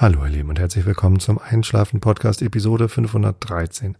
Hallo 0.00 0.24
ihr 0.24 0.30
Lieben 0.30 0.48
und 0.48 0.60
herzlich 0.60 0.86
willkommen 0.86 1.18
zum 1.18 1.40
Einschlafen 1.40 1.98
Podcast 1.98 2.40
Episode 2.40 2.88
513. 2.88 3.96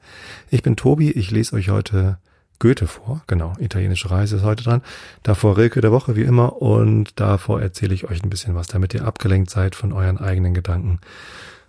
Ich 0.49 0.63
bin 0.63 0.77
Tobi, 0.77 1.11
ich 1.11 1.33
lese 1.33 1.57
euch 1.57 1.71
heute 1.71 2.19
Goethe 2.61 2.87
vor, 2.87 3.25
genau, 3.27 3.55
italienische 3.59 4.09
Reise 4.09 4.37
ist 4.37 4.45
heute 4.45 4.63
dran. 4.63 4.83
Davor 5.25 5.57
Rilke 5.57 5.81
der 5.81 5.91
Woche 5.91 6.15
wie 6.15 6.23
immer 6.23 6.63
und 6.63 7.19
davor 7.19 7.61
erzähle 7.61 7.95
ich 7.95 8.09
euch 8.09 8.23
ein 8.23 8.31
bisschen 8.31 8.55
was, 8.55 8.69
damit 8.69 8.95
ihr 8.95 9.05
abgelenkt 9.05 9.51
seid 9.51 9.75
von 9.75 9.93
euren 9.93 10.19
eigenen 10.19 10.55
Gedanken 10.55 11.01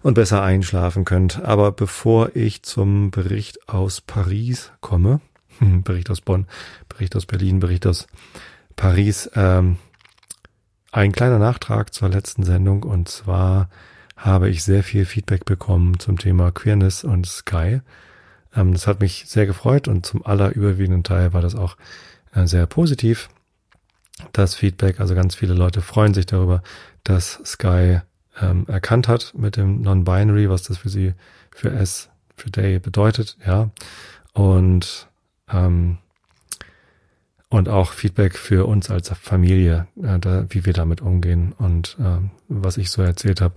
und 0.04 0.14
besser 0.14 0.44
einschlafen 0.44 1.06
könnt. 1.06 1.44
Aber 1.44 1.72
bevor 1.72 2.36
ich 2.36 2.62
zum 2.62 3.10
Bericht 3.10 3.68
aus 3.68 4.00
Paris 4.00 4.72
komme, 4.80 5.22
Bericht 5.60 6.12
aus 6.12 6.22
Bonn, 6.22 6.46
Bericht 6.88 7.16
aus 7.16 7.26
Berlin, 7.26 7.62
Bericht 7.62 7.88
aus 7.88 8.06
Paris, 8.76 9.28
ähm, 9.34 9.78
ein 10.92 11.14
kleiner 11.14 11.40
Nachtrag 11.40 11.96
zur 11.96 12.10
letzten 12.10 12.44
Sendung 12.44 12.84
und 12.84 13.10
zwar 13.10 13.70
habe 14.20 14.50
ich 14.50 14.64
sehr 14.64 14.84
viel 14.84 15.06
Feedback 15.06 15.46
bekommen 15.46 15.98
zum 16.00 16.18
Thema 16.18 16.52
Queerness 16.52 17.04
und 17.04 17.26
Sky. 17.26 17.82
Ähm, 18.56 18.74
das 18.74 18.86
hat 18.86 19.00
mich 19.00 19.26
sehr 19.28 19.46
gefreut 19.46 19.88
und 19.88 20.06
zum 20.06 20.26
allerüberwiegenden 20.26 21.04
Teil 21.04 21.34
war 21.34 21.42
das 21.42 21.56
auch 21.56 21.78
äh, 22.34 22.46
sehr 22.46 22.66
positiv. 22.68 23.30
Das 24.34 24.54
Feedback, 24.56 25.00
also 25.00 25.16
ganz 25.16 25.36
viele 25.36 25.54
Leute 25.54 25.82
freuen 25.82 26.14
sich 26.14 26.26
darüber, 26.26 26.62
dass 27.06 27.40
Sky 27.46 28.02
ähm, 28.42 28.66
erkannt 28.68 29.08
hat 29.08 29.34
mit 29.38 29.56
dem 29.56 29.82
Non-Binary, 29.82 30.50
was 30.50 30.64
das 30.64 30.78
für 30.78 30.90
sie 30.90 31.14
für 31.52 31.72
S, 31.72 32.10
für 32.36 32.52
Day 32.52 32.80
bedeutet, 32.80 33.38
ja. 33.46 33.70
Und 34.34 35.08
ähm, 35.52 35.98
und 37.50 37.68
auch 37.68 37.94
Feedback 37.94 38.38
für 38.38 38.68
uns 38.68 38.92
als 38.92 39.10
Familie, 39.10 39.88
äh, 40.02 40.20
da, 40.20 40.46
wie 40.50 40.66
wir 40.66 40.74
damit 40.74 41.02
umgehen. 41.02 41.54
Und 41.58 41.98
äh, 42.00 42.20
was 42.48 42.78
ich 42.78 42.92
so 42.92 43.02
erzählt 43.02 43.42
habe, 43.42 43.56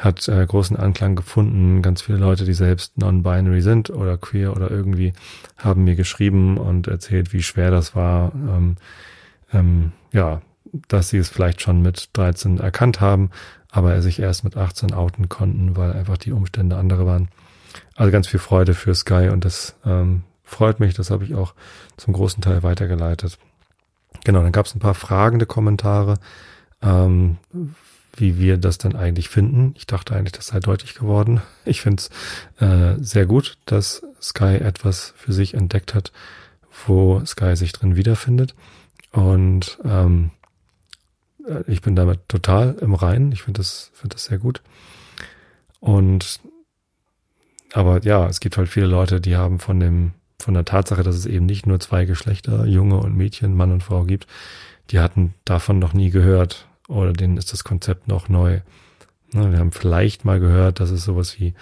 hat 0.00 0.26
äh, 0.28 0.46
großen 0.46 0.78
Anklang 0.78 1.14
gefunden. 1.14 1.82
Ganz 1.82 2.00
viele 2.00 2.18
Leute, 2.18 2.44
die 2.46 2.54
selbst 2.54 2.96
non-binary 2.96 3.60
sind 3.60 3.90
oder 3.90 4.16
queer 4.16 4.56
oder 4.56 4.70
irgendwie, 4.70 5.12
haben 5.58 5.84
mir 5.84 5.94
geschrieben 5.94 6.56
und 6.56 6.86
erzählt, 6.86 7.34
wie 7.34 7.42
schwer 7.42 7.70
das 7.70 7.94
war. 7.94 8.32
Ähm, 8.34 8.76
ähm, 9.52 9.92
ja, 10.10 10.40
dass 10.88 11.10
sie 11.10 11.18
es 11.18 11.28
vielleicht 11.28 11.60
schon 11.60 11.82
mit 11.82 12.08
13 12.14 12.58
erkannt 12.58 13.02
haben, 13.02 13.30
aber 13.70 14.00
sich 14.00 14.20
erst 14.20 14.44
mit 14.44 14.56
18 14.56 14.94
outen 14.94 15.28
konnten, 15.28 15.76
weil 15.76 15.92
einfach 15.92 16.16
die 16.16 16.32
Umstände 16.32 16.76
andere 16.76 17.04
waren. 17.04 17.28
Also 17.94 18.10
ganz 18.10 18.26
viel 18.26 18.40
Freude 18.40 18.72
für 18.72 18.94
Sky 18.94 19.28
und 19.30 19.44
das 19.44 19.76
ähm, 19.84 20.22
freut 20.44 20.80
mich. 20.80 20.94
Das 20.94 21.10
habe 21.10 21.24
ich 21.24 21.34
auch 21.34 21.54
zum 21.96 22.12
großen 22.12 22.42
Teil 22.42 22.62
weitergeleitet. 22.62 23.38
Genau, 24.24 24.42
dann 24.42 24.52
gab 24.52 24.66
es 24.66 24.74
ein 24.74 24.80
paar 24.80 24.94
fragende 24.94 25.46
Kommentare, 25.46 26.18
ähm, 26.82 27.38
wie 28.16 28.38
wir 28.38 28.58
das 28.58 28.78
dann 28.78 28.94
eigentlich 28.94 29.28
finden. 29.28 29.74
Ich 29.76 29.86
dachte 29.86 30.14
eigentlich, 30.14 30.32
das 30.32 30.48
sei 30.48 30.60
deutlich 30.60 30.94
geworden. 30.94 31.42
Ich 31.64 31.80
finde 31.80 32.02
es 32.02 32.10
äh, 32.60 33.02
sehr 33.02 33.26
gut, 33.26 33.56
dass 33.64 34.02
Sky 34.20 34.56
etwas 34.56 35.14
für 35.16 35.32
sich 35.32 35.54
entdeckt 35.54 35.94
hat, 35.94 36.12
wo 36.86 37.24
Sky 37.24 37.56
sich 37.56 37.72
drin 37.72 37.96
wiederfindet. 37.96 38.54
Und 39.12 39.78
ähm, 39.84 40.30
äh, 41.46 41.62
ich 41.66 41.80
bin 41.82 41.96
damit 41.96 42.28
total 42.28 42.76
im 42.80 42.94
Reinen. 42.94 43.32
Ich 43.32 43.42
finde 43.42 43.58
das, 43.58 43.90
finde 43.94 44.14
das 44.14 44.26
sehr 44.26 44.38
gut. 44.38 44.62
Und 45.80 46.40
aber 47.72 48.02
ja, 48.02 48.28
es 48.28 48.40
gibt 48.40 48.56
halt 48.56 48.68
viele 48.68 48.86
Leute, 48.86 49.20
die 49.20 49.36
haben 49.36 49.58
von 49.58 49.80
dem 49.80 50.12
von 50.44 50.54
der 50.54 50.66
Tatsache, 50.66 51.02
dass 51.02 51.16
es 51.16 51.26
eben 51.26 51.46
nicht 51.46 51.66
nur 51.66 51.80
zwei 51.80 52.04
Geschlechter, 52.04 52.66
Junge 52.66 52.98
und 52.98 53.16
Mädchen, 53.16 53.56
Mann 53.56 53.72
und 53.72 53.82
Frau 53.82 54.04
gibt, 54.04 54.26
die 54.90 55.00
hatten 55.00 55.32
davon 55.46 55.78
noch 55.78 55.94
nie 55.94 56.10
gehört 56.10 56.68
oder 56.86 57.14
denen 57.14 57.38
ist 57.38 57.52
das 57.52 57.64
Konzept 57.64 58.08
noch 58.08 58.28
neu. 58.28 58.60
Ne, 59.32 59.50
wir 59.50 59.58
haben 59.58 59.72
vielleicht 59.72 60.26
mal 60.26 60.40
gehört, 60.40 60.80
dass 60.80 60.90
es 60.90 61.02
sowas 61.02 61.40
wie 61.40 61.54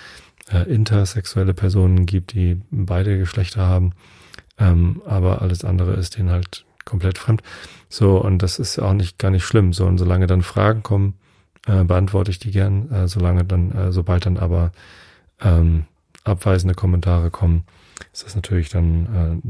äh, 0.53 0.69
intersexuelle 0.69 1.55
Personen 1.55 2.07
gibt, 2.07 2.33
die 2.33 2.61
beide 2.73 3.19
Geschlechter 3.19 3.63
haben, 3.63 3.93
ähm, 4.59 5.01
aber 5.07 5.43
alles 5.43 5.65
andere 5.65 5.95
ist 5.95 6.19
denen 6.19 6.31
halt 6.31 6.65
komplett 6.85 7.19
fremd. 7.19 7.43
So, 7.89 8.21
und 8.21 8.43
das 8.43 8.59
ist 8.59 8.81
auch 8.81 8.95
nicht 8.95 9.17
gar 9.19 9.31
nicht 9.31 9.45
schlimm. 9.45 9.73
So, 9.73 9.87
und 9.87 9.99
solange 9.99 10.27
dann 10.27 10.43
Fragen 10.43 10.83
kommen, 10.83 11.15
äh, 11.69 11.85
beantworte 11.85 12.33
ich 12.33 12.41
die 12.41 12.51
gern, 12.51 12.91
äh, 12.91 13.07
solange 13.07 13.45
dann, 13.45 13.71
äh, 13.71 13.93
sobald 13.93 14.27
dann 14.27 14.39
aber 14.39 14.73
ähm, 15.41 15.85
abweisende 16.25 16.75
Kommentare 16.75 17.31
kommen, 17.31 17.65
ist 18.13 18.25
das 18.25 18.35
natürlich 18.35 18.69
dann 18.69 19.43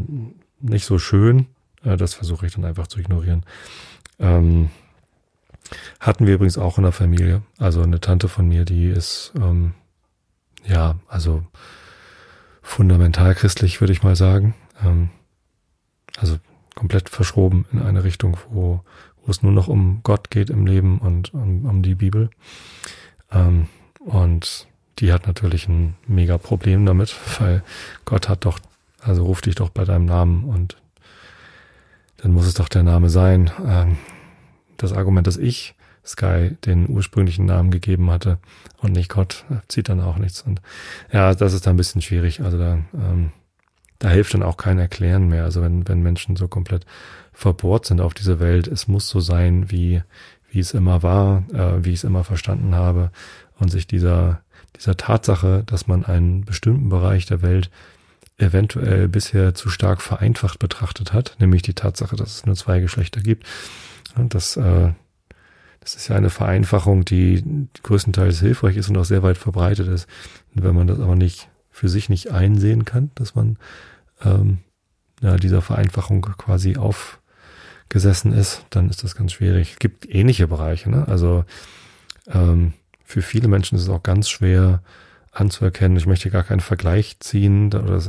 äh, 0.62 0.66
nicht 0.66 0.84
so 0.84 0.98
schön. 0.98 1.46
Äh, 1.84 1.96
das 1.96 2.14
versuche 2.14 2.46
ich 2.46 2.54
dann 2.54 2.64
einfach 2.64 2.86
zu 2.86 3.00
ignorieren. 3.00 3.44
Ähm, 4.18 4.70
hatten 6.00 6.26
wir 6.26 6.34
übrigens 6.34 6.58
auch 6.58 6.78
in 6.78 6.84
der 6.84 6.92
Familie. 6.92 7.42
Also 7.58 7.82
eine 7.82 8.00
Tante 8.00 8.28
von 8.28 8.48
mir, 8.48 8.64
die 8.64 8.86
ist 8.86 9.32
ähm, 9.36 9.74
ja, 10.64 10.96
also 11.08 11.42
fundamental 12.62 13.34
christlich, 13.34 13.80
würde 13.80 13.92
ich 13.92 14.02
mal 14.02 14.16
sagen. 14.16 14.54
Ähm, 14.84 15.10
also 16.18 16.38
komplett 16.74 17.08
verschoben 17.08 17.66
in 17.72 17.82
eine 17.82 18.04
Richtung, 18.04 18.36
wo, 18.50 18.82
wo 19.22 19.30
es 19.30 19.42
nur 19.42 19.52
noch 19.52 19.68
um 19.68 20.00
Gott 20.02 20.30
geht 20.30 20.50
im 20.50 20.66
Leben 20.66 20.98
und 20.98 21.34
um, 21.34 21.66
um 21.66 21.82
die 21.82 21.94
Bibel. 21.94 22.30
Ähm, 23.30 23.68
und 23.98 24.66
die 25.02 25.12
hat 25.12 25.26
natürlich 25.26 25.68
ein 25.68 25.96
mega 26.06 26.38
Problem 26.38 26.86
damit, 26.86 27.14
weil 27.40 27.62
Gott 28.04 28.28
hat 28.28 28.44
doch, 28.44 28.60
also 29.00 29.24
ruf 29.24 29.40
dich 29.42 29.56
doch 29.56 29.68
bei 29.68 29.84
deinem 29.84 30.06
Namen 30.06 30.44
und 30.44 30.80
dann 32.18 32.32
muss 32.32 32.46
es 32.46 32.54
doch 32.54 32.68
der 32.68 32.84
Name 32.84 33.10
sein. 33.10 33.50
Ähm, 33.66 33.98
das 34.76 34.92
Argument, 34.92 35.26
dass 35.26 35.38
ich 35.38 35.74
Sky 36.06 36.56
den 36.64 36.88
ursprünglichen 36.88 37.46
Namen 37.46 37.72
gegeben 37.72 38.10
hatte 38.10 38.38
und 38.78 38.92
nicht 38.92 39.08
Gott, 39.08 39.44
zieht 39.66 39.88
dann 39.88 40.00
auch 40.00 40.18
nichts. 40.18 40.42
Und 40.42 40.62
ja, 41.12 41.34
das 41.34 41.52
ist 41.52 41.66
da 41.66 41.70
ein 41.70 41.76
bisschen 41.76 42.00
schwierig. 42.00 42.40
Also 42.40 42.56
da, 42.56 42.78
ähm, 42.94 43.32
da 43.98 44.08
hilft 44.08 44.34
dann 44.34 44.44
auch 44.44 44.56
kein 44.56 44.78
Erklären 44.78 45.28
mehr. 45.28 45.42
Also 45.42 45.62
wenn, 45.62 45.88
wenn 45.88 46.00
Menschen 46.00 46.36
so 46.36 46.46
komplett 46.46 46.86
verbohrt 47.32 47.86
sind 47.86 48.00
auf 48.00 48.14
diese 48.14 48.38
Welt, 48.38 48.68
es 48.68 48.86
muss 48.86 49.08
so 49.08 49.18
sein, 49.18 49.68
wie, 49.68 50.02
wie 50.48 50.60
es 50.60 50.74
immer 50.74 51.02
war, 51.02 51.42
äh, 51.52 51.84
wie 51.84 51.90
ich 51.90 52.00
es 52.00 52.04
immer 52.04 52.22
verstanden 52.22 52.76
habe 52.76 53.10
und 53.58 53.70
sich 53.70 53.88
dieser 53.88 54.42
dieser 54.76 54.96
Tatsache, 54.96 55.62
dass 55.66 55.86
man 55.86 56.04
einen 56.04 56.44
bestimmten 56.44 56.88
Bereich 56.88 57.26
der 57.26 57.42
Welt 57.42 57.70
eventuell 58.38 59.08
bisher 59.08 59.54
zu 59.54 59.68
stark 59.68 60.02
vereinfacht 60.02 60.58
betrachtet 60.58 61.12
hat, 61.12 61.36
nämlich 61.38 61.62
die 61.62 61.74
Tatsache, 61.74 62.16
dass 62.16 62.36
es 62.36 62.46
nur 62.46 62.56
zwei 62.56 62.80
Geschlechter 62.80 63.20
gibt. 63.20 63.46
Das, 64.16 64.56
äh, 64.56 64.92
das 65.80 65.94
ist 65.94 66.08
ja 66.08 66.16
eine 66.16 66.30
Vereinfachung, 66.30 67.04
die 67.04 67.68
größtenteils 67.82 68.40
hilfreich 68.40 68.76
ist 68.76 68.88
und 68.88 68.96
auch 68.96 69.04
sehr 69.04 69.22
weit 69.22 69.38
verbreitet 69.38 69.88
ist. 69.88 70.08
Und 70.54 70.64
wenn 70.64 70.74
man 70.74 70.86
das 70.86 71.00
aber 71.00 71.16
nicht 71.16 71.48
für 71.70 71.88
sich 71.88 72.08
nicht 72.08 72.30
einsehen 72.30 72.84
kann, 72.84 73.10
dass 73.14 73.34
man 73.34 73.58
ähm, 74.22 74.58
ja, 75.22 75.36
dieser 75.36 75.62
Vereinfachung 75.62 76.22
quasi 76.22 76.76
aufgesessen 76.76 78.32
ist, 78.32 78.64
dann 78.70 78.90
ist 78.90 79.04
das 79.04 79.14
ganz 79.14 79.32
schwierig. 79.32 79.72
Es 79.72 79.78
gibt 79.78 80.08
ähnliche 80.08 80.48
Bereiche, 80.48 80.90
ne? 80.90 81.06
Also 81.08 81.44
ähm, 82.28 82.74
für 83.12 83.20
viele 83.22 83.46
Menschen 83.46 83.76
ist 83.76 83.82
es 83.82 83.88
auch 83.90 84.02
ganz 84.02 84.30
schwer 84.30 84.80
anzuerkennen. 85.32 85.98
Ich 85.98 86.06
möchte 86.06 86.30
gar 86.30 86.44
keinen 86.44 86.60
Vergleich 86.60 87.20
ziehen. 87.20 87.66
Oder 87.66 88.00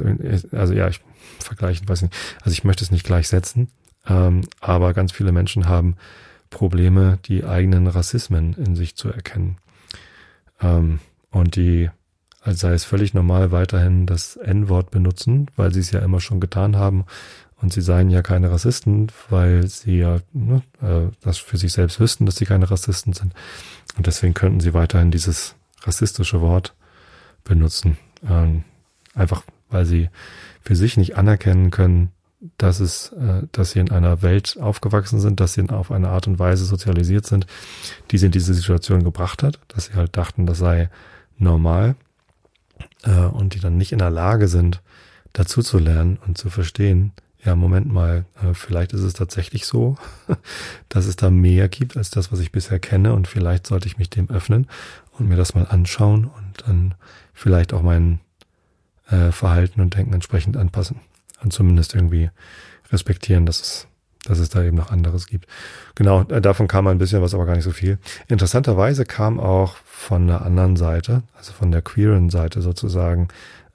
also 0.53 0.73
ja, 0.73 0.87
ich 0.87 1.01
vergleichen, 1.39 1.89
weiß 1.89 2.03
nicht. 2.03 2.15
Also 2.41 2.51
ich 2.51 2.63
möchte 2.63 2.85
es 2.85 2.91
nicht 2.91 3.05
gleichsetzen. 3.05 3.67
Ähm, 4.07 4.41
aber 4.61 4.93
ganz 4.93 5.11
viele 5.11 5.33
Menschen 5.33 5.67
haben 5.67 5.95
Probleme, 6.49 7.19
die 7.25 7.43
eigenen 7.43 7.87
Rassismen 7.87 8.53
in 8.53 8.77
sich 8.77 8.95
zu 8.95 9.09
erkennen. 9.09 9.57
Ähm, 10.61 10.99
und 11.31 11.57
die, 11.57 11.89
als 12.41 12.61
sei 12.61 12.73
es 12.73 12.85
völlig 12.85 13.13
normal, 13.13 13.51
weiterhin 13.51 14.05
das 14.05 14.37
N-Wort 14.37 14.89
benutzen, 14.89 15.47
weil 15.57 15.73
sie 15.73 15.81
es 15.81 15.91
ja 15.91 15.99
immer 15.99 16.21
schon 16.21 16.39
getan 16.39 16.77
haben. 16.77 17.03
Und 17.63 17.71
sie 17.71 17.81
seien 17.81 18.09
ja 18.09 18.21
keine 18.21 18.51
Rassisten, 18.51 19.07
weil 19.29 19.67
sie 19.67 19.99
ja 19.99 20.19
ne, 20.33 20.61
äh, 20.81 21.15
das 21.21 21.37
für 21.37 21.55
sich 21.55 21.71
selbst 21.71 21.97
wüssten, 21.97 22.25
dass 22.25 22.35
sie 22.35 22.45
keine 22.45 22.69
Rassisten 22.69 23.13
sind. 23.13 23.33
Und 23.95 24.05
deswegen 24.05 24.33
könnten 24.33 24.59
sie 24.59 24.73
weiterhin 24.73 25.11
dieses 25.11 25.55
rassistische 25.83 26.41
Wort 26.41 26.75
benutzen. 27.45 27.97
Ähm, 28.29 28.65
einfach 29.15 29.43
weil 29.69 29.85
sie 29.85 30.09
für 30.61 30.75
sich 30.75 30.97
nicht 30.97 31.15
anerkennen 31.15 31.71
können, 31.71 32.11
dass 32.57 32.81
es, 32.81 33.13
äh, 33.13 33.43
dass 33.53 33.71
sie 33.71 33.79
in 33.79 33.91
einer 33.91 34.21
Welt 34.21 34.57
aufgewachsen 34.59 35.21
sind, 35.21 35.39
dass 35.39 35.53
sie 35.53 35.69
auf 35.69 35.89
eine 35.89 36.09
Art 36.09 36.27
und 36.27 36.39
Weise 36.39 36.65
sozialisiert 36.65 37.25
sind, 37.25 37.47
die 38.11 38.17
sie 38.17 38.25
in 38.25 38.33
diese 38.33 38.53
Situation 38.53 39.05
gebracht 39.05 39.41
hat, 39.41 39.59
dass 39.69 39.85
sie 39.85 39.93
halt 39.93 40.17
dachten, 40.17 40.45
das 40.45 40.57
sei 40.57 40.89
normal 41.37 41.95
äh, 43.03 43.11
und 43.11 43.55
die 43.55 43.61
dann 43.61 43.77
nicht 43.77 43.93
in 43.93 43.99
der 43.99 44.11
Lage 44.11 44.49
sind, 44.49 44.81
dazu 45.31 45.61
zu 45.61 45.79
lernen 45.79 46.19
und 46.27 46.37
zu 46.37 46.49
verstehen, 46.49 47.13
ja, 47.45 47.55
Moment 47.55 47.91
mal, 47.91 48.25
äh, 48.41 48.53
vielleicht 48.53 48.93
ist 48.93 49.01
es 49.01 49.13
tatsächlich 49.13 49.65
so, 49.65 49.97
dass 50.89 51.05
es 51.05 51.15
da 51.15 51.29
mehr 51.29 51.67
gibt 51.67 51.97
als 51.97 52.09
das, 52.09 52.31
was 52.31 52.39
ich 52.39 52.51
bisher 52.51 52.79
kenne 52.79 53.13
und 53.13 53.27
vielleicht 53.27 53.67
sollte 53.67 53.87
ich 53.87 53.97
mich 53.97 54.09
dem 54.09 54.29
öffnen 54.29 54.67
und 55.11 55.27
mir 55.27 55.35
das 55.35 55.53
mal 55.53 55.65
anschauen 55.65 56.25
und 56.25 56.67
dann 56.67 56.95
vielleicht 57.33 57.73
auch 57.73 57.81
mein 57.81 58.19
äh, 59.09 59.31
Verhalten 59.31 59.81
und 59.81 59.95
Denken 59.95 60.13
entsprechend 60.13 60.57
anpassen 60.57 61.01
und 61.41 61.51
zumindest 61.51 61.95
irgendwie 61.95 62.29
respektieren, 62.91 63.45
dass 63.45 63.61
es 63.61 63.87
dass 64.25 64.39
es 64.39 64.49
da 64.49 64.63
eben 64.63 64.77
noch 64.77 64.89
anderes 64.89 65.27
gibt. 65.27 65.47
Genau, 65.95 66.21
äh, 66.21 66.39
davon 66.39 66.67
kam 66.67 66.87
ein 66.87 66.97
bisschen 66.97 67.21
was, 67.21 67.33
aber 67.33 67.45
gar 67.45 67.55
nicht 67.55 67.65
so 67.65 67.71
viel. 67.71 67.99
Interessanterweise 68.29 69.03
kam 69.03 69.37
auch 69.39 69.75
von 69.83 70.27
der 70.27 70.43
anderen 70.43 70.77
Seite, 70.77 71.23
also 71.37 71.51
von 71.51 71.71
der 71.71 71.81
queeren 71.81 72.29
Seite 72.29 72.61
sozusagen, 72.61 73.27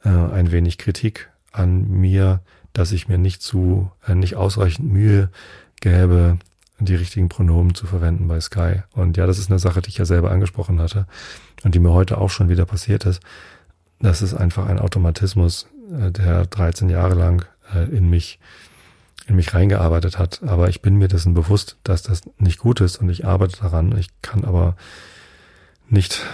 äh, 0.04 0.08
ein 0.08 0.50
wenig 0.50 0.78
Kritik 0.78 1.28
an 1.52 1.88
mir, 1.90 2.40
dass 2.72 2.92
ich 2.92 3.08
mir 3.08 3.18
nicht 3.18 3.42
zu, 3.42 3.90
äh, 4.06 4.14
nicht 4.14 4.36
ausreichend 4.36 4.92
Mühe 4.92 5.30
gäbe, 5.80 6.38
die 6.80 6.94
richtigen 6.94 7.28
Pronomen 7.28 7.74
zu 7.74 7.86
verwenden 7.86 8.28
bei 8.28 8.40
Sky. 8.40 8.82
Und 8.92 9.16
ja, 9.16 9.26
das 9.26 9.38
ist 9.38 9.50
eine 9.50 9.58
Sache, 9.58 9.82
die 9.82 9.88
ich 9.88 9.98
ja 9.98 10.04
selber 10.04 10.30
angesprochen 10.30 10.80
hatte 10.80 11.06
und 11.64 11.74
die 11.74 11.80
mir 11.80 11.92
heute 11.92 12.18
auch 12.18 12.30
schon 12.30 12.48
wieder 12.48 12.66
passiert 12.66 13.04
ist. 13.04 13.20
Das 14.00 14.22
ist 14.22 14.34
einfach 14.34 14.66
ein 14.66 14.78
Automatismus, 14.78 15.66
äh, 15.92 16.10
der 16.12 16.46
13 16.46 16.88
Jahre 16.88 17.14
lang 17.14 17.44
äh, 17.74 17.84
in 17.84 18.08
mich 18.08 18.38
in 19.26 19.36
mich 19.36 19.52
reingearbeitet 19.52 20.18
hat. 20.18 20.42
Aber 20.42 20.68
ich 20.68 20.80
bin 20.80 20.96
mir 20.96 21.08
dessen 21.08 21.34
bewusst, 21.34 21.76
dass 21.84 22.02
das 22.02 22.22
nicht 22.38 22.58
gut 22.58 22.80
ist 22.80 22.96
und 22.96 23.10
ich 23.10 23.26
arbeite 23.26 23.60
daran. 23.60 23.96
Ich 23.98 24.08
kann 24.22 24.44
aber 24.44 24.74
nicht, 25.90 26.24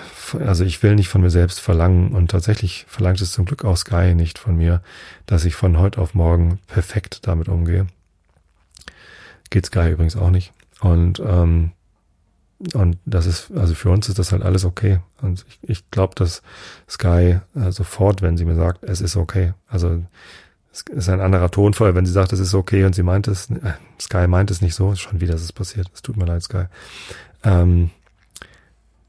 also 0.40 0.64
ich 0.64 0.82
will 0.82 0.94
nicht 0.94 1.08
von 1.08 1.20
mir 1.20 1.30
selbst 1.30 1.60
verlangen 1.60 2.12
und 2.12 2.30
tatsächlich 2.30 2.86
verlangt 2.88 3.20
es 3.20 3.32
zum 3.32 3.44
Glück 3.44 3.64
auch 3.64 3.76
Sky 3.76 4.14
nicht 4.14 4.38
von 4.38 4.56
mir, 4.56 4.82
dass 5.26 5.44
ich 5.44 5.54
von 5.54 5.78
heute 5.78 6.00
auf 6.00 6.14
morgen 6.14 6.58
perfekt 6.66 7.26
damit 7.26 7.48
umgehe. 7.48 7.86
Geht 9.50 9.66
Sky 9.66 9.90
übrigens 9.90 10.16
auch 10.16 10.30
nicht. 10.30 10.52
Und 10.80 11.20
ähm, 11.20 11.72
und 12.72 12.98
das 13.04 13.26
ist, 13.26 13.50
also 13.54 13.74
für 13.74 13.90
uns 13.90 14.08
ist 14.08 14.18
das 14.18 14.32
halt 14.32 14.42
alles 14.42 14.64
okay. 14.64 15.00
Und 15.20 15.44
ich, 15.48 15.58
ich 15.68 15.90
glaube, 15.90 16.14
dass 16.14 16.42
Sky 16.88 17.40
äh, 17.54 17.70
sofort, 17.72 18.22
wenn 18.22 18.36
sie 18.36 18.44
mir 18.44 18.54
sagt, 18.54 18.84
es 18.84 19.00
ist 19.00 19.16
okay. 19.16 19.52
Also 19.68 20.02
es 20.72 20.82
ist 20.82 21.08
ein 21.08 21.20
anderer 21.20 21.50
Tonfall, 21.50 21.94
wenn 21.94 22.06
sie 22.06 22.12
sagt, 22.12 22.32
es 22.32 22.40
ist 22.40 22.54
okay 22.54 22.84
und 22.84 22.94
sie 22.94 23.02
meint 23.02 23.28
es, 23.28 23.50
äh, 23.50 23.74
Sky 24.00 24.26
meint 24.28 24.50
es 24.50 24.60
nicht 24.60 24.74
so, 24.74 24.94
schon 24.94 25.20
wieder 25.20 25.34
ist 25.34 25.42
es 25.42 25.52
passiert. 25.52 25.90
Es 25.94 26.02
tut 26.02 26.16
mir 26.16 26.24
leid, 26.24 26.42
Sky. 26.42 26.64
Ähm, 27.42 27.90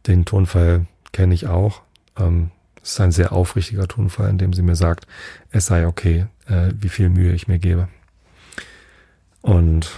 den 0.08 0.26
Tonfall 0.26 0.86
kenne 1.12 1.34
ich 1.34 1.48
auch. 1.48 1.82
Ähm, 2.18 2.52
es 2.82 2.92
ist 2.92 3.02
ein 3.02 3.12
sehr 3.12 3.32
aufrichtiger 3.32 3.88
Tonfall, 3.88 4.30
in 4.30 4.38
dem 4.38 4.54
sie 4.54 4.62
mir 4.62 4.76
sagt, 4.76 5.08
es 5.50 5.66
sei 5.66 5.88
okay, 5.88 6.28
äh, 6.48 6.72
wie 6.80 6.90
viel 6.90 7.10
Mühe 7.10 7.34
ich 7.34 7.48
mir 7.48 7.58
gebe. 7.58 7.88
Und 9.42 9.92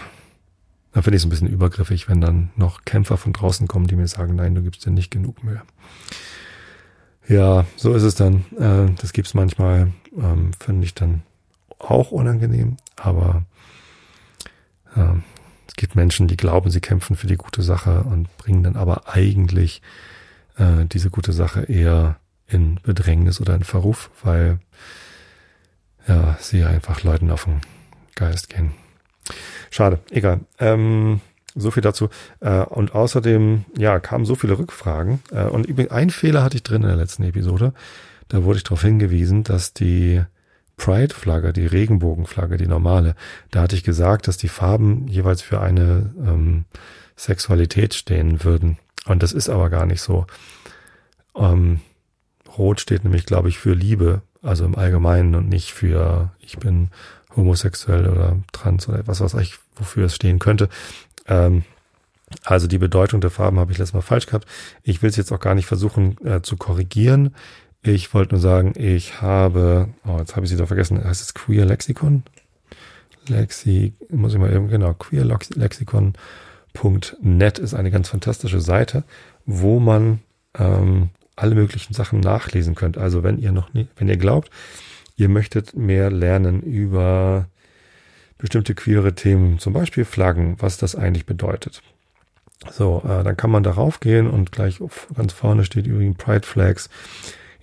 da 0.94 1.02
finde 1.02 1.18
ich 1.18 1.22
es 1.22 1.26
ein 1.26 1.30
bisschen 1.30 1.50
übergriffig, 1.50 2.10
wenn 2.10 2.22
dann 2.22 2.50
noch 2.56 2.86
Kämpfer 2.86 3.18
von 3.18 3.34
draußen 3.34 3.68
kommen, 3.68 3.88
die 3.88 3.96
mir 3.96 4.08
sagen, 4.08 4.36
nein, 4.36 4.56
du 4.56 4.62
gibst 4.62 4.86
dir 4.86 4.92
nicht 4.92 5.12
genug 5.12 5.44
Mühe. 5.44 5.62
Ja, 7.28 7.66
so 7.76 7.94
ist 7.94 8.04
es 8.04 8.16
dann. 8.16 8.46
Äh, 8.58 8.94
das 9.00 9.14
gibt's 9.14 9.34
manchmal, 9.34 9.92
ähm, 10.18 10.52
finde 10.60 10.86
ich 10.86 10.94
dann 10.94 11.24
auch 11.78 12.12
unangenehm, 12.12 12.78
aber 12.96 13.44
äh, 14.96 15.14
gibt 15.78 15.96
Menschen, 15.96 16.28
die 16.28 16.36
glauben, 16.36 16.70
sie 16.70 16.82
kämpfen 16.82 17.16
für 17.16 17.28
die 17.28 17.38
gute 17.38 17.62
Sache 17.62 18.02
und 18.02 18.36
bringen 18.38 18.64
dann 18.64 18.76
aber 18.76 19.08
eigentlich 19.08 19.82
äh, 20.58 20.86
diese 20.86 21.10
gute 21.10 21.32
Sache 21.32 21.64
eher 21.64 22.18
in 22.48 22.80
Bedrängnis 22.84 23.40
oder 23.40 23.56
in 23.56 23.64
Verruf, 23.64 24.10
weil 24.24 24.60
ja, 26.08 26.38
sie 26.40 26.64
einfach 26.64 27.04
Leuten 27.04 27.32
auf 27.32 27.46
den 27.46 27.62
Geist 28.16 28.50
gehen. 28.50 28.72
Schade, 29.70 30.00
egal. 30.10 30.42
Ähm, 30.60 31.22
so 31.54 31.72
viel 31.72 31.82
dazu. 31.82 32.10
Äh, 32.40 32.62
und 32.62 32.96
außerdem, 32.96 33.66
ja, 33.78 34.00
kamen 34.00 34.26
so 34.26 34.36
viele 34.36 34.58
Rückfragen. 34.58 35.22
Äh, 35.32 35.46
und 35.46 35.68
ein 35.92 36.10
Fehler 36.10 36.44
hatte 36.44 36.56
ich 36.56 36.64
drin 36.64 36.84
in 36.84 36.88
der 36.88 36.98
letzten 36.98 37.24
Episode. 37.24 37.74
Da 38.30 38.44
wurde 38.44 38.58
ich 38.58 38.64
darauf 38.64 38.82
hingewiesen, 38.82 39.44
dass 39.44 39.74
die 39.74 40.22
Pride-Flagge, 40.78 41.54
die 41.54 41.66
Regenbogenflagge, 41.66 42.58
die 42.58 42.68
normale, 42.68 43.16
da 43.52 43.62
hatte 43.62 43.76
ich 43.76 43.84
gesagt, 43.84 44.28
dass 44.28 44.38
die 44.38 44.48
Farben 44.48 45.08
jeweils 45.08 45.42
für 45.42 45.60
eine 45.60 46.14
ähm, 46.20 46.66
Sexualität 47.16 47.94
stehen 47.94 48.44
würden. 48.44 48.78
Und 49.06 49.24
das 49.24 49.34
ist 49.34 49.50
aber 49.50 49.70
gar 49.70 49.86
nicht 49.86 50.02
so. 50.02 50.28
Ähm, 51.36 51.82
Rot 52.58 52.80
steht 52.80 53.04
nämlich, 53.04 53.26
glaube 53.26 53.50
ich, 53.50 53.58
für 53.58 53.74
Liebe, 53.74 54.22
also 54.42 54.66
im 54.66 54.76
Allgemeinen 54.76 55.36
und 55.36 55.50
nicht 55.50 55.74
für 55.74 56.32
ich 56.40 56.58
bin 56.58 56.90
homosexuell 57.36 58.08
oder 58.08 58.38
trans 58.52 58.88
oder 58.88 59.00
etwas, 59.00 59.20
was 59.20 59.36
eigentlich 59.36 59.60
wofür 59.76 60.06
es 60.06 60.16
stehen 60.16 60.40
könnte. 60.40 60.70
Ähm, 61.28 61.64
also 62.44 62.68
die 62.68 62.78
Bedeutung 62.78 63.22
der 63.22 63.30
Farben 63.30 63.60
habe 63.60 63.72
ich 63.72 63.78
letztes 63.78 63.94
Mal 63.94 64.02
falsch 64.02 64.26
gehabt. 64.26 64.48
Ich 64.84 65.02
will 65.02 65.10
es 65.10 65.16
jetzt 65.16 65.32
auch 65.32 65.40
gar 65.40 65.56
nicht 65.56 65.66
versuchen 65.66 66.18
äh, 66.26 66.42
zu 66.42 66.58
korrigieren. 66.58 67.36
Ich 67.84 68.14
wollte 68.14 68.36
nur 68.36 68.42
sagen, 68.42 68.74
ich 68.76 69.22
habe, 69.22 69.88
oh, 70.06 70.18
jetzt 70.20 70.36
habe 70.36 70.46
ich 70.46 70.52
sie 70.52 70.58
doch 70.58 70.68
vergessen, 70.68 71.04
heißt 71.04 71.22
es 71.22 71.34
Queer 71.34 71.66
Lexikon? 71.66 72.24
Lexi, 73.28 73.94
muss 74.10 74.34
ich 74.34 74.40
mal 74.40 74.54
eben, 74.54 74.68
genau, 74.68 74.94
queerlexikon.net 74.94 77.60
ist 77.60 77.74
eine 77.74 77.92
ganz 77.92 78.10
fantastische 78.10 78.62
Seite, 78.62 79.04
wo 79.46 79.80
man 79.80 80.20
ähm, 80.58 81.10
alle 81.36 81.56
möglichen 81.56 81.94
Sachen 81.94 82.20
nachlesen 82.20 82.76
könnt. 82.76 82.98
Also 82.98 83.24
wenn 83.24 83.40
ihr 83.40 83.52
noch 83.52 83.74
nie, 83.74 83.88
wenn 83.96 84.10
ihr 84.10 84.18
glaubt, 84.18 84.52
ihr 85.16 85.30
möchtet 85.30 85.76
mehr 85.76 86.12
lernen 86.12 86.62
über 86.62 87.48
bestimmte 88.38 88.76
queere 88.76 89.16
Themen, 89.16 89.60
zum 89.60 89.74
Beispiel 89.74 90.06
Flaggen, 90.06 90.58
was 90.60 90.78
das 90.78 90.96
eigentlich 90.96 91.26
bedeutet. 91.26 91.82
So, 92.72 93.04
äh, 93.06 93.24
dann 93.24 93.38
kann 93.38 93.52
man 93.52 93.64
darauf 93.64 94.00
gehen 94.00 94.30
und 94.30 94.52
gleich 94.52 94.80
ganz 95.16 95.34
vorne 95.34 95.64
steht 95.64 95.88
übrigens 95.88 96.18
Pride 96.18 96.46
Flags. 96.46 96.90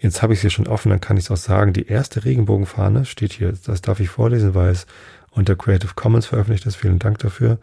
Jetzt 0.04 0.20
habe 0.20 0.34
ich 0.34 0.40
es 0.40 0.40
hier 0.42 0.50
schon 0.50 0.66
offen, 0.66 0.90
dann 0.90 1.00
kann 1.00 1.16
ich 1.16 1.24
es 1.24 1.30
auch 1.30 1.38
sagen. 1.38 1.72
Die 1.72 1.86
erste 1.86 2.26
Regenbogenfahne 2.26 3.06
steht 3.06 3.32
hier. 3.32 3.54
Das 3.64 3.80
darf 3.80 4.00
ich 4.00 4.10
vorlesen, 4.10 4.54
weil 4.54 4.68
es 4.68 4.86
unter 5.30 5.56
Creative 5.56 5.94
Commons 5.94 6.26
veröffentlicht 6.26 6.66
ist. 6.66 6.76
Vielen 6.76 6.98
Dank 6.98 7.20
dafür. 7.20 7.58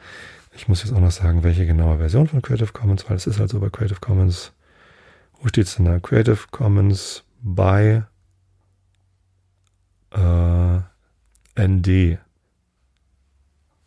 Ich 0.55 0.67
muss 0.67 0.81
jetzt 0.81 0.91
auch 0.91 0.99
noch 0.99 1.11
sagen, 1.11 1.43
welche 1.43 1.67
genaue 1.67 1.99
Version 1.99 2.27
von 2.27 2.41
Creative 2.41 2.73
Commons, 2.73 3.07
weil 3.07 3.15
es 3.15 3.27
ist 3.27 3.39
also 3.39 3.59
bei 3.59 3.69
Creative 3.69 3.99
Commons. 3.99 4.53
Wo 5.39 5.49
steht 5.49 5.67
es 5.67 5.75
denn 5.75 5.85
da? 5.85 5.99
Creative 5.99 6.39
Commons 6.49 7.23
by 7.43 8.01
äh, 10.09 10.79
ND. 11.59 12.17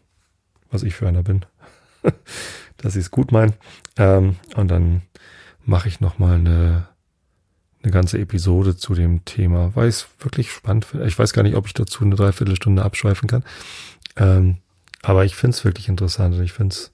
was 0.71 0.83
ich 0.83 0.95
für 0.95 1.09
einer 1.09 1.23
bin. 1.23 1.45
dass 2.76 2.95
sie 2.95 3.00
es 3.00 3.11
gut 3.11 3.33
meinen. 3.33 3.55
Ähm, 3.97 4.37
und 4.55 4.69
dann 4.69 5.03
mache 5.65 5.88
ich 5.88 6.00
nochmal 6.00 6.37
eine, 6.37 6.88
eine 7.83 7.93
ganze 7.93 8.19
Episode 8.19 8.76
zu 8.76 8.95
dem 8.95 9.25
Thema, 9.25 9.75
weil 9.75 9.88
ich 9.88 9.97
es 9.97 10.09
wirklich 10.21 10.50
spannend 10.53 10.85
finde. 10.85 11.07
Ich 11.07 11.19
weiß 11.19 11.33
gar 11.33 11.43
nicht, 11.43 11.57
ob 11.57 11.67
ich 11.67 11.75
dazu 11.75 12.05
eine 12.05 12.15
Dreiviertelstunde 12.15 12.83
abschweifen 12.83 13.29
kann. 13.29 13.45
Ähm, 14.17 14.59
aber 15.03 15.25
ich 15.25 15.37
finde 15.37 15.57
es 15.57 15.65
wirklich 15.65 15.88
interessant 15.88 16.35
und 16.35 16.43
ich 16.43 16.53
finde 16.53 16.75
es 16.75 16.93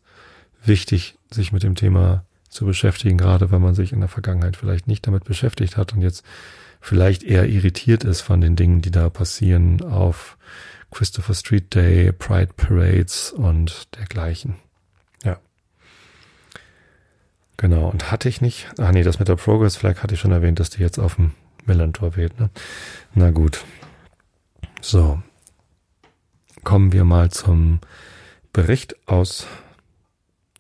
wichtig, 0.65 1.17
sich 1.31 1.53
mit 1.53 1.63
dem 1.63 1.75
Thema 1.75 2.25
zu 2.53 2.67
beschäftigen, 2.67 3.19
gerade 3.19 3.51
wenn 3.51 3.63
man 3.63 3.75
sich 3.75 3.93
in 3.93 4.01
der 4.01 4.09
Vergangenheit 4.09 4.57
vielleicht 4.57 4.87
nicht 4.87 5.07
damit 5.07 5.25
beschäftigt 5.25 5.77
hat 5.77 5.93
und 5.95 6.03
jetzt 6.03 6.25
vielleicht 6.81 7.23
eher 7.23 7.49
irritiert 7.49 8.05
ist 8.05 8.21
von 8.21 8.41
den 8.41 8.57
Dingen, 8.57 8.83
die 8.83 8.91
da 8.91 9.09
passieren 9.09 9.83
auf 9.83 10.37
Christopher 10.91 11.35
Street 11.35 11.75
Day, 11.75 12.13
Pride 12.13 12.53
Parades 12.57 13.33
und 13.33 13.97
dergleichen. 13.97 14.57
Ja. 15.25 15.39
Genau. 17.57 17.89
Und 17.89 18.13
hatte 18.13 18.29
ich 18.29 18.41
nicht, 18.41 18.69
ah 18.79 18.93
nee, 18.93 19.03
das 19.03 19.19
mit 19.19 19.29
der 19.29 19.37
Progress 19.37 19.77
Flag 19.77 20.03
hatte 20.03 20.15
ich 20.15 20.21
schon 20.21 20.33
erwähnt, 20.33 20.61
dass 20.61 20.71
die 20.71 20.83
jetzt 20.83 20.99
auf 20.99 21.15
dem 21.15 21.33
Millantor 21.65 22.17
weht, 22.17 22.39
ne? 22.39 22.51
Na 23.15 23.31
gut. 23.31 23.65
So. 24.81 25.23
Kommen 26.65 26.93
wir 26.93 27.05
mal 27.05 27.31
zum 27.31 27.81
Bericht 28.53 29.09
aus 29.09 29.47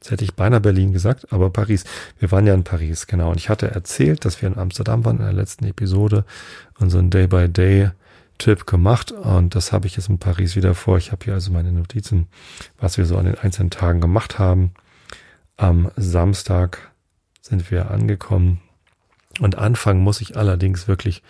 Jetzt 0.02 0.10
hätte 0.10 0.24
ich 0.24 0.34
beinahe 0.34 0.60
Berlin 0.60 0.92
gesagt, 0.92 1.32
aber 1.32 1.50
Paris. 1.50 1.84
Wir 2.18 2.32
waren 2.32 2.44
ja 2.44 2.54
in 2.54 2.64
Paris, 2.64 3.06
genau. 3.06 3.30
Und 3.30 3.36
ich 3.36 3.48
hatte 3.48 3.70
erzählt, 3.70 4.24
dass 4.24 4.42
wir 4.42 4.48
in 4.48 4.58
Amsterdam 4.58 5.04
waren 5.04 5.18
in 5.18 5.22
der 5.22 5.32
letzten 5.32 5.64
Episode 5.64 6.24
und 6.80 6.90
so 6.90 6.98
ein 6.98 7.10
Day-by-Day-Trip 7.10 8.66
gemacht. 8.66 9.12
Und 9.12 9.54
das 9.54 9.70
habe 9.70 9.86
ich 9.86 9.94
jetzt 9.96 10.08
in 10.08 10.18
Paris 10.18 10.56
wieder 10.56 10.74
vor. 10.74 10.98
Ich 10.98 11.12
habe 11.12 11.24
hier 11.24 11.34
also 11.34 11.52
meine 11.52 11.70
Notizen, 11.70 12.26
was 12.80 12.98
wir 12.98 13.06
so 13.06 13.16
an 13.16 13.26
den 13.26 13.38
einzelnen 13.38 13.70
Tagen 13.70 14.00
gemacht 14.00 14.40
haben. 14.40 14.72
Am 15.56 15.92
Samstag 15.94 16.90
sind 17.40 17.70
wir 17.70 17.92
angekommen. 17.92 18.60
Und 19.38 19.56
anfangen 19.56 20.02
muss 20.02 20.20
ich 20.20 20.36
allerdings 20.36 20.88
wirklich 20.88 21.22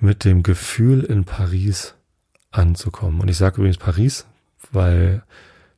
mit 0.00 0.24
dem 0.24 0.42
Gefühl 0.42 1.02
in 1.04 1.26
Paris 1.26 1.96
anzukommen. 2.50 3.20
Und 3.20 3.28
ich 3.28 3.36
sage 3.36 3.56
übrigens 3.56 3.76
Paris, 3.76 4.24
weil 4.72 5.22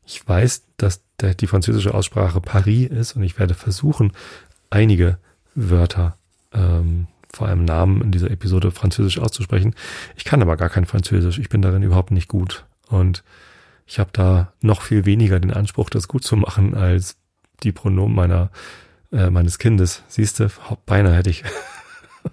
ich 0.07 0.27
weiß, 0.27 0.63
dass 0.77 1.03
der, 1.21 1.35
die 1.35 1.49
französische 1.49 1.93
Aussprache 1.93 2.41
Paris 2.41 2.89
ist 2.89 3.17
und 3.17 3.23
ich 3.25 3.39
werde 3.39 3.55
versuchen, 3.55 4.13
einige 4.71 5.19
Wörter, 5.55 6.17
ähm, 6.53 7.09
vor 7.33 7.49
allem 7.49 7.65
Namen 7.65 8.01
in 8.03 8.13
dieser 8.13 8.31
Episode 8.31 8.71
französisch 8.71 9.19
auszusprechen. 9.19 9.75
Ich 10.17 10.25
kann 10.25 10.41
aber 10.41 10.57
gar 10.57 10.71
kein 10.71 10.87
Französisch. 10.87 11.39
Ich 11.39 11.49
bin 11.49 11.61
darin 11.61 11.83
überhaupt 11.83 12.13
nicht 12.13 12.29
gut. 12.29 12.65
Und 12.89 13.25
ich 13.85 13.99
habe 13.99 14.11
da 14.13 14.53
noch 14.61 14.81
viel 14.81 15.05
weniger 15.05 15.39
den 15.41 15.53
Anspruch, 15.53 15.91
das 15.91 16.09
gut 16.09 16.25
zu 16.25 16.37
machen, 16.37 16.75
als 16.75 17.17
die 17.63 17.73
Pronomen 17.73 18.15
meiner, 18.15 18.51
äh, 19.13 19.29
meines 19.29 19.59
Kindes. 19.59 20.03
Siehst 20.09 20.41
du, 20.41 20.49
beinahe 20.87 21.15
hätte 21.15 21.31
ich. 21.31 21.45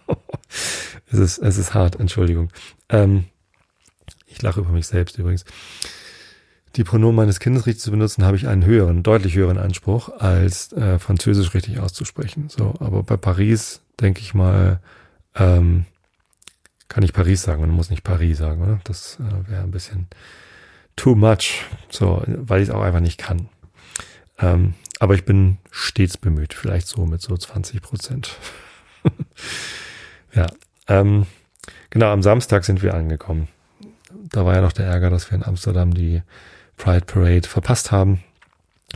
es, 1.12 1.20
ist, 1.20 1.38
es 1.40 1.58
ist 1.58 1.74
hart, 1.74 2.00
Entschuldigung. 2.00 2.50
Ähm, 2.88 3.26
ich 4.28 4.42
lache 4.42 4.62
über 4.62 4.70
mich 4.70 4.88
selbst 4.88 5.18
übrigens 5.18 5.44
die 6.76 6.84
Pronomen 6.84 7.16
meines 7.16 7.40
Kindes 7.40 7.66
richtig 7.66 7.84
zu 7.84 7.92
benutzen, 7.92 8.26
habe 8.26 8.38
ich 8.38 8.48
einen 8.48 8.66
höheren, 8.66 9.04
deutlich 9.04 9.36
höheren 9.36 9.58
Anspruch, 9.58 10.10
als 10.20 10.72
äh, 10.74 10.98
Französisch 10.98 11.54
richtig 11.54 11.80
auszusprechen. 11.80 12.50
So, 12.50 12.74
aber 12.80 13.04
bei 13.04 13.18
Paris 13.18 13.82
denke 14.00 14.22
ich 14.22 14.34
mal, 14.34 14.80
ähm, 15.36 15.86
kann 16.88 17.04
ich 17.04 17.14
Paris 17.14 17.44
sagen, 17.44 17.62
man 17.62 17.70
muss 17.72 17.90
nicht 17.90 18.04
Paris 18.04 18.40
sagen, 18.40 18.62
oder? 18.62 18.80
Das 18.84 19.20
äh, 19.20 19.50
wäre 19.50 19.64
ein 19.64 19.72
bisschen 19.72 20.08
too 20.96 21.16
much, 21.16 21.64
so, 21.90 22.24
weil 22.28 22.62
ich 22.62 22.70
es 22.70 22.74
auch 22.74 22.82
einfach 22.82 23.00
nicht 23.00 23.20
kann. 23.20 23.50
Ähm, 24.40 24.74
aber 25.00 25.16
ich 25.16 25.26
bin 25.26 25.58
stets 25.72 26.18
bemüht, 26.18 26.54
vielleicht 26.54 26.88
so 26.88 27.06
mit 27.06 27.22
so 27.22 27.36
20 27.36 27.82
Prozent. 27.82 28.38
ja, 30.34 30.48
ähm, 30.88 31.26
genau, 31.90 32.12
am 32.12 32.24
Samstag 32.24 32.66
sind 32.66 32.82
wir 32.82 32.94
angekommen. 32.94 33.48
Da 34.30 34.46
war 34.46 34.56
ja 34.56 34.62
noch 34.62 34.72
der 34.72 34.86
Ärger, 34.86 35.10
dass 35.10 35.30
wir 35.30 35.36
in 35.36 35.44
Amsterdam 35.44 35.94
die 35.94 36.22
Pride 36.78 37.06
Parade 37.06 37.48
verpasst 37.48 37.92
haben. 37.92 38.24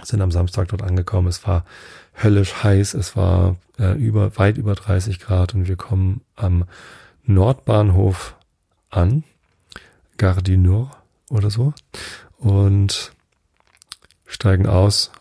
Sind 0.03 0.21
am 0.21 0.31
Samstag 0.31 0.67
dort 0.67 0.83
angekommen. 0.83 1.27
Es 1.27 1.45
war 1.47 1.65
höllisch 2.21 2.63
heiß. 2.63 2.93
Es 2.93 3.15
war 3.15 3.55
äh, 3.79 3.93
über, 3.93 4.37
weit 4.37 4.57
über 4.57 4.75
30 4.75 5.19
Grad 5.19 5.53
und 5.53 5.67
wir 5.67 5.75
kommen 5.75 6.21
am 6.35 6.65
Nordbahnhof 7.23 8.35
an. 8.89 9.23
Gare 10.17 10.43
du 10.43 10.57
Nord 10.57 10.95
oder 11.29 11.49
so. 11.49 11.73
Und 12.37 13.11
steigen 14.25 14.67
aus 14.67 15.11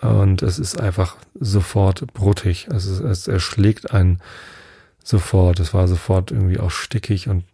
und 0.00 0.42
es 0.42 0.58
ist 0.58 0.78
einfach 0.78 1.16
sofort 1.34 2.12
bruttig. 2.12 2.68
Es, 2.70 2.86
ist, 2.86 3.00
es 3.00 3.28
erschlägt 3.28 3.92
einen 3.92 4.20
sofort. 5.02 5.60
Es 5.60 5.72
war 5.72 5.88
sofort 5.88 6.30
irgendwie 6.30 6.60
auch 6.60 6.70
stickig 6.70 7.28
und, 7.28 7.44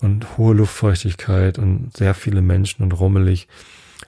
und 0.00 0.36
hohe 0.36 0.54
Luftfeuchtigkeit 0.54 1.58
und 1.58 1.96
sehr 1.96 2.14
viele 2.14 2.42
Menschen 2.42 2.82
und 2.82 2.92
rummelig. 2.92 3.48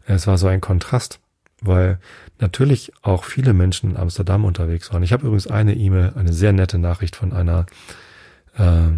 Es 0.07 0.27
war 0.27 0.39
so 0.39 0.47
ein 0.47 0.61
Kontrast, 0.61 1.21
weil 1.61 1.99
natürlich 2.39 2.93
auch 3.03 3.25
viele 3.25 3.53
Menschen 3.53 3.91
in 3.91 3.97
Amsterdam 3.97 4.45
unterwegs 4.45 4.93
waren. 4.93 5.03
Ich 5.03 5.13
habe 5.13 5.27
übrigens 5.27 5.47
eine 5.47 5.75
E-Mail, 5.75 6.13
eine 6.17 6.33
sehr 6.33 6.53
nette 6.53 6.79
Nachricht 6.79 7.17
von 7.17 7.33
einer 7.33 7.67
äh, 8.57 8.91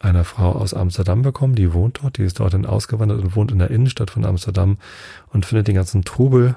einer 0.00 0.24
Frau 0.24 0.52
aus 0.52 0.74
Amsterdam 0.74 1.22
bekommen, 1.22 1.54
die 1.54 1.72
wohnt 1.72 2.00
dort, 2.02 2.18
die 2.18 2.22
ist 2.22 2.38
dorthin 2.38 2.66
ausgewandert 2.66 3.20
und 3.20 3.34
wohnt 3.34 3.50
in 3.50 3.58
der 3.58 3.70
Innenstadt 3.70 4.10
von 4.10 4.24
Amsterdam 4.24 4.78
und 5.32 5.44
findet 5.44 5.68
den 5.68 5.74
ganzen 5.74 6.04
Trubel, 6.04 6.54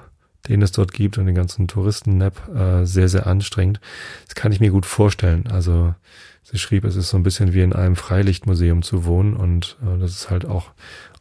den 0.48 0.62
es 0.62 0.72
dort 0.72 0.94
gibt 0.94 1.18
und 1.18 1.26
den 1.26 1.36
ganzen 1.36 1.68
Touristen-Nap 1.68 2.56
äh, 2.56 2.86
sehr, 2.86 3.10
sehr 3.10 3.28
anstrengend. 3.28 3.80
Das 4.26 4.36
kann 4.36 4.52
ich 4.52 4.60
mir 4.60 4.72
gut 4.72 4.86
vorstellen. 4.86 5.48
Also 5.48 5.96
sie 6.44 6.60
schrieb, 6.60 6.84
es 6.84 6.96
ist 6.96 7.10
so 7.10 7.18
ein 7.18 7.24
bisschen 7.24 7.54
wie 7.54 7.62
in 7.62 7.74
einem 7.74 7.96
Freilichtmuseum 7.96 8.84
zu 8.84 9.06
wohnen 9.06 9.36
und 9.36 9.78
äh, 9.82 10.00
das 10.00 10.12
ist 10.12 10.30
halt 10.30 10.46
auch 10.46 10.72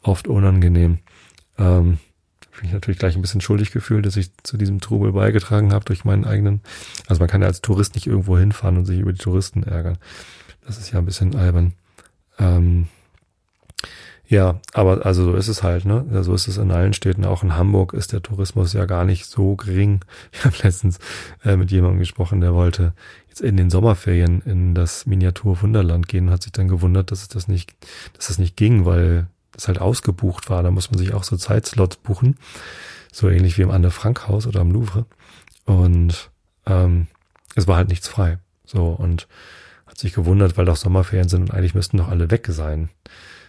oft 0.02 0.28
unangenehm. 0.28 0.98
Ähm, 1.60 1.98
bin 2.60 2.68
ich 2.68 2.72
natürlich 2.72 2.98
gleich 2.98 3.16
ein 3.16 3.22
bisschen 3.22 3.40
schuldig 3.40 3.70
gefühlt, 3.70 4.04
dass 4.04 4.16
ich 4.16 4.32
zu 4.42 4.56
diesem 4.56 4.80
Trubel 4.80 5.12
beigetragen 5.12 5.72
habe 5.72 5.84
durch 5.84 6.04
meinen 6.04 6.24
eigenen. 6.24 6.60
Also 7.08 7.20
man 7.20 7.28
kann 7.28 7.40
ja 7.40 7.46
als 7.46 7.62
Tourist 7.62 7.94
nicht 7.94 8.06
irgendwo 8.06 8.36
hinfahren 8.36 8.76
und 8.76 8.84
sich 8.84 8.98
über 8.98 9.12
die 9.12 9.18
Touristen 9.18 9.62
ärgern. 9.62 9.98
Das 10.66 10.78
ist 10.78 10.90
ja 10.92 10.98
ein 10.98 11.06
bisschen 11.06 11.34
albern. 11.36 11.72
Ähm, 12.38 12.88
ja, 14.26 14.60
aber 14.74 15.04
also 15.06 15.24
so 15.24 15.34
ist 15.34 15.48
es 15.48 15.62
halt, 15.62 15.84
ne? 15.84 16.06
Ja, 16.12 16.22
so 16.22 16.34
ist 16.34 16.46
es 16.48 16.56
in 16.56 16.70
allen 16.70 16.92
Städten. 16.92 17.24
Auch 17.24 17.42
in 17.42 17.56
Hamburg 17.56 17.94
ist 17.94 18.12
der 18.12 18.22
Tourismus 18.22 18.72
ja 18.74 18.84
gar 18.84 19.04
nicht 19.04 19.26
so 19.26 19.56
gering. 19.56 20.04
Ich 20.32 20.44
habe 20.44 20.54
letztens 20.62 20.98
äh, 21.44 21.56
mit 21.56 21.70
jemandem 21.70 21.98
gesprochen, 21.98 22.40
der 22.40 22.54
wollte 22.54 22.92
jetzt 23.28 23.40
in 23.40 23.56
den 23.56 23.70
Sommerferien 23.70 24.42
in 24.42 24.74
das 24.74 25.06
Miniatur 25.06 25.60
Wunderland 25.62 26.08
gehen 26.08 26.30
hat 26.30 26.42
sich 26.42 26.52
dann 26.52 26.68
gewundert, 26.68 27.10
dass 27.10 27.22
es 27.22 27.28
das 27.28 27.48
nicht, 27.48 27.74
dass 28.16 28.28
das 28.28 28.38
nicht 28.38 28.56
ging, 28.56 28.84
weil 28.84 29.26
das 29.60 29.68
halt 29.68 29.80
ausgebucht 29.80 30.50
war. 30.50 30.62
Da 30.62 30.70
muss 30.70 30.90
man 30.90 30.98
sich 30.98 31.12
auch 31.12 31.24
so 31.24 31.36
Zeitslots 31.36 31.96
buchen. 31.96 32.36
So 33.12 33.28
ähnlich 33.28 33.58
wie 33.58 33.62
im 33.62 33.70
Anne 33.70 33.90
Frank 33.90 34.28
Haus 34.28 34.46
oder 34.46 34.60
am 34.60 34.70
Louvre. 34.70 35.06
Und 35.64 36.30
ähm, 36.66 37.08
es 37.54 37.66
war 37.66 37.76
halt 37.76 37.88
nichts 37.88 38.08
frei. 38.08 38.38
So 38.64 38.86
und 38.86 39.28
hat 39.86 39.98
sich 39.98 40.14
gewundert, 40.14 40.56
weil 40.56 40.64
doch 40.64 40.76
Sommerferien 40.76 41.28
sind 41.28 41.42
und 41.42 41.50
eigentlich 41.52 41.74
müssten 41.74 41.98
doch 41.98 42.08
alle 42.08 42.30
weg 42.30 42.46
sein. 42.50 42.88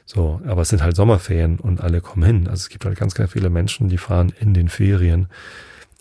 So, 0.06 0.42
aber 0.46 0.64
es 0.64 0.70
sind 0.70 0.82
halt 0.82 0.96
Sommerferien 0.96 1.60
und 1.60 1.80
alle 1.80 2.02
kommen 2.02 2.26
hin. 2.26 2.48
Also 2.48 2.62
es 2.62 2.70
gibt 2.70 2.86
halt 2.86 2.98
ganz, 2.98 3.14
ganz 3.14 3.32
viele 3.32 3.50
Menschen, 3.50 3.88
die 3.88 3.98
fahren 3.98 4.34
in 4.40 4.54
den 4.54 4.68
Ferien 4.68 5.28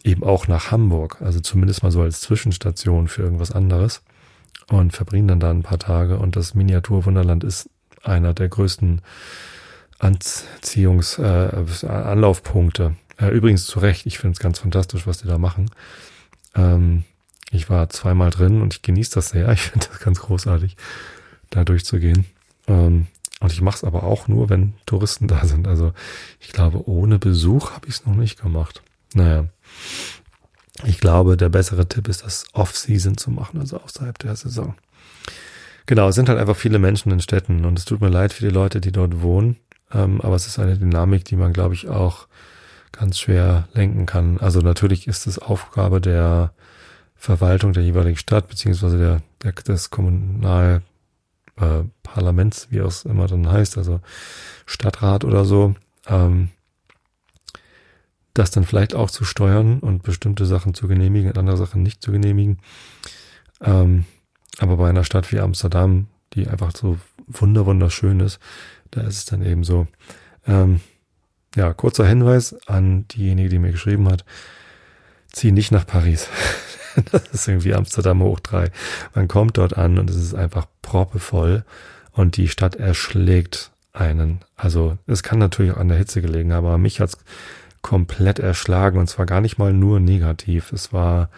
eben 0.03 0.25
auch 0.25 0.49
nach 0.49 0.71
Hamburg. 0.71 1.19
Also 1.21 1.41
zumindest 1.41 1.83
mal 1.83 1.93
so 1.93 2.03
als 2.03 2.21
Zwischenstation 2.21 3.07
für 3.07 3.23
irgendwas 3.23 3.53
anderes 3.53 4.03
und 4.69 4.93
verbringen 4.93 5.29
dann 5.29 5.41
da 5.41 5.51
ein 5.51 5.63
paar 5.63 5.79
Tage. 5.79 6.19
Und 6.19 6.35
das 6.35 6.55
Miniaturwunderland 6.55 7.45
ist 7.45 7.69
einer 8.03 8.33
der 8.35 8.49
größten 8.49 9.03
Anziehungs, 10.01 11.19
äh, 11.19 11.51
Anlaufpunkte. 11.87 12.97
Äh, 13.19 13.29
übrigens 13.29 13.67
zu 13.67 13.79
Recht, 13.79 14.07
ich 14.07 14.19
finde 14.19 14.33
es 14.33 14.41
ganz 14.41 14.59
fantastisch, 14.59 15.07
was 15.07 15.19
die 15.19 15.29
da 15.29 15.39
machen. 15.39 15.71
Ähm, 16.55 17.05
ich 17.53 17.69
war 17.69 17.89
zweimal 17.91 18.31
drin 18.31 18.63
und 18.63 18.75
ich 18.75 18.83
genieße 18.83 19.15
das 19.15 19.31
sehr. 19.31 19.49
Ich 19.53 19.63
finde 19.63 19.87
das 19.87 20.01
ganz 20.01 20.21
großartig, 20.21 20.77
da 21.51 21.65
durchzugehen. 21.65 22.27
Ähm, 22.67 23.07
und 23.41 23.53
ich 23.53 23.61
mache 23.61 23.77
es 23.77 23.85
aber 23.85 24.03
auch 24.03 24.27
nur, 24.27 24.49
wenn 24.49 24.75
Touristen 24.87 25.29
da 25.29 25.45
sind. 25.45 25.69
Also 25.69 25.93
ich 26.41 26.53
glaube, 26.53 26.89
ohne 26.89 27.19
Besuch 27.19 27.73
habe 27.73 27.89
ich 27.89 27.95
es 27.95 28.07
noch 28.07 28.15
nicht 28.15 28.41
gemacht. 28.41 28.83
Naja. 29.15 29.47
Ich 30.85 30.99
glaube, 30.99 31.37
der 31.37 31.51
bessere 31.51 31.87
Tipp 31.87 32.09
ist, 32.09 32.25
das 32.25 32.45
Off-Season 32.53 33.19
zu 33.19 33.31
machen, 33.31 33.61
also 33.61 33.79
außerhalb 33.81 34.19
der 34.19 34.35
Saison. 34.35 34.75
Genau, 35.85 36.09
es 36.09 36.15
sind 36.15 36.29
halt 36.29 36.39
einfach 36.39 36.57
viele 36.57 36.79
Menschen 36.79 37.13
in 37.13 37.21
Städten 37.21 37.65
und 37.65 37.79
es 37.79 37.85
tut 37.85 38.01
mir 38.01 38.09
leid 38.09 38.33
für 38.33 38.45
die 38.47 38.55
Leute, 38.55 38.81
die 38.81 38.93
dort 38.93 39.21
wohnen. 39.21 39.57
Ähm, 39.93 40.21
aber 40.21 40.37
es 40.37 40.47
ist 40.47 40.59
eine 40.59 40.77
Dynamik, 40.77 41.25
die 41.25 41.37
man, 41.37 41.53
glaube 41.53 41.75
ich, 41.75 41.89
auch 41.89 42.27
ganz 42.93 43.19
schwer 43.19 43.69
lenken 43.73 44.07
kann. 44.07 44.39
Also 44.39 44.61
natürlich 44.61 45.07
ist 45.07 45.27
es 45.27 45.39
Aufgabe 45.39 46.01
der 46.01 46.53
Verwaltung 47.15 47.73
der 47.73 47.83
jeweiligen 47.83 48.17
Stadt, 48.17 48.49
beziehungsweise 48.49 48.99
der, 48.99 49.23
der 49.43 49.53
des 49.53 49.91
Kommunalparlaments, 49.91 52.65
äh, 52.65 52.71
wie 52.71 52.79
es 52.79 53.05
immer 53.05 53.27
dann 53.27 53.51
heißt, 53.51 53.79
also 53.79 54.01
Stadtrat 54.67 55.25
oder 55.25 55.45
so, 55.45 55.75
ähm, 56.07 56.51
das 58.35 58.51
dann 58.51 58.65
vielleicht 58.65 58.95
auch 58.95 59.11
zu 59.11 59.25
steuern 59.25 59.81
und 59.81 60.03
bestimmte 60.03 60.47
Sachen 60.47 60.73
zu 60.73 60.89
genehmigen 60.89 61.29
und 61.29 61.39
andere 61.39 61.57
Sachen 61.57 61.83
nicht 61.83 62.03
zu 62.03 62.13
genehmigen. 62.13 62.61
Ähm, 63.61 64.05
aber 64.59 64.77
bei 64.77 64.89
einer 64.89 65.05
Stadt 65.05 65.31
wie 65.33 65.41
Amsterdam, 65.41 66.07
die 66.33 66.49
einfach 66.49 66.75
so 66.75 66.99
wunder 67.27 67.67
wunderschön 67.67 68.21
ist, 68.21 68.41
da 68.91 69.03
ist 69.03 69.19
es 69.19 69.25
dann 69.25 69.45
eben 69.45 69.65
so. 69.65 69.87
Ähm, 70.47 70.81
ja, 71.57 71.73
kurzer 71.73 72.07
Hinweis 72.07 72.57
an 72.67 73.07
diejenige, 73.09 73.49
die 73.49 73.59
mir 73.59 73.73
geschrieben 73.73 74.09
hat, 74.09 74.25
zieh 75.33 75.53
nicht 75.53 75.73
nach 75.73 75.87
Paris. 75.87 76.29
das 77.13 77.29
ist 77.33 77.49
irgendwie 77.49 77.75
Amsterdam 77.75 78.23
hoch 78.23 78.41
drei. 78.41 78.71
Man 79.15 79.29
kommt 79.29 79.59
dort 79.59 79.77
an 79.77 79.99
und 79.99 80.11
es 80.11 80.17
ist 80.17 80.35
einfach 80.35 80.67
proppevoll 80.83 81.65
und 82.13 82.37
die 82.37 82.49
Stadt 82.49 82.77
erschlägt 82.77 83.71
einen. 83.93 84.41
Also 84.57 84.99
es 85.07 85.23
kann 85.23 85.39
natürlich 85.39 85.73
auch 85.73 85.79
an 85.79 85.89
der 85.89 85.99
Hitze 85.99 86.23
gelegen, 86.23 86.53
aber 86.53 86.79
mich 86.79 87.01
hat's 87.01 87.19
komplett 87.83 88.39
erschlagen 88.39 88.99
und 88.99 89.09
zwar 89.09 89.27
gar 89.27 89.41
nicht 89.41 89.59
mal 89.59 89.73
nur 89.73 90.01
negativ. 90.01 90.73
Es 90.73 90.93
war, 90.93 91.31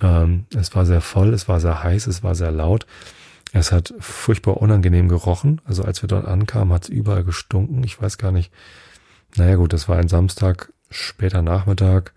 ähm, 0.00 0.46
es 0.54 0.74
war 0.74 0.86
sehr 0.86 1.00
voll, 1.00 1.34
es 1.34 1.48
war 1.48 1.60
sehr 1.60 1.82
heiß, 1.82 2.06
es 2.06 2.22
war 2.22 2.34
sehr 2.34 2.52
laut. 2.52 2.86
Es 3.52 3.72
hat 3.72 3.94
furchtbar 3.98 4.58
unangenehm 4.58 5.08
gerochen. 5.08 5.60
Also 5.64 5.82
als 5.82 6.02
wir 6.02 6.08
dort 6.08 6.26
ankamen, 6.26 6.74
hat's 6.74 6.88
überall 6.88 7.24
gestunken. 7.24 7.82
Ich 7.84 8.00
weiß 8.00 8.18
gar 8.18 8.32
nicht. 8.32 8.52
Naja 9.36 9.56
gut, 9.56 9.72
das 9.72 9.88
war 9.88 9.98
ein 9.98 10.08
Samstag, 10.08 10.72
später 10.90 11.42
Nachmittag. 11.42 12.12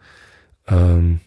Ähm, 0.67 1.19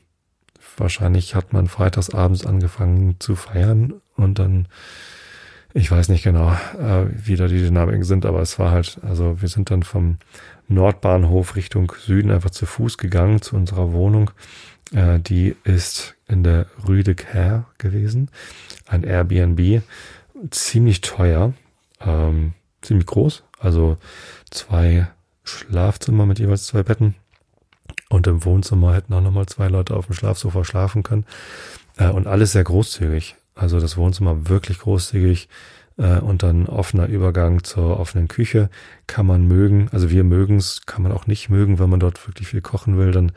wahrscheinlich 0.76 1.34
hat 1.34 1.52
man 1.52 1.68
freitagsabends 1.68 2.46
angefangen 2.46 3.16
zu 3.18 3.36
feiern 3.36 3.94
und 4.16 4.38
dann, 4.38 4.68
ich 5.74 5.90
weiß 5.90 6.08
nicht 6.08 6.22
genau, 6.22 6.52
äh, 6.78 7.06
wie 7.10 7.36
da 7.36 7.46
die 7.46 7.58
Dynamiken 7.58 8.04
sind, 8.04 8.26
aber 8.26 8.40
es 8.40 8.58
war 8.58 8.70
halt, 8.70 8.98
also 9.02 9.40
wir 9.40 9.48
sind 9.48 9.70
dann 9.70 9.82
vom 9.82 10.18
Nordbahnhof 10.68 11.56
Richtung 11.56 11.92
Süden 11.98 12.30
einfach 12.30 12.50
zu 12.50 12.66
Fuß 12.66 12.98
gegangen 12.98 13.42
zu 13.42 13.56
unserer 13.56 13.92
Wohnung. 13.92 14.30
Äh, 14.92 15.20
die 15.20 15.56
ist 15.64 16.14
in 16.28 16.44
der 16.44 16.66
Rue 16.86 17.02
de 17.02 17.14
Caire 17.14 17.66
gewesen, 17.78 18.30
ein 18.86 19.04
Airbnb, 19.04 19.82
ziemlich 20.50 21.00
teuer, 21.00 21.54
ähm, 22.00 22.54
ziemlich 22.82 23.06
groß, 23.06 23.42
also 23.58 23.96
zwei 24.50 25.08
Schlafzimmer 25.44 26.26
mit 26.26 26.38
jeweils 26.38 26.66
zwei 26.66 26.82
Betten 26.82 27.14
und 28.12 28.26
im 28.26 28.44
Wohnzimmer 28.44 28.94
hätten 28.94 29.14
auch 29.14 29.22
nochmal 29.22 29.46
zwei 29.46 29.68
Leute 29.68 29.96
auf 29.96 30.06
dem 30.06 30.14
Schlafsofa 30.14 30.64
schlafen 30.64 31.02
können. 31.02 31.24
Äh, 31.96 32.08
und 32.08 32.26
alles 32.26 32.52
sehr 32.52 32.64
großzügig. 32.64 33.36
Also 33.54 33.80
das 33.80 33.96
Wohnzimmer 33.96 34.48
wirklich 34.48 34.78
großzügig 34.80 35.48
äh, 35.96 36.18
und 36.18 36.42
dann 36.42 36.66
offener 36.66 37.06
Übergang 37.06 37.64
zur 37.64 37.98
offenen 37.98 38.28
Küche 38.28 38.68
kann 39.06 39.26
man 39.26 39.46
mögen. 39.46 39.88
Also 39.92 40.10
wir 40.10 40.24
mögen 40.24 40.56
es, 40.56 40.84
kann 40.86 41.02
man 41.02 41.12
auch 41.12 41.26
nicht 41.26 41.48
mögen, 41.48 41.78
wenn 41.78 41.90
man 41.90 42.00
dort 42.00 42.26
wirklich 42.28 42.48
viel 42.48 42.60
kochen 42.60 42.98
will. 42.98 43.12
Dann 43.12 43.32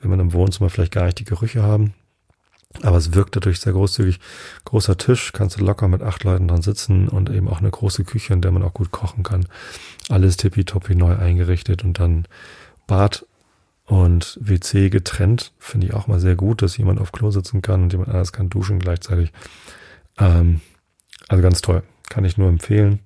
will 0.00 0.10
man 0.10 0.20
im 0.20 0.32
Wohnzimmer 0.32 0.70
vielleicht 0.70 0.92
gar 0.92 1.04
nicht 1.04 1.18
die 1.18 1.24
Gerüche 1.24 1.62
haben. 1.62 1.94
Aber 2.82 2.96
es 2.96 3.14
wirkt 3.14 3.34
dadurch 3.34 3.58
sehr 3.58 3.72
großzügig. 3.72 4.20
Großer 4.64 4.96
Tisch, 4.96 5.32
kannst 5.32 5.58
du 5.58 5.64
locker 5.64 5.88
mit 5.88 6.02
acht 6.02 6.22
Leuten 6.22 6.46
dran 6.46 6.62
sitzen 6.62 7.08
und 7.08 7.28
eben 7.28 7.48
auch 7.48 7.58
eine 7.58 7.70
große 7.70 8.04
Küche, 8.04 8.32
in 8.32 8.42
der 8.42 8.52
man 8.52 8.62
auch 8.62 8.74
gut 8.74 8.92
kochen 8.92 9.24
kann. 9.24 9.46
Alles 10.08 10.36
tippitoppi 10.36 10.94
neu 10.94 11.16
eingerichtet 11.16 11.82
und 11.82 11.98
dann 11.98 12.26
Bad 12.86 13.26
und 13.86 14.38
WC 14.40 14.88
getrennt 14.88 15.52
finde 15.58 15.88
ich 15.88 15.94
auch 15.94 16.06
mal 16.06 16.20
sehr 16.20 16.36
gut, 16.36 16.62
dass 16.62 16.76
jemand 16.76 17.00
auf 17.00 17.10
Klo 17.10 17.32
sitzen 17.32 17.60
kann 17.60 17.82
und 17.82 17.92
jemand 17.92 18.10
anders 18.10 18.32
kann 18.32 18.48
duschen 18.48 18.78
gleichzeitig. 18.78 19.32
Ähm, 20.16 20.60
also 21.26 21.42
ganz 21.42 21.60
toll. 21.60 21.82
Kann 22.08 22.24
ich 22.24 22.38
nur 22.38 22.48
empfehlen. 22.48 23.00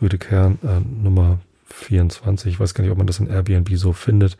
Rüdekern 0.00 0.58
äh, 0.62 0.80
Nummer 0.80 1.40
24. 1.66 2.54
Ich 2.54 2.60
weiß 2.60 2.72
gar 2.72 2.82
nicht, 2.82 2.90
ob 2.90 2.96
man 2.96 3.06
das 3.06 3.20
in 3.20 3.26
Airbnb 3.26 3.68
so 3.76 3.92
findet. 3.92 4.38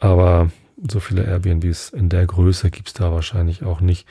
Aber 0.00 0.50
so 0.86 1.00
viele 1.00 1.24
Airbnbs 1.24 1.90
in 1.90 2.08
der 2.08 2.26
Größe 2.26 2.70
gibt's 2.70 2.92
da 2.92 3.10
wahrscheinlich 3.12 3.62
auch 3.62 3.80
nicht. 3.80 4.06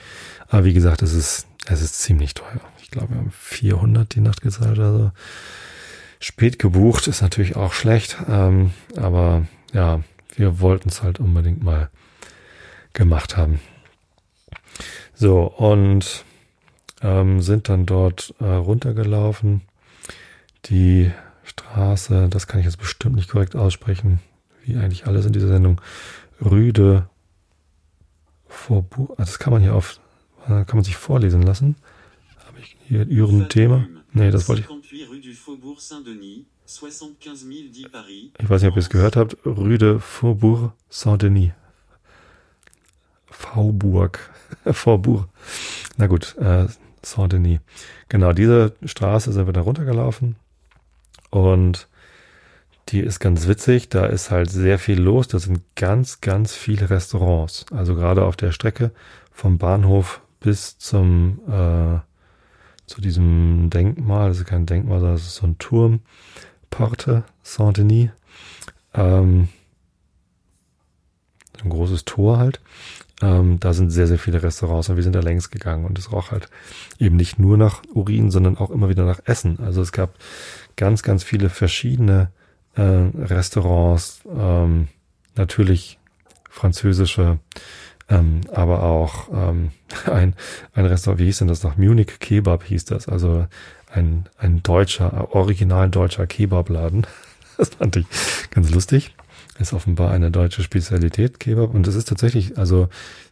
Aber 0.48 0.66
wie 0.66 0.74
gesagt, 0.74 1.02
es 1.02 1.14
ist, 1.14 1.48
es 1.68 1.82
ist 1.82 2.00
ziemlich 2.00 2.34
teuer. 2.34 2.62
Ich 2.82 2.92
glaube, 2.92 3.10
wir 3.10 3.18
haben 3.18 3.32
400 3.32 4.14
die 4.16 4.22
Nacht 4.22 4.42
gezahlt. 4.42 4.80
Also 4.80 5.12
spät 6.20 6.60
gebucht 6.60 7.08
ist 7.08 7.22
natürlich 7.22 7.56
auch 7.56 7.74
schlecht. 7.74 8.18
Ähm, 8.28 8.72
aber 8.96 9.46
ja, 9.74 10.02
wir 10.36 10.60
wollten 10.60 10.90
es 10.90 11.04
halt 11.04 11.20
unbedingt 11.20 11.64
mal 11.64 11.90
gemacht 12.94 13.38
haben. 13.38 13.60
So, 15.14 15.44
und 15.44 16.26
ähm, 17.02 17.42
sind 17.42 17.70
dann 17.70 17.86
dort 17.86 18.34
äh, 18.40 18.46
runtergelaufen. 18.46 19.62
Die 20.66 21.12
Straße, 21.44 22.28
das 22.30 22.48
kann 22.48 22.60
ich 22.60 22.66
jetzt 22.66 22.78
bestimmt 22.78 23.16
nicht 23.16 23.30
korrekt 23.30 23.56
aussprechen, 23.56 24.20
wie 24.64 24.76
eigentlich 24.78 25.08
alles 25.08 25.26
in 25.26 25.34
dieser 25.34 25.48
Sendung. 25.48 25.82
Rüde 26.44 27.10
Vorburg, 28.48 29.12
ah, 29.12 29.16
das 29.18 29.40
kann 29.40 29.54
man 29.54 29.62
hier 29.62 29.76
auf, 29.76 30.00
äh, 30.46 30.64
kann 30.66 30.76
man 30.76 30.84
sich 30.84 30.96
vorlesen 30.96 31.42
lassen. 31.42 31.76
Habe 32.46 32.60
ich 32.60 32.78
hier 32.88 33.08
irgendein 33.10 33.50
Thema? 33.50 33.88
Nee, 34.14 34.32
das 34.32 34.48
wollte 34.48 34.62
ich. 34.62 34.68
Ich 36.66 36.82
weiß 38.50 38.62
nicht, 38.62 38.72
ob 38.72 38.76
ihr 38.76 38.82
es 38.82 38.90
gehört 38.90 39.16
habt. 39.16 39.38
Rue 39.46 39.78
de 39.78 40.00
Faubourg 40.00 40.74
Saint-Denis. 40.90 41.52
Faubourg. 43.26 44.20
Faubourg. 44.66 45.30
Na 45.98 46.08
gut, 46.08 46.36
äh, 46.38 46.68
Saint-Denis. 47.02 47.60
Genau, 48.10 48.34
diese 48.34 48.76
Straße 48.84 49.32
sind 49.32 49.46
wir 49.46 49.54
da 49.54 49.62
runtergelaufen. 49.62 50.36
Und 51.30 51.88
die 52.90 53.02
ist 53.02 53.20
ganz 53.20 53.48
witzig. 53.48 53.90
Da 53.90 54.06
ist 54.06 54.32
halt 54.32 54.50
sehr 54.50 54.80
viel 54.80 55.00
los. 55.00 55.28
Da 55.28 55.40
sind 55.40 55.62
ganz, 55.76 56.22
ganz 56.22 56.54
viele 56.54 56.90
Restaurants. 56.90 57.66
Also 57.72 57.96
gerade 57.96 58.26
auf 58.26 58.36
der 58.36 58.52
Strecke 58.52 58.92
vom 59.32 59.58
Bahnhof 59.58 60.22
bis 60.40 60.78
zum, 60.78 61.40
äh, 61.48 62.00
zu 62.86 63.02
diesem 63.02 63.70
Denkmal. 63.70 64.30
Das 64.30 64.40
ist 64.40 64.46
kein 64.46 64.66
Denkmal, 64.66 65.02
das 65.02 65.22
ist 65.22 65.36
so 65.36 65.48
ein 65.48 65.58
Turm. 65.58 66.02
Porte 66.70 67.24
Saint-Denis. 67.44 68.10
Ähm, 68.94 69.50
ein 71.64 71.70
großes 71.70 72.06
Tor 72.06 72.38
halt. 72.38 72.62
Ähm, 73.22 73.60
da 73.60 73.74
sind 73.74 73.90
sehr, 73.90 74.06
sehr 74.06 74.20
viele 74.20 74.44
Restaurants 74.44 74.90
und 74.90 74.96
wir 74.96 75.04
sind 75.04 75.16
da 75.16 75.22
längs 75.22 75.50
gegangen 75.50 75.86
und 75.86 75.98
es 75.98 76.12
roch 76.12 76.32
halt 76.32 76.50
eben 77.00 77.16
nicht 77.16 77.40
nur 77.40 77.58
nach 77.58 77.82
Urin, 77.94 78.30
sondern 78.30 78.58
auch 78.58 78.70
immer 78.70 78.90
wieder 78.90 79.06
nach 79.06 79.22
Essen. 79.26 79.60
Also 79.60 79.82
es 79.82 79.92
gab 79.92 80.14
ganz, 80.76 81.02
ganz 81.02 81.24
viele 81.24 81.50
verschiedene 81.50 82.30
äh, 82.78 82.82
Restaurants, 82.82 84.22
ähm, 84.34 84.88
natürlich 85.36 86.00
französische, 86.50 87.40
ähm, 88.10 88.42
aber 88.54 88.84
auch 88.84 89.30
ähm, 89.34 89.72
ein, 90.06 90.34
ein 90.74 90.86
Restaurant, 90.86 91.20
wie 91.20 91.26
hieß 91.26 91.40
denn 91.40 91.48
das 91.48 91.64
noch? 91.64 91.78
Munich 91.78 92.20
Kebab 92.20 92.64
hieß 92.64 92.86
das. 92.86 93.10
Also 93.10 93.48
ein, 93.92 94.28
ein 94.38 94.64
deutscher, 94.64 95.34
original 95.34 95.90
deutscher 95.90 96.28
Kebabladen. 96.28 97.06
Das 97.58 97.70
fand 97.70 97.96
ich 97.96 98.06
ganz 98.52 98.70
lustig. 98.70 99.16
Ist 99.58 99.74
offenbar 99.74 100.12
eine 100.12 100.30
deutsche 100.30 100.62
Spezialität, 100.62 101.40
Kebab. 101.40 101.74
Und 101.74 101.88
das 101.88 101.96
ist 101.96 102.08
tatsächlich, 102.08 102.56
also 102.60 102.88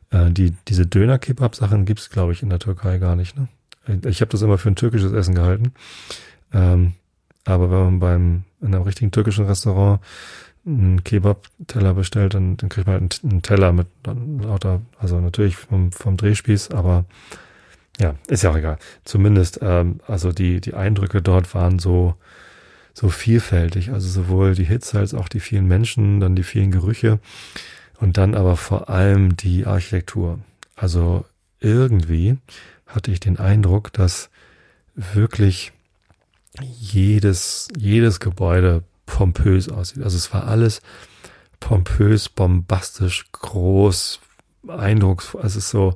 äh, 0.10 0.32
die, 0.32 0.56
diese 0.68 0.88
Döner-Kebab-Sachen 0.88 1.86
gibt's, 1.86 2.10
glaube 2.10 2.34
ich, 2.34 2.42
in 2.42 2.50
der 2.50 2.58
Türkei 2.58 2.98
gar 2.98 3.16
nicht. 3.16 3.38
Ne? 3.38 3.50
Ich 4.08 4.22
habe 4.22 4.32
das 4.32 4.42
immer 4.42 4.58
für 4.58 4.70
ein 4.70 4.76
türkisches 4.76 5.12
Essen 5.12 5.36
gehalten. 5.36 5.74
Ähm, 6.54 6.94
aber 7.44 7.70
wenn 7.70 7.84
man 7.84 8.00
beim 8.00 8.44
in 8.66 8.76
einem 8.76 8.84
richtigen 8.84 9.12
türkischen 9.12 9.46
Restaurant 9.46 10.02
einen 10.66 11.04
Kebab-Teller 11.04 11.94
bestellt, 11.94 12.34
dann, 12.34 12.58
dann 12.58 12.70
kriegt 12.70 12.88
man 12.88 13.00
halt 13.00 13.20
einen, 13.24 13.32
einen 13.32 13.42
Teller 13.42 13.72
mit 13.72 13.88
lauter, 14.06 14.82
also 15.00 15.20
natürlich 15.20 15.56
vom, 15.56 15.92
vom 15.92 16.18
Drehspieß, 16.18 16.72
aber 16.72 17.06
ja, 18.00 18.16
ist 18.28 18.44
ja 18.44 18.52
auch 18.52 18.58
egal. 18.58 18.78
Zumindest, 19.04 19.60
ähm, 19.62 20.00
also 20.08 20.32
die, 20.32 20.60
die 20.60 20.74
Eindrücke 20.74 21.22
dort 21.22 21.54
waren 21.54 21.80
so, 21.80 22.16
so 22.94 23.10
vielfältig. 23.10 23.92
Also 23.92 24.10
sowohl 24.10 24.56
die 24.56 24.66
Hitze 24.66 25.00
als 25.00 25.14
auch 25.14 25.30
die 25.30 25.40
vielen 25.40 25.68
Menschen, 25.68 26.20
dann 26.20 26.36
die 26.36 26.44
vielen 26.44 26.72
Gerüche 26.72 27.20
und 28.00 28.18
dann 28.18 28.36
aber 28.36 28.58
vor 28.58 28.90
allem 28.90 29.38
die 29.38 29.66
Architektur. 29.66 30.40
Also 30.76 31.26
irgendwie 31.60 32.38
hatte 32.86 33.12
ich 33.12 33.20
den 33.20 33.38
Eindruck, 33.38 33.94
dass 33.94 34.30
wirklich 34.96 35.72
jedes, 36.62 37.68
jedes 37.78 38.20
Gebäude 38.20 38.84
pompös 39.06 39.70
aussieht. 39.70 40.04
Also 40.04 40.18
es 40.18 40.34
war 40.34 40.48
alles 40.48 40.82
pompös, 41.60 42.30
bombastisch, 42.30 43.26
groß, 43.32 44.20
eindrucksvoll. 44.68 45.42
Also 45.42 45.60
es 45.60 45.66
ist 45.66 45.72
so, 45.72 45.96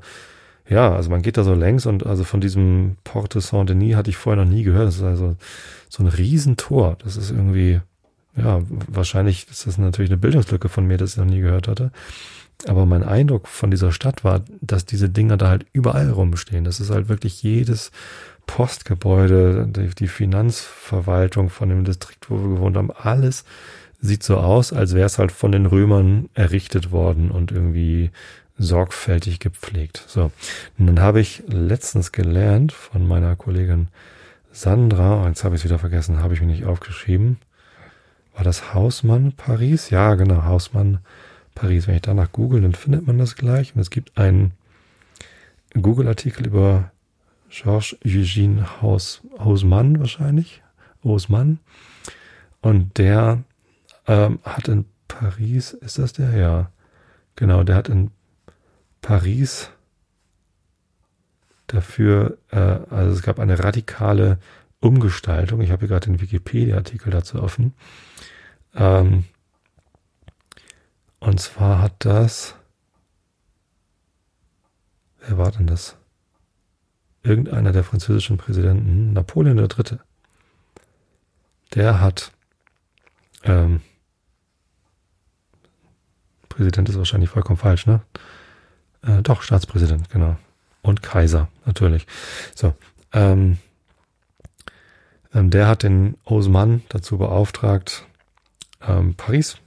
ja, 0.67 0.93
also 0.95 1.09
man 1.09 1.21
geht 1.21 1.37
da 1.37 1.43
so 1.43 1.53
längs 1.53 1.85
und 1.85 2.05
also 2.05 2.23
von 2.23 2.41
diesem 2.41 2.97
Porte 3.03 3.41
Saint-Denis 3.41 3.95
hatte 3.95 4.09
ich 4.09 4.17
vorher 4.17 4.43
noch 4.43 4.51
nie 4.51 4.63
gehört. 4.63 4.87
Das 4.87 4.97
ist 4.97 5.03
also 5.03 5.35
so 5.89 6.03
ein 6.03 6.07
Riesentor. 6.07 6.97
Das 7.03 7.17
ist 7.17 7.31
irgendwie, 7.31 7.81
ja, 8.35 8.61
wahrscheinlich 8.87 9.47
ist 9.49 9.65
das 9.65 9.77
natürlich 9.77 10.11
eine 10.11 10.17
Bildungslücke 10.17 10.69
von 10.69 10.85
mir, 10.85 10.97
dass 10.97 11.11
ich 11.11 11.17
noch 11.17 11.25
nie 11.25 11.41
gehört 11.41 11.67
hatte. 11.67 11.91
Aber 12.67 12.85
mein 12.85 13.03
Eindruck 13.03 13.47
von 13.47 13.71
dieser 13.71 13.91
Stadt 13.91 14.23
war, 14.23 14.41
dass 14.61 14.85
diese 14.85 15.09
Dinger 15.09 15.37
da 15.37 15.47
halt 15.47 15.65
überall 15.71 16.09
rumstehen. 16.09 16.65
Das 16.65 16.79
ist 16.79 16.89
halt 16.89 17.07
wirklich 17.07 17.41
jedes 17.41 17.91
Postgebäude, 18.49 19.67
die, 19.67 20.07
Finanzverwaltung 20.07 21.51
von 21.51 21.69
dem 21.69 21.85
Distrikt, 21.85 22.31
wo 22.31 22.35
wir 22.37 22.55
gewohnt 22.55 22.77
haben, 22.77 22.89
alles 22.91 23.45
sieht 24.01 24.23
so 24.23 24.37
aus, 24.37 24.73
als 24.73 24.95
wäre 24.95 25.05
es 25.05 25.19
halt 25.19 25.31
von 25.31 25.51
den 25.51 25.67
Römern 25.67 26.29
errichtet 26.33 26.91
worden 26.91 27.29
und 27.29 27.51
irgendwie 27.51 28.09
sorgfältig 28.57 29.39
gepflegt. 29.39 30.03
So, 30.07 30.31
und 30.79 30.87
dann 30.87 30.99
habe 30.99 31.21
ich 31.21 31.43
letztens 31.45 32.11
gelernt 32.11 32.71
von 32.71 33.07
meiner 33.07 33.35
Kollegin 33.35 33.89
Sandra, 34.51 35.23
oh, 35.23 35.27
jetzt 35.27 35.43
habe 35.43 35.53
ich 35.53 35.61
es 35.61 35.65
wieder 35.65 35.77
vergessen, 35.77 36.23
habe 36.23 36.33
ich 36.33 36.41
mir 36.41 36.47
nicht 36.47 36.65
aufgeschrieben. 36.65 37.37
War 38.33 38.43
das 38.43 38.73
Hausmann 38.73 39.33
Paris? 39.33 39.91
Ja, 39.91 40.15
genau, 40.15 40.43
Hausmann 40.43 40.99
Paris. 41.53 41.87
Wenn 41.87 41.95
ich 41.95 42.01
danach 42.01 42.31
google, 42.31 42.61
dann 42.61 42.73
findet 42.73 43.05
man 43.05 43.19
das 43.19 43.35
gleich. 43.35 43.75
Und 43.75 43.81
es 43.81 43.91
gibt 43.91 44.17
einen 44.17 44.53
Google-Artikel 45.79 46.47
über 46.47 46.91
Georges 47.49 47.97
Eugene 48.05 48.81
Haus, 48.81 49.21
Hausmann 49.39 49.99
wahrscheinlich. 49.99 50.61
Hausmann. 51.03 51.59
Und 52.61 52.97
der 52.97 53.43
ähm, 54.07 54.39
hat 54.43 54.67
in 54.67 54.85
Paris, 55.07 55.71
ist 55.73 55.97
das 55.97 56.13
der? 56.13 56.35
Ja. 56.35 56.71
Genau, 57.35 57.63
der 57.63 57.75
hat 57.75 57.89
in 57.89 58.11
Paris 59.01 59.69
dafür, 61.67 62.37
äh, 62.51 62.57
also 62.57 63.11
es 63.13 63.21
gab 63.21 63.39
eine 63.39 63.63
radikale 63.63 64.39
Umgestaltung. 64.81 65.61
Ich 65.61 65.71
habe 65.71 65.81
hier 65.81 65.89
gerade 65.89 66.07
den 66.07 66.21
Wikipedia-Artikel 66.21 67.11
dazu 67.11 67.41
offen. 67.41 67.73
Ähm, 68.75 69.25
und 71.19 71.39
zwar 71.39 71.81
hat 71.81 71.93
das, 71.99 72.55
wer 75.19 75.37
war 75.37 75.51
denn 75.51 75.67
das? 75.67 75.98
Irgendeiner 77.23 77.71
der 77.71 77.83
französischen 77.83 78.37
Präsidenten, 78.37 79.13
Napoleon 79.13 79.57
III. 79.57 79.99
Der 81.73 82.01
hat, 82.01 82.31
ähm, 83.43 83.81
Präsident 86.47 86.89
ist 86.89 86.97
wahrscheinlich 86.97 87.29
vollkommen 87.29 87.57
falsch, 87.57 87.85
ne? 87.85 88.01
Äh, 89.03 89.21
doch, 89.21 89.41
Staatspräsident, 89.41 90.09
genau. 90.09 90.37
Und 90.81 91.03
Kaiser, 91.03 91.49
natürlich. 91.65 92.07
So, 92.55 92.73
ähm, 93.13 93.57
ähm, 95.33 95.49
der 95.49 95.67
hat 95.67 95.83
den 95.83 96.17
Osman 96.23 96.83
dazu 96.89 97.17
beauftragt, 97.17 98.05
ähm, 98.81 99.15
Paris 99.15 99.57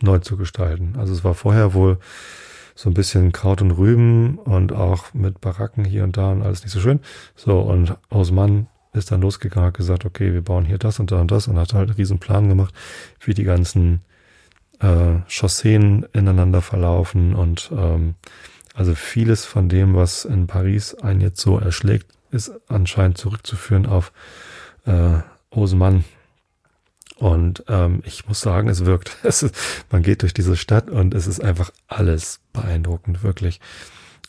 neu 0.00 0.18
zu 0.18 0.36
gestalten. 0.36 0.94
Also 0.98 1.12
es 1.12 1.24
war 1.24 1.34
vorher 1.34 1.74
wohl 1.74 1.98
so 2.74 2.90
ein 2.90 2.94
bisschen 2.94 3.32
Kraut 3.32 3.62
und 3.62 3.72
Rüben 3.72 4.38
und 4.38 4.72
auch 4.72 5.14
mit 5.14 5.40
Baracken 5.40 5.84
hier 5.84 6.04
und 6.04 6.16
da 6.16 6.32
und 6.32 6.42
alles 6.42 6.62
nicht 6.62 6.72
so 6.72 6.80
schön. 6.80 7.00
So, 7.34 7.60
und 7.60 7.96
Osman 8.10 8.68
ist 8.92 9.10
dann 9.10 9.22
losgegangen, 9.22 9.68
hat 9.68 9.76
gesagt, 9.76 10.04
okay, 10.04 10.32
wir 10.32 10.42
bauen 10.42 10.64
hier 10.64 10.78
das 10.78 11.00
und 11.00 11.10
da 11.10 11.20
und 11.20 11.30
das 11.30 11.48
und 11.48 11.58
hat 11.58 11.72
halt 11.72 11.88
einen 11.88 11.96
riesen 11.96 12.18
Plan 12.18 12.48
gemacht, 12.48 12.74
wie 13.20 13.34
die 13.34 13.44
ganzen 13.44 14.00
äh, 14.80 15.20
Chausseen 15.28 16.06
ineinander 16.12 16.60
verlaufen 16.60 17.34
und 17.34 17.70
ähm, 17.74 18.14
also 18.74 18.94
vieles 18.94 19.44
von 19.44 19.68
dem, 19.68 19.94
was 19.94 20.24
in 20.24 20.46
Paris 20.46 20.94
einen 20.94 21.20
jetzt 21.20 21.40
so 21.40 21.58
erschlägt, 21.58 22.06
ist 22.30 22.52
anscheinend 22.68 23.18
zurückzuführen 23.18 23.86
auf 23.86 24.12
äh, 24.86 25.18
Osman. 25.50 26.04
Und 27.22 27.62
ähm, 27.68 28.02
ich 28.04 28.26
muss 28.26 28.40
sagen, 28.40 28.68
es 28.68 28.84
wirkt. 28.84 29.16
Es 29.22 29.44
ist, 29.44 29.54
man 29.92 30.02
geht 30.02 30.22
durch 30.22 30.34
diese 30.34 30.56
Stadt 30.56 30.90
und 30.90 31.14
es 31.14 31.28
ist 31.28 31.38
einfach 31.38 31.70
alles 31.86 32.40
beeindruckend, 32.52 33.22
wirklich. 33.22 33.60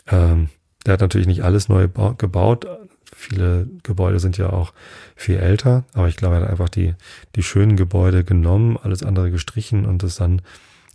Ähm, 0.06 0.50
der 0.86 0.94
hat 0.94 1.02
natürlich 1.02 1.26
nicht 1.26 1.44
alles 1.44 1.70
neu 1.70 1.88
gebaut. 1.88 2.68
Viele 3.12 3.68
Gebäude 3.82 4.20
sind 4.20 4.38
ja 4.38 4.52
auch 4.52 4.74
viel 5.16 5.38
älter, 5.38 5.86
aber 5.94 6.08
ich 6.08 6.18
glaube, 6.18 6.36
er 6.36 6.42
hat 6.42 6.50
einfach 6.52 6.70
die, 6.70 6.94
die 7.36 7.42
schönen 7.42 7.78
Gebäude 7.78 8.24
genommen, 8.24 8.78
alles 8.78 9.02
andere 9.02 9.32
gestrichen 9.32 9.88
und 9.88 10.04
es 10.04 10.18
dann 10.18 10.44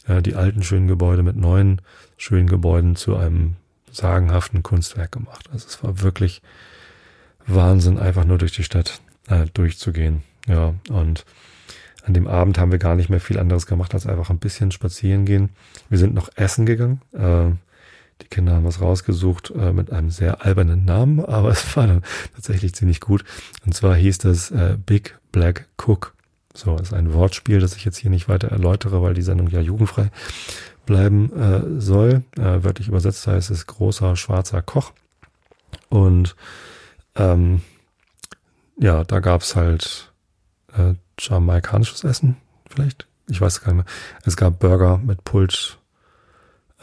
äh, 0.06 0.22
die 0.22 0.36
alten 0.36 0.62
schönen 0.62 0.86
Gebäude 0.86 1.24
mit 1.24 1.34
neuen 1.34 1.80
schönen 2.16 2.46
Gebäuden 2.46 2.94
zu 2.94 3.16
einem 3.16 3.56
sagenhaften 3.90 4.62
Kunstwerk 4.62 5.10
gemacht. 5.10 5.50
Also 5.52 5.66
es 5.66 5.82
war 5.82 6.00
wirklich 6.00 6.42
Wahnsinn, 7.44 7.98
einfach 7.98 8.24
nur 8.24 8.38
durch 8.38 8.52
die 8.52 8.62
Stadt 8.62 9.00
äh, 9.26 9.46
durchzugehen. 9.52 10.22
Ja, 10.46 10.74
und 10.90 11.24
an 12.04 12.14
dem 12.14 12.26
Abend 12.26 12.58
haben 12.58 12.72
wir 12.72 12.78
gar 12.78 12.94
nicht 12.94 13.10
mehr 13.10 13.20
viel 13.20 13.38
anderes 13.38 13.66
gemacht, 13.66 13.94
als 13.94 14.06
einfach 14.06 14.30
ein 14.30 14.38
bisschen 14.38 14.70
spazieren 14.70 15.24
gehen. 15.24 15.50
Wir 15.88 15.98
sind 15.98 16.14
noch 16.14 16.30
essen 16.36 16.66
gegangen. 16.66 17.02
Äh, 17.12 17.52
die 18.22 18.28
Kinder 18.28 18.54
haben 18.54 18.64
was 18.64 18.80
rausgesucht 18.80 19.50
äh, 19.50 19.72
mit 19.72 19.92
einem 19.92 20.10
sehr 20.10 20.44
albernen 20.44 20.84
Namen, 20.84 21.24
aber 21.24 21.50
es 21.50 21.76
war 21.76 21.86
dann 21.86 22.02
tatsächlich 22.34 22.74
ziemlich 22.74 23.00
gut. 23.00 23.24
Und 23.66 23.74
zwar 23.74 23.94
hieß 23.94 24.18
das 24.18 24.50
äh, 24.50 24.76
Big 24.84 25.18
Black 25.32 25.66
Cook. 25.76 26.14
So, 26.54 26.76
ist 26.76 26.92
ein 26.92 27.12
Wortspiel, 27.12 27.60
das 27.60 27.76
ich 27.76 27.84
jetzt 27.84 27.98
hier 27.98 28.10
nicht 28.10 28.28
weiter 28.28 28.48
erläutere, 28.48 29.00
weil 29.02 29.14
die 29.14 29.22
Sendung 29.22 29.48
ja 29.48 29.60
jugendfrei 29.60 30.10
bleiben 30.86 31.32
äh, 31.32 31.80
soll. 31.80 32.22
Wörtlich 32.34 32.88
übersetzt 32.88 33.26
heißt 33.26 33.50
es 33.50 33.66
großer 33.66 34.16
schwarzer 34.16 34.62
Koch. 34.62 34.92
Und 35.88 36.34
ähm, 37.14 37.62
ja, 38.76 39.04
da 39.04 39.20
gab's 39.20 39.54
halt 39.54 40.12
äh, 40.76 40.94
jamaikanisches 41.18 42.04
Essen, 42.04 42.36
vielleicht. 42.68 43.06
Ich 43.28 43.40
weiß 43.40 43.60
gar 43.60 43.72
nicht 43.72 43.84
mehr. 43.84 43.94
Es 44.24 44.36
gab 44.36 44.58
Burger 44.58 44.98
mit 44.98 45.24
Pulled 45.24 45.78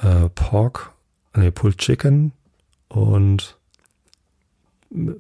äh, 0.02 0.30
Pork, 0.30 0.92
nee, 1.36 1.52
Pulled 1.52 1.78
Chicken 1.78 2.32
und 2.88 3.58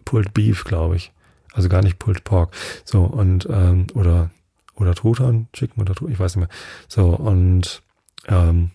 Pulled 0.05 0.33
Beef, 0.33 0.63
glaube 0.63 0.95
ich. 0.95 1.11
Also 1.53 1.69
gar 1.69 1.81
nicht 1.81 1.99
Pulled 1.99 2.23
Pork. 2.23 2.53
So, 2.83 3.03
und, 3.03 3.47
ähm, 3.49 3.87
oder 3.93 4.29
oder 4.75 4.93
Truthahn, 4.93 5.47
Chicken 5.53 5.81
oder 5.81 5.95
Truthahn, 5.95 6.13
ich 6.13 6.19
weiß 6.19 6.35
nicht 6.35 6.47
mehr. 6.47 6.57
So, 6.87 7.09
und 7.09 7.81
ähm, 8.27 8.71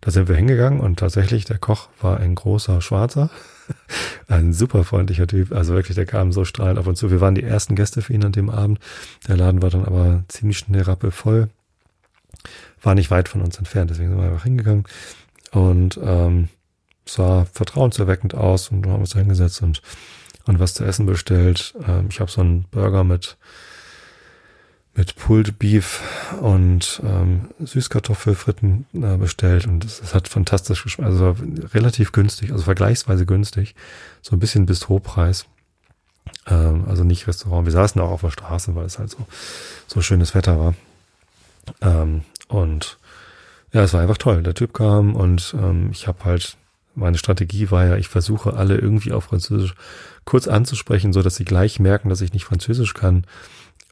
da 0.00 0.10
sind 0.10 0.28
wir 0.28 0.36
hingegangen 0.36 0.80
und 0.80 0.98
tatsächlich, 0.98 1.44
der 1.44 1.58
Koch 1.58 1.88
war 2.00 2.18
ein 2.18 2.34
großer 2.34 2.80
Schwarzer, 2.80 3.30
ein 4.28 4.52
super 4.52 4.84
freundlicher 4.84 5.26
Typ, 5.26 5.52
also 5.52 5.74
wirklich, 5.74 5.94
der 5.94 6.06
kam 6.06 6.32
so 6.32 6.44
strahlend 6.44 6.78
auf 6.78 6.86
uns 6.86 6.98
zu. 6.98 7.10
Wir 7.10 7.20
waren 7.20 7.34
die 7.34 7.42
ersten 7.42 7.74
Gäste 7.74 8.02
für 8.02 8.12
ihn 8.12 8.24
an 8.24 8.32
dem 8.32 8.50
Abend. 8.50 8.78
Der 9.28 9.36
Laden 9.36 9.62
war 9.62 9.70
dann 9.70 9.84
aber 9.84 10.24
ziemlich 10.28 10.58
schnell 10.58 10.82
rappelvoll. 10.82 11.48
War 12.82 12.94
nicht 12.94 13.10
weit 13.10 13.28
von 13.28 13.40
uns 13.40 13.58
entfernt, 13.58 13.90
deswegen 13.90 14.10
sind 14.10 14.18
wir 14.18 14.26
einfach 14.26 14.44
hingegangen. 14.44 14.84
Und 15.52 15.98
ähm, 16.02 16.48
sah 17.06 17.44
vertrauenserweckend 17.44 18.34
aus 18.34 18.68
und 18.68 18.86
haben 18.86 19.00
uns 19.00 19.10
da 19.10 19.18
hingesetzt 19.18 19.62
und, 19.62 19.82
und 20.46 20.58
was 20.58 20.74
zu 20.74 20.84
essen 20.84 21.06
bestellt. 21.06 21.74
Ähm, 21.86 22.08
ich 22.10 22.20
habe 22.20 22.30
so 22.30 22.40
einen 22.40 22.64
Burger 22.70 23.04
mit 23.04 23.36
mit 24.96 25.16
Pulled 25.16 25.58
Beef 25.58 26.02
und 26.40 27.02
ähm, 27.04 27.50
Süßkartoffelfritten 27.58 28.86
äh, 28.94 29.16
bestellt 29.16 29.66
und 29.66 29.84
es 29.84 30.14
hat 30.14 30.28
fantastisch 30.28 30.84
geschmeckt, 30.84 31.10
also 31.10 31.36
relativ 31.74 32.12
günstig, 32.12 32.52
also 32.52 32.64
vergleichsweise 32.64 33.26
günstig, 33.26 33.74
so 34.22 34.36
ein 34.36 34.38
bisschen 34.38 34.66
Bistropreis, 34.66 35.46
ähm, 36.46 36.84
also 36.86 37.02
nicht 37.02 37.26
Restaurant. 37.26 37.66
Wir 37.66 37.72
saßen 37.72 38.00
auch 38.00 38.10
auf 38.10 38.20
der 38.20 38.30
Straße, 38.30 38.74
weil 38.76 38.86
es 38.86 38.98
halt 38.98 39.10
so 39.10 39.26
so 39.88 40.00
schönes 40.00 40.34
Wetter 40.34 40.58
war 40.58 40.74
ähm, 41.80 42.22
und 42.48 42.98
ja, 43.72 43.82
es 43.82 43.92
war 43.92 44.00
einfach 44.00 44.18
toll. 44.18 44.44
Der 44.44 44.54
Typ 44.54 44.72
kam 44.72 45.16
und 45.16 45.56
ähm, 45.58 45.90
ich 45.90 46.06
habe 46.06 46.24
halt 46.24 46.56
meine 46.94 47.18
Strategie 47.18 47.72
war 47.72 47.86
ja, 47.86 47.96
ich 47.96 48.06
versuche 48.06 48.54
alle 48.54 48.78
irgendwie 48.78 49.10
auf 49.10 49.24
Französisch 49.24 49.74
kurz 50.24 50.46
anzusprechen, 50.46 51.12
so 51.12 51.22
dass 51.22 51.34
sie 51.34 51.44
gleich 51.44 51.80
merken, 51.80 52.08
dass 52.08 52.20
ich 52.20 52.32
nicht 52.32 52.44
Französisch 52.44 52.94
kann 52.94 53.24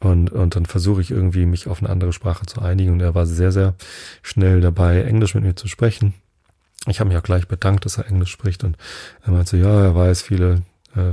und, 0.03 0.33
und 0.33 0.57
dann 0.57 0.67
versuche 0.67 1.01
ich 1.01 1.13
irgendwie, 1.13 1.47
mich 1.47 1.69
auf 1.69 1.79
eine 1.79 1.89
andere 1.89 2.13
Sprache 2.13 2.45
zu 2.45 2.61
einigen. 2.61 2.93
Und 2.93 3.01
er 3.01 3.15
war 3.15 3.25
sehr, 3.25 3.53
sehr 3.53 3.75
schnell 4.23 4.61
dabei, 4.61 5.03
Englisch 5.03 5.35
mit 5.35 5.45
mir 5.45 5.55
zu 5.55 5.69
sprechen. 5.69 6.15
Ich 6.89 6.99
habe 6.99 7.09
mich 7.09 7.17
auch 7.17 7.23
gleich 7.23 7.47
bedankt, 7.47 7.85
dass 7.85 7.99
er 7.99 8.09
Englisch 8.09 8.33
spricht. 8.33 8.65
Und 8.65 8.77
er 9.25 9.33
meinte, 9.33 9.57
ja, 9.57 9.81
er 9.81 9.95
weiß, 9.95 10.23
viele, 10.23 10.63
äh, 10.97 11.13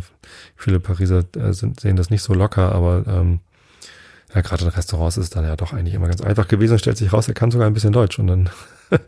viele 0.56 0.80
Pariser 0.80 1.24
äh, 1.36 1.54
sind, 1.54 1.80
sehen 1.80 1.98
das 1.98 2.10
nicht 2.10 2.24
so 2.24 2.34
locker, 2.34 2.72
aber 2.72 3.04
ähm, 3.06 3.42
ja, 4.34 4.42
gerade 4.42 4.64
in 4.64 4.72
Restaurants 4.72 5.18
ist 5.18 5.26
es 5.26 5.30
dann 5.30 5.46
ja 5.46 5.56
doch 5.56 5.72
eigentlich 5.72 5.94
immer 5.94 6.08
ganz 6.08 6.22
einfach 6.22 6.48
gewesen. 6.48 6.74
Und 6.74 6.80
stellt 6.80 6.98
sich 6.98 7.14
raus, 7.14 7.28
er 7.28 7.36
kann 7.36 7.52
sogar 7.52 7.68
ein 7.68 7.74
bisschen 7.74 7.94
Deutsch. 7.94 8.18
Und 8.18 8.26
dann 8.26 8.50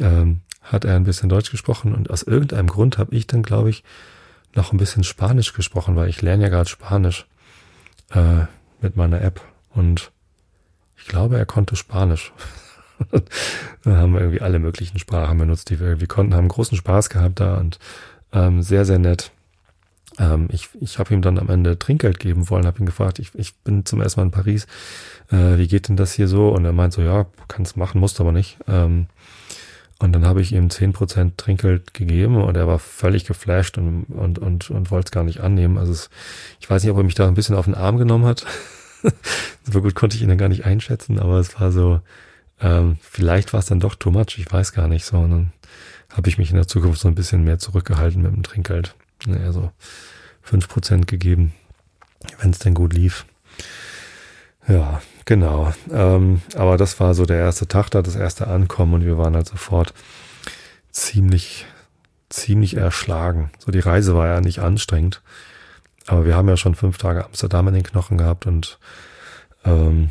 ähm, 0.00 0.40
hat 0.62 0.84
er 0.84 0.96
ein 0.96 1.04
bisschen 1.04 1.28
Deutsch 1.28 1.52
gesprochen. 1.52 1.94
Und 1.94 2.10
aus 2.10 2.24
irgendeinem 2.24 2.66
Grund 2.66 2.98
habe 2.98 3.14
ich 3.14 3.28
dann, 3.28 3.44
glaube 3.44 3.70
ich, 3.70 3.84
noch 4.56 4.72
ein 4.72 4.78
bisschen 4.78 5.04
Spanisch 5.04 5.52
gesprochen, 5.52 5.94
weil 5.94 6.08
ich 6.08 6.22
lerne 6.22 6.42
ja 6.42 6.48
gerade 6.48 6.68
Spanisch. 6.68 7.26
Äh, 8.10 8.46
mit 8.82 8.96
meiner 8.96 9.20
App 9.22 9.40
und 9.74 10.10
ich 10.96 11.06
glaube, 11.06 11.38
er 11.38 11.46
konnte 11.46 11.76
Spanisch. 11.76 12.32
Dann 13.82 13.96
haben 13.96 14.12
wir 14.12 14.20
irgendwie 14.20 14.42
alle 14.42 14.58
möglichen 14.58 14.98
Sprachen 14.98 15.38
benutzt, 15.38 15.70
die 15.70 15.80
wir 15.80 15.88
irgendwie 15.88 16.06
konnten, 16.06 16.34
haben 16.34 16.48
großen 16.48 16.76
Spaß 16.76 17.10
gehabt 17.10 17.40
da 17.40 17.56
und 17.56 17.78
ähm, 18.32 18.62
sehr, 18.62 18.84
sehr 18.84 18.98
nett. 18.98 19.32
Ähm, 20.18 20.48
ich 20.52 20.68
ich 20.80 20.98
habe 20.98 21.12
ihm 21.14 21.22
dann 21.22 21.38
am 21.38 21.48
Ende 21.48 21.78
Trinkgeld 21.78 22.18
geben 22.18 22.50
wollen, 22.50 22.66
habe 22.66 22.78
ihn 22.78 22.86
gefragt, 22.86 23.18
ich, 23.18 23.34
ich 23.34 23.54
bin 23.56 23.84
zum 23.84 24.00
ersten 24.00 24.20
Mal 24.20 24.26
in 24.26 24.30
Paris, 24.30 24.66
äh, 25.30 25.56
wie 25.58 25.68
geht 25.68 25.88
denn 25.88 25.96
das 25.96 26.12
hier 26.12 26.28
so? 26.28 26.50
Und 26.50 26.64
er 26.64 26.72
meint 26.72 26.92
so, 26.92 27.02
ja, 27.02 27.26
kannst 27.48 27.76
machen, 27.76 28.00
musst 28.00 28.20
aber 28.20 28.32
nicht. 28.32 28.58
Ähm, 28.68 29.06
und 30.02 30.12
dann 30.12 30.26
habe 30.26 30.40
ich 30.40 30.52
ihm 30.52 30.68
zehn 30.70 30.92
Prozent 30.92 31.38
Trinkgeld 31.38 31.94
gegeben 31.94 32.36
und 32.42 32.56
er 32.56 32.66
war 32.66 32.78
völlig 32.78 33.24
geflasht 33.24 33.78
und, 33.78 34.04
und, 34.04 34.38
und, 34.38 34.70
und 34.70 34.90
wollte 34.90 35.06
es 35.06 35.12
gar 35.12 35.24
nicht 35.24 35.40
annehmen. 35.40 35.78
Also 35.78 35.92
es, 35.92 36.10
ich 36.60 36.68
weiß 36.68 36.82
nicht, 36.82 36.90
ob 36.90 36.98
er 36.98 37.04
mich 37.04 37.14
da 37.14 37.28
ein 37.28 37.34
bisschen 37.34 37.56
auf 37.56 37.66
den 37.66 37.74
Arm 37.74 37.98
genommen 37.98 38.24
hat. 38.24 38.44
so 39.64 39.80
gut 39.80 39.94
konnte 39.94 40.16
ich 40.16 40.22
ihn 40.22 40.28
dann 40.28 40.38
gar 40.38 40.48
nicht 40.48 40.64
einschätzen, 40.64 41.18
aber 41.18 41.38
es 41.38 41.58
war 41.60 41.72
so, 41.72 42.00
Ähm, 42.62 42.96
vielleicht 43.00 43.52
war 43.52 43.60
es 43.60 43.66
dann 43.66 43.80
doch 43.80 43.96
too 43.96 44.10
much, 44.10 44.38
ich 44.38 44.50
weiß 44.50 44.72
gar 44.72 44.88
nicht 44.88 45.04
so. 45.04 45.18
Und 45.18 45.30
dann 45.30 45.52
habe 46.10 46.28
ich 46.28 46.38
mich 46.38 46.50
in 46.50 46.56
der 46.56 46.68
Zukunft 46.68 47.00
so 47.00 47.08
ein 47.08 47.14
bisschen 47.14 47.44
mehr 47.44 47.58
zurückgehalten 47.58 48.22
mit 48.22 48.32
dem 48.32 48.42
Trinkgeld. 48.42 48.94
Naja, 49.26 49.52
so 49.52 49.72
fünf 50.42 50.68
Prozent 50.68 51.06
gegeben, 51.06 51.52
wenn 52.40 52.50
es 52.50 52.60
denn 52.60 52.74
gut 52.74 52.92
lief. 52.92 53.26
Ja, 54.68 55.02
genau. 55.24 55.72
Ähm, 55.90 56.42
aber 56.54 56.76
das 56.76 57.00
war 57.00 57.14
so 57.14 57.26
der 57.26 57.38
erste 57.38 57.66
Tag 57.66 57.90
da, 57.90 58.02
das 58.02 58.16
erste 58.16 58.46
Ankommen 58.46 58.94
und 58.94 59.04
wir 59.04 59.18
waren 59.18 59.34
halt 59.34 59.48
sofort 59.48 59.92
ziemlich, 60.90 61.66
ziemlich 62.28 62.76
erschlagen. 62.76 63.50
So 63.58 63.72
die 63.72 63.80
Reise 63.80 64.14
war 64.14 64.28
ja 64.28 64.40
nicht 64.40 64.60
anstrengend, 64.60 65.22
aber 66.06 66.24
wir 66.24 66.36
haben 66.36 66.48
ja 66.48 66.56
schon 66.56 66.74
fünf 66.74 66.98
Tage 66.98 67.24
Amsterdam 67.24 67.68
in 67.68 67.74
den 67.74 67.82
Knochen 67.82 68.18
gehabt 68.18 68.46
und 68.46 68.78
ähm, 69.64 70.10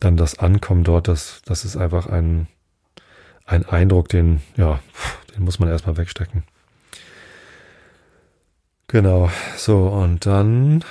dann 0.00 0.16
das 0.16 0.38
Ankommen 0.38 0.82
dort, 0.82 1.08
das, 1.08 1.42
das 1.44 1.64
ist 1.64 1.76
einfach 1.76 2.06
ein, 2.06 2.48
ein 3.44 3.66
Eindruck, 3.66 4.08
den, 4.08 4.40
ja, 4.56 4.80
den 5.34 5.44
muss 5.44 5.58
man 5.58 5.68
erstmal 5.68 5.96
wegstecken. 5.96 6.44
Genau, 8.88 9.30
so, 9.56 9.86
und 9.86 10.26
dann 10.26 10.84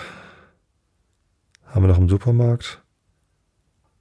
haben 1.70 1.84
wir 1.84 1.88
noch 1.88 1.98
im 1.98 2.10
Supermarkt 2.10 2.82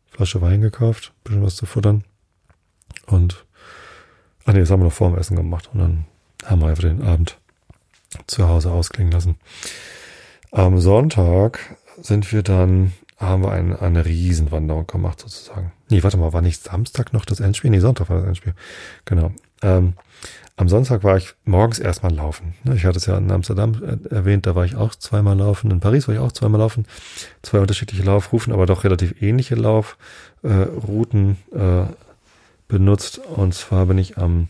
Flasche 0.06 0.40
Wein 0.40 0.60
gekauft, 0.60 1.12
bisschen 1.22 1.44
was 1.44 1.56
zu 1.56 1.66
futtern. 1.66 2.04
Und, 3.06 3.46
ach 4.44 4.52
nee, 4.52 4.60
das 4.60 4.70
haben 4.70 4.80
wir 4.80 4.86
noch 4.86 4.92
vor 4.92 5.10
dem 5.10 5.18
Essen 5.18 5.36
gemacht. 5.36 5.70
Und 5.72 5.78
dann 5.78 6.04
haben 6.44 6.60
wir 6.60 6.68
einfach 6.68 6.82
den 6.82 7.02
Abend 7.02 7.38
zu 8.26 8.48
Hause 8.48 8.70
ausklingen 8.70 9.12
lassen. 9.12 9.36
Am 10.50 10.80
Sonntag 10.80 11.76
sind 12.00 12.32
wir 12.32 12.42
dann 12.42 12.92
haben 13.18 13.42
wir 13.42 13.50
eine, 13.50 13.80
eine 13.82 14.04
Riesenwanderung 14.04 14.86
gemacht 14.86 15.20
sozusagen. 15.20 15.72
Nee, 15.90 16.02
warte 16.02 16.16
mal, 16.16 16.32
war 16.32 16.40
nicht 16.40 16.62
Samstag 16.62 17.12
noch 17.12 17.24
das 17.24 17.40
Endspiel? 17.40 17.70
Nee, 17.70 17.80
Sonntag 17.80 18.08
war 18.08 18.18
das 18.18 18.26
Endspiel. 18.26 18.54
Genau. 19.04 19.32
Ähm, 19.62 19.94
am 20.58 20.68
Sonntag 20.68 21.04
war 21.04 21.16
ich 21.16 21.34
morgens 21.44 21.78
erstmal 21.78 22.12
laufen. 22.12 22.54
Ne, 22.64 22.74
ich 22.74 22.84
hatte 22.84 22.98
es 22.98 23.06
ja 23.06 23.16
in 23.16 23.30
Amsterdam 23.30 23.80
erwähnt, 24.10 24.44
da 24.44 24.56
war 24.56 24.64
ich 24.64 24.74
auch 24.74 24.92
zweimal 24.96 25.36
laufen. 25.36 25.70
In 25.70 25.78
Paris 25.78 26.08
war 26.08 26.16
ich 26.16 26.20
auch 26.20 26.32
zweimal 26.32 26.58
laufen. 26.58 26.84
Zwei 27.42 27.60
unterschiedliche 27.60 28.02
Laufrufen, 28.02 28.52
aber 28.52 28.66
doch 28.66 28.82
relativ 28.82 29.22
ähnliche 29.22 29.54
Laufrouten 29.54 31.36
äh, 31.54 31.82
äh, 31.82 31.86
benutzt. 32.66 33.18
Und 33.18 33.54
zwar 33.54 33.86
bin 33.86 33.98
ich 33.98 34.18
am, 34.18 34.48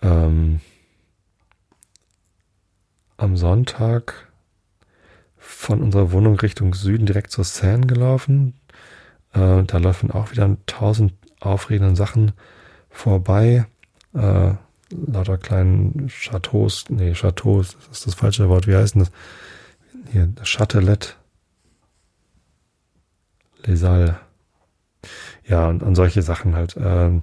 ähm, 0.00 0.60
am 3.18 3.36
Sonntag 3.36 4.26
von 5.36 5.82
unserer 5.82 6.12
Wohnung 6.12 6.40
Richtung 6.40 6.72
Süden 6.72 7.04
direkt 7.04 7.30
zur 7.30 7.44
Seine 7.44 7.86
gelaufen. 7.86 8.54
Äh, 9.34 9.64
da 9.64 9.76
laufen 9.76 10.10
auch 10.10 10.30
wieder 10.30 10.56
tausend 10.64 11.12
aufregenden 11.40 11.94
Sachen 11.94 12.32
vorbei. 12.88 13.66
Äh, 14.14 14.54
lauter 14.90 15.38
kleinen 15.38 16.08
Chateaus, 16.08 16.84
nee, 16.88 17.14
Chateaus, 17.14 17.76
das 17.88 17.98
ist 17.98 18.06
das 18.06 18.14
falsche 18.14 18.48
Wort. 18.48 18.66
Wie 18.66 18.76
heißt 18.76 18.94
denn 18.94 19.02
das? 19.02 19.12
Hier, 20.12 20.32
Chatelet. 20.42 21.16
Les 23.64 23.80
Salles. 23.80 24.14
Ja, 25.46 25.68
und, 25.68 25.82
und 25.82 25.94
solche 25.94 26.22
Sachen 26.22 26.54
halt. 26.54 26.76
Äh, 26.76 27.20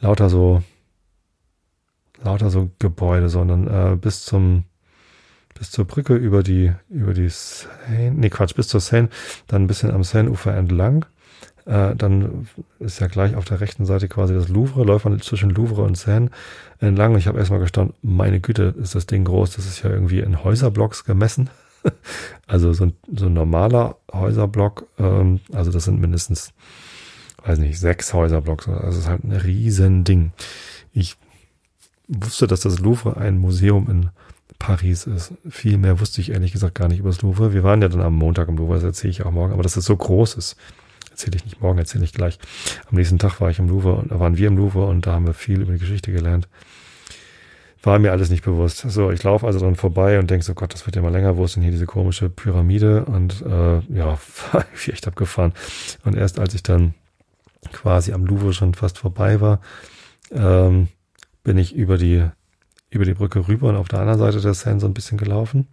lauter 0.00 0.28
so, 0.28 0.62
lauter 2.22 2.50
so 2.50 2.70
Gebäude, 2.78 3.28
sondern 3.28 3.66
äh, 3.66 3.96
bis 3.96 4.24
zum 4.24 4.64
bis 5.60 5.70
zur 5.70 5.84
Brücke 5.84 6.14
über 6.14 6.42
die, 6.42 6.72
über 6.88 7.12
die 7.12 7.28
Seine, 7.28 8.12
nee 8.12 8.30
Quatsch, 8.30 8.54
bis 8.54 8.68
zur 8.68 8.80
Seine, 8.80 9.10
dann 9.46 9.64
ein 9.64 9.66
bisschen 9.66 9.90
am 9.90 10.04
Seine-Ufer 10.04 10.56
entlang. 10.56 11.04
Äh, 11.70 11.94
dann 11.94 12.48
ist 12.80 12.98
ja 12.98 13.06
gleich 13.06 13.36
auf 13.36 13.44
der 13.44 13.60
rechten 13.60 13.86
Seite 13.86 14.08
quasi 14.08 14.34
das 14.34 14.48
Louvre, 14.48 14.82
läuft 14.82 15.04
man 15.04 15.20
zwischen 15.20 15.50
Louvre 15.50 15.82
und 15.82 15.96
Seine 15.96 16.30
entlang. 16.80 17.12
Und 17.12 17.18
ich 17.18 17.28
habe 17.28 17.38
erstmal 17.38 17.60
gestanden, 17.60 17.94
meine 18.02 18.40
Güte, 18.40 18.74
ist 18.82 18.96
das 18.96 19.06
Ding 19.06 19.24
groß, 19.24 19.54
das 19.54 19.66
ist 19.66 19.84
ja 19.84 19.90
irgendwie 19.90 20.18
in 20.18 20.42
Häuserblocks 20.42 21.04
gemessen. 21.04 21.48
also 22.48 22.72
so 22.72 22.86
ein, 22.86 22.94
so 23.14 23.26
ein 23.26 23.34
normaler 23.34 23.96
Häuserblock, 24.12 24.88
ähm, 24.98 25.38
also 25.52 25.70
das 25.70 25.84
sind 25.84 26.00
mindestens, 26.00 26.52
weiß 27.44 27.60
nicht, 27.60 27.78
sechs 27.78 28.12
Häuserblocks. 28.14 28.66
Also 28.66 28.86
das 28.86 28.96
ist 28.96 29.08
halt 29.08 29.22
ein 29.22 29.32
riesen 29.32 30.02
Ding. 30.02 30.32
Ich 30.92 31.16
wusste, 32.08 32.48
dass 32.48 32.60
das 32.60 32.80
Louvre 32.80 33.16
ein 33.16 33.38
Museum 33.38 33.88
in 33.88 34.10
Paris 34.58 35.06
ist. 35.06 35.34
Viel 35.48 35.78
mehr 35.78 36.00
wusste 36.00 36.20
ich 36.20 36.32
ehrlich 36.32 36.50
gesagt 36.50 36.74
gar 36.74 36.88
nicht 36.88 36.98
über 36.98 37.10
das 37.10 37.22
Louvre. 37.22 37.54
Wir 37.54 37.62
waren 37.62 37.80
ja 37.80 37.88
dann 37.88 38.02
am 38.02 38.16
Montag 38.16 38.48
im 38.48 38.56
Louvre, 38.56 38.74
das 38.74 38.82
erzähle 38.82 39.12
ich 39.12 39.24
auch 39.24 39.30
morgen, 39.30 39.52
aber 39.52 39.62
dass 39.62 39.76
es 39.76 39.84
so 39.84 39.96
groß 39.96 40.34
ist, 40.34 40.56
erzähle 41.20 41.36
ich 41.36 41.44
nicht 41.44 41.60
morgen, 41.60 41.78
erzähle 41.78 42.04
ich 42.04 42.14
gleich. 42.14 42.38
Am 42.90 42.96
nächsten 42.96 43.18
Tag 43.18 43.40
war 43.40 43.50
ich 43.50 43.58
im 43.58 43.68
Louvre 43.68 43.94
und 43.94 44.10
da 44.10 44.18
waren 44.18 44.38
wir 44.38 44.48
im 44.48 44.56
Louvre 44.56 44.86
und 44.86 45.06
da 45.06 45.12
haben 45.12 45.26
wir 45.26 45.34
viel 45.34 45.60
über 45.60 45.72
die 45.72 45.78
Geschichte 45.78 46.12
gelernt. 46.12 46.48
War 47.82 47.98
mir 47.98 48.12
alles 48.12 48.30
nicht 48.30 48.44
bewusst. 48.44 48.78
So, 48.88 49.10
ich 49.10 49.22
laufe 49.22 49.46
also 49.46 49.58
dran 49.58 49.76
vorbei 49.76 50.18
und 50.18 50.30
denke 50.30 50.44
so, 50.44 50.54
Gott, 50.54 50.72
das 50.72 50.86
wird 50.86 50.96
ja 50.96 51.02
mal 51.02 51.12
länger. 51.12 51.36
Wo 51.36 51.44
ist 51.44 51.56
denn 51.56 51.62
hier 51.62 51.72
diese 51.72 51.86
komische 51.86 52.30
Pyramide? 52.30 53.04
Und 53.04 53.42
äh, 53.42 53.80
ja, 53.94 54.18
war 54.52 54.64
echt 54.86 55.06
abgefahren. 55.06 55.52
Und 56.04 56.16
erst 56.16 56.38
als 56.38 56.54
ich 56.54 56.62
dann 56.62 56.94
quasi 57.72 58.12
am 58.12 58.24
Louvre 58.24 58.54
schon 58.54 58.74
fast 58.74 58.98
vorbei 58.98 59.40
war, 59.40 59.60
ähm, 60.30 60.88
bin 61.42 61.58
ich 61.58 61.74
über 61.74 61.98
die 61.98 62.24
über 62.90 63.04
die 63.04 63.14
Brücke 63.14 63.46
rüber 63.46 63.68
und 63.68 63.76
auf 63.76 63.88
der 63.88 64.00
anderen 64.00 64.18
Seite 64.18 64.40
der 64.40 64.54
Seine 64.54 64.80
so 64.80 64.86
ein 64.86 64.94
bisschen 64.94 65.16
gelaufen, 65.16 65.68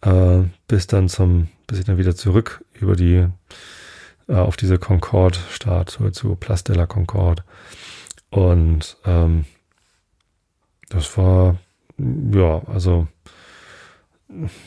äh, 0.00 0.40
bis 0.68 0.86
dann 0.86 1.10
zum, 1.10 1.48
bis 1.66 1.80
ich 1.80 1.84
dann 1.84 1.98
wieder 1.98 2.16
zurück 2.16 2.64
über 2.72 2.96
die, 2.96 3.26
äh, 4.28 4.34
auf 4.34 4.56
diese 4.56 4.78
Concorde 4.78 5.38
start, 5.50 5.90
so 5.90 6.08
zu 6.10 6.34
Place 6.36 6.64
de 6.64 6.76
la 6.76 6.86
Concorde. 6.86 7.44
Und 8.30 8.96
ähm, 9.04 9.44
das 10.88 11.16
war, 11.16 11.56
ja, 11.98 12.62
also 12.66 13.06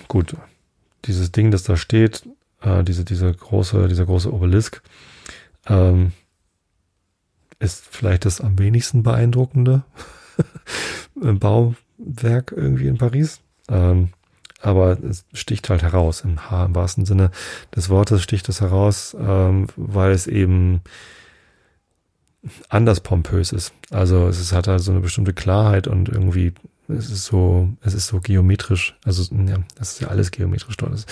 gut, 0.08 0.36
dieses 1.06 1.32
Ding, 1.32 1.52
das 1.52 1.64
da 1.64 1.78
steht, 1.78 2.28
äh, 2.62 2.84
diese, 2.84 3.06
diese 3.06 3.32
große, 3.34 3.88
dieser 3.88 4.06
große 4.06 4.34
Obelisk, 4.34 4.82
ähm, 5.68 6.14
ist 7.60 7.86
vielleicht 7.90 8.26
das 8.26 8.42
am 8.42 8.60
wenigsten 8.60 9.04
beeindruckende 9.04 9.84
Bauwerk 11.16 12.54
irgendwie 12.56 12.88
in 12.88 12.98
Paris. 12.98 13.42
Ähm, 13.70 14.10
aber 14.62 14.98
es 15.04 15.26
sticht 15.34 15.70
halt 15.70 15.84
heraus, 15.84 16.22
im, 16.22 16.40
im 16.52 16.76
wahrsten 16.76 17.06
Sinne 17.06 17.32
des 17.76 17.90
Wortes 17.90 18.24
sticht 18.24 18.50
es 18.50 18.62
heraus, 18.62 19.16
ähm, 19.20 19.68
weil 19.76 20.12
es 20.12 20.28
eben 20.28 20.82
anders 22.70 23.02
pompös 23.02 23.52
ist. 23.52 23.74
Also 23.92 24.28
es 24.28 24.52
hat 24.52 24.68
halt 24.68 24.82
so 24.82 24.92
eine 24.92 25.02
bestimmte 25.02 25.34
Klarheit 25.34 25.88
und 25.88 26.10
irgendwie 26.10 26.54
es 26.90 27.10
ist 27.10 27.26
so, 27.26 27.70
es 27.82 27.94
ist 27.94 28.08
so 28.08 28.22
geometrisch, 28.22 28.98
also 29.04 29.24
ja, 29.36 29.58
das 29.76 29.94
ist 29.94 30.02
ja 30.02 30.08
alles 30.08 30.32
geometrisch 30.32 30.78
dort. 30.78 31.06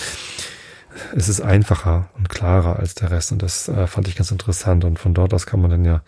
Es 1.14 1.28
ist 1.28 1.42
einfacher 1.42 2.10
und 2.18 2.30
klarer 2.30 2.80
als 2.80 2.96
der 2.96 3.12
Rest 3.12 3.34
und 3.34 3.44
das 3.44 3.68
äh, 3.68 3.86
fand 3.86 4.08
ich 4.08 4.16
ganz 4.16 4.32
interessant 4.32 4.86
und 4.86 4.98
von 4.98 5.14
dort 5.14 5.34
aus 5.34 5.46
kann 5.46 5.62
man 5.62 5.70
dann 5.70 5.84
ja 5.84 6.02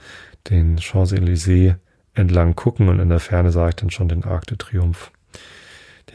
den 0.50 0.78
Champs-Élysées 0.78 1.76
entlang 2.13 2.56
gucken 2.56 2.88
und 2.88 3.00
in 3.00 3.10
der 3.10 3.19
Ferne 3.19 3.52
sah 3.52 3.67
ich 3.67 3.76
dann 3.76 3.89
schon 3.89 4.08
den 4.08 4.23
Arc 4.23 4.47
de 4.47 4.58
Triomphe, 4.58 5.12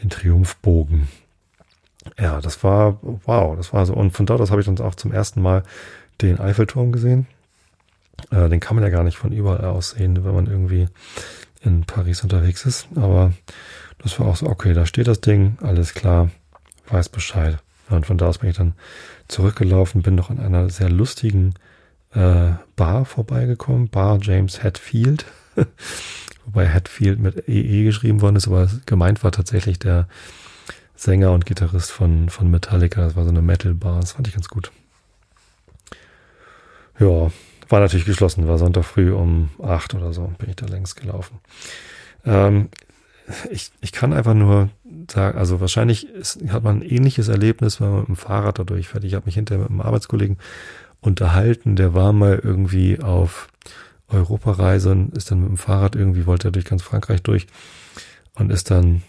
den 0.01 0.09
Triumphbogen. 0.09 1.07
Ja, 2.19 2.41
das 2.41 2.63
war, 2.63 2.99
wow, 3.01 3.55
das 3.55 3.73
war 3.73 3.85
so. 3.85 3.93
Und 3.93 4.11
von 4.11 4.25
dort 4.25 4.41
aus 4.41 4.51
habe 4.51 4.61
ich 4.61 4.67
dann 4.67 4.79
auch 4.79 4.95
zum 4.95 5.11
ersten 5.11 5.41
Mal 5.41 5.63
den 6.21 6.39
Eiffelturm 6.39 6.91
gesehen. 6.91 7.27
Äh, 8.31 8.49
den 8.49 8.59
kann 8.59 8.75
man 8.75 8.83
ja 8.83 8.89
gar 8.89 9.03
nicht 9.03 9.17
von 9.17 9.31
überall 9.31 9.65
aus 9.65 9.91
sehen, 9.91 10.23
wenn 10.23 10.35
man 10.35 10.47
irgendwie 10.47 10.87
in 11.61 11.85
Paris 11.85 12.23
unterwegs 12.23 12.65
ist. 12.65 12.87
Aber 12.95 13.33
das 13.99 14.19
war 14.19 14.27
auch 14.27 14.35
so, 14.35 14.47
okay, 14.47 14.73
da 14.73 14.85
steht 14.85 15.07
das 15.07 15.21
Ding, 15.21 15.57
alles 15.61 15.93
klar, 15.93 16.29
weiß 16.87 17.09
Bescheid. 17.09 17.57
Und 17.89 18.05
von 18.05 18.17
da 18.17 18.27
aus 18.27 18.39
bin 18.39 18.49
ich 18.49 18.57
dann 18.57 18.73
zurückgelaufen, 19.27 20.01
bin 20.01 20.15
noch 20.15 20.29
an 20.29 20.39
einer 20.39 20.69
sehr 20.69 20.89
lustigen 20.89 21.53
äh, 22.13 22.51
Bar 22.75 23.05
vorbeigekommen, 23.05 23.89
Bar 23.89 24.19
James 24.21 24.63
Hetfield. 24.63 25.25
Wobei 26.45 26.67
Hatfield 26.67 27.19
mit 27.19 27.47
EE 27.47 27.83
geschrieben 27.83 28.21
worden 28.21 28.35
ist, 28.35 28.47
aber 28.47 28.69
gemeint 28.85 29.23
war 29.23 29.31
tatsächlich 29.31 29.79
der 29.79 30.07
Sänger 30.95 31.31
und 31.31 31.45
Gitarrist 31.45 31.91
von, 31.91 32.29
von 32.29 32.51
Metallica. 32.51 33.01
Das 33.01 33.15
war 33.15 33.23
so 33.23 33.29
eine 33.29 33.41
Metal-Bar. 33.41 34.01
Das 34.01 34.13
fand 34.13 34.27
ich 34.27 34.33
ganz 34.33 34.49
gut. 34.49 34.71
Ja, 36.99 37.31
war 37.69 37.79
natürlich 37.79 38.05
geschlossen. 38.05 38.47
War 38.47 38.57
Sonntag 38.57 38.85
früh 38.85 39.11
um 39.13 39.49
acht 39.61 39.93
oder 39.95 40.13
so 40.13 40.33
bin 40.37 40.49
ich 40.49 40.55
da 40.55 40.65
längst 40.65 40.95
gelaufen. 40.95 41.39
Ähm, 42.25 42.69
ich, 43.49 43.71
ich 43.81 43.91
kann 43.91 44.13
einfach 44.13 44.33
nur 44.33 44.69
sagen, 45.09 45.37
also 45.37 45.59
wahrscheinlich 45.61 46.07
ist, 46.09 46.39
hat 46.49 46.63
man 46.63 46.79
ein 46.79 46.81
ähnliches 46.81 47.29
Erlebnis, 47.29 47.79
wenn 47.79 47.89
man 47.89 47.99
mit 47.99 48.07
dem 48.09 48.15
Fahrrad 48.15 48.59
da 48.59 48.63
durchfährt. 48.63 49.03
Ich 49.03 49.13
habe 49.13 49.25
mich 49.25 49.35
hinterher 49.35 49.63
mit 49.63 49.71
einem 49.71 49.81
Arbeitskollegen 49.81 50.37
unterhalten, 51.01 51.75
der 51.75 51.93
war 51.93 52.13
mal 52.13 52.39
irgendwie 52.41 53.01
auf 53.01 53.49
Europareise 54.13 54.91
und 54.91 55.15
ist 55.15 55.31
dann 55.31 55.41
mit 55.41 55.49
dem 55.49 55.57
Fahrrad 55.57 55.95
irgendwie, 55.95 56.25
wollte 56.25 56.49
er 56.49 56.51
durch 56.51 56.65
ganz 56.65 56.81
Frankreich 56.81 57.21
durch 57.23 57.47
und 58.35 58.51
ist 58.51 58.71
dann 58.71 59.03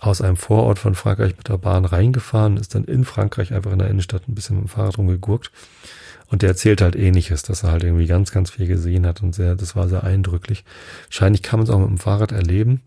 aus 0.00 0.20
einem 0.20 0.36
Vorort 0.36 0.78
von 0.78 0.94
Frankreich 0.94 1.36
mit 1.36 1.48
der 1.48 1.58
Bahn 1.58 1.84
reingefahren, 1.84 2.56
ist 2.56 2.74
dann 2.74 2.84
in 2.84 3.04
Frankreich 3.04 3.52
einfach 3.52 3.72
in 3.72 3.78
der 3.78 3.88
Innenstadt 3.88 4.28
ein 4.28 4.34
bisschen 4.34 4.56
mit 4.56 4.66
dem 4.66 4.68
Fahrrad 4.68 4.98
rumgegurkt 4.98 5.50
Und 6.28 6.42
der 6.42 6.50
erzählt 6.50 6.80
halt 6.80 6.96
ähnliches, 6.96 7.42
dass 7.42 7.62
er 7.62 7.72
halt 7.72 7.84
irgendwie 7.84 8.06
ganz, 8.06 8.32
ganz 8.32 8.50
viel 8.50 8.66
gesehen 8.66 9.06
hat 9.06 9.22
und 9.22 9.34
sehr, 9.34 9.54
das 9.54 9.76
war 9.76 9.88
sehr 9.88 10.04
eindrücklich. 10.04 10.64
Wahrscheinlich 11.08 11.42
kann 11.42 11.58
man 11.58 11.66
es 11.66 11.70
auch 11.70 11.78
mit 11.78 11.88
dem 11.88 11.98
Fahrrad 11.98 12.32
erleben. 12.32 12.82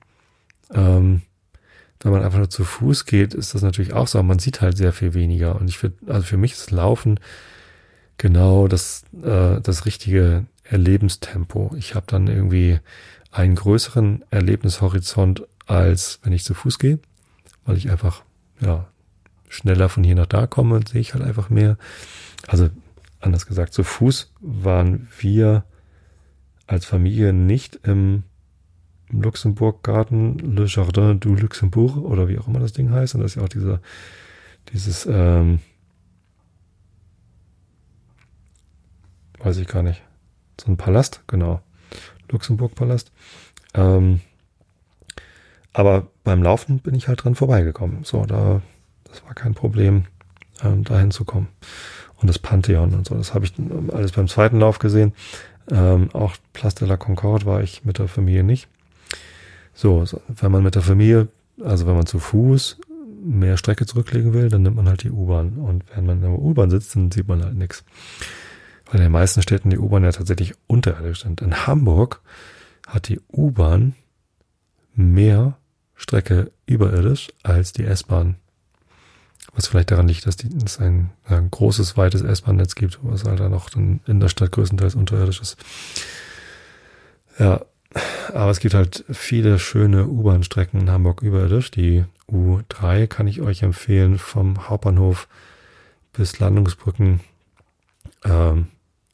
Ähm, 0.73 1.21
wenn 2.01 2.11
man 2.11 2.23
einfach 2.23 2.37
nur 2.37 2.49
zu 2.49 2.63
Fuß 2.63 3.05
geht, 3.05 3.33
ist 3.33 3.55
das 3.55 3.61
natürlich 3.61 3.93
auch 3.93 4.07
so, 4.07 4.19
aber 4.19 4.27
man 4.27 4.39
sieht 4.39 4.61
halt 4.61 4.77
sehr 4.77 4.93
viel 4.93 5.13
weniger. 5.13 5.55
Und 5.55 5.69
ich 5.69 5.77
finde, 5.77 5.97
also 6.07 6.25
für 6.25 6.37
mich 6.37 6.53
ist 6.53 6.71
Laufen 6.71 7.19
genau 8.17 8.67
das, 8.67 9.03
äh, 9.23 9.59
das 9.61 9.85
richtige 9.85 10.45
Erlebenstempo. 10.65 11.73
Ich 11.77 11.95
habe 11.95 12.05
dann 12.07 12.27
irgendwie 12.27 12.79
einen 13.31 13.55
größeren 13.55 14.23
Erlebnishorizont, 14.29 15.45
als 15.65 16.19
wenn 16.23 16.33
ich 16.33 16.43
zu 16.43 16.53
Fuß 16.53 16.79
gehe, 16.79 16.99
weil 17.65 17.77
ich 17.77 17.89
einfach 17.89 18.23
ja 18.59 18.87
schneller 19.49 19.89
von 19.89 20.03
hier 20.03 20.15
nach 20.15 20.25
da 20.25 20.47
komme 20.47 20.75
und 20.75 20.89
sehe 20.89 21.01
ich 21.01 21.13
halt 21.13 21.23
einfach 21.23 21.49
mehr. 21.49 21.77
Also 22.47 22.69
anders 23.19 23.45
gesagt, 23.45 23.73
zu 23.73 23.83
Fuß 23.83 24.31
waren 24.41 25.07
wir 25.19 25.63
als 26.67 26.85
Familie 26.85 27.33
nicht 27.33 27.79
im, 27.83 28.23
Luxemburg-Garten, 29.09 30.39
Le 30.39 30.65
Jardin 30.65 31.19
du 31.19 31.35
Luxembourg 31.35 31.97
oder 31.97 32.27
wie 32.27 32.37
auch 32.39 32.47
immer 32.47 32.59
das 32.59 32.73
Ding 32.73 32.91
heißt. 32.91 33.15
Und 33.15 33.21
das 33.21 33.31
ist 33.31 33.35
ja 33.35 33.43
auch 33.43 33.49
dieser, 33.49 33.81
dieses, 34.73 35.05
ähm, 35.05 35.59
weiß 39.39 39.57
ich 39.57 39.67
gar 39.67 39.83
nicht, 39.83 40.01
so 40.59 40.71
ein 40.71 40.77
Palast, 40.77 41.21
genau, 41.27 41.61
Luxemburg-Palast. 42.29 43.11
Ähm, 43.73 44.21
aber 45.73 46.07
beim 46.23 46.41
Laufen 46.41 46.79
bin 46.79 46.95
ich 46.95 47.07
halt 47.07 47.23
dran 47.23 47.35
vorbeigekommen. 47.35 48.03
So, 48.03 48.25
da, 48.25 48.61
das 49.03 49.25
war 49.25 49.33
kein 49.33 49.53
Problem, 49.53 50.05
ähm, 50.63 50.83
dahin 50.83 51.11
zu 51.11 51.25
kommen. 51.25 51.49
Und 52.17 52.27
das 52.27 52.39
Pantheon 52.39 52.93
und 52.93 53.05
so, 53.05 53.15
das 53.15 53.33
habe 53.33 53.45
ich 53.45 53.53
alles 53.93 54.13
beim 54.13 54.27
zweiten 54.27 54.59
Lauf 54.59 54.79
gesehen. 54.79 55.13
Ähm, 55.69 56.09
auch 56.13 56.35
Place 56.53 56.75
de 56.75 56.87
la 56.87 56.95
Concorde 56.95 57.45
war 57.45 57.61
ich 57.61 57.83
mit 57.83 57.99
der 57.99 58.07
Familie 58.07 58.43
nicht. 58.43 58.69
So, 59.73 60.05
so, 60.05 60.21
wenn 60.27 60.51
man 60.51 60.63
mit 60.63 60.75
der 60.75 60.81
Familie, 60.81 61.27
also 61.61 61.85
wenn 61.87 61.95
man 61.95 62.05
zu 62.05 62.19
Fuß 62.19 62.77
mehr 63.25 63.57
Strecke 63.57 63.85
zurücklegen 63.85 64.33
will, 64.33 64.49
dann 64.49 64.61
nimmt 64.61 64.75
man 64.75 64.87
halt 64.87 65.03
die 65.03 65.11
U-Bahn. 65.11 65.57
Und 65.57 65.83
wenn 65.93 66.05
man 66.05 66.17
in 66.17 66.21
der 66.21 66.39
U-Bahn 66.39 66.69
sitzt, 66.69 66.95
dann 66.95 67.11
sieht 67.11 67.27
man 67.27 67.43
halt 67.43 67.55
nichts. 67.55 67.83
Weil 68.85 68.95
in 68.95 69.03
den 69.03 69.11
meisten 69.11 69.41
Städten 69.41 69.69
die 69.69 69.79
U-Bahn 69.79 70.03
ja 70.03 70.11
tatsächlich 70.11 70.53
unterirdisch 70.67 71.23
sind. 71.23 71.41
In 71.41 71.65
Hamburg 71.67 72.21
hat 72.87 73.07
die 73.07 73.19
U-Bahn 73.31 73.95
mehr 74.93 75.57
Strecke 75.95 76.51
überirdisch 76.65 77.29
als 77.43 77.73
die 77.73 77.85
S-Bahn. 77.85 78.35
Was 79.53 79.67
vielleicht 79.67 79.91
daran 79.91 80.07
liegt, 80.07 80.27
dass 80.27 80.37
es 80.65 80.79
ein, 80.79 81.11
ein 81.23 81.49
großes, 81.49 81.95
weites 81.97 82.21
S-Bahn-Netz 82.21 82.75
gibt, 82.75 82.99
was 83.01 83.23
halt 83.23 83.39
dann 83.39 83.53
auch 83.53 83.69
dann 83.69 84.01
in 84.05 84.19
der 84.19 84.27
Stadt 84.27 84.51
größtenteils 84.51 84.95
unterirdisch 84.95 85.41
ist. 85.41 85.57
Ja, 87.39 87.61
aber 88.33 88.51
es 88.51 88.59
gibt 88.59 88.73
halt 88.73 89.05
viele 89.09 89.59
schöne 89.59 90.07
U-Bahn-Strecken 90.07 90.81
in 90.81 90.91
Hamburg 90.91 91.21
überirdisch. 91.21 91.71
Die 91.71 92.03
U3 92.29 93.07
kann 93.07 93.27
ich 93.27 93.41
euch 93.41 93.63
empfehlen 93.63 94.17
vom 94.17 94.67
Hauptbahnhof 94.67 95.27
bis 96.11 96.39
Landungsbrücken. 96.39 97.21
Ähm, 98.25 98.67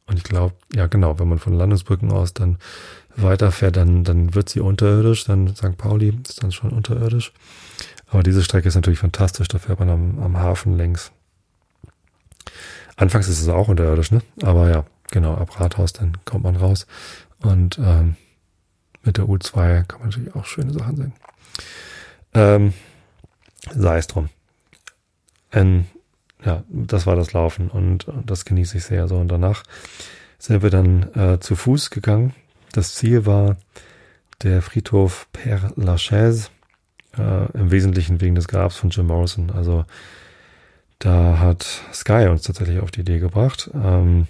und 0.07 0.17
ich 0.17 0.23
glaube, 0.23 0.55
ja 0.73 0.87
genau, 0.87 1.19
wenn 1.19 1.29
man 1.29 1.39
von 1.39 1.53
Landungsbrücken 1.53 2.11
aus 2.11 2.33
dann 2.33 2.57
weiterfährt, 3.15 3.75
dann, 3.75 4.03
dann 4.03 4.33
wird 4.35 4.49
sie 4.49 4.59
unterirdisch, 4.59 5.25
dann 5.25 5.55
St. 5.55 5.77
Pauli 5.77 6.17
ist 6.27 6.43
dann 6.43 6.51
schon 6.51 6.71
unterirdisch. 6.71 7.33
Aber 8.07 8.23
diese 8.23 8.43
Strecke 8.43 8.67
ist 8.67 8.75
natürlich 8.75 8.99
fantastisch, 8.99 9.47
da 9.47 9.59
fährt 9.59 9.79
man 9.79 9.89
am, 9.89 10.19
am 10.19 10.37
Hafen 10.37 10.75
längs. 10.75 11.11
Anfangs 12.97 13.27
ist 13.27 13.41
es 13.41 13.47
auch 13.47 13.67
unterirdisch, 13.67 14.11
ne? 14.11 14.21
Aber 14.43 14.69
ja, 14.69 14.85
genau, 15.11 15.35
ab 15.35 15.59
Rathaus, 15.59 15.93
dann 15.93 16.17
kommt 16.25 16.43
man 16.43 16.55
raus. 16.55 16.87
Und 17.39 17.79
ähm, 17.79 18.15
mit 19.03 19.17
der 19.17 19.25
U2 19.25 19.83
kann 19.85 19.99
man 19.99 20.09
natürlich 20.09 20.35
auch 20.35 20.45
schöne 20.45 20.73
Sachen 20.73 20.97
sehen. 20.97 21.13
Ähm, 22.33 22.73
sei 23.73 23.97
es 23.97 24.07
drum. 24.07 24.29
Ähm, 25.51 25.85
ja, 26.43 26.63
das 26.69 27.05
war 27.05 27.15
das 27.15 27.33
Laufen 27.33 27.69
und, 27.69 28.07
das 28.25 28.45
genieße 28.45 28.77
ich 28.77 28.83
sehr 28.83 29.07
so. 29.07 29.17
Und 29.17 29.27
danach 29.27 29.63
sind 30.39 30.63
wir 30.63 30.69
dann 30.69 31.13
äh, 31.15 31.39
zu 31.39 31.55
Fuß 31.55 31.89
gegangen 31.89 32.33
das 32.71 32.95
Ziel 32.95 33.25
war 33.25 33.57
der 34.43 34.61
Friedhof 34.61 35.27
Père 35.33 35.71
Lachaise, 35.75 36.49
äh, 37.17 37.51
im 37.57 37.71
Wesentlichen 37.71 38.21
wegen 38.21 38.35
des 38.35 38.47
Grabs 38.47 38.77
von 38.77 38.89
Jim 38.89 39.07
Morrison. 39.07 39.51
Also 39.51 39.85
da 40.99 41.39
hat 41.39 41.65
Sky 41.93 42.27
uns 42.29 42.43
tatsächlich 42.43 42.79
auf 42.79 42.91
die 42.91 43.01
Idee 43.01 43.19
gebracht, 43.19 43.69
ähm, 43.73 44.27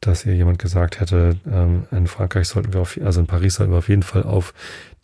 dass 0.00 0.24
hier 0.24 0.34
jemand 0.34 0.58
gesagt 0.58 1.00
hätte, 1.00 1.38
ähm, 1.50 1.86
in 1.90 2.06
Frankreich 2.06 2.48
sollten 2.48 2.72
wir 2.74 2.80
auf, 2.80 2.98
also 3.02 3.20
in 3.20 3.26
Paris 3.26 3.54
sollten 3.54 3.72
wir 3.72 3.78
auf 3.78 3.88
jeden 3.88 4.02
Fall 4.02 4.24
auf 4.24 4.52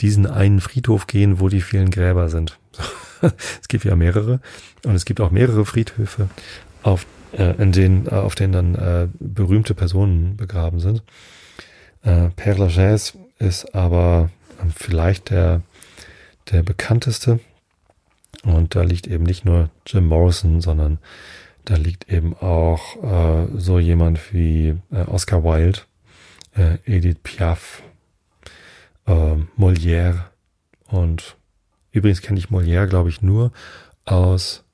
diesen 0.00 0.26
einen 0.26 0.60
Friedhof 0.60 1.06
gehen, 1.06 1.40
wo 1.40 1.48
die 1.48 1.62
vielen 1.62 1.90
Gräber 1.90 2.28
sind. 2.28 2.58
es 3.60 3.68
gibt 3.68 3.84
ja 3.84 3.96
mehrere 3.96 4.40
und 4.84 4.94
es 4.94 5.04
gibt 5.04 5.20
auch 5.20 5.30
mehrere 5.30 5.64
Friedhöfe, 5.64 6.28
auf, 6.82 7.06
äh, 7.32 7.54
in 7.62 7.72
denen, 7.72 8.06
äh, 8.06 8.10
auf 8.10 8.34
denen 8.34 8.52
dann 8.52 8.74
äh, 8.74 9.08
berühmte 9.18 9.74
Personen 9.74 10.36
begraben 10.36 10.80
sind. 10.80 11.02
Äh, 12.02 12.30
Père 12.36 12.58
Lachaise 12.58 13.14
ist 13.38 13.74
aber 13.74 14.30
ähm, 14.62 14.72
vielleicht 14.74 15.30
der, 15.30 15.62
der 16.50 16.62
bekannteste. 16.62 17.40
Und 18.44 18.74
da 18.74 18.82
liegt 18.82 19.06
eben 19.06 19.24
nicht 19.24 19.44
nur 19.44 19.70
Jim 19.86 20.06
Morrison, 20.06 20.60
sondern 20.60 20.98
da 21.64 21.74
liegt 21.76 22.10
eben 22.10 22.34
auch 22.36 22.96
äh, 23.02 23.48
so 23.56 23.78
jemand 23.78 24.32
wie 24.32 24.76
äh, 24.90 25.02
Oscar 25.06 25.44
Wilde, 25.44 25.80
äh, 26.56 26.78
Edith 26.86 27.18
Piaf, 27.22 27.82
äh, 29.06 29.36
Molière 29.58 30.24
und 30.88 31.36
übrigens 31.92 32.22
kenne 32.22 32.38
ich 32.38 32.48
Molière, 32.48 32.86
glaube 32.86 33.08
ich, 33.08 33.22
nur 33.22 33.52
aus, 34.04 34.64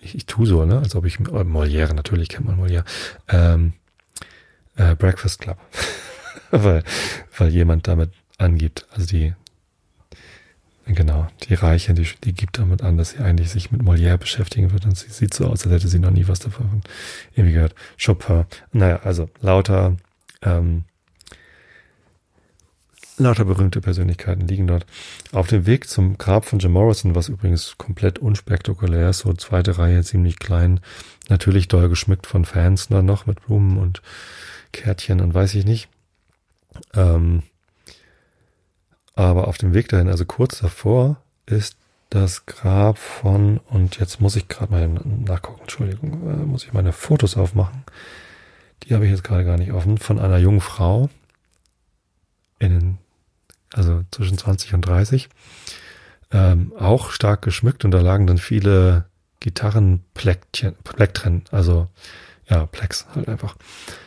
ich, 0.00 0.14
ich 0.14 0.26
tue 0.26 0.46
so, 0.46 0.64
ne, 0.64 0.78
als 0.78 0.94
ob 0.94 1.04
ich, 1.04 1.18
äh, 1.20 1.44
Molière, 1.44 1.94
natürlich 1.94 2.28
kennt 2.28 2.46
man 2.46 2.60
Molière, 2.60 2.84
ähm, 3.28 3.72
äh, 4.76 4.94
Breakfast 4.94 5.40
Club. 5.40 5.58
weil, 6.50 6.82
weil 7.36 7.48
jemand 7.50 7.88
damit 7.88 8.12
angibt. 8.38 8.86
Also 8.90 9.06
die, 9.06 9.34
genau, 10.86 11.28
die 11.44 11.54
Reiche, 11.54 11.94
die, 11.94 12.08
die 12.24 12.34
gibt 12.34 12.58
damit 12.58 12.82
an, 12.82 12.96
dass 12.96 13.10
sie 13.10 13.18
eigentlich 13.18 13.50
sich 13.50 13.70
mit 13.70 13.82
Molière 13.82 14.18
beschäftigen 14.18 14.72
wird. 14.72 14.84
Und 14.86 14.96
sie 14.96 15.10
sieht 15.10 15.34
so 15.34 15.46
aus, 15.46 15.64
als 15.64 15.72
hätte 15.72 15.88
sie 15.88 15.98
noch 15.98 16.10
nie 16.10 16.28
was 16.28 16.40
davon 16.40 16.82
irgendwie 17.34 17.54
gehört. 17.54 17.74
Chopin. 18.02 18.44
Naja, 18.72 19.00
also 19.02 19.28
lauter, 19.40 19.96
ähm, 20.42 20.84
lauter 23.18 23.44
berühmte 23.44 23.80
Persönlichkeiten 23.80 24.46
liegen 24.46 24.66
dort. 24.66 24.86
Auf 25.32 25.48
dem 25.48 25.66
Weg 25.66 25.88
zum 25.88 26.18
Grab 26.18 26.44
von 26.44 26.58
Jim 26.58 26.72
Morrison, 26.72 27.14
was 27.14 27.28
übrigens 27.28 27.76
komplett 27.78 28.18
unspektakulär 28.18 29.10
ist, 29.10 29.20
so 29.20 29.32
zweite 29.32 29.78
Reihe, 29.78 30.02
ziemlich 30.02 30.38
klein, 30.38 30.80
natürlich 31.28 31.68
doll 31.68 31.88
geschmückt 31.88 32.26
von 32.26 32.44
Fans 32.44 32.88
dann 32.88 33.06
noch 33.06 33.26
mit 33.26 33.44
Blumen 33.46 33.78
und 33.78 34.02
Kärtchen 34.72 35.20
und 35.20 35.34
weiß 35.34 35.54
ich 35.54 35.64
nicht. 35.64 35.88
Ähm, 36.94 37.42
aber 39.14 39.48
auf 39.48 39.56
dem 39.56 39.72
Weg 39.72 39.88
dahin, 39.88 40.08
also 40.08 40.26
kurz 40.26 40.58
davor, 40.60 41.16
ist 41.46 41.76
das 42.10 42.46
Grab 42.46 42.98
von, 42.98 43.58
und 43.68 43.98
jetzt 43.98 44.20
muss 44.20 44.36
ich 44.36 44.48
gerade 44.48 44.72
mal 44.72 44.88
nachgucken, 44.88 45.62
Entschuldigung, 45.62 46.12
äh, 46.28 46.46
muss 46.46 46.64
ich 46.64 46.72
meine 46.72 46.92
Fotos 46.92 47.36
aufmachen. 47.36 47.84
Die 48.82 48.94
habe 48.94 49.06
ich 49.06 49.10
jetzt 49.10 49.24
gerade 49.24 49.44
gar 49.44 49.56
nicht 49.56 49.72
offen, 49.72 49.98
von 49.98 50.18
einer 50.18 50.38
jungen 50.38 50.60
Frau 50.60 51.08
in, 52.58 52.98
also 53.72 54.02
zwischen 54.10 54.38
20 54.38 54.74
und 54.74 54.82
30. 54.82 55.28
Ähm, 56.32 56.72
auch 56.78 57.10
stark 57.10 57.42
geschmückt 57.42 57.84
und 57.84 57.92
da 57.92 58.00
lagen 58.00 58.26
dann 58.26 58.38
viele 58.38 59.06
Gitarrenplektchen, 59.40 60.74
Plektren, 60.82 61.44
also 61.50 61.88
ja, 62.48 62.66
Plex 62.66 63.06
halt 63.14 63.28
einfach. 63.28 63.56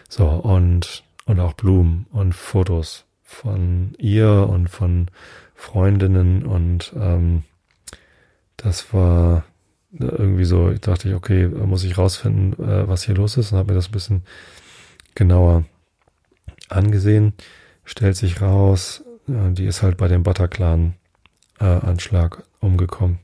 So, 0.09 0.27
und 0.27 1.03
und 1.25 1.39
auch 1.39 1.53
Blumen 1.53 2.07
und 2.11 2.33
Fotos 2.33 3.05
von 3.21 3.93
ihr 3.99 4.47
und 4.49 4.67
von 4.67 5.09
Freundinnen 5.53 6.43
und 6.43 6.91
ähm, 6.95 7.43
das 8.57 8.91
war 8.93 9.45
irgendwie 9.91 10.45
so, 10.45 10.71
dachte 10.73 11.09
ich, 11.09 11.15
okay, 11.15 11.47
muss 11.47 11.83
ich 11.83 11.97
rausfinden, 11.97 12.53
äh, 12.53 12.87
was 12.87 13.03
hier 13.03 13.15
los 13.15 13.37
ist 13.37 13.51
und 13.51 13.59
habe 13.59 13.71
mir 13.71 13.75
das 13.75 13.89
ein 13.89 13.91
bisschen 13.91 14.23
genauer 15.15 15.65
angesehen. 16.67 17.33
Stellt 17.85 18.15
sich 18.15 18.41
raus, 18.41 19.03
äh, 19.05 19.08
die 19.29 19.65
ist 19.65 19.83
halt 19.83 19.97
bei 19.97 20.07
dem 20.07 20.23
Bataclan 20.23 20.95
äh, 21.59 21.79
umgekommen. 22.59 23.19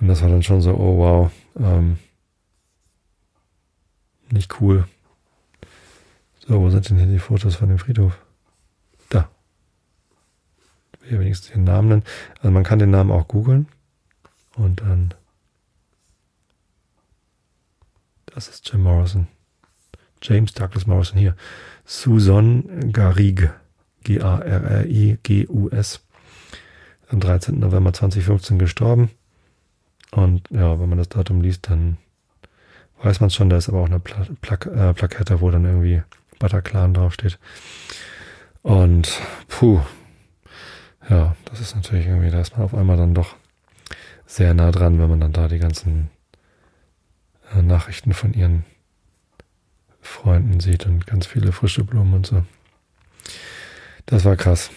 Und 0.00 0.08
das 0.08 0.22
war 0.22 0.28
dann 0.28 0.42
schon 0.42 0.60
so, 0.60 0.74
oh 0.74 0.98
wow, 0.98 1.32
ähm, 1.58 1.98
nicht 4.30 4.60
cool. 4.60 4.86
So, 6.46 6.60
wo 6.60 6.70
sind 6.70 6.88
denn 6.88 6.98
hier 6.98 7.06
die 7.06 7.18
Fotos 7.18 7.56
von 7.56 7.68
dem 7.68 7.78
Friedhof? 7.78 8.18
Da. 9.08 9.28
Hier 11.04 11.20
wenigstens 11.20 11.52
den 11.52 11.64
Namen 11.64 11.88
nennen. 11.88 12.04
Also 12.38 12.50
man 12.50 12.64
kann 12.64 12.78
den 12.78 12.90
Namen 12.90 13.10
auch 13.10 13.28
googeln. 13.28 13.68
Und 14.56 14.80
dann. 14.80 15.14
Das 18.26 18.48
ist 18.48 18.70
Jim 18.70 18.82
Morrison. 18.82 19.28
James 20.22 20.52
Douglas 20.52 20.86
Morrison 20.86 21.18
hier. 21.18 21.36
Susan 21.84 22.92
Garrigue. 22.92 23.52
G-A-R-R-I-G-U-S. 24.04 26.00
Am 27.08 27.20
13. 27.20 27.58
November 27.58 27.92
2015 27.92 28.58
gestorben. 28.58 29.10
Und 30.12 30.48
ja, 30.50 30.78
wenn 30.80 30.88
man 30.88 30.98
das 30.98 31.08
Datum 31.08 31.40
liest, 31.40 31.68
dann 31.68 31.96
weiß 33.02 33.20
man 33.20 33.30
schon, 33.30 33.50
da 33.50 33.56
ist 33.56 33.68
aber 33.68 33.80
auch 33.80 33.86
eine 33.86 34.00
Pla 34.00 34.26
äh, 34.54 34.94
Plakette, 34.94 35.40
wo 35.40 35.50
dann 35.50 35.64
irgendwie 35.64 36.02
Bataclan 36.38 36.94
draufsteht. 36.94 37.38
Und 38.62 39.20
puh, 39.48 39.80
ja, 41.08 41.34
das 41.46 41.60
ist 41.60 41.74
natürlich 41.74 42.06
irgendwie, 42.06 42.30
da 42.30 42.40
ist 42.40 42.56
man 42.56 42.64
auf 42.64 42.74
einmal 42.74 42.96
dann 42.96 43.14
doch 43.14 43.34
sehr 44.26 44.54
nah 44.54 44.70
dran, 44.70 44.98
wenn 44.98 45.08
man 45.08 45.20
dann 45.20 45.32
da 45.32 45.48
die 45.48 45.58
ganzen 45.58 46.10
äh, 47.54 47.62
Nachrichten 47.62 48.12
von 48.12 48.34
ihren 48.34 48.64
Freunden 50.00 50.60
sieht 50.60 50.86
und 50.86 51.06
ganz 51.06 51.26
viele 51.26 51.52
frische 51.52 51.84
Blumen 51.84 52.14
und 52.14 52.26
so. 52.26 52.44
Das 54.10 54.24
war 54.24 54.36
krass. 54.36 54.70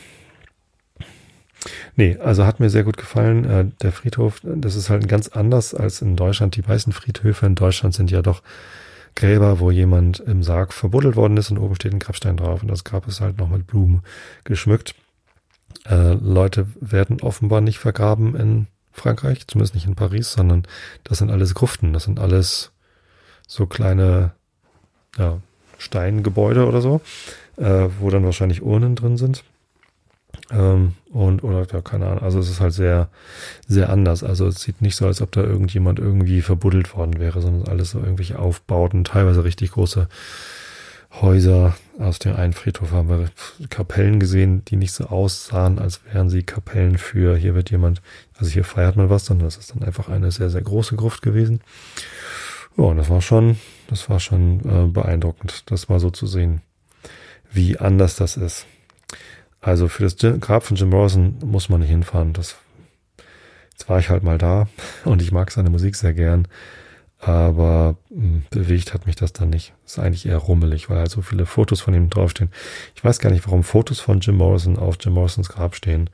Nee, 1.95 2.17
also 2.17 2.45
hat 2.45 2.59
mir 2.59 2.69
sehr 2.69 2.83
gut 2.83 2.97
gefallen. 2.97 3.45
Äh, 3.45 3.65
der 3.81 3.91
Friedhof, 3.91 4.41
das 4.43 4.75
ist 4.75 4.89
halt 4.89 5.07
ganz 5.07 5.27
anders 5.29 5.73
als 5.73 6.01
in 6.01 6.15
Deutschland. 6.15 6.55
Die 6.55 6.61
meisten 6.61 6.91
Friedhöfe 6.91 7.45
in 7.45 7.55
Deutschland 7.55 7.93
sind 7.93 8.11
ja 8.11 8.21
doch 8.21 8.41
Gräber, 9.15 9.59
wo 9.59 9.69
jemand 9.71 10.19
im 10.19 10.43
Sarg 10.43 10.73
verbuddelt 10.73 11.15
worden 11.15 11.37
ist 11.37 11.51
und 11.51 11.59
oben 11.59 11.75
steht 11.75 11.93
ein 11.93 11.99
Grabstein 11.99 12.37
drauf 12.37 12.61
und 12.61 12.67
das 12.67 12.83
Grab 12.83 13.07
ist 13.07 13.21
halt 13.21 13.37
noch 13.37 13.49
mit 13.49 13.67
Blumen 13.67 14.01
geschmückt. 14.43 14.95
Äh, 15.85 16.13
Leute 16.13 16.67
werden 16.79 17.21
offenbar 17.21 17.61
nicht 17.61 17.77
vergraben 17.77 18.35
in 18.35 18.67
Frankreich, 18.91 19.47
zumindest 19.47 19.75
nicht 19.75 19.85
in 19.85 19.95
Paris, 19.95 20.33
sondern 20.33 20.63
das 21.03 21.19
sind 21.19 21.29
alles 21.29 21.53
Gruften, 21.53 21.93
das 21.93 22.03
sind 22.03 22.19
alles 22.19 22.71
so 23.47 23.65
kleine 23.67 24.31
ja, 25.17 25.39
Steingebäude 25.77 26.65
oder 26.65 26.81
so, 26.81 27.01
äh, 27.57 27.87
wo 27.99 28.09
dann 28.09 28.25
wahrscheinlich 28.25 28.61
Urnen 28.61 28.95
drin 28.95 29.17
sind. 29.17 29.43
Ähm, 30.51 30.93
und, 31.11 31.43
oder, 31.43 31.65
ja, 31.71 31.81
keine 31.81 32.07
Ahnung, 32.07 32.23
also 32.23 32.39
es 32.39 32.49
ist 32.49 32.59
halt 32.59 32.73
sehr, 32.73 33.09
sehr 33.67 33.89
anders. 33.89 34.23
Also 34.23 34.47
es 34.47 34.61
sieht 34.61 34.81
nicht 34.81 34.95
so, 34.95 35.05
als 35.05 35.21
ob 35.21 35.31
da 35.31 35.41
irgendjemand 35.41 35.99
irgendwie 35.99 36.41
verbuddelt 36.41 36.95
worden 36.95 37.19
wäre, 37.19 37.41
sondern 37.41 37.67
alles 37.67 37.91
so 37.91 37.99
irgendwelche 37.99 38.39
Aufbauten, 38.39 39.03
teilweise 39.03 39.43
richtig 39.43 39.71
große 39.71 40.07
Häuser. 41.21 41.75
Aus 41.99 42.17
dem 42.19 42.35
einen 42.35 42.53
Friedhof 42.53 42.91
haben 42.91 43.09
wir 43.09 43.29
Kapellen 43.69 44.19
gesehen, 44.19 44.65
die 44.65 44.75
nicht 44.75 44.93
so 44.93 45.05
aussahen, 45.05 45.77
als 45.77 46.01
wären 46.11 46.29
sie 46.29 46.41
Kapellen 46.41 46.97
für, 46.97 47.37
hier 47.37 47.53
wird 47.53 47.69
jemand, 47.69 48.01
also 48.37 48.51
hier 48.51 48.63
feiert 48.63 48.95
man 48.95 49.11
was, 49.11 49.25
sondern 49.25 49.45
das 49.45 49.57
ist 49.57 49.75
dann 49.75 49.83
einfach 49.83 50.09
eine 50.09 50.31
sehr, 50.31 50.49
sehr 50.49 50.63
große 50.63 50.95
Gruft 50.95 51.21
gewesen. 51.21 51.61
Ja, 52.75 52.85
und 52.85 52.97
das 52.97 53.09
war 53.09 53.21
schon, 53.21 53.57
das 53.87 54.09
war 54.09 54.19
schon 54.19 54.61
äh, 54.61 54.87
beeindruckend, 54.87 55.69
das 55.71 55.87
mal 55.89 55.99
so 55.99 56.09
zu 56.09 56.25
sehen, 56.25 56.61
wie 57.53 57.77
anders 57.77 58.15
das 58.15 58.37
ist. 58.37 58.65
Also 59.61 59.87
für 59.87 60.03
das 60.03 60.17
Grab 60.41 60.63
von 60.63 60.75
Jim 60.75 60.89
Morrison 60.89 61.37
muss 61.45 61.69
man 61.69 61.79
nicht 61.79 61.89
hinfahren. 61.89 62.33
Das, 62.33 62.55
jetzt 63.71 63.87
war 63.87 63.99
ich 63.99 64.09
halt 64.09 64.23
mal 64.23 64.37
da 64.37 64.67
und 65.05 65.21
ich 65.21 65.31
mag 65.31 65.51
seine 65.51 65.69
Musik 65.69 65.95
sehr 65.95 66.13
gern. 66.13 66.47
Aber 67.19 67.95
hm, 68.09 68.43
bewegt 68.49 68.93
hat 68.93 69.05
mich 69.05 69.15
das 69.15 69.31
dann 69.31 69.49
nicht. 69.49 69.73
ist 69.85 69.97
eigentlich 69.97 70.25
eher 70.25 70.37
rummelig, 70.37 70.89
weil 70.89 70.97
halt 70.97 71.09
so 71.11 71.21
viele 71.21 71.45
Fotos 71.45 71.79
von 71.79 71.93
ihm 71.93 72.09
draufstehen. 72.09 72.51
Ich 72.95 73.03
weiß 73.03 73.19
gar 73.19 73.29
nicht, 73.29 73.45
warum 73.45 73.63
Fotos 73.63 74.01
von 74.01 74.19
Jim 74.19 74.35
Morrison 74.35 74.77
auf 74.77 74.97
Jim 74.99 75.13
Morrisons 75.13 75.47
Grab 75.47 75.75
stehen. 75.75 76.09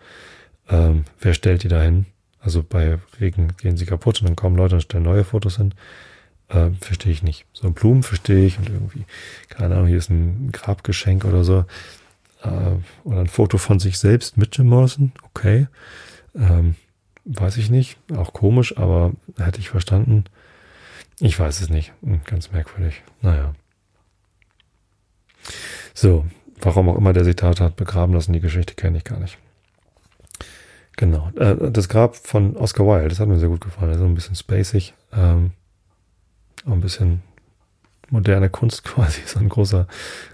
Ähm, 0.70 1.06
wer 1.20 1.34
stellt 1.34 1.64
die 1.64 1.68
da 1.68 1.82
hin? 1.82 2.06
Also 2.40 2.64
bei 2.64 3.00
Regen 3.20 3.54
gehen 3.58 3.76
sie 3.76 3.88
kaputt 3.88 4.22
und 4.22 4.28
dann 4.28 4.36
kommen 4.36 4.56
Leute 4.56 4.76
und 4.76 4.82
stellen 4.82 5.04
neue 5.04 5.24
Fotos 5.24 5.58
hin. 5.58 5.74
Ähm, 6.52 6.76
verstehe 6.78 7.12
ich 7.12 7.22
nicht. 7.22 7.45
So 7.54 7.70
Blumen 7.72 8.04
verstehe 8.04 8.45
ich 8.45 8.58
und 8.58 8.70
irgendwie, 8.70 9.06
keine 9.50 9.76
Ahnung, 9.76 9.88
hier 9.88 9.97
ist 9.97 10.10
ein 10.10 10.52
Grabgeschenk 10.52 11.26
oder 11.26 11.43
so 11.43 11.66
äh, 12.43 12.72
oder 13.04 13.20
ein 13.20 13.28
Foto 13.28 13.58
von 13.58 13.80
sich 13.80 14.00
selbst 14.00 14.38
mit 14.38 14.58
Jim 14.58 14.68
Morrison, 14.68 15.12
okay. 15.24 15.68
Ähm, 16.36 16.76
weiß 17.26 17.58
ich 17.58 17.70
nicht, 17.70 17.97
auch 18.16 18.34
komisch, 18.34 18.78
aber 18.78 19.14
hätte 19.38 19.60
ich 19.60 19.70
verstanden. 19.70 20.26
Ich 21.20 21.38
weiß 21.38 21.62
es 21.62 21.70
nicht, 21.70 21.93
hm, 22.02 22.22
ganz 22.26 22.52
merkwürdig. 22.52 23.04
Naja. 23.22 23.54
So, 25.93 26.26
warum 26.62 26.89
auch 26.89 26.97
immer 26.97 27.14
der 27.14 27.26
Zitat 27.26 27.60
hat, 27.60 27.76
begraben 27.76 28.14
lassen, 28.14 28.34
die 28.34 28.39
Geschichte 28.39 28.74
kenne 28.74 28.97
ich 28.97 29.04
gar 29.04 29.20
nicht. 29.20 29.38
Genau. 30.95 31.30
Äh, 31.36 31.72
das 31.72 31.89
Grab 31.89 32.16
von 32.16 32.58
Oscar 32.58 32.86
Wilde, 32.86 33.10
das 33.10 33.20
hat 33.20 33.28
mir 33.28 33.39
sehr 33.39 33.50
gut 33.50 33.62
gefallen. 33.62 33.91
Also 33.91 34.06
ein 34.06 34.16
bisschen 34.16 34.36
spacig, 34.36 34.93
ähm, 35.14 35.52
auch 36.66 36.72
ein 36.72 36.82
bisschen 36.82 37.22
moderne 38.10 38.49
Kunst 38.49 38.84
quasi, 38.86 39.22
so 39.26 39.39
ein 39.39 39.49
großer, 39.49 39.88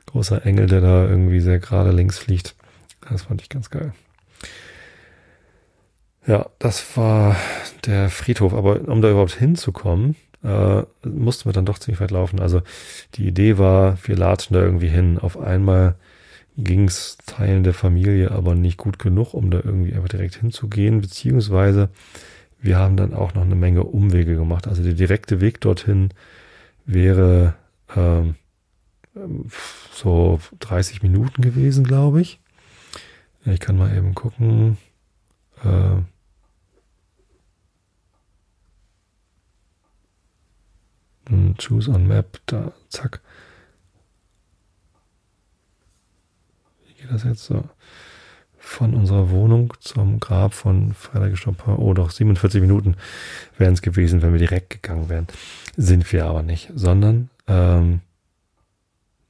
großer 0.06 0.46
Engel, 0.46 0.68
der 0.68 0.82
da 0.82 1.06
irgendwie 1.06 1.40
sehr 1.40 1.60
gerade 1.60 1.92
links 1.92 2.18
fliegt. 2.18 2.56
Das 3.10 3.24
fand 3.24 3.42
ich 3.42 3.50
ganz 3.50 3.70
geil. 3.70 3.94
Ja, 6.26 6.48
das 6.58 6.98
war 6.98 7.36
der 7.86 8.10
Friedhof. 8.10 8.54
Aber 8.54 8.82
um 8.88 9.02
da 9.02 9.12
überhaupt 9.12 9.36
hinzukommen, 9.36 10.16
äh, 10.44 10.84
mussten 11.08 11.46
wir 11.48 11.54
dann 11.54 11.66
doch 11.66 11.78
ziemlich 11.78 12.02
weit 12.02 12.12
laufen. 12.12 12.40
Also 12.40 12.62
die 13.16 13.28
Idee 13.28 13.58
war, 13.58 13.98
wir 14.04 14.16
latschen 14.16 14.56
da 14.56 14.62
irgendwie 14.62 14.88
hin. 14.88 15.20
Auf 15.20 15.38
einmal 15.38 15.96
ging's 16.58 17.18
Teilen 17.26 17.64
der 17.64 17.74
Familie 17.74 18.32
aber 18.32 18.56
nicht 18.56 18.78
gut 18.78 18.98
genug, 18.98 19.34
um 19.34 19.52
da 19.52 19.60
irgendwie 19.64 19.94
einfach 19.94 20.10
direkt 20.10 20.36
hinzugehen. 20.36 21.02
Beziehungsweise 21.02 21.90
wir 22.66 22.78
haben 22.78 22.98
dann 22.98 23.14
auch 23.14 23.34
noch 23.36 23.44
eine 23.44 23.56
Menge 23.56 23.84
Umwege 23.84 24.36
gemacht. 24.36 24.68
Also 24.68 24.84
der 24.84 24.94
direkte 24.94 25.40
Weg 25.40 25.62
dorthin 25.62 26.10
wäre 26.86 27.54
ähm, 27.96 28.36
so 29.94 30.40
30 30.60 31.04
Minuten 31.04 31.42
gewesen, 31.42 31.84
glaube 31.86 32.22
ich. 32.22 32.40
Ich 33.46 33.60
kann 33.60 33.78
mal 33.78 33.96
eben 33.96 34.16
gucken. 34.16 34.78
Äh, 35.64 36.02
choose 41.58 41.90
on 41.90 42.08
Map, 42.08 42.40
da, 42.48 42.74
zack. 42.90 43.22
Wie 46.88 46.94
geht 46.94 47.12
das 47.12 47.24
jetzt 47.24 47.46
so? 47.46 47.70
Von 48.68 48.96
unserer 48.96 49.30
Wohnung 49.30 49.76
zum 49.80 50.20
Grab 50.20 50.56
von 50.56 50.96
Frederik 50.96 51.42
Chopin. 51.42 51.76
Oh, 51.76 51.94
doch 51.94 52.10
47 52.10 52.60
Minuten 52.62 52.98
wären 53.60 53.76
es 53.76 53.84
gewesen, 53.84 54.24
wenn 54.24 54.34
wir 54.34 54.40
direkt 54.40 54.72
gegangen 54.72 55.08
wären. 55.08 55.28
Sind 55.78 56.12
wir 56.12 56.26
aber 56.26 56.42
nicht, 56.42 56.72
sondern 56.74 57.30
ähm, 57.48 58.02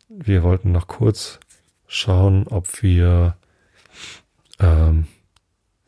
wir 0.08 0.42
wollten 0.42 0.72
noch 0.72 0.88
kurz 0.88 1.42
schauen, 1.86 2.48
ob 2.48 2.82
wir, 2.82 3.36
ähm, 4.60 5.06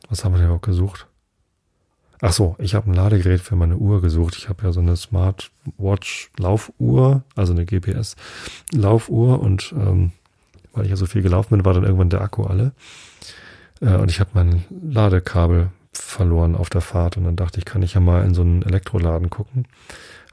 was 0.10 0.26
haben 0.26 0.34
wir 0.34 0.40
denn 0.40 0.48
überhaupt 0.48 0.66
gesucht? 0.66 1.08
Ach 2.20 2.34
so, 2.34 2.58
ich 2.60 2.76
habe 2.76 2.92
ein 2.92 2.96
Ladegerät 2.96 3.40
für 3.40 3.56
meine 3.56 3.78
Uhr 3.78 4.02
gesucht. 4.02 4.36
Ich 4.38 4.50
habe 4.50 4.64
ja 4.64 4.74
so 4.74 4.82
eine 4.82 4.98
Smartwatch 4.98 6.32
Laufuhr, 6.38 7.24
also 7.36 7.54
eine 7.54 7.66
GPS 7.66 8.18
Laufuhr 8.74 9.40
und 9.40 9.74
ähm, 9.78 10.12
weil 10.78 10.86
ich 10.86 10.92
ja 10.92 10.96
so 10.96 11.06
viel 11.06 11.22
gelaufen 11.22 11.50
bin, 11.56 11.66
war 11.66 11.74
dann 11.74 11.84
irgendwann 11.84 12.10
der 12.10 12.22
Akku 12.22 12.44
alle. 12.44 12.72
Äh, 13.82 13.96
und 13.96 14.12
ich 14.12 14.20
habe 14.20 14.32
mein 14.34 14.66
Ladekabel 14.70 15.70
verloren 15.92 16.56
auf 16.56 16.70
der 16.70 16.82
Fahrt 16.82 17.18
und 17.18 17.24
dann 17.24 17.36
dachte 17.36 17.60
ich, 17.60 17.66
kann 17.66 17.82
ich 17.82 17.96
ja 17.96 18.00
mal 18.00 18.24
in 18.24 18.34
so 18.34 18.42
einen 18.42 18.62
Elektroladen 18.62 19.30
gucken 19.30 19.66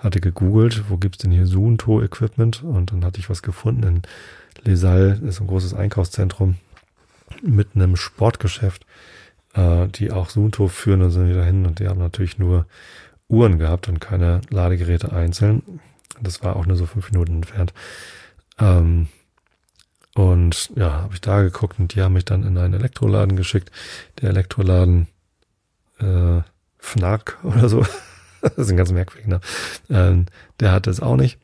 hatte 0.05 0.20
gegoogelt, 0.20 0.84
wo 0.88 0.99
gibt's 0.99 1.18
denn 1.18 1.32
hier 1.32 1.47
Suunto-Equipment 1.47 2.62
und 2.62 2.92
dann 2.92 3.05
hatte 3.05 3.18
ich 3.18 3.30
was 3.30 3.42
gefunden 3.42 3.82
in 3.82 4.03
Les 4.62 4.80
Salles, 4.80 5.20
ist 5.20 5.40
ein 5.40 5.47
großes 5.47 5.74
Einkaufszentrum 5.74 6.57
mit 7.42 7.68
einem 7.74 7.97
Sportgeschäft, 7.97 8.86
äh, 9.55 9.88
die 9.88 10.12
auch 10.12 10.30
Suunto 10.30 10.68
führen, 10.68 11.01
da 11.01 11.11
sind 11.11 11.26
wir 11.26 11.34
dahin 11.34 11.66
und 11.66 11.78
die 11.78 11.88
haben 11.88 11.99
natürlich 11.99 12.38
nur 12.38 12.66
Uhren 13.28 13.59
gehabt 13.59 13.88
und 13.88 14.01
keine 14.01 14.42
Ladegeräte 14.51 15.12
einzeln. 15.12 15.80
Das 16.20 16.42
war 16.45 16.57
auch 16.57 16.66
nur 16.66 16.76
so 16.76 16.86
fünf 16.86 17.11
Minuten 17.11 17.36
entfernt. 17.36 17.72
Ähm, 18.59 19.09
und 20.14 20.70
ja, 20.76 21.02
habe 21.02 21.14
ich 21.14 21.20
da 21.20 21.42
geguckt 21.42 21.78
und 21.78 21.94
die 21.94 22.02
haben 22.02 22.14
mich 22.14 22.24
dann 22.24 22.44
in 22.44 22.56
einen 22.56 22.74
Elektroladen 22.74 23.36
geschickt. 23.36 23.70
Der 24.20 24.30
Elektroladen 24.30 25.08
äh, 25.98 26.40
Fnac 26.78 27.38
oder 27.42 27.68
so 27.68 27.84
das 28.44 28.58
ist 28.58 28.70
ein 28.70 28.76
ganz 28.76 28.92
merkwürdiger 28.92 29.40
ähm, 29.90 30.26
Der 30.60 30.72
hatte 30.72 30.90
es 30.90 31.00
auch 31.00 31.16
nicht. 31.16 31.38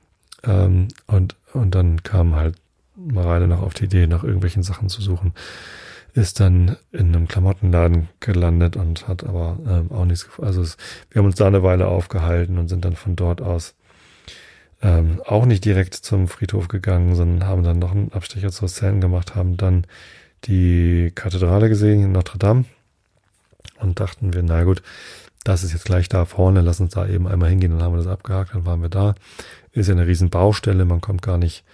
Ähm, 0.45 0.89
und, 1.07 1.37
und 1.53 1.75
dann 1.75 2.03
kam 2.03 2.37
halt 2.37 2.57
Mareile 2.97 3.47
noch 3.47 3.63
auf 3.63 3.75
die 3.75 3.85
Idee, 3.85 4.07
nach 4.07 4.25
irgendwelchen 4.25 4.63
Sachen 4.63 4.89
zu 4.89 5.01
suchen. 5.01 5.33
Ist 6.13 6.41
dann 6.41 6.77
in 6.93 7.15
einem 7.15 7.29
Klamottenladen 7.29 8.09
gelandet 8.19 8.77
und 8.77 9.09
hat 9.09 9.25
aber 9.25 9.59
ähm, 9.67 9.93
auch 9.93 10.05
nichts 10.05 10.25
gefunden. 10.25 10.49
Also 10.49 10.63
es, 10.63 10.77
wir 11.11 11.21
haben 11.21 11.27
uns 11.27 11.37
da 11.37 11.47
eine 11.47 11.63
Weile 11.63 11.87
aufgehalten 11.87 12.59
und 12.59 12.69
sind 12.69 12.85
dann 12.85 12.97
von 12.97 13.17
dort 13.17 13.41
aus 13.41 13.75
ähm, 14.83 15.21
auch 15.27 15.47
nicht 15.47 15.65
direkt 15.65 15.95
zum 15.95 16.29
Friedhof 16.29 16.69
gegangen, 16.69 17.15
sondern 17.15 17.49
haben 17.49 17.63
dann 17.63 17.79
noch 17.79 17.93
einen 17.93 18.13
Abstecher 18.13 18.51
zur 18.51 18.69
Seine 18.69 19.01
gemacht, 19.01 19.35
haben 19.35 19.57
dann 19.57 19.87
die 20.45 21.13
Kathedrale 21.15 21.69
gesehen 21.69 22.03
in 22.03 22.13
Notre 22.13 22.39
Dame 22.39 22.65
und 23.79 24.01
dachten 24.01 24.33
wir, 24.33 24.43
na 24.43 24.65
gut, 24.65 24.83
das 25.45 25.65
ist 25.65 25.73
jetzt 25.73 25.85
gleich 25.85 26.09
da 26.09 26.25
vorne, 26.25 26.61
lass 26.61 26.81
uns 26.81 26.95
da 26.95 27.07
eben 27.07 27.27
einmal 27.27 27.51
hingehen, 27.51 27.73
dann 27.73 27.83
haben 27.83 27.95
wir 27.95 28.03
das 28.03 28.13
abgehakt, 28.13 28.55
dann 28.55 28.67
waren 28.67 28.83
wir 28.83 28.89
da. 28.89 29.15
Ist 29.73 29.89
ja 29.89 29.95
eine 29.95 30.07
riesen 30.07 30.31
Baustelle, 30.31 30.85
man 30.85 31.01
kommt 31.01 31.23
gar 31.23 31.39
nicht 31.39 31.65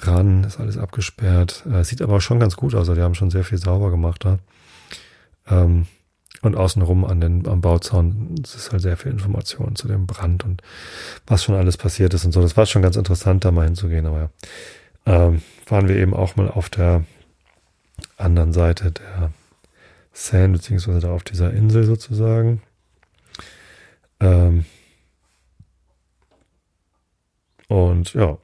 ran, 0.00 0.44
ist 0.44 0.60
alles 0.60 0.78
abgesperrt. 0.78 1.64
Äh, 1.66 1.82
sieht 1.84 2.02
aber 2.02 2.20
schon 2.20 2.38
ganz 2.38 2.56
gut 2.56 2.74
aus, 2.74 2.80
also 2.80 2.94
die 2.94 3.02
haben 3.02 3.14
schon 3.14 3.30
sehr 3.30 3.44
viel 3.44 3.58
sauber 3.58 3.90
gemacht 3.90 4.24
da. 4.24 4.38
Ähm, 5.48 5.86
und 6.42 6.56
außenrum 6.56 7.04
an 7.04 7.20
den, 7.20 7.46
am 7.48 7.60
Bauzaun 7.60 8.34
ist 8.42 8.70
halt 8.70 8.82
sehr 8.82 8.96
viel 8.96 9.12
Information 9.12 9.76
zu 9.76 9.88
dem 9.88 10.06
Brand 10.06 10.44
und 10.44 10.62
was 11.26 11.44
schon 11.44 11.54
alles 11.54 11.76
passiert 11.76 12.14
ist 12.14 12.24
und 12.24 12.32
so. 12.32 12.40
Das 12.40 12.56
war 12.56 12.66
schon 12.66 12.82
ganz 12.82 12.96
interessant, 12.96 13.44
da 13.44 13.50
mal 13.50 13.64
hinzugehen, 13.64 14.06
aber 14.06 14.30
ähm, 15.06 15.42
waren 15.66 15.88
wir 15.88 15.96
eben 15.96 16.14
auch 16.14 16.36
mal 16.36 16.48
auf 16.48 16.68
der 16.70 17.04
anderen 18.16 18.52
Seite 18.52 18.92
der 18.92 19.32
Seine, 20.12 20.54
beziehungsweise 20.54 21.00
da 21.00 21.12
auf 21.12 21.22
dieser 21.22 21.52
Insel 21.52 21.84
sozusagen. 21.84 22.60
Ähm, 24.20 24.64
und 27.68 28.14
ja, 28.14 28.38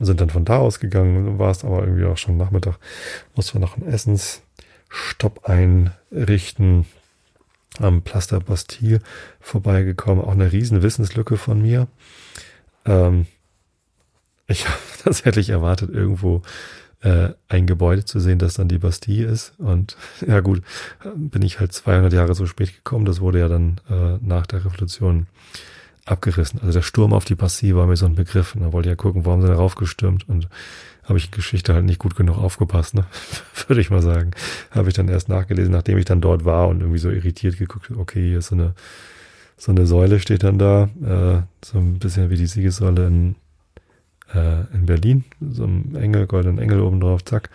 sind 0.00 0.20
dann 0.20 0.30
von 0.30 0.44
da 0.44 0.58
aus 0.58 0.80
gegangen, 0.80 1.38
war 1.38 1.50
es 1.50 1.64
aber 1.64 1.80
irgendwie 1.82 2.04
auch 2.04 2.18
schon 2.18 2.36
Nachmittag, 2.36 2.78
mussten 3.34 3.54
wir 3.54 3.60
noch 3.60 3.76
einen 3.76 3.90
Essensstopp 4.94 5.48
einrichten, 5.48 6.86
am 7.78 8.02
Plaster 8.02 8.40
Bastille 8.40 9.00
vorbeigekommen, 9.40 10.24
auch 10.24 10.32
eine 10.32 10.52
riesen 10.52 10.82
Wissenslücke 10.82 11.36
von 11.36 11.60
mir. 11.60 11.88
Ähm, 12.84 13.26
ich 14.46 14.64
habe 14.68 14.78
tatsächlich 15.02 15.50
erwartet, 15.50 15.90
irgendwo 15.90 16.42
äh, 17.00 17.30
ein 17.48 17.66
Gebäude 17.66 18.04
zu 18.04 18.20
sehen, 18.20 18.38
das 18.38 18.54
dann 18.54 18.68
die 18.68 18.78
Bastille 18.78 19.26
ist. 19.26 19.54
Und 19.58 19.96
ja 20.26 20.40
gut, 20.40 20.62
bin 21.16 21.42
ich 21.42 21.58
halt 21.58 21.72
200 21.72 22.12
Jahre 22.12 22.34
so 22.34 22.46
spät 22.46 22.74
gekommen. 22.74 23.04
Das 23.04 23.20
wurde 23.20 23.40
ja 23.40 23.48
dann 23.48 23.80
äh, 23.90 24.18
nach 24.20 24.46
der 24.46 24.64
Revolution 24.64 25.26
abgerissen. 26.04 26.60
Also 26.60 26.72
der 26.72 26.82
Sturm 26.82 27.12
auf 27.12 27.24
die 27.24 27.34
Bastille 27.34 27.76
war 27.76 27.86
mir 27.86 27.96
so 27.96 28.06
ein 28.06 28.14
Begriff. 28.14 28.54
Und 28.54 28.60
da 28.60 28.72
wollte 28.72 28.88
ich 28.88 28.92
ja 28.92 28.96
gucken, 28.96 29.24
warum 29.24 29.40
sind 29.40 29.50
da 29.50 29.56
raufgestürmt. 29.56 30.28
Und 30.28 30.48
habe 31.04 31.18
ich 31.18 31.30
Geschichte 31.30 31.74
halt 31.74 31.84
nicht 31.84 31.98
gut 31.98 32.16
genug 32.16 32.38
aufgepasst, 32.38 32.94
ne? 32.94 33.04
würde 33.66 33.80
ich 33.80 33.90
mal 33.90 34.02
sagen. 34.02 34.32
Habe 34.70 34.88
ich 34.88 34.94
dann 34.94 35.08
erst 35.08 35.28
nachgelesen, 35.28 35.72
nachdem 35.72 35.98
ich 35.98 36.04
dann 36.04 36.20
dort 36.20 36.44
war 36.44 36.68
und 36.68 36.80
irgendwie 36.80 36.98
so 36.98 37.10
irritiert 37.10 37.58
geguckt, 37.58 37.90
okay, 37.90 38.28
hier 38.28 38.38
ist 38.38 38.48
so 38.48 38.54
eine, 38.54 38.74
so 39.56 39.72
eine 39.72 39.86
Säule 39.86 40.20
steht 40.20 40.42
dann 40.42 40.58
da, 40.58 40.84
äh, 41.02 41.42
so 41.64 41.78
ein 41.78 41.98
bisschen 41.98 42.30
wie 42.30 42.36
die 42.36 42.46
Siegessäule 42.46 43.06
in 43.06 43.36
äh, 44.34 44.64
in 44.72 44.86
Berlin, 44.86 45.24
so 45.40 45.64
ein 45.64 45.94
Engel, 45.96 46.26
goldenen 46.26 46.58
Engel 46.58 46.80
oben 46.80 47.00
drauf, 47.00 47.24
zack. 47.24 47.50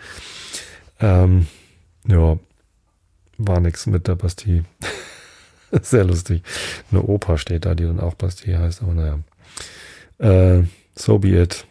Ähm, 1.00 1.46
ja, 2.06 2.38
war 3.38 3.60
nix 3.60 3.86
mit 3.86 4.06
der 4.06 4.16
Bastille. 4.16 4.64
Sehr 5.82 6.04
lustig. 6.04 6.42
Eine 6.90 7.02
Oper 7.02 7.38
steht 7.38 7.64
da, 7.64 7.74
die 7.74 7.84
dann 7.84 8.00
auch 8.00 8.14
Bastille 8.14 8.58
heißt, 8.58 8.82
aber 8.82 8.94
naja. 8.94 9.18
Äh, 10.18 10.64
so 10.96 11.18
be 11.18 11.40
it. 11.40 11.66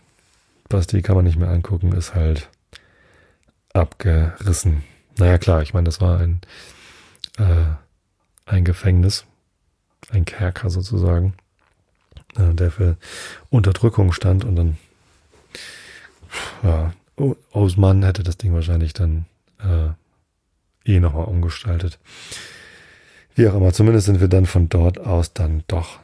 Bastille 0.69 1.01
kann 1.01 1.15
man 1.15 1.25
nicht 1.25 1.37
mehr 1.37 1.49
angucken, 1.49 1.91
ist 1.91 2.15
halt 2.15 2.49
abgerissen. 3.73 4.83
Naja, 5.17 5.37
klar, 5.37 5.61
ich 5.61 5.73
meine, 5.73 5.85
das 5.85 5.99
war 5.99 6.19
ein, 6.19 6.41
äh, 7.37 7.65
ein 8.45 8.63
Gefängnis, 8.63 9.25
ein 10.11 10.25
Kerker 10.25 10.69
sozusagen, 10.69 11.33
äh, 12.37 12.53
der 12.53 12.71
für 12.71 12.97
Unterdrückung 13.49 14.11
stand 14.11 14.45
und 14.45 14.55
dann 14.55 14.77
ja, 16.63 16.93
Osman 17.51 18.03
hätte 18.03 18.23
das 18.23 18.37
Ding 18.37 18.53
wahrscheinlich 18.53 18.93
dann 18.93 19.25
äh, 19.59 19.89
eh 20.85 20.99
nochmal 20.99 21.25
umgestaltet. 21.25 21.99
Wie 23.35 23.47
auch 23.47 23.55
immer, 23.55 23.73
zumindest 23.73 24.05
sind 24.05 24.21
wir 24.21 24.27
dann 24.27 24.45
von 24.45 24.69
dort 24.69 24.99
aus 24.99 25.33
dann 25.33 25.63
doch 25.67 25.99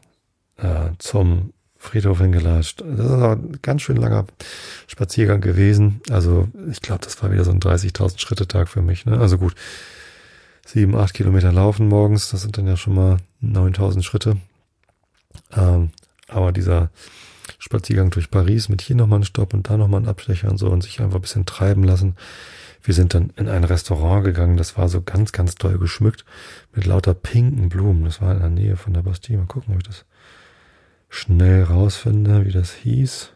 äh, 0.57 0.91
zum 0.99 1.53
Friedhof 1.86 2.19
hingelatscht. 2.19 2.81
Das 2.81 3.05
ist 3.05 3.11
auch 3.11 3.31
ein 3.31 3.59
ganz 3.61 3.81
schön 3.81 3.97
langer 3.97 4.25
Spaziergang 4.88 5.41
gewesen. 5.41 6.01
Also 6.09 6.47
ich 6.69 6.81
glaube, 6.81 7.03
das 7.03 7.21
war 7.21 7.31
wieder 7.31 7.43
so 7.43 7.51
ein 7.51 7.59
30.000 7.59 8.19
Schritte 8.19 8.47
Tag 8.47 8.69
für 8.69 8.81
mich. 8.81 9.05
Ne? 9.05 9.17
Also 9.17 9.38
gut, 9.38 9.55
sieben, 10.65 10.95
acht 10.95 11.13
Kilometer 11.13 11.51
laufen 11.51 11.88
morgens, 11.88 12.29
das 12.29 12.41
sind 12.41 12.57
dann 12.57 12.67
ja 12.67 12.77
schon 12.77 12.95
mal 12.95 13.17
9.000 13.43 14.03
Schritte. 14.03 14.38
Ähm, 15.55 15.91
aber 16.27 16.51
dieser 16.51 16.89
Spaziergang 17.59 18.09
durch 18.09 18.31
Paris 18.31 18.69
mit 18.69 18.81
hier 18.81 18.95
nochmal 18.95 19.17
einen 19.17 19.25
Stopp 19.25 19.53
und 19.53 19.69
da 19.69 19.77
nochmal 19.77 19.99
einen 19.99 20.09
Abstecher 20.09 20.49
und 20.49 20.57
so 20.57 20.69
und 20.69 20.81
sich 20.81 20.99
einfach 20.99 21.15
ein 21.17 21.21
bisschen 21.21 21.45
treiben 21.45 21.83
lassen. 21.83 22.15
Wir 22.81 22.93
sind 22.93 23.13
dann 23.13 23.31
in 23.36 23.49
ein 23.49 23.63
Restaurant 23.63 24.23
gegangen, 24.23 24.57
das 24.57 24.77
war 24.77 24.89
so 24.89 25.01
ganz, 25.01 25.31
ganz 25.31 25.55
toll 25.55 25.79
geschmückt 25.79 26.23
mit 26.73 26.86
lauter 26.86 27.13
pinken 27.15 27.69
Blumen. 27.69 28.05
Das 28.05 28.21
war 28.21 28.33
in 28.33 28.39
der 28.39 28.49
Nähe 28.49 28.77
von 28.77 28.93
der 28.93 29.01
Bastille. 29.01 29.39
Mal 29.39 29.47
gucken, 29.47 29.73
ob 29.73 29.81
ich 29.81 29.88
das 29.88 30.05
schnell 31.10 31.64
rausfinde, 31.64 32.45
wie 32.45 32.51
das 32.51 32.74
hieß. 32.74 33.32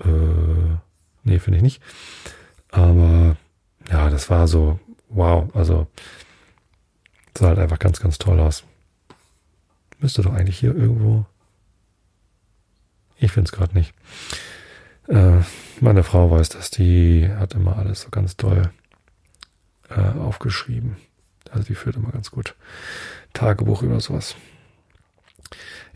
Äh, 0.00 0.08
nee, 1.22 1.38
finde 1.38 1.58
ich 1.58 1.62
nicht. 1.62 1.82
Aber 2.70 3.36
ja, 3.90 4.10
das 4.10 4.30
war 4.30 4.48
so, 4.48 4.80
wow, 5.08 5.54
also 5.54 5.86
sah 7.36 7.48
halt 7.48 7.58
einfach 7.58 7.78
ganz, 7.78 8.00
ganz 8.00 8.18
toll 8.18 8.40
aus. 8.40 8.64
Müsste 9.98 10.22
doch 10.22 10.34
eigentlich 10.34 10.58
hier 10.58 10.74
irgendwo 10.74 11.26
ich 13.24 13.32
finde 13.32 13.48
es 13.48 13.52
gerade 13.52 13.74
nicht. 13.74 13.94
Äh, 15.08 15.40
meine 15.80 16.02
Frau 16.02 16.30
weiß 16.30 16.50
das, 16.50 16.70
die 16.70 17.28
hat 17.28 17.54
immer 17.54 17.76
alles 17.76 18.02
so 18.02 18.10
ganz 18.10 18.36
toll 18.36 18.70
äh, 19.90 20.00
aufgeschrieben. 20.00 20.96
Also 21.50 21.64
die 21.66 21.74
führt 21.74 21.96
immer 21.96 22.10
ganz 22.10 22.30
gut 22.30 22.54
Tagebuch 23.32 23.82
über 23.82 24.00
sowas. 24.00 24.36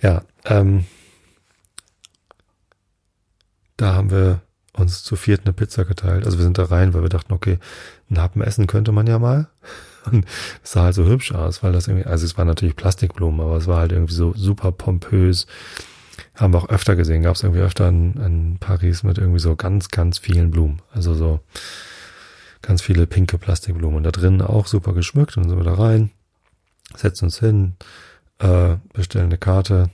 Ja, 0.01 0.23
ähm, 0.45 0.85
da 3.77 3.95
haben 3.95 4.11
wir 4.11 4.43
uns 4.73 5.03
zu 5.03 5.17
viert 5.17 5.43
eine 5.45 5.53
Pizza 5.53 5.85
geteilt. 5.85 6.25
Also 6.25 6.39
wir 6.39 6.45
sind 6.45 6.59
da 6.59 6.65
rein, 6.65 6.95
weil 6.95 7.03
wir 7.03 7.09
dachten, 7.09 7.33
okay, 7.33 7.59
einen 8.09 8.21
Happen 8.21 8.43
essen 8.43 8.67
könnte 8.67 8.93
man 8.93 9.07
ja 9.07 9.19
mal. 9.19 9.49
Und 10.05 10.25
es 10.63 10.73
sah 10.73 10.85
halt 10.85 10.95
so 10.95 11.05
hübsch 11.05 11.33
aus, 11.33 11.63
weil 11.63 11.73
das 11.73 11.89
irgendwie, 11.89 12.07
also 12.07 12.25
es 12.25 12.39
waren 12.39 12.47
natürlich 12.47 12.77
Plastikblumen, 12.77 13.41
aber 13.41 13.57
es 13.57 13.67
war 13.67 13.79
halt 13.79 13.93
irgendwie 13.93 14.15
so 14.15 14.33
super 14.35 14.73
pompös 14.73 15.47
haben 16.39 16.53
wir 16.53 16.59
auch 16.59 16.69
öfter 16.69 16.97
gesehen, 16.97 17.23
gab 17.23 17.35
es 17.35 17.43
irgendwie 17.43 17.63
öfter 17.63 17.89
in, 17.89 18.15
in 18.15 18.59
Paris 18.59 19.03
mit 19.03 19.19
irgendwie 19.19 19.41
so 19.41 19.57
ganz, 19.57 19.89
ganz 19.89 20.19
vielen 20.19 20.51
Blumen. 20.51 20.81
Also 20.93 21.15
so 21.15 21.41
ganz 22.63 22.81
viele 22.81 23.07
pinke 23.07 23.39
Plastikblumen. 23.39 23.97
Und 23.97 24.05
da 24.05 24.11
drinnen 24.11 24.43
auch 24.43 24.67
super 24.67 24.95
geschmückt. 24.95 25.37
Und 25.37 25.49
sind 25.49 25.59
wir 25.59 25.65
da 25.65 25.75
rein, 25.75 26.11
setzen 26.95 27.27
uns 27.27 27.41
hin, 27.41 27.75
äh, 28.39 28.77
bestellen 28.93 29.27
eine 29.27 29.39
Karte 29.39 29.91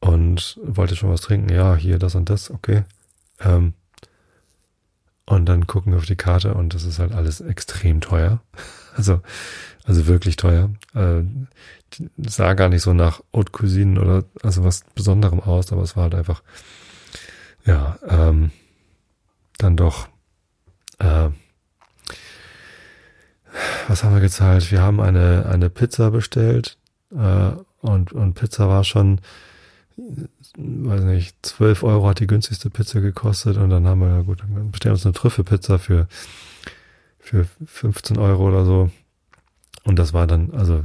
und 0.00 0.58
wollte 0.62 0.96
schon 0.96 1.10
was 1.10 1.20
trinken. 1.20 1.52
Ja, 1.52 1.76
hier 1.76 1.98
das 1.98 2.14
und 2.14 2.30
das, 2.30 2.50
okay. 2.50 2.84
Ähm, 3.40 3.74
und 5.24 5.46
dann 5.46 5.66
gucken 5.66 5.92
wir 5.92 5.98
auf 5.98 6.06
die 6.06 6.16
Karte 6.16 6.54
und 6.54 6.72
das 6.74 6.84
ist 6.84 6.98
halt 6.98 7.12
alles 7.12 7.40
extrem 7.40 8.00
teuer. 8.00 8.40
Also, 8.96 9.20
also 9.84 10.06
wirklich 10.06 10.36
teuer. 10.36 10.70
Äh, 10.94 11.24
sah 12.16 12.54
gar 12.54 12.70
nicht 12.70 12.80
so 12.80 12.94
nach 12.94 13.20
Haute 13.30 13.52
Cuisine 13.52 14.00
oder 14.00 14.24
also 14.42 14.64
was 14.64 14.84
Besonderem 14.94 15.38
aus, 15.38 15.70
aber 15.70 15.82
es 15.82 15.96
war 15.96 16.04
halt 16.04 16.14
einfach, 16.14 16.42
ja, 17.66 17.98
ähm, 18.08 18.52
dann 19.58 19.76
doch, 19.76 20.08
äh, 20.98 21.28
was 23.86 24.02
haben 24.02 24.14
wir 24.14 24.22
gezahlt? 24.22 24.70
Wir 24.70 24.80
haben 24.80 24.98
eine, 24.98 25.44
eine 25.44 25.68
Pizza 25.68 26.10
bestellt 26.10 26.78
äh, 27.14 27.52
und, 27.80 28.12
und 28.12 28.34
Pizza 28.34 28.68
war 28.68 28.84
schon, 28.84 29.20
weiß 29.96 31.02
nicht, 31.04 31.34
12 31.42 31.82
Euro 31.82 32.08
hat 32.08 32.20
die 32.20 32.26
günstigste 32.26 32.70
Pizza 32.70 33.00
gekostet 33.00 33.56
und 33.56 33.70
dann 33.70 33.86
haben 33.86 34.00
wir, 34.00 34.24
gut, 34.24 34.40
dann 34.40 34.70
bestellen 34.70 34.92
wir 34.92 34.96
uns 34.96 35.06
eine 35.06 35.14
Trüffelpizza 35.14 35.78
für, 35.78 36.08
für 37.18 37.46
15 37.64 38.18
Euro 38.18 38.48
oder 38.48 38.64
so. 38.64 38.90
Und 39.84 39.98
das 39.98 40.12
war 40.12 40.26
dann, 40.26 40.52
also 40.52 40.82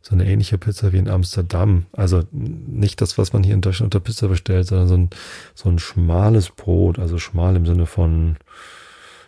so 0.00 0.14
eine 0.14 0.26
ähnliche 0.26 0.58
Pizza 0.58 0.92
wie 0.92 0.98
in 0.98 1.08
Amsterdam. 1.08 1.86
Also 1.92 2.24
nicht 2.30 3.00
das, 3.00 3.16
was 3.16 3.32
man 3.32 3.42
hier 3.42 3.54
in 3.54 3.62
Deutschland 3.62 3.94
unter 3.94 4.04
Pizza 4.04 4.28
bestellt, 4.28 4.66
sondern 4.66 4.88
so 4.88 4.94
ein, 4.96 5.10
so 5.54 5.68
ein 5.70 5.78
schmales 5.78 6.50
Brot, 6.50 6.98
also 6.98 7.18
schmal 7.18 7.56
im 7.56 7.64
Sinne 7.64 7.86
von 7.86 8.36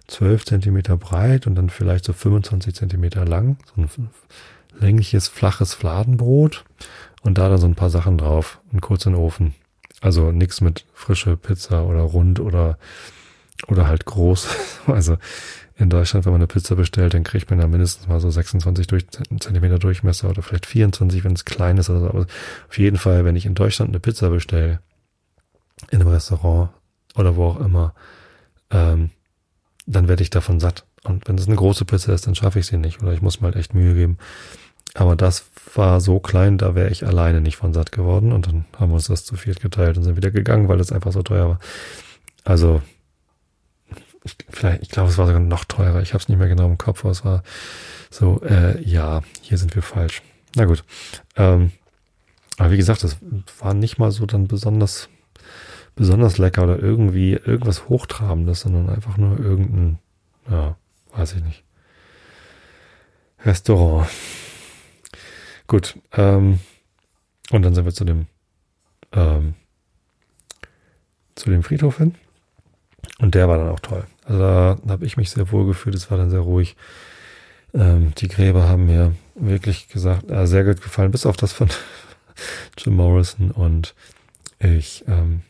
12 0.08 0.44
Zentimeter 0.44 0.98
breit 0.98 1.46
und 1.46 1.54
dann 1.54 1.70
vielleicht 1.70 2.04
so 2.04 2.12
25 2.12 2.74
Zentimeter 2.74 3.24
lang. 3.24 3.56
So 3.74 3.82
ein 3.82 4.10
längliches, 4.78 5.28
flaches 5.28 5.74
Fladenbrot 5.74 6.64
und 7.22 7.38
da 7.38 7.48
dann 7.48 7.58
so 7.58 7.66
ein 7.66 7.74
paar 7.74 7.90
Sachen 7.90 8.18
drauf 8.18 8.60
und 8.72 8.80
kurz 8.80 9.06
in 9.06 9.12
den 9.12 9.20
Ofen. 9.20 9.54
Also 10.00 10.30
nichts 10.30 10.60
mit 10.60 10.84
frische 10.92 11.36
Pizza 11.36 11.84
oder 11.86 12.00
rund 12.00 12.40
oder, 12.40 12.78
oder 13.68 13.88
halt 13.88 14.04
groß. 14.04 14.48
Also 14.86 15.18
in 15.78 15.90
Deutschland, 15.90 16.24
wenn 16.24 16.32
man 16.32 16.40
eine 16.40 16.46
Pizza 16.46 16.76
bestellt, 16.76 17.12
dann 17.12 17.24
kriegt 17.24 17.50
man 17.50 17.58
ja 17.58 17.66
mindestens 17.66 18.06
mal 18.06 18.20
so 18.20 18.30
26 18.30 18.86
durch, 18.86 19.06
Zentimeter 19.10 19.80
Durchmesser 19.80 20.30
oder 20.30 20.42
vielleicht 20.42 20.64
24, 20.64 21.24
wenn 21.24 21.32
es 21.32 21.44
klein 21.44 21.76
ist 21.76 21.90
oder 21.90 22.00
so. 22.00 22.08
Aber 22.08 22.26
auf 22.68 22.78
jeden 22.78 22.96
Fall, 22.98 23.24
wenn 23.24 23.34
ich 23.34 23.46
in 23.46 23.54
Deutschland 23.54 23.90
eine 23.90 24.00
Pizza 24.00 24.30
bestelle, 24.30 24.80
in 25.90 26.00
einem 26.00 26.10
Restaurant 26.10 26.70
oder 27.16 27.36
wo 27.36 27.46
auch 27.46 27.60
immer, 27.60 27.94
ähm, 28.70 29.10
dann 29.86 30.08
werde 30.08 30.22
ich 30.22 30.30
davon 30.30 30.60
satt. 30.60 30.86
Und 31.04 31.28
wenn 31.28 31.36
es 31.36 31.46
eine 31.46 31.56
große 31.56 31.84
Pizza 31.84 32.12
ist, 32.14 32.26
dann 32.26 32.34
schaffe 32.34 32.58
ich 32.58 32.66
sie 32.66 32.78
nicht 32.78 33.02
oder 33.02 33.12
ich 33.12 33.22
muss 33.22 33.40
mir 33.40 33.46
halt 33.46 33.56
echt 33.56 33.74
Mühe 33.74 33.94
geben. 33.94 34.18
Aber 34.96 35.14
das 35.14 35.44
war 35.74 36.00
so 36.00 36.20
klein, 36.20 36.56
da 36.56 36.74
wäre 36.74 36.88
ich 36.88 37.06
alleine 37.06 37.42
nicht 37.42 37.56
von 37.56 37.74
satt 37.74 37.92
geworden. 37.92 38.32
Und 38.32 38.46
dann 38.46 38.64
haben 38.78 38.90
wir 38.90 38.94
uns 38.94 39.08
das 39.08 39.24
zu 39.24 39.36
viert 39.36 39.60
geteilt 39.60 39.98
und 39.98 40.04
sind 40.04 40.16
wieder 40.16 40.30
gegangen, 40.30 40.68
weil 40.68 40.78
das 40.78 40.90
einfach 40.90 41.12
so 41.12 41.22
teuer 41.22 41.48
war. 41.48 41.58
Also, 42.44 42.80
ich, 44.24 44.36
vielleicht, 44.48 44.82
ich 44.82 44.88
glaube, 44.88 45.10
es 45.10 45.18
war 45.18 45.26
sogar 45.26 45.40
noch 45.40 45.66
teurer. 45.66 46.00
Ich 46.00 46.14
habe 46.14 46.22
es 46.22 46.28
nicht 46.30 46.38
mehr 46.38 46.48
genau 46.48 46.66
im 46.66 46.78
Kopf, 46.78 47.04
aber 47.04 47.10
es 47.10 47.24
war 47.26 47.42
so, 48.10 48.40
äh, 48.42 48.80
ja, 48.82 49.20
hier 49.42 49.58
sind 49.58 49.74
wir 49.74 49.82
falsch. 49.82 50.22
Na 50.54 50.64
gut. 50.64 50.82
Ähm, 51.36 51.72
aber 52.56 52.70
wie 52.70 52.78
gesagt, 52.78 53.04
das 53.04 53.18
war 53.58 53.74
nicht 53.74 53.98
mal 53.98 54.10
so 54.10 54.24
dann 54.24 54.48
besonders, 54.48 55.10
besonders 55.94 56.38
lecker 56.38 56.62
oder 56.62 56.78
irgendwie 56.78 57.32
irgendwas 57.34 57.90
Hochtrabendes, 57.90 58.60
sondern 58.60 58.88
einfach 58.88 59.18
nur 59.18 59.38
irgendein, 59.38 59.98
ja, 60.50 60.76
weiß 61.14 61.34
ich 61.34 61.42
nicht. 61.44 61.64
Restaurant. 63.44 64.08
Gut. 65.66 65.98
Ähm, 66.12 66.60
und 67.50 67.62
dann 67.62 67.74
sind 67.74 67.84
wir 67.84 67.92
zu 67.92 68.04
dem 68.04 68.26
ähm, 69.12 69.54
zu 71.34 71.50
dem 71.50 71.62
Friedhof 71.62 71.98
hin. 71.98 72.14
Und 73.18 73.34
der 73.34 73.48
war 73.48 73.58
dann 73.58 73.68
auch 73.68 73.80
toll. 73.80 74.04
Also 74.24 74.38
da 74.38 74.78
habe 74.88 75.06
ich 75.06 75.16
mich 75.16 75.30
sehr 75.30 75.52
wohl 75.52 75.66
gefühlt. 75.66 75.94
Es 75.94 76.10
war 76.10 76.18
dann 76.18 76.30
sehr 76.30 76.40
ruhig. 76.40 76.76
Ähm, 77.72 78.12
die 78.18 78.28
Gräber 78.28 78.68
haben 78.68 78.86
mir 78.86 79.14
wirklich 79.34 79.88
gesagt, 79.88 80.30
äh, 80.30 80.46
sehr 80.46 80.64
gut 80.64 80.82
gefallen, 80.82 81.10
bis 81.10 81.26
auf 81.26 81.36
das 81.36 81.52
von 81.52 81.68
Jim 82.78 82.96
Morrison. 82.96 83.50
Und 83.50 83.94
ich, 84.58 85.04
ähm, 85.06 85.42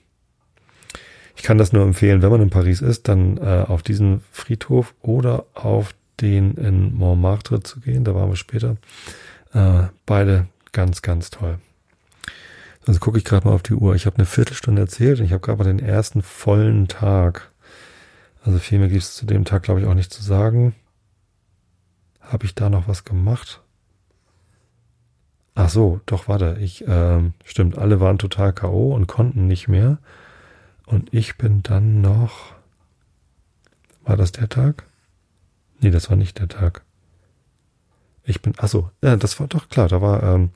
ich 1.34 1.42
kann 1.42 1.58
das 1.58 1.72
nur 1.72 1.84
empfehlen, 1.84 2.22
wenn 2.22 2.30
man 2.30 2.42
in 2.42 2.50
Paris 2.50 2.82
ist, 2.82 3.08
dann 3.08 3.38
äh, 3.38 3.64
auf 3.66 3.82
diesen 3.82 4.22
Friedhof 4.32 4.94
oder 5.02 5.46
auf 5.54 5.94
den 6.20 6.54
in 6.54 6.94
Montmartre 6.94 7.62
zu 7.62 7.80
gehen. 7.80 8.04
Da 8.04 8.14
waren 8.14 8.30
wir 8.30 8.36
später. 8.36 8.76
Äh, 9.52 9.84
beide 10.04 10.46
ganz, 10.72 11.02
ganz 11.02 11.30
toll. 11.30 11.58
Also 12.86 13.00
gucke 13.00 13.18
ich 13.18 13.24
gerade 13.24 13.46
mal 13.46 13.54
auf 13.54 13.62
die 13.62 13.74
Uhr. 13.74 13.94
Ich 13.94 14.06
habe 14.06 14.16
eine 14.16 14.26
Viertelstunde 14.26 14.82
erzählt 14.82 15.18
und 15.18 15.26
ich 15.26 15.32
habe 15.32 15.40
gerade 15.40 15.58
mal 15.58 15.64
den 15.64 15.80
ersten 15.80 16.22
vollen 16.22 16.86
Tag. 16.86 17.50
Also 18.44 18.58
viel 18.58 18.78
mehr 18.78 18.88
gibt 18.88 19.02
es 19.02 19.16
zu 19.16 19.26
dem 19.26 19.44
Tag, 19.44 19.64
glaube 19.64 19.80
ich, 19.80 19.86
auch 19.86 19.94
nicht 19.94 20.12
zu 20.12 20.22
sagen. 20.22 20.74
Habe 22.20 22.46
ich 22.46 22.54
da 22.54 22.70
noch 22.70 22.86
was 22.86 23.04
gemacht? 23.04 23.60
Ach 25.56 25.68
so, 25.68 26.00
doch, 26.06 26.28
warte. 26.28 26.58
Ich, 26.60 26.84
ähm, 26.86 27.32
stimmt, 27.44 27.78
alle 27.78 27.98
waren 27.98 28.18
total 28.18 28.52
K.O. 28.52 28.94
und 28.94 29.06
konnten 29.06 29.46
nicht 29.46 29.68
mehr. 29.68 29.98
Und 30.84 31.12
ich 31.12 31.38
bin 31.38 31.62
dann 31.62 32.00
noch. 32.00 32.54
War 34.04 34.16
das 34.16 34.30
der 34.30 34.48
Tag? 34.48 34.84
Nee, 35.80 35.90
das 35.90 36.08
war 36.08 36.16
nicht 36.16 36.38
der 36.38 36.48
Tag. 36.48 36.85
Ich 38.26 38.42
bin, 38.42 38.54
ach 38.58 38.68
so, 38.68 38.90
ja, 39.02 39.16
das 39.16 39.38
war 39.38 39.46
doch 39.46 39.68
klar, 39.68 39.88
da 39.88 40.02
war 40.02 40.22
ähm, 40.22 40.50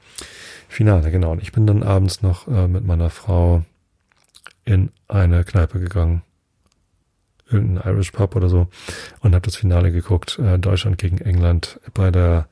Finale, 0.68 1.10
genau. 1.10 1.32
Und 1.32 1.42
ich 1.42 1.52
bin 1.52 1.66
dann 1.66 1.82
abends 1.82 2.20
noch 2.20 2.48
äh, 2.48 2.66
mit 2.66 2.84
meiner 2.84 3.10
Frau 3.10 3.64
in 4.64 4.90
eine 5.08 5.44
Kneipe 5.44 5.78
gegangen. 5.78 6.22
Irgendein 7.48 7.92
Irish 7.92 8.10
Pub 8.10 8.36
oder 8.36 8.48
so. 8.48 8.68
Und 9.20 9.34
habe 9.34 9.44
das 9.44 9.56
Finale 9.56 9.92
geguckt. 9.92 10.38
Äh, 10.38 10.58
Deutschland 10.58 10.98
gegen 10.98 11.18
England 11.18 11.80
bei 11.94 12.10
der 12.10 12.48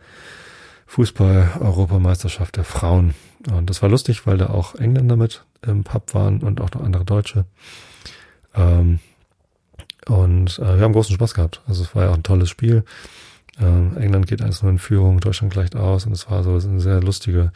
Fußball-Europameisterschaft 0.87 2.57
der 2.57 2.64
Frauen. 2.64 3.14
Und 3.51 3.71
das 3.71 3.83
war 3.83 3.89
lustig, 3.89 4.27
weil 4.27 4.39
da 4.39 4.49
auch 4.49 4.75
Engländer 4.75 5.16
mit 5.16 5.45
im 5.62 5.85
Pub 5.85 6.14
waren 6.14 6.43
und 6.43 6.61
auch 6.61 6.71
noch 6.73 6.83
andere 6.83 7.05
Deutsche. 7.05 7.45
Ähm, 8.55 9.01
und 10.07 10.59
äh, 10.59 10.77
wir 10.77 10.85
haben 10.85 10.93
großen 10.93 11.14
Spaß 11.14 11.35
gehabt. 11.35 11.62
Also 11.66 11.83
es 11.83 11.95
war 11.95 12.05
ja 12.05 12.11
auch 12.11 12.16
ein 12.16 12.23
tolles 12.23 12.49
Spiel. 12.49 12.85
Ähm, 13.61 13.97
England 13.97 14.27
geht 14.27 14.43
1-0 14.43 14.69
in 14.69 14.79
Führung, 14.79 15.21
Deutschland 15.21 15.53
gleicht 15.53 15.77
aus 15.77 16.07
und 16.07 16.13
es 16.13 16.31
war 16.31 16.43
so 16.43 16.53
eine 16.53 16.81
sehr 16.81 17.01
lustige, 17.01 17.53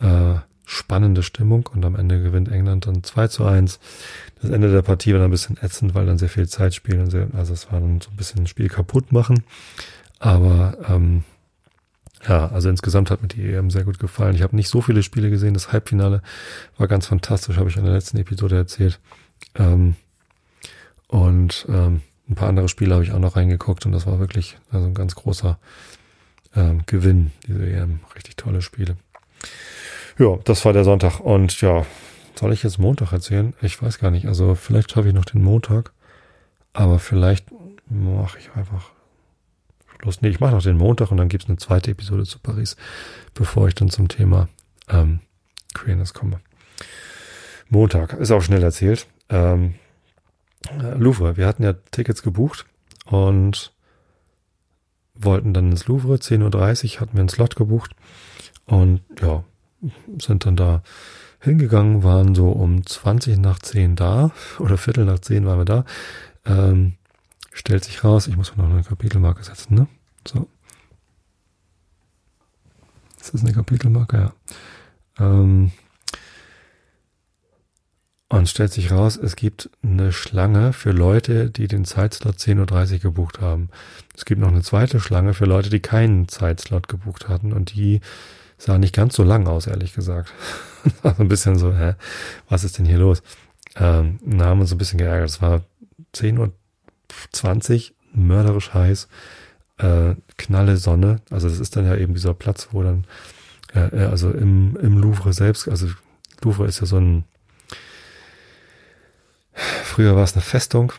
äh, 0.00 0.36
spannende 0.66 1.22
Stimmung 1.22 1.68
und 1.72 1.84
am 1.84 1.94
Ende 1.94 2.22
gewinnt 2.22 2.50
England 2.50 2.86
dann 2.86 3.04
2 3.04 3.28
zu 3.28 3.44
1. 3.44 3.78
Das 4.40 4.50
Ende 4.50 4.72
der 4.72 4.82
Partie 4.82 5.12
war 5.12 5.20
dann 5.20 5.28
ein 5.28 5.30
bisschen 5.30 5.58
ätzend, 5.60 5.94
weil 5.94 6.06
dann 6.06 6.18
sehr 6.18 6.28
viel 6.28 6.48
Zeit 6.48 6.74
spielen, 6.74 7.10
sehr, 7.10 7.28
also 7.34 7.52
es 7.52 7.70
war 7.70 7.80
dann 7.80 8.00
so 8.00 8.10
ein 8.10 8.16
bisschen 8.16 8.44
ein 8.44 8.46
Spiel 8.46 8.68
kaputt 8.68 9.12
machen. 9.12 9.44
Aber 10.18 10.78
ähm, 10.88 11.24
ja, 12.26 12.48
also 12.48 12.70
insgesamt 12.70 13.10
hat 13.10 13.20
mir 13.20 13.28
die 13.28 13.52
EM 13.52 13.70
sehr 13.70 13.84
gut 13.84 13.98
gefallen. 13.98 14.34
Ich 14.34 14.42
habe 14.42 14.56
nicht 14.56 14.70
so 14.70 14.80
viele 14.80 15.02
Spiele 15.02 15.28
gesehen. 15.28 15.52
Das 15.52 15.72
Halbfinale 15.72 16.22
war 16.78 16.88
ganz 16.88 17.06
fantastisch, 17.06 17.58
habe 17.58 17.68
ich 17.68 17.76
in 17.76 17.84
der 17.84 17.92
letzten 17.92 18.16
Episode 18.16 18.56
erzählt. 18.56 19.00
Ähm, 19.54 19.96
und 21.08 21.66
ähm, 21.68 22.00
ein 22.28 22.34
paar 22.34 22.48
andere 22.48 22.68
Spiele 22.68 22.94
habe 22.94 23.04
ich 23.04 23.12
auch 23.12 23.18
noch 23.18 23.36
reingeguckt 23.36 23.84
und 23.86 23.92
das 23.92 24.06
war 24.06 24.18
wirklich 24.18 24.56
also 24.70 24.86
ein 24.86 24.94
ganz 24.94 25.14
großer 25.14 25.58
ähm, 26.56 26.82
Gewinn, 26.86 27.32
diese 27.46 27.66
EM. 27.66 28.00
Richtig 28.14 28.36
tolle 28.36 28.62
Spiele. 28.62 28.96
Ja, 30.18 30.38
das 30.44 30.64
war 30.64 30.72
der 30.72 30.84
Sonntag. 30.84 31.20
Und 31.20 31.60
ja, 31.60 31.84
soll 32.34 32.52
ich 32.52 32.62
jetzt 32.62 32.78
Montag 32.78 33.12
erzählen? 33.12 33.54
Ich 33.60 33.80
weiß 33.82 33.98
gar 33.98 34.10
nicht. 34.10 34.26
Also 34.26 34.54
vielleicht 34.54 34.92
schaffe 34.92 35.08
ich 35.08 35.14
noch 35.14 35.24
den 35.24 35.42
Montag. 35.42 35.92
Aber 36.72 36.98
vielleicht 36.98 37.46
mache 37.88 38.38
ich 38.38 38.50
einfach 38.54 38.90
Schluss. 40.00 40.22
Nee, 40.22 40.28
ich 40.28 40.40
mache 40.40 40.52
noch 40.52 40.62
den 40.62 40.76
Montag 40.76 41.10
und 41.10 41.18
dann 41.18 41.28
gibt's 41.28 41.48
eine 41.48 41.56
zweite 41.56 41.90
Episode 41.90 42.24
zu 42.24 42.38
Paris, 42.38 42.76
bevor 43.34 43.68
ich 43.68 43.74
dann 43.74 43.90
zum 43.90 44.08
Thema 44.08 44.48
ähm, 44.88 45.20
Queerness 45.72 46.14
komme. 46.14 46.40
Montag 47.68 48.12
ist 48.14 48.30
auch 48.30 48.42
schnell 48.42 48.62
erzählt. 48.62 49.06
Ähm, 49.28 49.74
äh, 49.74 49.83
Louvre. 50.96 51.36
Wir 51.36 51.46
hatten 51.46 51.62
ja 51.62 51.72
Tickets 51.72 52.22
gebucht 52.22 52.66
und 53.04 53.72
wollten 55.14 55.54
dann 55.54 55.70
ins 55.70 55.86
Louvre. 55.86 56.16
10.30 56.16 56.94
Uhr 56.94 57.00
hatten 57.00 57.14
wir 57.14 57.20
einen 57.20 57.28
Slot 57.28 57.56
gebucht 57.56 57.94
und 58.66 59.02
ja, 59.20 59.44
sind 60.20 60.46
dann 60.46 60.56
da 60.56 60.82
hingegangen, 61.40 62.02
waren 62.02 62.34
so 62.34 62.50
um 62.50 62.84
20 62.84 63.38
nach 63.38 63.58
10 63.58 63.96
da 63.96 64.32
oder 64.58 64.78
Viertel 64.78 65.04
nach 65.04 65.18
10 65.18 65.46
waren 65.46 65.58
wir 65.58 65.64
da. 65.64 65.84
Ähm, 66.46 66.94
stellt 67.52 67.84
sich 67.84 68.02
raus, 68.04 68.26
ich 68.26 68.36
muss 68.36 68.56
noch 68.56 68.68
eine 68.68 68.82
Kapitelmarke 68.82 69.44
setzen, 69.44 69.74
ne? 69.74 69.86
So. 70.26 70.48
Ist 73.20 73.32
das 73.32 73.42
eine 73.42 73.52
Kapitelmarke? 73.52 74.16
Ja. 74.18 74.32
Ähm, 75.18 75.72
und 78.28 78.48
stellt 78.48 78.72
sich 78.72 78.90
raus, 78.90 79.16
es 79.16 79.36
gibt 79.36 79.70
eine 79.82 80.12
Schlange 80.12 80.72
für 80.72 80.92
Leute, 80.92 81.50
die 81.50 81.68
den 81.68 81.84
Zeitslot 81.84 82.36
10.30 82.36 82.94
Uhr 82.94 82.98
gebucht 83.00 83.40
haben. 83.40 83.68
Es 84.16 84.24
gibt 84.24 84.40
noch 84.40 84.48
eine 84.48 84.62
zweite 84.62 84.98
Schlange 84.98 85.34
für 85.34 85.44
Leute, 85.44 85.70
die 85.70 85.80
keinen 85.80 86.28
Zeitslot 86.28 86.88
gebucht 86.88 87.28
hatten 87.28 87.52
und 87.52 87.74
die 87.74 88.00
sah 88.56 88.78
nicht 88.78 88.94
ganz 88.94 89.14
so 89.14 89.24
lang 89.24 89.46
aus, 89.46 89.66
ehrlich 89.66 89.94
gesagt. 89.94 90.32
so 91.02 91.14
ein 91.18 91.28
bisschen 91.28 91.58
so, 91.58 91.74
hä, 91.74 91.94
was 92.48 92.64
ist 92.64 92.78
denn 92.78 92.86
hier 92.86 92.98
los? 92.98 93.22
Ähm, 93.76 94.20
da 94.24 94.46
haben 94.46 94.60
uns 94.60 94.72
ein 94.72 94.78
bisschen 94.78 94.98
geärgert. 94.98 95.28
Es 95.28 95.42
war 95.42 95.62
10.20 96.14 97.90
Uhr, 97.90 97.94
mörderisch 98.14 98.72
heiß, 98.72 99.08
äh, 99.78 100.14
knalle 100.38 100.76
Sonne. 100.76 101.20
Also 101.30 101.48
das 101.48 101.58
ist 101.58 101.76
dann 101.76 101.86
ja 101.86 101.96
eben 101.96 102.14
dieser 102.14 102.34
Platz, 102.34 102.68
wo 102.72 102.82
dann, 102.82 103.06
äh, 103.74 103.88
äh 103.88 104.06
also 104.06 104.30
im, 104.30 104.76
im 104.76 104.98
Louvre 104.98 105.32
selbst, 105.32 105.68
also 105.68 105.88
Louvre 106.42 106.66
ist 106.66 106.80
ja 106.80 106.86
so 106.86 106.98
ein 106.98 107.24
Früher 109.54 110.16
war 110.16 110.24
es 110.24 110.34
eine 110.34 110.42
Festung, 110.42 110.92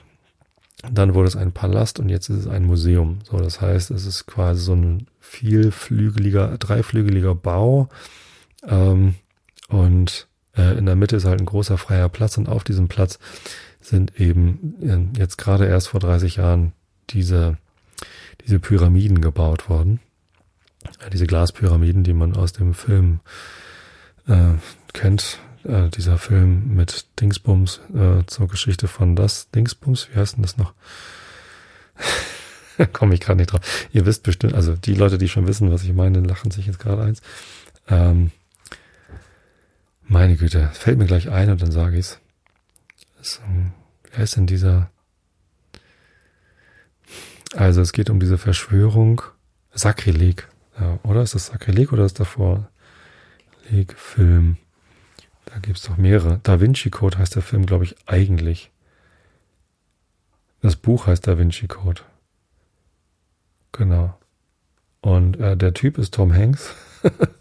dann 0.91 1.13
wurde 1.13 1.27
es 1.27 1.35
ein 1.35 1.51
Palast 1.51 1.99
und 1.99 2.09
jetzt 2.09 2.29
ist 2.29 2.39
es 2.39 2.47
ein 2.47 2.65
Museum. 2.65 3.19
So, 3.23 3.37
das 3.37 3.61
heißt, 3.61 3.91
es 3.91 4.05
ist 4.05 4.25
quasi 4.27 4.61
so 4.61 4.73
ein 4.73 5.07
vielflügeliger, 5.19 6.57
dreiflügeliger 6.57 7.35
Bau. 7.35 7.89
Ähm, 8.67 9.15
und 9.67 10.27
äh, 10.55 10.77
in 10.77 10.85
der 10.85 10.95
Mitte 10.95 11.17
ist 11.17 11.25
halt 11.25 11.39
ein 11.39 11.45
großer 11.45 11.77
freier 11.77 12.09
Platz 12.09 12.37
und 12.37 12.47
auf 12.47 12.63
diesem 12.63 12.87
Platz 12.87 13.19
sind 13.81 14.19
eben 14.19 14.75
äh, 14.81 15.19
jetzt 15.19 15.37
gerade 15.37 15.65
erst 15.65 15.89
vor 15.89 15.99
30 15.99 16.37
Jahren 16.37 16.73
diese, 17.09 17.57
diese 18.45 18.59
Pyramiden 18.59 19.21
gebaut 19.21 19.69
worden. 19.69 19.99
Diese 21.11 21.25
Glaspyramiden, 21.25 22.03
die 22.03 22.13
man 22.13 22.35
aus 22.35 22.53
dem 22.53 22.73
Film 22.73 23.19
äh, 24.27 24.53
kennt, 24.93 25.39
äh, 25.65 25.89
dieser 25.89 26.17
Film 26.17 26.75
mit 26.75 27.05
Dingsbums 27.19 27.81
äh, 27.93 28.25
zur 28.27 28.47
Geschichte 28.47 28.87
von 28.87 29.15
das 29.15 29.49
Dingsbums, 29.51 30.09
wie 30.11 30.19
heißt 30.19 30.35
denn 30.35 30.43
das 30.43 30.57
noch? 30.57 30.73
Komme 32.93 33.13
ich 33.15 33.21
gerade 33.21 33.37
nicht 33.37 33.51
drauf. 33.51 33.87
Ihr 33.91 34.05
wisst 34.05 34.23
bestimmt, 34.23 34.53
also 34.53 34.75
die 34.75 34.95
Leute, 34.95 35.17
die 35.17 35.29
schon 35.29 35.47
wissen, 35.47 35.71
was 35.71 35.83
ich 35.83 35.93
meine, 35.93 36.19
lachen 36.19 36.51
sich 36.51 36.67
jetzt 36.67 36.79
gerade 36.79 37.03
eins. 37.03 37.21
Ähm, 37.87 38.31
meine 40.03 40.35
Güte, 40.35 40.69
fällt 40.73 40.97
mir 40.97 41.05
gleich 41.05 41.29
ein 41.29 41.49
und 41.49 41.61
dann 41.61 41.71
sage 41.71 41.97
ich's. 41.97 42.19
So, 43.21 43.41
wer 44.11 44.23
ist 44.23 44.35
denn 44.35 44.45
dieser? 44.45 44.91
Also 47.55 47.81
es 47.81 47.91
geht 47.91 48.09
um 48.09 48.19
diese 48.19 48.37
Verschwörung. 48.37 49.21
Sakrileg, 49.73 50.47
ja, 50.79 50.99
oder? 51.03 51.21
Ist 51.21 51.35
das 51.35 51.47
Sakrileg 51.47 51.91
oder 51.91 52.05
ist 52.05 52.19
davor 52.19 52.69
Leg 53.69 53.93
Film? 53.97 54.57
Da 55.45 55.59
gibt 55.59 55.77
es 55.77 55.83
doch 55.83 55.97
mehrere. 55.97 56.39
Da 56.43 56.59
Vinci 56.59 56.89
Code 56.89 57.17
heißt 57.17 57.35
der 57.35 57.41
Film, 57.41 57.65
glaube 57.65 57.85
ich, 57.85 57.95
eigentlich. 58.05 58.71
Das 60.61 60.75
Buch 60.75 61.07
heißt 61.07 61.27
Da 61.27 61.37
Vinci 61.37 61.67
Code. 61.67 62.01
Genau. 63.71 64.17
Und 65.01 65.39
äh, 65.39 65.55
der 65.55 65.73
Typ 65.73 65.97
ist 65.97 66.13
Tom 66.15 66.33
Hanks. 66.33 66.73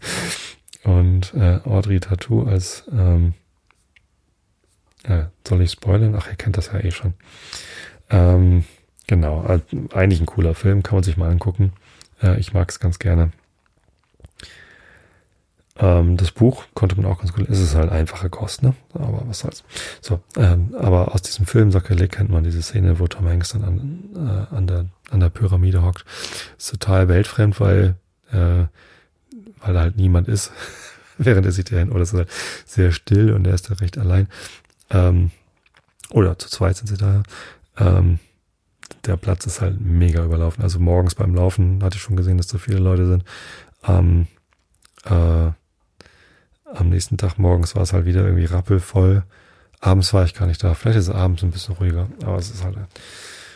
und 0.83 1.33
äh, 1.33 1.59
Audrey 1.63 1.99
Tattoo 1.99 2.43
als 2.43 2.83
ähm, 2.91 3.33
äh, 5.07 5.25
soll 5.47 5.61
ich 5.61 5.71
spoilern? 5.71 6.15
Ach, 6.15 6.27
ihr 6.27 6.35
kennt 6.35 6.57
das 6.57 6.67
ja 6.67 6.79
eh 6.79 6.91
schon. 6.91 7.13
Ähm, 8.09 8.65
genau, 9.07 9.45
eigentlich 9.93 10.19
ein 10.19 10.25
cooler 10.25 10.55
Film, 10.55 10.83
kann 10.83 10.95
man 10.95 11.03
sich 11.03 11.17
mal 11.17 11.29
angucken. 11.29 11.73
Äh, 12.21 12.39
ich 12.39 12.53
mag 12.53 12.69
es 12.69 12.79
ganz 12.79 12.99
gerne. 12.99 13.31
Ähm, 15.77 16.15
das 16.15 16.31
Buch 16.31 16.63
konnte 16.73 16.95
man 16.95 17.05
auch 17.05 17.19
ganz 17.19 17.33
gut. 17.33 17.49
Es 17.49 17.59
ist 17.59 17.75
halt 17.75 17.91
einfache 17.91 18.29
Kost, 18.29 18.63
ne? 18.63 18.73
Aber 18.93 19.23
was 19.25 19.39
soll's. 19.39 19.63
So, 20.01 20.21
ähm, 20.37 20.73
aber 20.77 21.13
aus 21.13 21.21
diesem 21.21 21.45
Film 21.45 21.71
Sakrileg 21.71 22.13
kennt 22.13 22.29
man 22.29 22.43
diese 22.43 22.61
Szene, 22.61 22.99
wo 22.99 23.07
Tom 23.07 23.27
Hanks 23.27 23.49
dann 23.49 23.63
an, 23.63 24.09
äh, 24.15 24.55
an 24.55 24.67
der 24.67 24.85
an 25.11 25.19
der 25.19 25.29
Pyramide 25.29 25.83
hockt. 25.83 26.05
Ist 26.57 26.71
total 26.71 27.09
weltfremd, 27.09 27.59
weil 27.59 27.95
äh, 28.31 28.65
weil 29.59 29.73
da 29.73 29.81
halt 29.81 29.97
niemand 29.97 30.27
ist, 30.29 30.51
während 31.17 31.45
er 31.45 31.51
sich 31.51 31.65
dahin 31.65 31.91
oder 31.91 32.03
es 32.03 32.13
ist 32.13 32.19
halt 32.19 32.31
sehr 32.65 32.91
still 32.91 33.33
und 33.33 33.45
er 33.45 33.53
ist 33.53 33.69
da 33.69 33.75
recht 33.75 33.97
allein. 33.97 34.29
Ähm, 34.89 35.31
oder 36.11 36.37
zu 36.37 36.49
zweit 36.49 36.77
sind 36.77 36.87
sie 36.87 36.97
da. 36.97 37.23
Ähm, 37.77 38.19
der 39.05 39.17
Platz 39.17 39.45
ist 39.45 39.61
halt 39.61 39.81
mega 39.81 40.23
überlaufen. 40.23 40.63
Also 40.63 40.79
morgens 40.79 41.15
beim 41.15 41.35
Laufen 41.35 41.83
hatte 41.83 41.97
ich 41.97 42.01
schon 42.01 42.15
gesehen, 42.15 42.37
dass 42.37 42.47
so 42.47 42.57
viele 42.57 42.79
Leute 42.79 43.07
sind. 43.07 43.23
Ähm, 43.87 44.27
äh, 45.05 45.51
am 46.75 46.89
nächsten 46.89 47.17
Tag 47.17 47.37
morgens 47.37 47.75
war 47.75 47.83
es 47.83 47.93
halt 47.93 48.05
wieder 48.05 48.23
irgendwie 48.23 48.45
rappelvoll. 48.45 49.23
Abends 49.79 50.13
war 50.13 50.25
ich 50.25 50.33
gar 50.33 50.47
nicht 50.47 50.63
da. 50.63 50.73
Vielleicht 50.73 50.97
ist 50.97 51.07
es 51.07 51.15
abends 51.15 51.43
ein 51.43 51.51
bisschen 51.51 51.75
ruhiger, 51.75 52.07
aber 52.23 52.37
es 52.37 52.49
ist 52.49 52.63
halt 52.63 52.77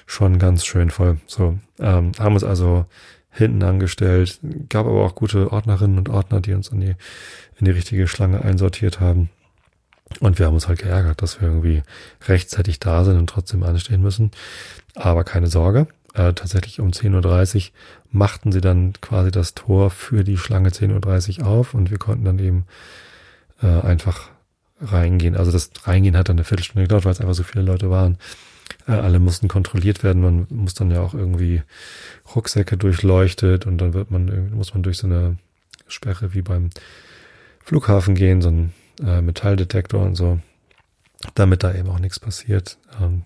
schon 0.06 0.40
ganz 0.40 0.66
schön 0.66 0.90
voll. 0.90 1.18
So, 1.28 1.58
ähm, 1.80 2.12
haben 2.20 2.34
uns 2.34 2.44
also 2.44 2.86
hinten 3.32 3.64
angestellt, 3.64 4.40
gab 4.70 4.86
aber 4.86 5.06
auch 5.06 5.16
gute 5.16 5.52
Ordnerinnen 5.52 5.98
und 5.98 6.10
Ordner, 6.10 6.42
die 6.42 6.54
uns 6.54 6.70
in 6.70 6.82
die, 6.82 6.96
in 7.58 7.66
die 7.66 7.72
richtige 7.72 8.08
Schlange 8.08 8.42
einsortiert 8.42 9.00
haben. 9.00 9.30
Und 10.20 10.40
wir 10.40 10.48
haben 10.48 10.56
uns 10.56 10.68
halt 10.68 10.80
geärgert, 10.80 11.22
dass 11.22 11.40
wir 11.40 11.48
irgendwie 11.48 11.84
rechtzeitig 12.28 12.80
da 12.80 13.04
sind 13.04 13.18
und 13.18 13.28
trotzdem 13.28 13.62
anstehen 13.64 14.02
müssen. 14.02 14.32
Aber 14.96 15.24
keine 15.24 15.48
Sorge, 15.48 15.88
äh, 16.16 16.34
tatsächlich 16.34 16.80
um 16.80 16.90
10.30 16.90 17.68
Uhr 17.68 17.72
machten 18.12 18.52
sie 18.52 18.62
dann 18.62 18.94
quasi 19.02 19.30
das 19.30 19.54
Tor 19.54 19.92
für 19.92 20.24
die 20.24 20.38
Schlange 20.38 20.70
10.30 20.70 21.42
Uhr 21.42 21.48
auf 21.48 21.74
und 21.76 21.92
wir 21.92 22.00
konnten 22.00 22.26
dann 22.26 22.40
eben 22.40 22.66
äh, 23.62 23.82
einfach 23.82 24.30
reingehen. 24.82 25.36
Also 25.36 25.52
das 25.52 25.72
Reingehen 25.84 26.18
hat 26.18 26.30
dann 26.30 26.38
eine 26.38 26.44
Viertelstunde 26.44 26.84
gedauert, 26.84 27.06
weil 27.06 27.12
es 27.12 27.20
einfach 27.20 27.34
so 27.34 27.44
viele 27.44 27.64
Leute 27.64 27.90
waren. 27.90 28.18
Äh, 28.88 28.94
alle 28.94 29.20
mussten 29.20 29.48
kontrolliert 29.48 30.04
werden. 30.04 30.22
Man 30.22 30.48
muss 30.50 30.74
dann 30.74 30.92
ja 30.92 31.02
auch 31.02 31.14
irgendwie 31.14 31.64
Rucksäcke 32.36 32.78
durchleuchtet 32.78 33.66
und 33.66 33.78
dann 33.80 33.94
wird 33.94 34.12
man 34.12 34.52
muss 34.52 34.74
man 34.74 34.84
durch 34.84 34.98
so 34.98 35.08
eine 35.08 35.38
Sperre 35.88 36.34
wie 36.34 36.42
beim 36.42 36.70
Flughafen 37.64 38.16
gehen, 38.16 38.42
so 38.42 38.50
ein 38.50 38.74
äh, 39.04 39.22
Metalldetektor 39.22 40.02
und 40.02 40.16
so, 40.16 40.40
damit 41.36 41.64
da 41.64 41.74
eben 41.74 41.90
auch 41.90 42.00
nichts 42.00 42.20
passiert. 42.20 42.78
Ähm, 43.02 43.24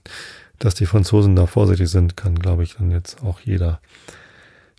dass 0.60 0.76
die 0.76 0.86
Franzosen 0.86 1.36
da 1.36 1.46
vorsichtig 1.46 1.90
sind, 1.90 2.16
kann, 2.16 2.36
glaube 2.36 2.64
ich, 2.64 2.76
dann 2.76 2.90
jetzt 2.90 3.22
auch 3.22 3.42
jeder 3.42 3.82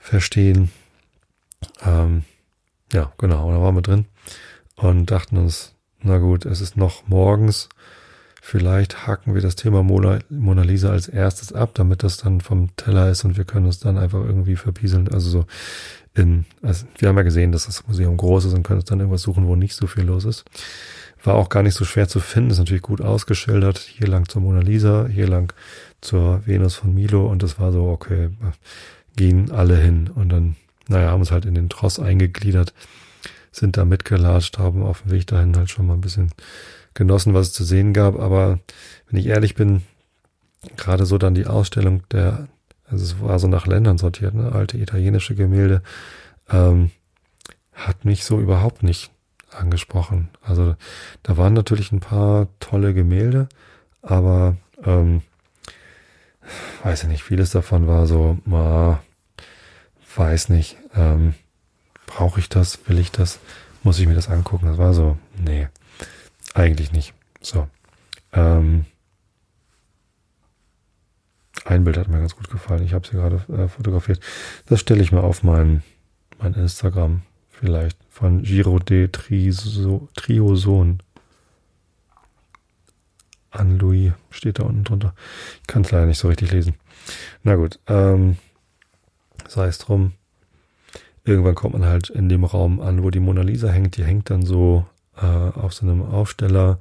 verstehen. 0.01 0.71
Ähm, 1.85 2.25
ja, 2.93 3.13
genau, 3.19 3.51
da 3.51 3.61
waren 3.61 3.75
wir 3.75 3.83
drin 3.83 4.07
und 4.77 5.11
dachten 5.11 5.37
uns, 5.37 5.75
na 6.03 6.19
gut, 6.19 6.45
es 6.45 6.61
ist 6.61 6.77
noch 6.77 7.09
morgens. 7.09 7.69
Vielleicht 8.43 9.07
hacken 9.07 9.35
wir 9.35 9.41
das 9.41 9.57
Thema 9.57 9.83
Mona, 9.83 10.19
Mona 10.29 10.63
Lisa 10.63 10.91
als 10.91 11.09
erstes 11.09 11.55
ab, 11.55 11.71
damit 11.73 12.03
das 12.03 12.19
dann 12.19 12.43
vom 12.43 12.77
Teller 12.77 13.11
ist 13.11 13.25
und 13.25 13.39
wir 13.39 13.45
können 13.47 13.65
uns 13.65 13.79
dann 13.79 13.97
einfach 13.97 14.23
irgendwie 14.23 14.57
verpieseln. 14.57 15.09
Also 15.09 15.31
so 15.31 15.47
in, 16.15 16.45
also 16.61 16.85
wir 16.99 17.09
haben 17.09 17.17
ja 17.17 17.23
gesehen, 17.23 17.53
dass 17.53 17.65
das 17.65 17.87
Museum 17.87 18.19
groß 18.19 18.45
ist 18.45 18.53
und 18.53 18.63
können 18.63 18.81
uns 18.81 18.89
dann 18.89 19.01
irgendwas 19.01 19.23
suchen, 19.23 19.47
wo 19.47 19.57
nicht 19.57 19.75
so 19.75 19.87
viel 19.87 20.05
los 20.05 20.27
ist. 20.27 20.45
War 21.23 21.37
auch 21.37 21.49
gar 21.49 21.63
nicht 21.63 21.75
so 21.75 21.87
schwer 21.87 22.07
zu 22.07 22.21
finden, 22.21 22.51
ist 22.51 22.59
natürlich 22.59 22.83
gut 22.83 23.01
ausgeschildert. 23.01 23.79
Hier 23.79 24.09
lang 24.09 24.29
zur 24.29 24.43
Mona 24.43 24.61
Lisa, 24.61 25.07
hier 25.07 25.27
lang 25.27 25.55
zur 26.03 26.47
Venus 26.47 26.75
von 26.75 26.95
Milo 26.95 27.27
und 27.27 27.43
das 27.43 27.59
war 27.59 27.73
so, 27.73 27.87
okay, 27.87 28.29
gehen 29.17 29.53
alle 29.53 29.79
hin 29.79 30.11
und 30.15 30.29
dann, 30.29 30.57
naja, 30.87 31.11
haben 31.11 31.21
uns 31.21 31.31
halt 31.31 31.47
in 31.47 31.55
den 31.55 31.71
Tross 31.71 31.99
eingegliedert 31.99 32.75
sind 33.55 33.77
da 33.77 33.85
mitgelatscht, 33.85 34.59
haben 34.59 34.83
auf 34.83 35.03
dem 35.03 35.13
Weg 35.13 35.27
dahin 35.27 35.57
halt 35.57 35.71
schon 35.71 35.87
mal 35.87 35.95
ein 35.95 36.01
bisschen 36.01 36.33
genossen, 36.95 37.35
was 37.35 37.49
es 37.49 37.53
zu 37.53 37.65
sehen 37.65 37.93
gab. 37.93 38.19
Aber 38.19 38.59
wenn 39.09 39.21
ich 39.21 39.27
ehrlich 39.27 39.55
bin, 39.55 39.83
gerade 40.77 41.07
so 41.07 41.19
dann 41.19 41.35
die 41.35 41.47
Ausstellung 41.47 42.03
der, 42.11 42.49
also 42.87 43.05
es 43.05 43.21
war 43.21 43.39
so 43.39 43.47
nach 43.49 43.67
Ländern 43.67 43.99
sortiert, 43.99 44.35
ne, 44.35 44.53
alte 44.53 44.79
italienische 44.79 45.35
Gemälde, 45.35 45.83
ähm, 46.51 46.91
hat 47.73 48.05
mich 48.05 48.25
so 48.25 48.41
überhaupt 48.41 48.83
nicht 48.83 49.11
angesprochen. 49.51 50.31
Also 50.43 50.77
da 51.23 51.37
waren 51.37 51.53
natürlich 51.53 51.93
ein 51.93 52.01
paar 52.01 52.49
tolle 52.61 52.93
Gemälde, 52.95 53.49
aber 54.03 54.57
ähm, 54.85 55.23
weiß 56.83 57.05
ich 57.05 57.09
nicht, 57.09 57.23
vieles 57.23 57.51
davon 57.51 57.87
war 57.87 58.07
so, 58.07 58.39
ma, 58.45 59.01
weiß 60.17 60.49
nicht. 60.49 60.77
Ähm, 60.95 61.35
Brauche 62.15 62.39
ich 62.39 62.49
das? 62.49 62.79
Will 62.89 63.01
ich 63.01 63.11
das? 63.11 63.41
Muss 63.83 63.99
ich 63.99 64.07
mir 64.07 64.15
das 64.15 64.29
angucken? 64.29 64.67
Das 64.67 64.79
war 64.79 64.95
so, 64.95 65.19
nee, 65.37 65.67
eigentlich 66.55 66.93
nicht. 66.93 67.13
So. 67.41 67.67
Ähm, 68.33 68.87
ein 71.65 71.83
Bild 71.83 71.97
hat 71.97 72.07
mir 72.07 72.21
ganz 72.21 72.37
gut 72.37 72.49
gefallen. 72.51 72.85
Ich 72.85 72.95
habe 72.95 73.05
sie 73.05 73.15
gerade 73.17 73.43
äh, 73.53 73.67
fotografiert. 73.67 74.21
Das 74.67 74.79
stelle 74.79 75.03
ich 75.03 75.11
mal 75.11 75.23
auf 75.23 75.43
mein, 75.43 75.83
mein 76.39 76.55
Instagram 76.55 77.23
vielleicht 77.51 77.99
von 78.11 78.43
Giro 78.43 78.79
de 78.79 79.09
Triso, 79.09 80.09
Trioson. 80.15 81.03
An 83.51 83.77
Louis 83.77 84.13
steht 84.31 84.61
da 84.61 84.63
unten 84.63 84.85
drunter. 84.85 85.17
Ich 85.63 85.67
kann 85.67 85.83
es 85.83 85.91
leider 85.91 86.07
nicht 86.07 86.19
so 86.19 86.29
richtig 86.29 86.53
lesen. 86.53 86.77
Na 87.43 87.57
gut, 87.57 87.81
ähm, 87.89 88.37
sei 89.49 89.67
es 89.67 89.79
drum 89.79 90.13
irgendwann 91.25 91.55
kommt 91.55 91.75
man 91.75 91.87
halt 91.87 92.11
in 92.11 92.29
dem 92.29 92.45
Raum 92.45 92.81
an, 92.81 93.03
wo 93.03 93.11
die 93.11 93.21
Mona 93.21 93.43
Lisa 93.43 93.69
hängt. 93.69 93.97
Die 93.97 94.05
hängt 94.05 94.31
dann 94.31 94.45
so 94.45 94.87
äh, 95.17 95.25
auf 95.25 95.73
so 95.73 95.87
einem 95.87 96.03
Aufsteller 96.03 96.79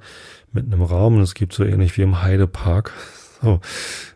mit 0.52 0.66
einem 0.66 0.82
Raum 0.82 1.16
und 1.16 1.22
es 1.22 1.34
gibt 1.34 1.52
so 1.52 1.64
ähnlich 1.64 1.96
wie 1.96 2.02
im 2.02 2.22
Heidepark 2.22 2.92
so, 3.42 3.60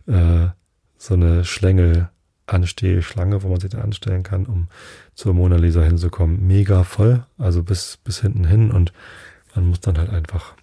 äh, 0.06 0.48
so 0.96 1.14
eine 1.14 1.44
Schlängel 1.44 2.08
Anstehschlange, 2.46 3.42
wo 3.42 3.48
man 3.48 3.60
sich 3.60 3.70
da 3.70 3.78
anstellen 3.78 4.22
kann, 4.22 4.46
um 4.46 4.68
zur 5.14 5.34
Mona 5.34 5.56
Lisa 5.56 5.82
hinzukommen. 5.82 6.46
Mega 6.46 6.82
voll, 6.82 7.24
also 7.36 7.62
bis, 7.62 7.98
bis 7.98 8.20
hinten 8.20 8.44
hin 8.44 8.70
und 8.70 8.92
man 9.54 9.68
muss 9.68 9.80
dann 9.80 9.98
halt 9.98 10.10
einfach, 10.10 10.54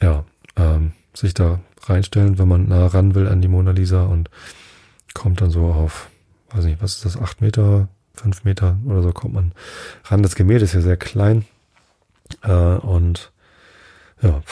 ja, 0.00 0.24
ähm, 0.56 0.92
sich 1.14 1.34
da 1.34 1.60
reinstellen, 1.82 2.38
wenn 2.38 2.48
man 2.48 2.68
nah 2.68 2.86
ran 2.86 3.14
will 3.14 3.28
an 3.28 3.40
die 3.40 3.48
Mona 3.48 3.72
Lisa 3.72 4.04
und 4.04 4.30
kommt 5.14 5.40
dann 5.40 5.50
so 5.50 5.66
auf, 5.66 6.10
weiß 6.50 6.64
nicht, 6.64 6.80
was 6.80 6.96
ist 6.96 7.04
das, 7.04 7.16
acht 7.16 7.40
Meter, 7.40 7.88
fünf 8.18 8.44
Meter 8.44 8.76
oder 8.86 9.02
so 9.02 9.12
kommt 9.12 9.34
man 9.34 9.52
ran. 10.04 10.22
Das 10.22 10.34
Gemälde 10.34 10.64
ist 10.64 10.74
ja 10.74 10.80
sehr 10.80 10.96
klein. 10.96 11.44
Äh, 12.42 12.52
und 12.52 13.32
ja, 14.20 14.42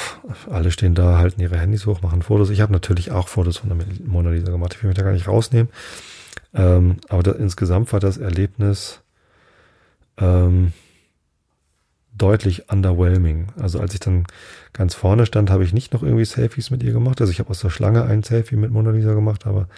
alle 0.50 0.70
stehen 0.70 0.94
da, 0.94 1.18
halten 1.18 1.40
ihre 1.40 1.58
Handys 1.58 1.86
hoch, 1.86 2.02
machen 2.02 2.22
Fotos. 2.22 2.50
Ich 2.50 2.60
habe 2.60 2.72
natürlich 2.72 3.10
auch 3.10 3.28
Fotos 3.28 3.58
von 3.58 3.70
der 3.70 3.86
Mona 4.04 4.30
Lisa 4.30 4.50
gemacht. 4.50 4.74
Ich 4.74 4.82
will 4.82 4.88
mich 4.88 4.96
da 4.96 5.02
gar 5.02 5.12
nicht 5.12 5.28
rausnehmen. 5.28 5.70
Ähm, 6.54 6.98
aber 7.08 7.22
da, 7.22 7.32
insgesamt 7.32 7.92
war 7.92 8.00
das 8.00 8.16
Erlebnis 8.16 9.00
ähm, 10.18 10.72
deutlich 12.16 12.70
underwhelming. 12.70 13.48
Also 13.56 13.80
als 13.80 13.92
ich 13.94 14.00
dann 14.00 14.24
ganz 14.72 14.94
vorne 14.94 15.26
stand, 15.26 15.50
habe 15.50 15.64
ich 15.64 15.72
nicht 15.72 15.92
noch 15.92 16.02
irgendwie 16.02 16.24
Selfies 16.24 16.70
mit 16.70 16.82
ihr 16.82 16.92
gemacht. 16.92 17.20
Also 17.20 17.32
ich 17.32 17.40
habe 17.40 17.50
aus 17.50 17.60
der 17.60 17.70
Schlange 17.70 18.04
ein 18.04 18.22
Selfie 18.22 18.56
mit 18.56 18.70
Mona 18.70 18.90
Lisa 18.90 19.14
gemacht, 19.14 19.46
aber 19.46 19.68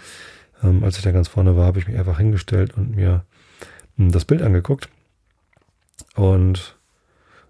ähm, 0.62 0.84
als 0.84 0.98
ich 0.98 1.02
da 1.02 1.12
ganz 1.12 1.28
vorne 1.28 1.56
war, 1.56 1.66
habe 1.66 1.78
ich 1.78 1.88
mich 1.88 1.98
einfach 1.98 2.18
hingestellt 2.18 2.76
und 2.76 2.94
mir 2.94 3.24
das 3.98 4.24
Bild 4.24 4.42
angeguckt 4.42 4.88
und 6.14 6.76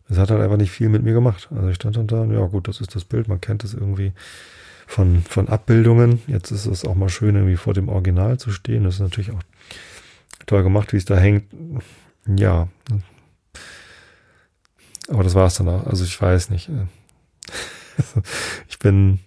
es 0.08 0.16
hat 0.16 0.30
halt 0.30 0.40
einfach 0.40 0.56
nicht 0.56 0.70
viel 0.70 0.88
mit 0.88 1.02
mir 1.02 1.12
gemacht. 1.12 1.48
Also 1.54 1.68
ich 1.68 1.76
stand 1.76 1.96
dann 1.96 2.06
da 2.06 2.24
ja 2.24 2.46
gut, 2.46 2.66
das 2.66 2.80
ist 2.80 2.94
das 2.94 3.04
Bild, 3.04 3.28
man 3.28 3.40
kennt 3.40 3.62
es 3.64 3.74
irgendwie 3.74 4.12
von, 4.86 5.22
von 5.22 5.48
Abbildungen. 5.48 6.22
Jetzt 6.26 6.50
ist 6.50 6.64
es 6.64 6.84
auch 6.84 6.94
mal 6.94 7.10
schön, 7.10 7.36
irgendwie 7.36 7.56
vor 7.56 7.74
dem 7.74 7.90
Original 7.90 8.38
zu 8.38 8.50
stehen. 8.50 8.84
Das 8.84 8.94
ist 8.94 9.00
natürlich 9.00 9.30
auch 9.30 9.42
toll 10.46 10.62
gemacht, 10.62 10.94
wie 10.94 10.96
es 10.96 11.04
da 11.04 11.16
hängt. 11.16 11.44
Ja. 12.26 12.68
Aber 15.08 15.22
das 15.22 15.34
war 15.34 15.46
es 15.46 15.54
dann 15.56 15.68
auch. 15.68 15.86
Also 15.86 16.04
ich 16.04 16.20
weiß 16.20 16.48
nicht. 16.48 16.70
ich 18.68 18.78
bin, 18.78 19.20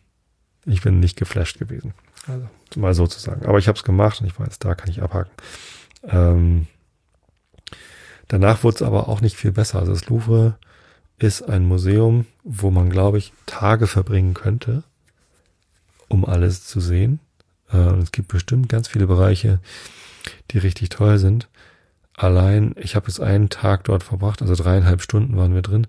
ich 0.66 0.82
bin 0.82 1.00
nicht 1.00 1.18
geflasht 1.18 1.60
gewesen. 1.60 1.94
Also 2.28 2.48
mal 2.76 2.96
so 2.96 3.06
zu 3.06 3.20
sagen. 3.20 3.46
Aber 3.46 3.60
ich 3.60 3.68
habe 3.68 3.78
es 3.78 3.84
gemacht 3.84 4.20
und 4.20 4.28
ich 4.28 4.40
weiß, 4.40 4.58
da 4.58 4.74
kann 4.74 4.90
ich 4.90 5.04
abhaken. 5.04 5.32
Ähm, 6.04 6.68
Danach 8.32 8.64
wurde 8.64 8.76
es 8.76 8.82
aber 8.82 9.10
auch 9.10 9.20
nicht 9.20 9.36
viel 9.36 9.52
besser. 9.52 9.80
Also 9.80 9.92
das 9.92 10.08
Louvre 10.08 10.56
ist 11.20 11.42
ein 11.42 11.66
Museum, 11.66 12.28
wo 12.46 12.72
man, 12.72 12.90
glaube 12.90 13.18
ich, 13.18 13.34
Tage 13.46 13.88
verbringen 13.88 14.34
könnte, 14.34 14.84
um 16.08 16.24
alles 16.24 16.66
zu 16.66 16.80
sehen. 16.80 17.20
Äh, 17.74 17.96
es 17.96 18.14
gibt 18.14 18.30
bestimmt 18.30 18.70
ganz 18.70 18.88
viele 18.88 19.06
Bereiche, 19.06 19.60
die 20.52 20.60
richtig 20.60 20.88
toll 20.88 21.18
sind. 21.18 21.50
allein, 22.16 22.74
ich 22.78 22.96
habe 22.96 23.08
jetzt 23.08 23.20
einen 23.20 23.50
Tag 23.50 23.84
dort 23.84 24.02
verbracht, 24.02 24.42
also 24.42 24.56
dreieinhalb 24.56 25.02
Stunden 25.02 25.36
waren 25.36 25.54
wir 25.54 25.62
drin 25.62 25.88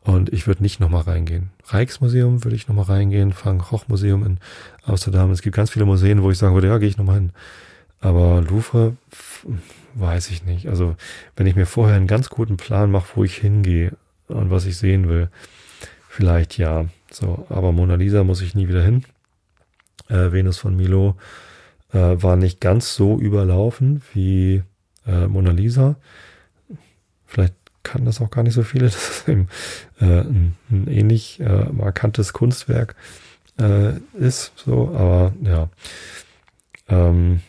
und 0.00 0.32
ich 0.32 0.46
würde 0.46 0.62
nicht 0.62 0.80
nochmal 0.80 1.02
reingehen. 1.02 1.50
Rijksmuseum 1.70 2.42
würde 2.42 2.56
ich 2.56 2.68
nochmal 2.68 2.86
reingehen, 2.86 3.34
Frank 3.34 3.64
Koch 3.64 3.88
Museum 3.88 4.24
in 4.24 4.38
Amsterdam. 4.82 5.30
Es 5.30 5.42
gibt 5.42 5.56
ganz 5.56 5.68
viele 5.68 5.84
Museen, 5.84 6.22
wo 6.22 6.30
ich 6.30 6.38
sagen 6.38 6.54
würde, 6.54 6.68
ja, 6.68 6.78
gehe 6.78 6.88
ich 6.88 6.96
nochmal 6.96 7.16
hin. 7.16 7.32
Aber 8.00 8.40
Louvre, 8.40 8.96
weiß 9.94 10.30
ich 10.30 10.44
nicht. 10.44 10.68
Also 10.68 10.96
wenn 11.36 11.46
ich 11.46 11.56
mir 11.56 11.66
vorher 11.66 11.96
einen 11.96 12.06
ganz 12.06 12.30
guten 12.30 12.56
Plan 12.56 12.90
mache, 12.90 13.16
wo 13.16 13.24
ich 13.24 13.36
hingehe 13.36 13.96
und 14.28 14.50
was 14.50 14.66
ich 14.66 14.76
sehen 14.76 15.08
will, 15.08 15.28
vielleicht 16.08 16.58
ja. 16.58 16.86
So, 17.10 17.46
aber 17.48 17.72
Mona 17.72 17.94
Lisa 17.94 18.24
muss 18.24 18.40
ich 18.40 18.54
nie 18.54 18.68
wieder 18.68 18.82
hin. 18.82 19.04
Äh, 20.08 20.32
Venus 20.32 20.58
von 20.58 20.76
Milo 20.76 21.16
äh, 21.92 21.98
war 21.98 22.36
nicht 22.36 22.60
ganz 22.60 22.94
so 22.94 23.18
überlaufen 23.18 24.02
wie 24.14 24.62
äh, 25.06 25.26
Mona 25.26 25.50
Lisa. 25.50 25.96
Vielleicht 27.26 27.54
kann 27.82 28.04
das 28.04 28.20
auch 28.20 28.30
gar 28.30 28.42
nicht 28.42 28.54
so 28.54 28.62
viele. 28.62 28.86
Das 28.92 29.10
ist 29.10 29.28
eben 29.28 29.48
äh, 30.00 30.20
ein, 30.20 30.56
ein 30.70 30.86
ähnlich 30.88 31.40
äh, 31.40 31.64
markantes 31.72 32.32
Kunstwerk 32.32 32.94
äh, 33.60 33.94
ist. 34.18 34.52
So, 34.56 34.94
aber 34.94 35.32
ja. 35.42 35.68
Ähm, 36.88 37.40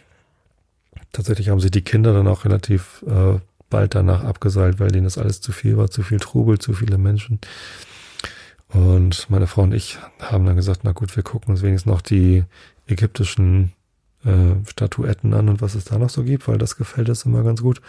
tatsächlich 1.13 1.49
haben 1.49 1.61
sich 1.61 1.71
die 1.71 1.83
Kinder 1.83 2.13
dann 2.13 2.27
auch 2.27 2.43
relativ 2.43 3.03
äh, 3.07 3.39
bald 3.69 3.95
danach 3.95 4.23
abgeseilt, 4.23 4.79
weil 4.79 4.91
denen 4.91 5.05
das 5.05 5.17
alles 5.17 5.39
zu 5.39 5.53
viel 5.53 5.77
war, 5.77 5.89
zu 5.89 6.03
viel 6.03 6.19
Trubel, 6.19 6.59
zu 6.59 6.73
viele 6.73 6.97
Menschen. 6.97 7.39
Und 8.67 9.29
meine 9.29 9.47
Frau 9.47 9.61
und 9.61 9.73
ich 9.73 9.99
haben 10.19 10.45
dann 10.45 10.55
gesagt, 10.55 10.81
na 10.83 10.91
gut, 10.91 11.15
wir 11.15 11.23
gucken 11.23 11.51
uns 11.51 11.61
wenigstens 11.61 11.91
noch 11.91 12.01
die 12.01 12.43
ägyptischen 12.87 13.71
äh, 14.25 14.55
Statuetten 14.67 15.33
an 15.33 15.47
und 15.49 15.61
was 15.61 15.75
es 15.75 15.85
da 15.85 15.97
noch 15.97 16.09
so 16.09 16.23
gibt, 16.23 16.47
weil 16.47 16.57
das 16.57 16.75
gefällt 16.75 17.09
uns 17.09 17.25
immer 17.25 17.43
ganz 17.43 17.61
gut. 17.61 17.81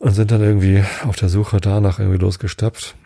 Und 0.00 0.12
sind 0.12 0.32
dann 0.32 0.42
irgendwie 0.42 0.84
auf 1.04 1.16
der 1.16 1.28
Suche 1.28 1.60
danach 1.60 1.98
irgendwie 1.98 2.18
losgestapft. 2.18 2.96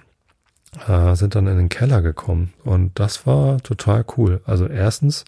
Äh, 0.86 1.14
sind 1.16 1.34
dann 1.34 1.46
in 1.46 1.56
den 1.56 1.68
Keller 1.68 2.02
gekommen 2.02 2.52
und 2.64 2.98
das 2.98 3.26
war 3.26 3.58
total 3.62 4.04
cool. 4.16 4.40
Also 4.44 4.66
erstens 4.66 5.24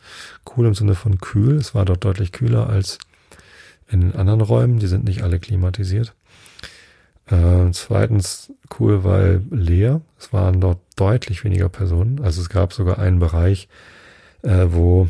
cool 0.56 0.66
im 0.66 0.74
Sinne 0.74 0.94
von 0.94 1.18
kühl. 1.18 1.56
Es 1.56 1.74
war 1.74 1.84
dort 1.84 2.04
deutlich 2.04 2.32
kühler 2.32 2.68
als 2.68 2.98
in 3.90 4.00
den 4.00 4.14
anderen 4.14 4.40
Räumen. 4.40 4.78
Die 4.78 4.86
sind 4.86 5.04
nicht 5.04 5.22
alle 5.22 5.38
klimatisiert. 5.38 6.14
Äh, 7.26 7.70
zweitens 7.72 8.52
cool, 8.78 9.04
weil 9.04 9.42
leer. 9.50 10.00
Es 10.18 10.32
waren 10.32 10.60
dort 10.60 10.78
deutlich 10.96 11.44
weniger 11.44 11.68
Personen. 11.68 12.20
Also 12.22 12.40
es 12.40 12.48
gab 12.48 12.72
sogar 12.72 12.98
einen 12.98 13.18
Bereich, 13.18 13.68
äh, 14.42 14.66
wo 14.68 15.08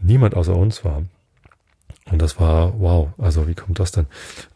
niemand 0.00 0.34
außer 0.34 0.54
uns 0.54 0.84
war. 0.84 1.02
Und 2.10 2.20
das 2.20 2.40
war, 2.40 2.78
wow, 2.80 3.10
also 3.18 3.46
wie 3.46 3.54
kommt 3.54 3.78
das 3.78 3.92
denn? 3.92 4.06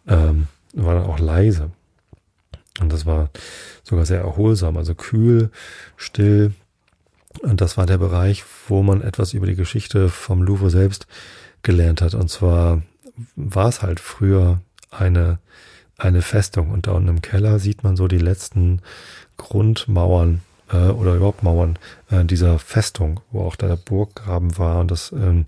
Ähm, 0.06 0.48
war 0.72 0.94
dann 0.94 1.04
auch 1.04 1.18
leise. 1.18 1.70
Und 2.80 2.92
das 2.92 3.06
war 3.06 3.30
sogar 3.82 4.04
sehr 4.04 4.20
erholsam, 4.20 4.76
also 4.76 4.94
kühl, 4.94 5.50
still. 5.96 6.52
Und 7.42 7.60
das 7.60 7.76
war 7.76 7.86
der 7.86 7.98
Bereich, 7.98 8.44
wo 8.68 8.82
man 8.82 9.00
etwas 9.00 9.32
über 9.32 9.46
die 9.46 9.54
Geschichte 9.54 10.08
vom 10.08 10.42
Louvre 10.42 10.70
selbst 10.70 11.06
gelernt 11.62 12.02
hat. 12.02 12.14
Und 12.14 12.28
zwar 12.28 12.82
war 13.34 13.68
es 13.68 13.82
halt 13.82 14.00
früher 14.00 14.60
eine, 14.90 15.38
eine 15.98 16.22
Festung. 16.22 16.70
Und 16.70 16.86
da 16.86 16.92
unten 16.92 17.08
im 17.08 17.22
Keller 17.22 17.58
sieht 17.58 17.84
man 17.84 17.96
so 17.96 18.08
die 18.08 18.18
letzten 18.18 18.80
Grundmauern 19.36 20.42
äh, 20.72 20.88
oder 20.88 21.14
überhaupt 21.14 21.42
Mauern 21.42 21.78
äh, 22.10 22.24
dieser 22.24 22.58
Festung, 22.58 23.20
wo 23.30 23.42
auch 23.42 23.56
der 23.56 23.76
Burggraben 23.76 24.58
war. 24.58 24.80
Und 24.80 24.90
das 24.90 25.12
ähm, 25.12 25.46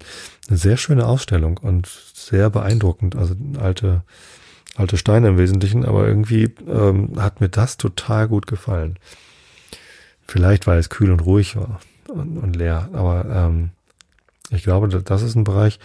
eine 0.48 0.58
sehr 0.58 0.76
schöne 0.76 1.06
Ausstellung 1.06 1.58
und 1.58 1.88
sehr 2.14 2.50
beeindruckend. 2.50 3.16
Also 3.16 3.34
alte, 3.60 4.02
alte 4.76 4.96
Steine 4.96 5.28
im 5.28 5.38
Wesentlichen, 5.38 5.84
aber 5.84 6.06
irgendwie 6.06 6.54
ähm, 6.66 7.20
hat 7.20 7.40
mir 7.40 7.48
das 7.48 7.76
total 7.76 8.28
gut 8.28 8.46
gefallen. 8.46 8.98
Vielleicht, 10.26 10.66
weil 10.66 10.78
es 10.78 10.90
kühl 10.90 11.10
und 11.10 11.20
ruhig 11.20 11.56
war 11.56 11.80
und, 12.08 12.38
und 12.38 12.54
leer. 12.54 12.90
Aber 12.92 13.24
ähm, 13.26 13.70
ich 14.50 14.62
glaube, 14.62 14.88
das 14.88 15.22
ist 15.22 15.34
ein 15.34 15.44
Bereich, 15.44 15.78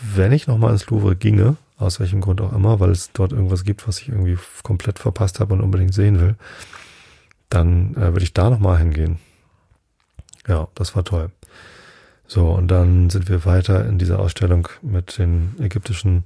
wenn 0.00 0.32
ich 0.32 0.46
nochmal 0.46 0.72
ins 0.72 0.86
Louvre 0.86 1.16
ginge, 1.16 1.56
aus 1.78 2.00
welchem 2.00 2.20
Grund 2.20 2.40
auch 2.40 2.52
immer, 2.52 2.80
weil 2.80 2.90
es 2.90 3.12
dort 3.12 3.32
irgendwas 3.32 3.64
gibt, 3.64 3.86
was 3.86 4.00
ich 4.00 4.08
irgendwie 4.08 4.38
komplett 4.62 4.98
verpasst 4.98 5.40
habe 5.40 5.54
und 5.54 5.60
unbedingt 5.60 5.94
sehen 5.94 6.20
will, 6.20 6.36
dann 7.50 7.94
äh, 7.94 8.12
würde 8.12 8.22
ich 8.22 8.32
da 8.32 8.50
nochmal 8.50 8.78
hingehen. 8.78 9.18
Ja, 10.46 10.68
das 10.74 10.94
war 10.94 11.04
toll. 11.04 11.30
So, 12.26 12.50
und 12.50 12.68
dann 12.68 13.10
sind 13.10 13.28
wir 13.28 13.44
weiter 13.44 13.86
in 13.86 13.98
dieser 13.98 14.18
Ausstellung 14.18 14.68
mit 14.82 15.18
den 15.18 15.54
ägyptischen 15.60 16.24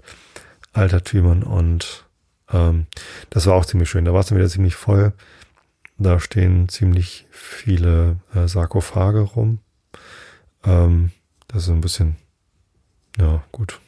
Altertümern 0.73 1.43
und 1.43 2.07
ähm, 2.53 2.87
das 3.29 3.47
war 3.47 3.55
auch 3.55 3.67
ziemlich 3.67 3.91
schön. 3.91 4.05
Da 4.05 4.13
war 4.13 4.21
es 4.21 4.27
dann 4.27 4.39
wieder 4.39 4.49
ziemlich 4.49 4.77
voll. 4.77 5.13
Da 5.99 6.19
stehen 6.21 6.69
ziemlich 6.69 7.27
viele 7.31 8.17
äh, 8.35 8.49
Sarkophage 8.49 9.21
rum. 9.21 9.59
Ähm, 10.65 11.11
das 11.49 11.65
ist 11.65 11.69
ein 11.69 11.83
bisschen 11.83 12.17
ja, 13.19 13.43
gut. 13.53 13.81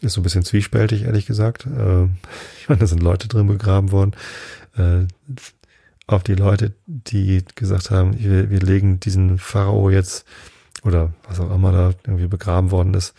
Ist 0.00 0.12
so 0.12 0.20
ein 0.20 0.24
bisschen 0.24 0.44
zwiespältig, 0.44 1.02
ehrlich 1.02 1.26
gesagt. 1.26 1.66
Äh, 1.66 2.04
ich 2.60 2.68
meine, 2.68 2.80
da 2.80 2.86
sind 2.86 3.02
Leute 3.02 3.28
drin 3.28 3.46
begraben 3.46 3.90
worden. 3.90 4.12
Äh, 4.76 5.06
auf 6.06 6.22
die 6.22 6.34
Leute, 6.34 6.72
die 6.86 7.44
gesagt 7.54 7.90
haben, 7.90 8.18
wir, 8.18 8.50
wir 8.50 8.60
legen 8.60 8.98
diesen 8.98 9.38
Pharao 9.38 9.90
jetzt 9.90 10.24
oder 10.84 11.12
was 11.28 11.38
auch 11.40 11.54
immer 11.54 11.72
da 11.72 11.92
irgendwie 12.04 12.28
begraben 12.28 12.70
worden 12.70 12.94
ist, 12.94 13.14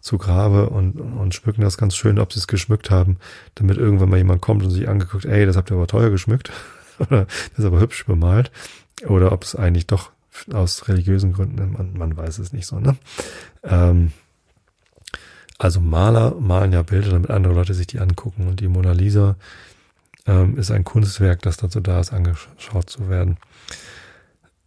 zu 0.00 0.18
Grabe 0.18 0.70
und, 0.70 1.00
und 1.00 1.34
schmücken 1.34 1.62
das 1.62 1.76
ganz 1.76 1.96
schön, 1.96 2.18
ob 2.18 2.32
sie 2.32 2.38
es 2.38 2.46
geschmückt 2.46 2.90
haben, 2.90 3.16
damit 3.56 3.76
irgendwann 3.76 4.08
mal 4.08 4.18
jemand 4.18 4.40
kommt 4.40 4.62
und 4.62 4.70
sich 4.70 4.88
angeguckt, 4.88 5.24
ey, 5.24 5.46
das 5.46 5.56
habt 5.56 5.70
ihr 5.70 5.76
aber 5.76 5.86
teuer 5.88 6.10
geschmückt 6.10 6.52
oder 6.98 7.24
das 7.24 7.58
ist 7.58 7.64
aber 7.64 7.80
hübsch 7.80 8.06
bemalt 8.06 8.52
oder 9.06 9.32
ob 9.32 9.42
es 9.42 9.56
eigentlich 9.56 9.86
doch 9.86 10.10
aus 10.52 10.86
religiösen 10.86 11.32
Gründen, 11.32 11.72
man, 11.72 11.94
man 11.94 12.16
weiß 12.16 12.38
es 12.38 12.52
nicht 12.52 12.66
so, 12.66 12.78
ne? 12.78 12.96
Ähm, 13.68 14.12
also 15.58 15.80
Maler 15.80 16.34
malen 16.38 16.72
ja 16.72 16.82
Bilder, 16.82 17.10
damit 17.10 17.30
andere 17.30 17.52
Leute 17.52 17.74
sich 17.74 17.88
die 17.88 17.98
angucken 17.98 18.46
und 18.46 18.60
die 18.60 18.68
Mona 18.68 18.92
Lisa 18.92 19.36
ähm, 20.26 20.56
ist 20.56 20.70
ein 20.70 20.84
Kunstwerk, 20.84 21.42
das 21.42 21.56
dazu 21.56 21.80
da 21.80 22.00
ist, 22.00 22.12
angeschaut 22.12 22.88
zu 22.88 23.08
werden. 23.08 23.38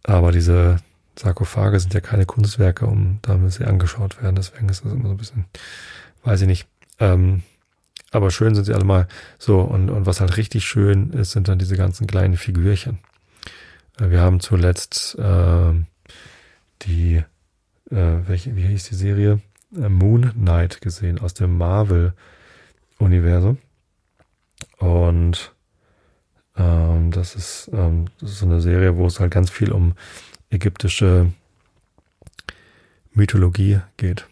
Aber 0.02 0.32
diese 0.32 0.78
Sarkophage 1.18 1.80
sind 1.80 1.94
ja 1.94 2.00
keine 2.00 2.26
Kunstwerke, 2.26 2.86
um 2.86 3.18
damit 3.22 3.52
sie 3.52 3.64
angeschaut 3.64 4.22
werden. 4.22 4.36
Deswegen 4.36 4.68
ist 4.68 4.84
das 4.84 4.92
immer 4.92 5.04
so 5.04 5.10
ein 5.10 5.16
bisschen, 5.16 5.44
weiß 6.24 6.42
ich 6.42 6.46
nicht. 6.46 6.66
Ähm, 6.98 7.42
aber 8.10 8.30
schön 8.30 8.54
sind 8.54 8.64
sie 8.64 8.74
alle 8.74 8.84
mal. 8.84 9.08
So, 9.38 9.60
und, 9.60 9.88
und 9.88 10.04
was 10.04 10.20
halt 10.20 10.36
richtig 10.36 10.64
schön 10.64 11.10
ist, 11.10 11.32
sind 11.32 11.48
dann 11.48 11.58
diese 11.58 11.76
ganzen 11.76 12.06
kleinen 12.06 12.36
Figürchen. 12.36 12.98
Äh, 13.98 14.10
wir 14.10 14.20
haben 14.20 14.40
zuletzt 14.40 15.18
äh, 15.18 15.72
die, 16.82 17.24
äh, 17.92 18.26
welche, 18.26 18.56
wie 18.56 18.66
hieß 18.66 18.88
die 18.88 18.94
Serie? 18.94 19.40
Äh, 19.76 19.88
Moon 19.88 20.32
Knight 20.32 20.80
gesehen 20.80 21.18
aus 21.18 21.34
dem 21.34 21.56
Marvel-Universum. 21.58 23.58
Und 24.78 25.52
ähm, 26.56 27.10
das, 27.10 27.36
ist, 27.36 27.70
ähm, 27.72 28.06
das 28.20 28.30
ist 28.30 28.38
so 28.40 28.46
eine 28.46 28.60
Serie, 28.60 28.96
wo 28.96 29.06
es 29.06 29.20
halt 29.20 29.32
ganz 29.32 29.50
viel 29.50 29.70
um 29.70 29.94
ägyptische 30.50 31.32
Mythologie 33.12 33.80
geht. 33.96 34.26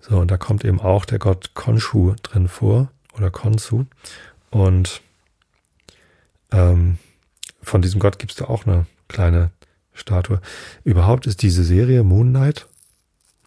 So, 0.00 0.18
und 0.18 0.30
da 0.30 0.36
kommt 0.36 0.64
eben 0.64 0.80
auch 0.80 1.04
der 1.04 1.18
Gott 1.18 1.54
Khonshu 1.54 2.14
drin 2.22 2.48
vor, 2.48 2.90
oder 3.14 3.30
Khonsu. 3.30 3.84
Und 4.50 5.02
ähm, 6.50 6.98
von 7.62 7.82
diesem 7.82 8.00
Gott 8.00 8.18
gibt 8.18 8.32
es 8.32 8.38
da 8.38 8.46
auch 8.46 8.66
eine 8.66 8.86
kleine 9.08 9.50
Statue. 9.92 10.40
Überhaupt 10.84 11.26
ist 11.26 11.42
diese 11.42 11.64
Serie 11.64 12.02
Moon 12.02 12.30
Knight, 12.30 12.66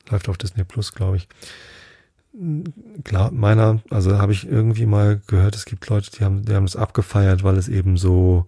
läuft 0.10 0.30
auf 0.30 0.38
Disney 0.38 0.64
Plus, 0.64 0.94
glaube 0.94 1.18
ich. 1.18 1.28
Klar, 3.04 3.32
meiner, 3.32 3.80
also 3.90 4.18
habe 4.18 4.34
ich 4.34 4.46
irgendwie 4.46 4.86
mal 4.86 5.22
gehört, 5.28 5.56
es 5.56 5.66
gibt 5.66 5.88
Leute, 5.88 6.12
die 6.12 6.24
haben, 6.24 6.44
die 6.44 6.54
haben 6.54 6.66
es 6.66 6.76
abgefeiert, 6.76 7.44
weil 7.44 7.56
es 7.58 7.70
eben 7.70 7.96
so, 7.96 8.46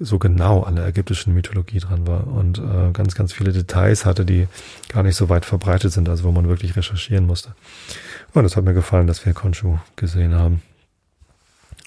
so 0.00 0.18
genau 0.18 0.62
an 0.62 0.74
der 0.74 0.86
ägyptischen 0.86 1.32
Mythologie 1.32 1.78
dran 1.78 2.06
war 2.06 2.26
und 2.26 2.58
äh, 2.58 2.90
ganz, 2.92 3.14
ganz 3.14 3.32
viele 3.32 3.52
Details 3.52 4.04
hatte, 4.04 4.24
die 4.24 4.48
gar 4.88 5.04
nicht 5.04 5.14
so 5.14 5.28
weit 5.28 5.44
verbreitet 5.44 5.92
sind, 5.92 6.08
also 6.08 6.24
wo 6.24 6.32
man 6.32 6.48
wirklich 6.48 6.74
recherchieren 6.76 7.26
musste. 7.26 7.54
Und 8.34 8.44
es 8.44 8.56
hat 8.56 8.64
mir 8.64 8.74
gefallen, 8.74 9.06
dass 9.06 9.24
wir 9.24 9.34
Konshu 9.34 9.78
gesehen 9.94 10.34
haben. 10.34 10.62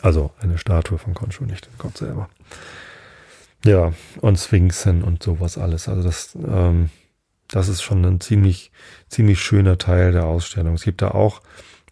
Also 0.01 0.31
eine 0.39 0.57
Statue 0.57 0.97
von 0.97 1.13
Konshu, 1.13 1.43
nicht 1.43 1.65
den 1.65 1.77
Gott 1.77 1.97
selber. 1.97 2.29
Ja, 3.65 3.93
und 4.21 4.37
Sphinxen 4.37 5.03
und 5.03 5.23
sowas 5.23 5.57
alles. 5.57 5.89
Also 5.89 6.03
das, 6.03 6.35
ähm, 6.35 6.91
das 7.55 7.69
ist 7.69 7.81
schon 7.81 8.03
ein 8.03 8.19
ziemlich, 8.19 8.69
ziemlich 9.07 9.39
schöner 9.39 9.77
Teil 9.77 10.11
der 10.11 10.25
Ausstellung. 10.25 10.73
Es 10.73 10.83
gibt 10.83 11.01
da 11.01 11.11
auch 11.11 11.41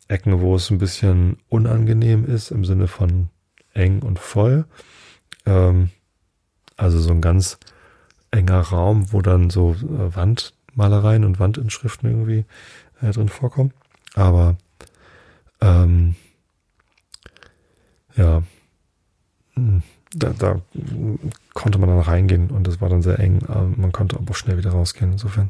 Ecken, 0.10 0.42
wo 0.42 0.58
es 0.58 0.70
ein 0.70 0.78
bisschen 0.78 1.38
unangenehm 1.48 2.26
ist, 2.26 2.52
im 2.52 2.66
Sinne 2.66 2.90
von 2.90 3.30
eng 3.74 4.02
und 4.02 4.20
voll. 4.20 4.66
Ähm, 5.46 5.90
also 6.76 7.00
so 7.00 7.12
ein 7.12 7.22
ganz 7.22 7.60
enger 8.30 8.60
Raum, 8.60 9.14
wo 9.14 9.22
dann 9.22 9.50
so 9.50 9.72
äh, 9.72 10.14
Wandmalereien 10.14 11.24
und 11.24 11.40
Wandinschriften 11.40 12.10
irgendwie 12.10 12.44
äh, 13.02 13.12
drin 13.12 13.30
vorkommen. 13.30 13.72
Aber 14.16 14.58
ähm, 15.62 16.16
ja, 18.18 18.44
hm, 19.54 19.82
da, 20.14 20.30
da 20.38 20.62
konnte 21.54 21.80
man 21.80 21.90
dann 21.90 22.00
reingehen 22.00 22.50
und 22.50 22.68
es 22.68 22.82
war 22.82 22.90
dann 22.90 23.02
sehr 23.02 23.20
eng. 23.20 23.40
Man 23.76 23.92
konnte 23.92 24.16
aber 24.16 24.32
auch 24.32 24.36
schnell 24.36 24.58
wieder 24.58 24.72
rausgehen. 24.72 25.14
Insofern 25.14 25.50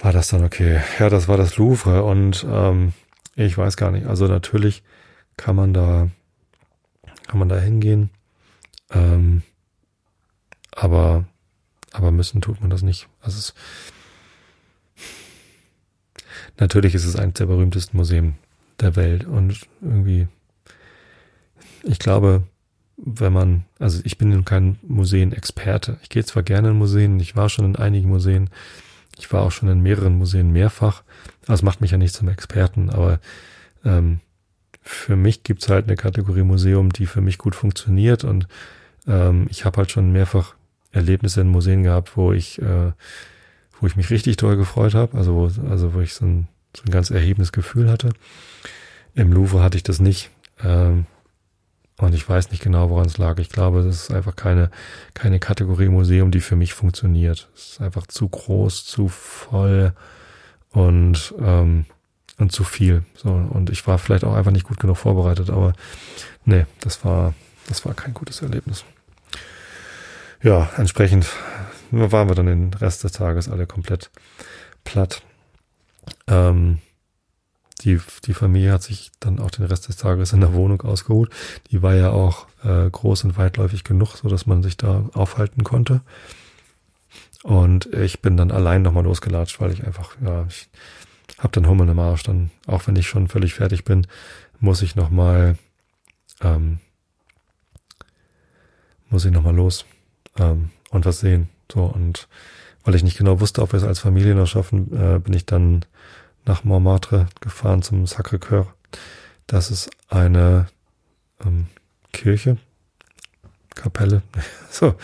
war 0.00 0.12
das 0.12 0.28
dann 0.28 0.44
okay. 0.44 0.80
Ja, 0.98 1.08
das 1.10 1.28
war 1.28 1.36
das 1.36 1.56
Louvre 1.56 2.02
und 2.04 2.46
ähm, 2.48 2.92
ich 3.36 3.56
weiß 3.56 3.76
gar 3.76 3.90
nicht. 3.90 4.06
Also 4.06 4.26
natürlich 4.26 4.82
kann 5.36 5.56
man 5.56 5.74
da 5.74 6.08
kann 7.26 7.38
man 7.38 7.48
da 7.48 7.58
hingehen, 7.58 8.10
ähm, 8.90 9.42
aber 10.72 11.24
aber 11.92 12.10
müssen 12.10 12.40
tut 12.40 12.60
man 12.60 12.70
das 12.70 12.82
nicht. 12.82 13.08
Also 13.20 13.38
es, 13.38 13.54
natürlich 16.58 16.94
ist 16.94 17.04
es 17.04 17.16
eines 17.16 17.34
der 17.34 17.46
berühmtesten 17.46 17.96
Museen 17.96 18.36
der 18.80 18.96
Welt 18.96 19.24
und 19.24 19.68
irgendwie 19.80 20.28
ich 21.82 21.98
glaube, 21.98 22.42
wenn 23.04 23.32
man, 23.32 23.64
also 23.78 24.00
ich 24.04 24.18
bin 24.18 24.44
kein 24.44 24.78
Museenexperte. 24.82 25.98
Ich 26.02 26.08
gehe 26.08 26.24
zwar 26.24 26.42
gerne 26.42 26.70
in 26.70 26.78
Museen, 26.78 27.18
ich 27.20 27.36
war 27.36 27.48
schon 27.48 27.64
in 27.64 27.76
einigen 27.76 28.08
Museen, 28.08 28.50
ich 29.18 29.32
war 29.32 29.42
auch 29.42 29.52
schon 29.52 29.68
in 29.68 29.80
mehreren 29.80 30.16
Museen 30.18 30.52
mehrfach. 30.52 31.02
Das 31.46 31.62
macht 31.62 31.80
mich 31.80 31.90
ja 31.90 31.98
nicht 31.98 32.14
zum 32.14 32.28
Experten, 32.28 32.90
aber 32.90 33.20
ähm, 33.84 34.20
für 34.82 35.16
mich 35.16 35.42
gibt's 35.42 35.68
halt 35.68 35.86
eine 35.86 35.96
Kategorie 35.96 36.42
Museum, 36.42 36.92
die 36.92 37.06
für 37.06 37.20
mich 37.20 37.38
gut 37.38 37.54
funktioniert 37.54 38.24
und 38.24 38.46
ähm, 39.06 39.46
ich 39.50 39.64
habe 39.64 39.78
halt 39.78 39.90
schon 39.90 40.12
mehrfach 40.12 40.54
Erlebnisse 40.92 41.40
in 41.40 41.48
Museen 41.48 41.82
gehabt, 41.82 42.16
wo 42.16 42.32
ich, 42.32 42.60
äh, 42.60 42.92
wo 43.80 43.86
ich 43.86 43.96
mich 43.96 44.10
richtig 44.10 44.36
doll 44.36 44.56
gefreut 44.56 44.94
habe, 44.94 45.16
also 45.16 45.34
wo, 45.34 45.68
also 45.68 45.94
wo 45.94 46.00
ich 46.00 46.14
so 46.14 46.24
ein, 46.24 46.48
so 46.76 46.82
ein 46.84 46.90
ganz 46.90 47.10
erhebendes 47.10 47.52
Gefühl 47.52 47.90
hatte. 47.90 48.10
Im 49.14 49.32
Louvre 49.32 49.62
hatte 49.62 49.76
ich 49.76 49.82
das 49.82 50.00
nicht. 50.00 50.30
Ähm, 50.62 51.06
und 52.00 52.14
ich 52.14 52.28
weiß 52.28 52.50
nicht 52.50 52.62
genau, 52.62 52.90
woran 52.90 53.06
es 53.06 53.18
lag. 53.18 53.38
Ich 53.38 53.50
glaube, 53.50 53.80
es 53.80 53.86
ist 53.86 54.10
einfach 54.10 54.34
keine, 54.34 54.70
keine 55.14 55.38
Kategorie 55.38 55.88
Museum, 55.88 56.30
die 56.30 56.40
für 56.40 56.56
mich 56.56 56.72
funktioniert. 56.72 57.48
Es 57.54 57.72
ist 57.72 57.80
einfach 57.80 58.06
zu 58.06 58.28
groß, 58.28 58.86
zu 58.86 59.08
voll 59.08 59.92
und, 60.72 61.34
ähm, 61.38 61.84
und 62.38 62.52
zu 62.52 62.64
viel. 62.64 63.04
So, 63.14 63.30
und 63.30 63.70
ich 63.70 63.86
war 63.86 63.98
vielleicht 63.98 64.24
auch 64.24 64.34
einfach 64.34 64.50
nicht 64.50 64.66
gut 64.66 64.80
genug 64.80 64.96
vorbereitet, 64.96 65.50
aber 65.50 65.74
nee, 66.44 66.64
das 66.80 67.04
war, 67.04 67.34
das 67.68 67.84
war 67.84 67.94
kein 67.94 68.14
gutes 68.14 68.40
Erlebnis. 68.40 68.84
Ja, 70.42 70.70
entsprechend 70.76 71.26
waren 71.90 72.28
wir 72.28 72.34
dann 72.34 72.46
den 72.46 72.72
Rest 72.72 73.04
des 73.04 73.12
Tages 73.12 73.48
alle 73.48 73.66
komplett 73.66 74.10
platt. 74.84 75.22
Ähm, 76.26 76.78
die, 77.80 78.00
die 78.24 78.34
Familie 78.34 78.72
hat 78.72 78.82
sich 78.82 79.10
dann 79.20 79.38
auch 79.38 79.50
den 79.50 79.64
Rest 79.64 79.88
des 79.88 79.96
Tages 79.96 80.32
in 80.32 80.40
der 80.40 80.54
Wohnung 80.54 80.82
ausgeruht. 80.82 81.30
Die 81.70 81.82
war 81.82 81.94
ja 81.94 82.10
auch 82.10 82.46
äh, 82.62 82.90
groß 82.90 83.24
und 83.24 83.36
weitläufig 83.36 83.84
genug, 83.84 84.16
so 84.16 84.28
dass 84.28 84.46
man 84.46 84.62
sich 84.62 84.76
da 84.76 85.08
aufhalten 85.14 85.64
konnte. 85.64 86.02
Und 87.42 87.86
ich 87.94 88.20
bin 88.20 88.36
dann 88.36 88.50
allein 88.50 88.82
nochmal 88.82 89.04
losgelatscht, 89.04 89.60
weil 89.60 89.72
ich 89.72 89.84
einfach, 89.84 90.14
ja, 90.22 90.44
ich 90.48 90.68
habe 91.38 91.52
dann 91.52 91.66
Hummel 91.66 91.88
im 91.88 91.98
Arsch. 91.98 92.22
Dann, 92.22 92.50
auch 92.66 92.86
wenn 92.86 92.96
ich 92.96 93.08
schon 93.08 93.28
völlig 93.28 93.54
fertig 93.54 93.84
bin, 93.84 94.06
muss 94.58 94.82
ich 94.82 94.94
nochmal, 94.94 95.56
ähm, 96.42 96.80
muss 99.08 99.24
ich 99.24 99.32
nochmal 99.32 99.54
los 99.54 99.86
ähm, 100.38 100.70
und 100.90 101.06
was 101.06 101.20
sehen. 101.20 101.48
So, 101.72 101.84
und 101.84 102.28
weil 102.84 102.94
ich 102.94 103.02
nicht 103.02 103.18
genau 103.18 103.40
wusste, 103.40 103.62
ob 103.62 103.72
wir 103.72 103.78
es 103.78 103.84
als 103.84 104.00
Familie 104.00 104.34
noch 104.34 104.46
schaffen, 104.46 104.92
äh, 104.92 105.18
bin 105.18 105.32
ich 105.34 105.46
dann 105.46 105.84
nach 106.50 106.64
Montmartre 106.64 107.28
gefahren 107.40 107.80
zum 107.80 108.06
Sacré-Cœur. 108.06 108.66
Das 109.46 109.70
ist 109.70 109.88
eine 110.08 110.66
ähm, 111.46 111.68
Kirche, 112.12 112.56
Kapelle, 113.76 114.22
so 114.70 114.96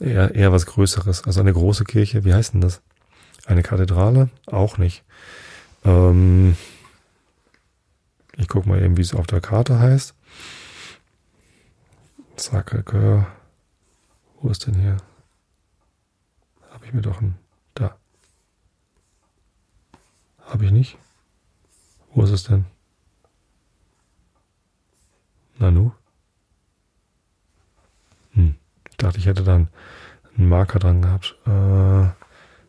eher, 0.00 0.36
eher 0.36 0.52
was 0.52 0.66
Größeres, 0.66 1.24
also 1.24 1.40
eine 1.40 1.52
große 1.52 1.82
Kirche. 1.82 2.24
Wie 2.24 2.32
heißt 2.32 2.54
denn 2.54 2.60
das? 2.60 2.80
Eine 3.44 3.64
Kathedrale? 3.64 4.30
Auch 4.46 4.78
nicht. 4.78 5.02
Ähm, 5.84 6.56
ich 8.36 8.46
guck 8.46 8.64
mal 8.64 8.80
eben, 8.80 8.96
wie 8.96 9.02
es 9.02 9.14
auf 9.14 9.26
der 9.26 9.40
Karte 9.40 9.80
heißt. 9.80 10.14
Sacré-Cœur. 12.36 13.26
Wo 14.40 14.48
ist 14.48 14.68
denn 14.68 14.74
hier? 14.74 14.98
Habe 16.70 16.86
ich 16.86 16.92
mir 16.92 17.02
doch 17.02 17.20
ein 17.20 17.36
habe 20.54 20.64
ich 20.64 20.70
nicht. 20.70 20.96
Wo 22.14 22.22
ist 22.22 22.30
es 22.30 22.44
denn? 22.44 22.64
Nanu? 25.58 25.90
Hm. 28.34 28.54
Ich 28.88 28.96
dachte, 28.96 29.18
ich 29.18 29.26
hätte 29.26 29.42
dann 29.42 29.68
einen 30.36 30.48
Marker 30.48 30.78
dran 30.78 31.02
gehabt. 31.02 31.36
Äh, 31.46 32.08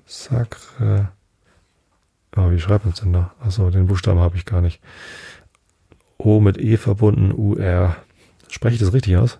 Sacre. 0.08 1.12
Oh, 2.36 2.50
wie 2.50 2.60
schreibt 2.60 2.86
man 2.86 2.94
es 2.94 3.00
denn 3.00 3.14
da? 3.14 3.36
Achso, 3.40 3.70
den 3.70 3.86
Buchstaben 3.86 4.20
habe 4.20 4.36
ich 4.36 4.46
gar 4.46 4.62
nicht. 4.62 4.82
O 6.18 6.40
mit 6.40 6.58
E 6.58 6.78
verbunden, 6.78 7.32
UR. 7.34 7.96
Spreche 8.50 8.76
ich 8.76 8.82
das 8.82 8.94
richtig 8.94 9.18
aus? 9.18 9.38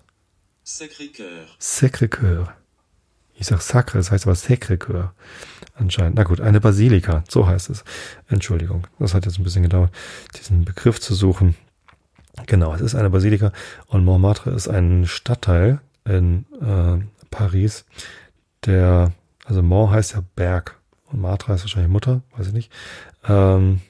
Sacré-Cœur. 0.64 1.46
Sacré-Cœur. 1.58 2.48
Ich 3.34 3.48
sag 3.48 3.60
Sacre, 3.60 3.98
das 3.98 4.12
heißt 4.12 4.24
aber 4.24 4.36
Sacré-Cœur 4.36 5.10
anscheinend. 5.76 6.16
Na 6.16 6.24
gut, 6.24 6.40
eine 6.40 6.60
Basilika, 6.60 7.24
so 7.28 7.46
heißt 7.46 7.70
es. 7.70 7.84
Entschuldigung, 8.28 8.86
das 8.98 9.14
hat 9.14 9.26
jetzt 9.26 9.38
ein 9.38 9.44
bisschen 9.44 9.62
gedauert, 9.62 9.92
diesen 10.38 10.64
Begriff 10.64 11.00
zu 11.00 11.14
suchen. 11.14 11.54
Genau, 12.46 12.74
es 12.74 12.80
ist 12.80 12.94
eine 12.94 13.10
Basilika 13.10 13.52
und 13.86 14.04
Montmartre 14.04 14.50
ist 14.50 14.68
ein 14.68 15.06
Stadtteil 15.06 15.80
in 16.04 16.44
äh, 16.60 17.04
Paris, 17.30 17.84
der, 18.64 19.12
also 19.44 19.62
Mont 19.62 19.92
heißt 19.92 20.14
ja 20.14 20.22
Berg 20.34 20.78
und 21.06 21.20
Martre 21.20 21.52
heißt 21.52 21.64
wahrscheinlich 21.64 21.90
Mutter, 21.90 22.22
weiß 22.36 22.48
ich 22.48 22.52
nicht. 22.52 22.72
Ähm, 23.26 23.80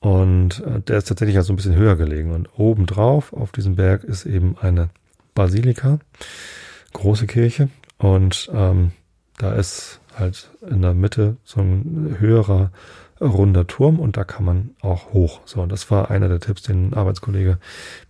und 0.00 0.60
äh, 0.60 0.80
der 0.80 0.98
ist 0.98 1.08
tatsächlich 1.08 1.36
also 1.36 1.52
ein 1.52 1.56
bisschen 1.56 1.76
höher 1.76 1.96
gelegen 1.96 2.32
und 2.32 2.48
obendrauf 2.58 3.32
auf 3.32 3.52
diesem 3.52 3.76
Berg 3.76 4.04
ist 4.04 4.26
eben 4.26 4.56
eine 4.60 4.90
Basilika, 5.34 5.98
große 6.92 7.26
Kirche 7.26 7.68
und 7.98 8.50
ähm, 8.52 8.92
da 9.38 9.52
ist 9.52 10.00
halt 10.16 10.50
in 10.68 10.82
der 10.82 10.94
Mitte 10.94 11.36
so 11.44 11.60
ein 11.60 12.16
höherer 12.18 12.70
runder 13.20 13.66
Turm 13.66 14.00
und 14.00 14.16
da 14.16 14.24
kann 14.24 14.44
man 14.44 14.70
auch 14.80 15.12
hoch. 15.12 15.40
So, 15.44 15.62
und 15.62 15.70
das 15.70 15.90
war 15.90 16.10
einer 16.10 16.28
der 16.28 16.40
Tipps, 16.40 16.62
den 16.62 16.88
ein 16.88 16.94
Arbeitskollege 16.94 17.58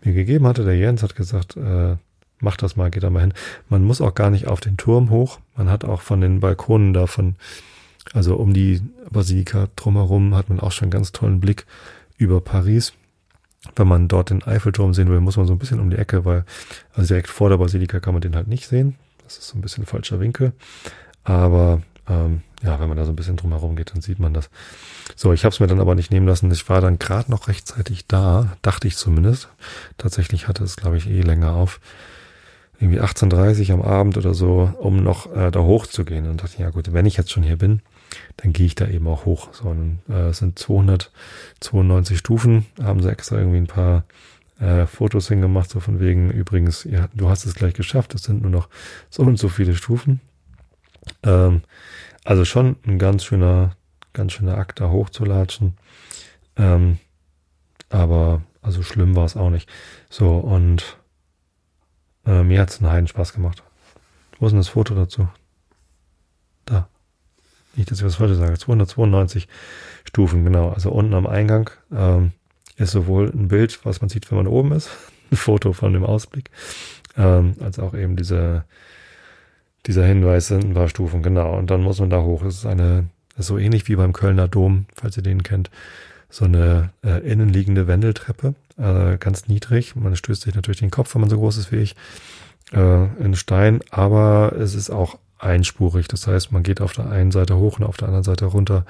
mir 0.02 0.14
gegeben 0.14 0.46
hatte. 0.46 0.64
Der 0.64 0.76
Jens 0.76 1.02
hat 1.02 1.14
gesagt, 1.14 1.56
äh, 1.56 1.96
mach 2.40 2.56
das 2.56 2.76
mal, 2.76 2.90
geht 2.90 3.02
da 3.02 3.10
mal 3.10 3.20
hin. 3.20 3.34
Man 3.68 3.84
muss 3.84 4.00
auch 4.00 4.14
gar 4.14 4.30
nicht 4.30 4.46
auf 4.46 4.60
den 4.60 4.76
Turm 4.76 5.10
hoch. 5.10 5.38
Man 5.56 5.70
hat 5.70 5.84
auch 5.84 6.00
von 6.00 6.20
den 6.20 6.40
Balkonen 6.40 6.94
davon, 6.94 7.36
also 8.12 8.36
um 8.36 8.52
die 8.52 8.82
Basilika 9.10 9.68
drumherum, 9.76 10.34
hat 10.34 10.48
man 10.48 10.60
auch 10.60 10.72
schon 10.72 10.86
einen 10.86 10.92
ganz 10.92 11.12
tollen 11.12 11.40
Blick 11.40 11.66
über 12.16 12.40
Paris. 12.40 12.92
Wenn 13.76 13.86
man 13.86 14.08
dort 14.08 14.30
den 14.30 14.42
Eiffelturm 14.42 14.92
sehen 14.92 15.08
will, 15.08 15.20
muss 15.20 15.36
man 15.36 15.46
so 15.46 15.52
ein 15.52 15.58
bisschen 15.58 15.78
um 15.78 15.90
die 15.90 15.98
Ecke, 15.98 16.24
weil 16.24 16.44
also 16.94 17.08
direkt 17.08 17.28
vor 17.28 17.48
der 17.48 17.58
Basilika 17.58 18.00
kann 18.00 18.14
man 18.14 18.20
den 18.20 18.34
halt 18.34 18.48
nicht 18.48 18.66
sehen. 18.66 18.96
Das 19.22 19.38
ist 19.38 19.48
so 19.48 19.56
ein 19.58 19.62
bisschen 19.62 19.86
falscher 19.86 20.18
Winkel. 20.18 20.52
Aber 21.24 21.82
ähm, 22.08 22.42
ja, 22.62 22.78
wenn 22.78 22.88
man 22.88 22.96
da 22.96 23.04
so 23.04 23.12
ein 23.12 23.16
bisschen 23.16 23.36
drumherum 23.36 23.76
geht, 23.76 23.94
dann 23.94 24.02
sieht 24.02 24.18
man 24.18 24.34
das. 24.34 24.50
So, 25.16 25.32
ich 25.32 25.44
habe 25.44 25.52
es 25.52 25.60
mir 25.60 25.66
dann 25.66 25.80
aber 25.80 25.94
nicht 25.94 26.10
nehmen 26.10 26.26
lassen. 26.26 26.50
Ich 26.50 26.68
war 26.68 26.80
dann 26.80 26.98
gerade 26.98 27.30
noch 27.30 27.48
rechtzeitig 27.48 28.06
da, 28.06 28.56
dachte 28.62 28.86
ich 28.88 28.96
zumindest. 28.96 29.48
Tatsächlich 29.98 30.48
hatte 30.48 30.64
es, 30.64 30.76
glaube 30.76 30.96
ich, 30.96 31.08
eh 31.08 31.20
länger 31.20 31.52
auf. 31.52 31.80
Irgendwie 32.78 33.00
18.30 33.00 33.72
am 33.72 33.82
Abend 33.82 34.16
oder 34.16 34.34
so, 34.34 34.72
um 34.78 35.02
noch 35.02 35.34
äh, 35.34 35.50
da 35.50 35.60
hoch 35.60 35.86
zu 35.86 36.04
gehen. 36.04 36.28
Und 36.28 36.42
dachte, 36.42 36.60
ja 36.60 36.70
gut, 36.70 36.92
wenn 36.92 37.06
ich 37.06 37.16
jetzt 37.16 37.30
schon 37.30 37.42
hier 37.42 37.56
bin, 37.56 37.80
dann 38.38 38.52
gehe 38.52 38.66
ich 38.66 38.74
da 38.74 38.88
eben 38.88 39.06
auch 39.06 39.24
hoch. 39.24 39.48
So, 39.52 39.68
und, 39.68 40.00
äh, 40.08 40.28
es 40.28 40.38
sind 40.38 40.58
292 40.58 42.18
Stufen, 42.18 42.66
haben 42.82 43.02
sie 43.02 43.10
extra 43.10 43.38
irgendwie 43.38 43.58
ein 43.58 43.66
paar 43.66 44.04
äh, 44.60 44.86
Fotos 44.86 45.28
hingemacht, 45.28 45.70
so 45.70 45.80
von 45.80 46.00
wegen, 46.00 46.30
übrigens, 46.30 46.84
ja, 46.84 47.08
du 47.14 47.28
hast 47.28 47.44
es 47.44 47.54
gleich 47.54 47.74
geschafft, 47.74 48.14
es 48.14 48.22
sind 48.22 48.42
nur 48.42 48.50
noch 48.50 48.68
so 49.10 49.22
und 49.22 49.38
so 49.38 49.48
viele 49.48 49.74
Stufen. 49.74 50.20
Ähm, 51.22 51.62
also 52.24 52.44
schon 52.44 52.76
ein 52.86 52.98
ganz 52.98 53.24
schöner, 53.24 53.76
ganz 54.12 54.32
schöner 54.32 54.58
Akt 54.58 54.80
da 54.80 54.90
hochzulatschen. 54.90 55.74
Ähm, 56.56 56.98
aber 57.88 58.42
also 58.62 58.82
schlimm 58.82 59.16
war 59.16 59.24
es 59.24 59.36
auch 59.36 59.50
nicht. 59.50 59.68
So, 60.08 60.36
und 60.38 60.98
äh, 62.26 62.42
mir 62.42 62.60
hat 62.60 62.70
es 62.70 62.80
einen 62.80 62.92
Heiden 62.92 63.08
Spaß 63.08 63.32
gemacht. 63.32 63.62
Wo 64.38 64.46
ist 64.46 64.52
denn 64.52 64.60
das 64.60 64.68
Foto 64.68 64.94
dazu? 64.94 65.28
Da. 66.64 66.88
Nicht, 67.74 67.90
dass 67.90 67.98
ich 67.98 68.04
was 68.04 68.16
Falsches 68.16 68.38
sage. 68.38 68.58
292 68.58 69.48
Stufen, 70.04 70.44
genau. 70.44 70.70
Also 70.70 70.90
unten 70.90 71.14
am 71.14 71.26
Eingang 71.26 71.70
ähm, 71.92 72.32
ist 72.76 72.92
sowohl 72.92 73.30
ein 73.30 73.48
Bild, 73.48 73.84
was 73.84 74.00
man 74.00 74.10
sieht, 74.10 74.30
wenn 74.30 74.38
man 74.38 74.46
oben 74.46 74.72
ist, 74.72 74.90
ein 75.30 75.36
Foto 75.36 75.72
von 75.72 75.92
dem 75.92 76.04
Ausblick, 76.04 76.50
ähm, 77.16 77.56
als 77.60 77.78
auch 77.78 77.94
eben 77.94 78.16
diese 78.16 78.64
dieser 79.86 80.04
Hinweis 80.04 80.48
sind 80.48 80.64
ein 80.64 80.74
paar 80.74 80.88
Stufen, 80.88 81.22
genau. 81.22 81.56
Und 81.58 81.70
dann 81.70 81.82
muss 81.82 82.00
man 82.00 82.10
da 82.10 82.22
hoch. 82.22 82.42
Es 82.44 82.58
ist 82.58 82.66
eine, 82.66 83.06
ist 83.36 83.46
so 83.46 83.58
ähnlich 83.58 83.88
wie 83.88 83.96
beim 83.96 84.12
Kölner 84.12 84.48
Dom, 84.48 84.86
falls 84.94 85.16
ihr 85.16 85.22
den 85.22 85.42
kennt, 85.42 85.70
so 86.30 86.44
eine 86.44 86.90
äh, 87.04 87.18
innenliegende 87.28 87.86
Wendeltreppe. 87.86 88.54
äh, 88.78 89.18
ganz 89.18 89.48
niedrig. 89.48 89.96
Man 89.96 90.16
stößt 90.16 90.42
sich 90.42 90.54
natürlich 90.54 90.80
den 90.80 90.90
Kopf, 90.90 91.14
wenn 91.14 91.20
man 91.20 91.30
so 91.30 91.38
groß 91.38 91.56
ist 91.58 91.72
wie 91.72 91.76
ich, 91.76 91.96
äh, 92.72 93.04
in 93.22 93.34
Stein, 93.34 93.80
aber 93.90 94.54
es 94.58 94.74
ist 94.74 94.90
auch 94.90 95.18
einspurig. 95.38 96.08
Das 96.08 96.26
heißt, 96.26 96.52
man 96.52 96.62
geht 96.62 96.80
auf 96.80 96.92
der 96.92 97.10
einen 97.10 97.32
Seite 97.32 97.56
hoch 97.56 97.78
und 97.78 97.84
auf 97.84 97.96
der 97.96 98.08
anderen 98.08 98.24
Seite 98.24 98.46
runter. 98.46 98.86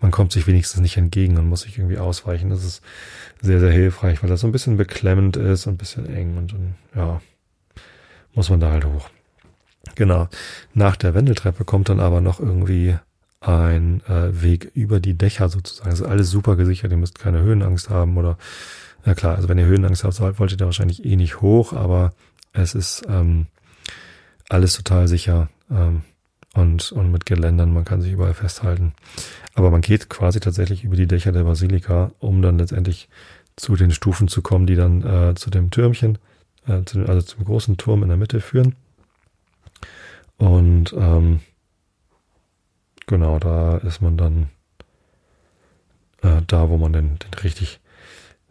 Man 0.00 0.10
kommt 0.10 0.32
sich 0.32 0.46
wenigstens 0.46 0.80
nicht 0.80 0.96
entgegen 0.96 1.36
und 1.36 1.48
muss 1.48 1.62
sich 1.62 1.78
irgendwie 1.78 1.98
ausweichen. 1.98 2.50
Das 2.50 2.64
ist 2.64 2.82
sehr, 3.40 3.60
sehr 3.60 3.70
hilfreich, 3.70 4.22
weil 4.22 4.30
das 4.30 4.40
so 4.40 4.46
ein 4.48 4.52
bisschen 4.52 4.76
beklemmend 4.76 5.36
ist 5.36 5.66
und 5.66 5.74
ein 5.74 5.78
bisschen 5.78 6.12
eng 6.12 6.36
und 6.38 6.52
dann, 6.52 6.74
ja, 6.96 7.20
muss 8.34 8.48
man 8.50 8.60
da 8.60 8.70
halt 8.70 8.84
hoch. 8.86 9.10
Genau. 9.94 10.28
Nach 10.74 10.96
der 10.96 11.14
Wendeltreppe 11.14 11.64
kommt 11.64 11.88
dann 11.88 12.00
aber 12.00 12.20
noch 12.20 12.40
irgendwie 12.40 12.96
ein 13.40 14.02
äh, 14.06 14.42
Weg 14.42 14.70
über 14.74 15.00
die 15.00 15.16
Dächer 15.16 15.48
sozusagen. 15.48 15.90
Das 15.90 16.00
ist 16.00 16.06
alles 16.06 16.30
super 16.30 16.56
gesichert. 16.56 16.90
Ihr 16.90 16.98
müsst 16.98 17.18
keine 17.18 17.40
Höhenangst 17.40 17.88
haben 17.88 18.18
oder, 18.18 18.36
na 19.04 19.14
klar, 19.14 19.36
also 19.36 19.48
wenn 19.48 19.58
ihr 19.58 19.66
Höhenangst 19.66 20.04
habt, 20.04 20.38
wollt 20.38 20.52
ihr 20.52 20.58
da 20.58 20.66
wahrscheinlich 20.66 21.04
eh 21.04 21.16
nicht 21.16 21.40
hoch, 21.40 21.72
aber 21.72 22.12
es 22.52 22.74
ist 22.74 23.02
ähm, 23.08 23.46
alles 24.48 24.74
total 24.74 25.08
sicher 25.08 25.48
ähm, 25.70 26.02
und, 26.54 26.92
und 26.92 27.10
mit 27.10 27.24
Geländern, 27.26 27.72
man 27.72 27.84
kann 27.84 28.02
sich 28.02 28.12
überall 28.12 28.34
festhalten. 28.34 28.92
Aber 29.54 29.70
man 29.70 29.80
geht 29.80 30.10
quasi 30.10 30.40
tatsächlich 30.40 30.84
über 30.84 30.96
die 30.96 31.06
Dächer 31.06 31.32
der 31.32 31.44
Basilika, 31.44 32.12
um 32.18 32.42
dann 32.42 32.58
letztendlich 32.58 33.08
zu 33.56 33.76
den 33.76 33.90
Stufen 33.90 34.28
zu 34.28 34.42
kommen, 34.42 34.66
die 34.66 34.76
dann 34.76 35.02
äh, 35.02 35.34
zu 35.34 35.50
dem 35.50 35.70
Türmchen, 35.70 36.18
äh, 36.66 36.82
zu, 36.84 37.06
also 37.06 37.22
zum 37.22 37.44
großen 37.44 37.76
Turm 37.76 38.02
in 38.02 38.08
der 38.08 38.18
Mitte 38.18 38.40
führen. 38.40 38.74
Und 40.40 40.94
ähm, 40.94 41.40
genau, 43.06 43.38
da 43.38 43.76
ist 43.76 44.00
man 44.00 44.16
dann 44.16 44.48
äh, 46.22 46.40
da, 46.46 46.70
wo 46.70 46.78
man 46.78 46.94
den, 46.94 47.18
den 47.18 47.34
richtig 47.42 47.80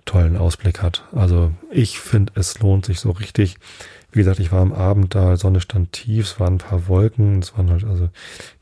tollen 0.05 0.37
Ausblick 0.37 0.83
hat. 0.83 1.07
Also 1.13 1.51
ich 1.71 1.99
finde, 1.99 2.33
es 2.35 2.59
lohnt 2.59 2.85
sich 2.85 2.99
so 2.99 3.09
richtig. 3.09 3.57
Wie 4.11 4.19
gesagt, 4.19 4.39
ich 4.39 4.51
war 4.51 4.61
am 4.61 4.71
Abend 4.71 5.15
da, 5.15 5.35
Sonne 5.35 5.61
stand 5.61 5.91
tief, 5.91 6.25
es 6.25 6.39
waren 6.39 6.55
ein 6.55 6.59
paar 6.59 6.87
Wolken, 6.87 7.39
es 7.39 7.57
waren 7.57 7.71
halt, 7.71 7.83
also 7.83 8.09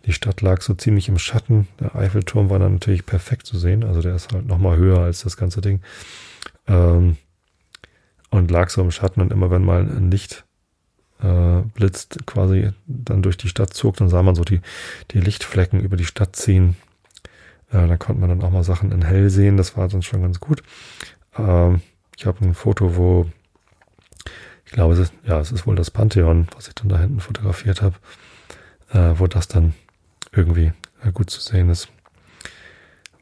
die 0.06 0.14
Stadt 0.14 0.40
lag 0.40 0.62
so 0.62 0.74
ziemlich 0.74 1.10
im 1.10 1.20
Schatten. 1.20 1.68
Der 1.82 1.96
Eiffelturm 1.96 2.50
war 2.50 2.60
dann 2.60 2.76
natürlich 2.76 3.06
perfekt 3.06 3.46
zu 3.46 3.58
sehen, 3.58 3.84
also 3.84 4.02
der 4.02 4.16
ist 4.16 4.32
halt 4.32 4.46
nochmal 4.46 4.78
höher 4.78 5.00
als 5.00 5.24
das 5.24 5.36
ganze 5.36 5.60
Ding. 5.60 5.82
Ähm, 6.66 7.18
und 8.30 8.52
lag 8.52 8.70
so 8.70 8.82
im 8.82 8.92
Schatten 8.92 9.20
und 9.20 9.34
immer 9.34 9.52
wenn 9.52 9.66
mal 9.66 9.82
ein 9.82 10.12
Licht 10.12 10.47
äh, 11.22 11.62
blitzt 11.74 12.26
quasi 12.26 12.72
dann 12.86 13.22
durch 13.22 13.38
die 13.38 13.50
Stadt 13.50 13.74
zog, 13.74 13.98
dann 13.98 14.10
sah 14.10 14.24
man 14.24 14.36
so 14.36 14.44
die, 14.44 14.62
die 15.12 15.20
Lichtflecken 15.20 15.80
über 15.80 15.98
die 15.98 16.06
Stadt 16.06 16.36
ziehen. 16.36 16.78
Äh, 17.72 17.88
da 17.88 17.98
konnte 17.98 18.22
man 18.22 18.30
dann 18.30 18.44
auch 18.44 18.52
mal 18.52 18.64
Sachen 18.64 18.92
in 18.92 19.04
hell 19.04 19.30
sehen, 19.30 19.58
das 19.58 19.78
war 19.78 19.88
dann 19.88 20.04
schon 20.04 20.22
ganz 20.22 20.40
gut. 20.40 20.64
Ähm, 21.38 21.82
ich 22.18 22.26
habe 22.26 22.44
ein 22.46 22.54
Foto, 22.54 22.96
wo 22.96 23.28
ich 24.68 24.74
glaube, 24.74 24.94
es 24.94 25.00
ist, 25.00 25.14
ja, 25.26 25.40
es 25.40 25.52
ist 25.52 25.66
wohl 25.66 25.76
das 25.76 25.92
Pantheon, 25.92 26.48
was 26.54 26.68
ich 26.68 26.76
dann 26.76 26.90
da 26.90 27.00
hinten 27.00 27.22
fotografiert 27.22 27.82
habe, 27.82 27.96
äh, 28.92 29.14
wo 29.18 29.26
das 29.28 29.48
dann 29.48 29.74
irgendwie 30.34 30.74
äh, 31.04 31.12
gut 31.14 31.30
zu 31.30 31.40
sehen 31.40 31.70
ist, 31.70 31.88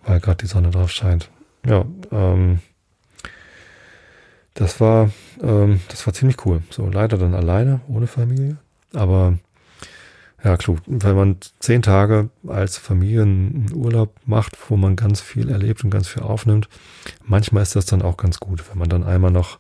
weil 0.04 0.20
gerade 0.20 0.38
die 0.38 0.48
Sonne 0.48 0.72
drauf 0.72 0.90
scheint. 0.90 1.30
Ja, 1.64 1.86
ähm, 2.12 2.62
das 4.56 4.80
war, 4.82 5.12
ähm, 5.42 5.82
das 5.90 6.06
war 6.08 6.14
ziemlich 6.14 6.44
cool. 6.46 6.64
So 6.72 6.90
leider 6.90 7.18
dann 7.18 7.36
alleine, 7.36 7.82
ohne 7.88 8.08
Familie, 8.08 8.58
aber 8.94 9.38
ja, 10.44 10.58
klug. 10.58 10.80
Wenn 10.86 11.16
man 11.16 11.38
zehn 11.60 11.82
Tage 11.82 12.30
als 12.48 12.78
Familienurlaub 12.78 14.16
macht, 14.26 14.58
wo 14.70 14.78
man 14.78 14.96
ganz 14.96 15.20
viel 15.20 15.50
erlebt 15.50 15.84
und 15.84 15.90
ganz 15.90 16.08
viel 16.08 16.24
aufnimmt, 16.24 16.70
manchmal 17.26 17.64
ist 17.64 17.76
das 17.76 17.86
dann 17.86 18.02
auch 18.02 18.16
ganz 18.18 18.40
gut, 18.40 18.64
wenn 18.70 18.78
man 18.78 18.90
dann 18.90 19.04
einmal 19.04 19.32
noch 19.32 19.60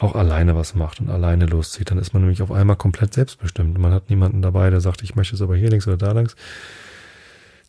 auch 0.00 0.14
alleine 0.14 0.56
was 0.56 0.74
macht 0.74 1.00
und 1.00 1.10
alleine 1.10 1.46
loszieht, 1.46 1.90
dann 1.90 1.98
ist 1.98 2.14
man 2.14 2.22
nämlich 2.22 2.42
auf 2.42 2.50
einmal 2.50 2.76
komplett 2.76 3.14
selbstbestimmt. 3.14 3.78
Man 3.78 3.92
hat 3.92 4.10
niemanden 4.10 4.42
dabei, 4.42 4.70
der 4.70 4.80
sagt, 4.80 5.02
ich 5.02 5.14
möchte 5.14 5.36
es 5.36 5.42
aber 5.42 5.56
hier 5.56 5.70
links 5.70 5.86
oder 5.86 5.96
da 5.96 6.12
links. 6.12 6.34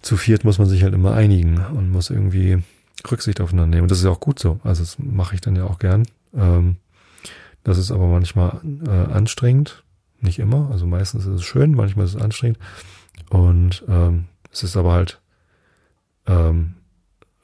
Zu 0.01 0.17
viert 0.17 0.43
muss 0.43 0.57
man 0.57 0.67
sich 0.67 0.83
halt 0.83 0.93
immer 0.93 1.13
einigen 1.13 1.57
und 1.57 1.91
muss 1.91 2.09
irgendwie 2.09 2.63
Rücksicht 3.11 3.41
aufeinander 3.41 3.75
nehmen. 3.75 3.83
Und 3.83 3.91
das 3.91 3.99
ist 3.99 4.05
ja 4.05 4.11
auch 4.11 4.19
gut 4.19 4.39
so. 4.39 4.59
Also 4.63 4.81
das 4.81 4.97
mache 4.97 5.35
ich 5.35 5.41
dann 5.41 5.55
ja 5.55 5.65
auch 5.65 5.77
gern. 5.77 6.05
Ähm, 6.35 6.77
das 7.63 7.77
ist 7.77 7.91
aber 7.91 8.07
manchmal 8.07 8.61
äh, 8.85 9.11
anstrengend. 9.11 9.83
Nicht 10.21 10.39
immer. 10.39 10.69
Also 10.71 10.85
meistens 10.85 11.25
ist 11.25 11.33
es 11.33 11.43
schön, 11.43 11.75
manchmal 11.75 12.05
ist 12.05 12.15
es 12.15 12.21
anstrengend. 12.21 12.59
Und 13.29 13.83
ähm, 13.87 14.25
es 14.51 14.63
ist 14.63 14.77
aber 14.77 14.93
halt 14.93 15.19
ähm, 16.27 16.75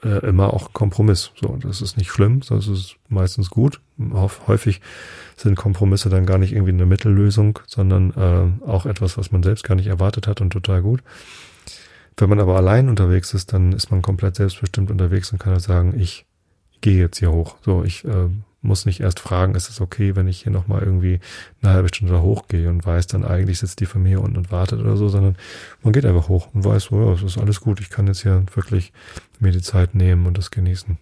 äh, 0.03 0.25
immer 0.25 0.53
auch 0.53 0.73
Kompromiss. 0.73 1.31
So, 1.39 1.57
das 1.57 1.81
ist 1.81 1.97
nicht 1.97 2.09
schlimm, 2.09 2.41
das 2.47 2.67
ist 2.67 2.95
meistens 3.09 3.49
gut. 3.49 3.81
Häufig 4.47 4.81
sind 5.35 5.55
Kompromisse 5.55 6.09
dann 6.09 6.25
gar 6.25 6.37
nicht 6.37 6.53
irgendwie 6.53 6.71
eine 6.71 6.85
Mittellösung, 6.85 7.59
sondern 7.67 8.11
äh, 8.11 8.65
auch 8.65 8.85
etwas, 8.85 9.17
was 9.17 9.31
man 9.31 9.43
selbst 9.43 9.63
gar 9.63 9.75
nicht 9.75 9.87
erwartet 9.87 10.27
hat 10.27 10.41
und 10.41 10.51
total 10.51 10.81
gut. 10.81 11.03
Wenn 12.17 12.29
man 12.29 12.39
aber 12.39 12.55
allein 12.55 12.89
unterwegs 12.89 13.33
ist, 13.33 13.53
dann 13.53 13.73
ist 13.73 13.91
man 13.91 14.01
komplett 14.01 14.35
selbstbestimmt 14.35 14.91
unterwegs 14.91 15.31
und 15.31 15.39
kann 15.39 15.53
halt 15.53 15.63
sagen, 15.63 15.99
ich 15.99 16.25
gehe 16.81 16.99
jetzt 16.99 17.19
hier 17.19 17.31
hoch. 17.31 17.57
So, 17.63 17.83
ich 17.83 18.05
äh, 18.05 18.29
muss 18.61 18.85
nicht 18.85 18.99
erst 18.99 19.19
fragen, 19.19 19.55
ist 19.55 19.69
es 19.69 19.81
okay, 19.81 20.15
wenn 20.15 20.27
ich 20.27 20.43
hier 20.43 20.51
nochmal 20.51 20.81
irgendwie 20.83 21.19
eine 21.61 21.73
halbe 21.73 21.87
Stunde 21.87 22.21
hochgehe 22.21 22.69
und 22.69 22.85
weiß 22.85 23.07
dann 23.07 23.25
eigentlich 23.25 23.59
sitzt 23.59 23.79
die 23.79 23.85
Familie 23.85 24.19
unten 24.19 24.37
und 24.37 24.51
wartet 24.51 24.79
oder 24.79 24.97
so, 24.97 25.09
sondern 25.09 25.35
man 25.81 25.93
geht 25.93 26.05
einfach 26.05 26.29
hoch 26.29 26.49
und 26.53 26.63
weiß, 26.63 26.85
so, 26.85 27.03
ja, 27.03 27.13
es 27.13 27.23
ist 27.23 27.37
alles 27.37 27.61
gut, 27.61 27.79
ich 27.81 27.89
kann 27.89 28.07
jetzt 28.07 28.21
hier 28.21 28.45
wirklich 28.53 28.93
mir 29.39 29.51
die 29.51 29.61
Zeit 29.61 29.95
nehmen 29.95 30.27
und 30.27 30.37
das 30.37 30.51
genießen. 30.51 30.97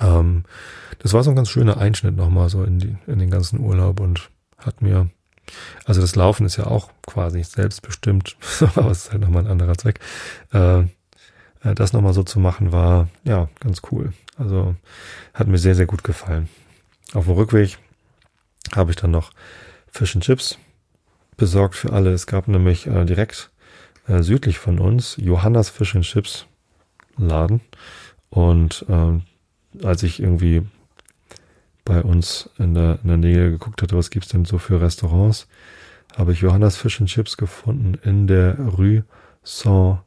Ähm, 0.00 0.44
das 1.00 1.12
war 1.12 1.22
so 1.22 1.30
ein 1.30 1.36
ganz 1.36 1.50
schöner 1.50 1.76
Einschnitt 1.76 2.16
nochmal 2.16 2.48
so 2.48 2.64
in, 2.64 2.78
die, 2.78 2.96
in 3.06 3.18
den 3.18 3.30
ganzen 3.30 3.60
Urlaub 3.60 4.00
und 4.00 4.30
hat 4.56 4.80
mir, 4.80 5.10
also 5.84 6.00
das 6.00 6.16
Laufen 6.16 6.46
ist 6.46 6.56
ja 6.56 6.66
auch 6.66 6.90
quasi 7.06 7.42
selbstbestimmt, 7.42 8.36
aber 8.74 8.90
es 8.90 9.04
ist 9.04 9.12
halt 9.12 9.20
nochmal 9.20 9.44
ein 9.44 9.50
anderer 9.50 9.76
Zweck. 9.76 10.00
Äh, 10.52 10.80
äh 10.80 11.74
das 11.74 11.92
nochmal 11.92 12.14
so 12.14 12.22
zu 12.22 12.40
machen 12.40 12.72
war, 12.72 13.08
ja, 13.24 13.48
ganz 13.60 13.82
cool. 13.90 14.14
Also 14.38 14.76
hat 15.34 15.48
mir 15.48 15.58
sehr, 15.58 15.74
sehr 15.74 15.86
gut 15.86 16.04
gefallen. 16.04 16.48
Auf 17.12 17.24
dem 17.24 17.34
Rückweg 17.34 17.78
habe 18.74 18.90
ich 18.92 18.96
dann 18.96 19.10
noch 19.10 19.32
Fish 19.90 20.14
and 20.14 20.24
Chips 20.24 20.58
besorgt 21.36 21.74
für 21.74 21.92
alle. 21.92 22.12
Es 22.12 22.26
gab 22.26 22.46
nämlich 22.46 22.86
äh, 22.86 23.04
direkt 23.04 23.50
äh, 24.06 24.22
südlich 24.22 24.58
von 24.58 24.78
uns 24.78 25.16
Johannas 25.16 25.70
Fish 25.70 25.96
and 25.96 26.04
Chips 26.04 26.46
Laden. 27.16 27.60
Und 28.28 28.84
äh, 28.88 29.84
als 29.84 30.02
ich 30.04 30.20
irgendwie 30.20 30.62
bei 31.84 32.02
uns 32.02 32.48
in 32.58 32.74
der, 32.74 33.00
in 33.02 33.08
der 33.08 33.16
Nähe 33.16 33.50
geguckt 33.50 33.82
hatte, 33.82 33.96
was 33.96 34.10
gibt's 34.10 34.28
denn 34.28 34.44
so 34.44 34.58
für 34.58 34.80
Restaurants, 34.80 35.48
habe 36.16 36.32
ich 36.32 36.40
Johannas 36.40 36.76
Fish 36.76 37.00
and 37.00 37.10
Chips 37.10 37.36
gefunden 37.36 37.94
in 38.04 38.28
der 38.28 38.56
Rue 38.58 39.04
Saint. 39.42 39.98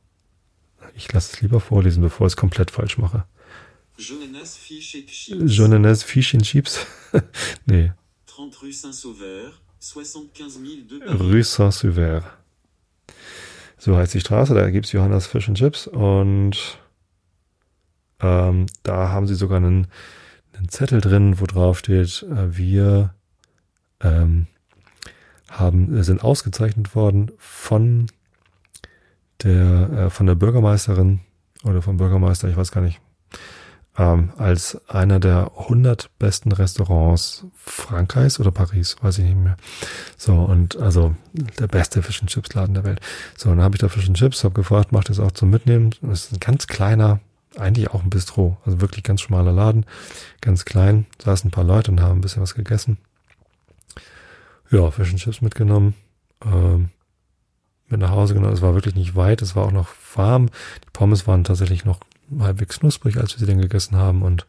Ich 0.95 1.11
lasse 1.11 1.33
es 1.33 1.41
lieber 1.41 1.59
vorlesen, 1.59 2.01
bevor 2.01 2.27
ich 2.27 2.33
es 2.33 2.37
komplett 2.37 2.71
falsch 2.71 2.97
mache. 2.97 3.25
Johannes 3.97 4.57
Fish 4.57 4.95
and 4.95 5.07
Chips. 5.07 5.55
Johannes 5.55 6.03
Fish 6.03 6.33
and 6.33 6.43
Chips. 6.43 6.85
nee. 7.65 7.91
30 8.25 8.61
Rue 8.61 8.73
Saint-Sauveur, 8.73 9.53
75 9.79 11.19
Rue 11.19 11.43
Saint-Sauveur. 11.43 12.23
So 13.77 13.97
heißt 13.97 14.13
die 14.13 14.21
Straße, 14.21 14.53
da 14.53 14.69
gibt's 14.69 14.93
Johannes 14.93 15.27
Fish 15.27 15.49
and 15.49 15.57
Chips 15.57 15.87
und 15.87 16.79
ähm, 18.21 18.65
da 18.83 19.09
haben 19.09 19.27
sie 19.27 19.35
sogar 19.35 19.57
einen, 19.57 19.87
einen 20.53 20.69
Zettel 20.69 21.01
drin, 21.01 21.39
wo 21.39 21.45
drauf 21.45 21.79
steht, 21.79 22.23
äh, 22.23 22.57
wir 22.57 23.13
ähm, 23.99 24.47
haben, 25.49 26.01
sind 26.03 26.23
ausgezeichnet 26.23 26.95
worden 26.95 27.31
von 27.37 28.07
der, 29.43 29.89
äh, 29.89 30.09
von 30.09 30.25
der 30.25 30.35
Bürgermeisterin 30.35 31.19
oder 31.63 31.81
vom 31.81 31.97
Bürgermeister, 31.97 32.47
ich 32.47 32.57
weiß 32.57 32.71
gar 32.71 32.81
nicht, 32.81 33.01
ähm, 33.97 34.31
als 34.37 34.81
einer 34.89 35.19
der 35.19 35.51
100 35.57 36.09
besten 36.17 36.51
Restaurants 36.51 37.45
Frankreichs 37.55 38.39
oder 38.39 38.51
Paris, 38.51 38.95
weiß 39.01 39.19
ich 39.19 39.25
nicht 39.25 39.37
mehr. 39.37 39.57
So, 40.17 40.33
und 40.33 40.77
also 40.77 41.15
der 41.59 41.67
beste 41.67 42.01
Fish 42.01 42.21
and 42.21 42.29
Chips 42.29 42.53
Laden 42.53 42.73
der 42.73 42.85
Welt. 42.85 43.01
So, 43.37 43.49
und 43.49 43.57
dann 43.57 43.65
habe 43.65 43.75
ich 43.75 43.81
da 43.81 43.89
Fish 43.89 44.07
and 44.07 44.17
Chips, 44.17 44.43
habe 44.43 44.55
gefragt, 44.55 44.91
macht 44.91 45.09
das 45.09 45.19
auch 45.19 45.31
zum 45.31 45.51
Mitnehmen. 45.51 45.91
Das 46.01 46.25
ist 46.25 46.33
ein 46.33 46.39
ganz 46.39 46.65
kleiner, 46.65 47.19
eigentlich 47.57 47.91
auch 47.91 48.03
ein 48.03 48.09
Bistro, 48.09 48.57
also 48.65 48.81
wirklich 48.81 49.03
ganz 49.03 49.21
schmaler 49.21 49.51
Laden, 49.51 49.85
ganz 50.41 50.65
klein, 50.65 51.05
saßen 51.23 51.49
ein 51.49 51.51
paar 51.51 51.63
Leute 51.63 51.91
und 51.91 52.01
haben 52.01 52.17
ein 52.17 52.21
bisschen 52.21 52.41
was 52.41 52.55
gegessen. 52.55 52.97
Ja, 54.71 54.89
Fish 54.89 55.11
and 55.11 55.19
Chips 55.19 55.41
mitgenommen, 55.41 55.93
ähm, 56.43 56.89
mit 57.89 57.99
nach 57.99 58.09
Hause 58.09 58.33
genommen. 58.33 58.53
Es 58.53 58.63
war 58.63 58.73
wirklich 58.73 58.95
nicht 58.95 59.15
weit, 59.15 59.43
es 59.43 59.55
war 59.55 59.65
auch 59.65 59.71
noch 59.71 59.89
warm. 60.15 60.47
Die 60.47 60.89
Pommes 60.93 61.27
waren 61.27 61.43
tatsächlich 61.43 61.85
noch 61.85 61.99
halbwegs 62.41 62.79
knusprig, 62.79 63.17
als 63.17 63.33
wir 63.33 63.39
sie 63.39 63.45
dann 63.45 63.61
gegessen 63.61 63.97
haben. 63.97 64.21
Und 64.21 64.45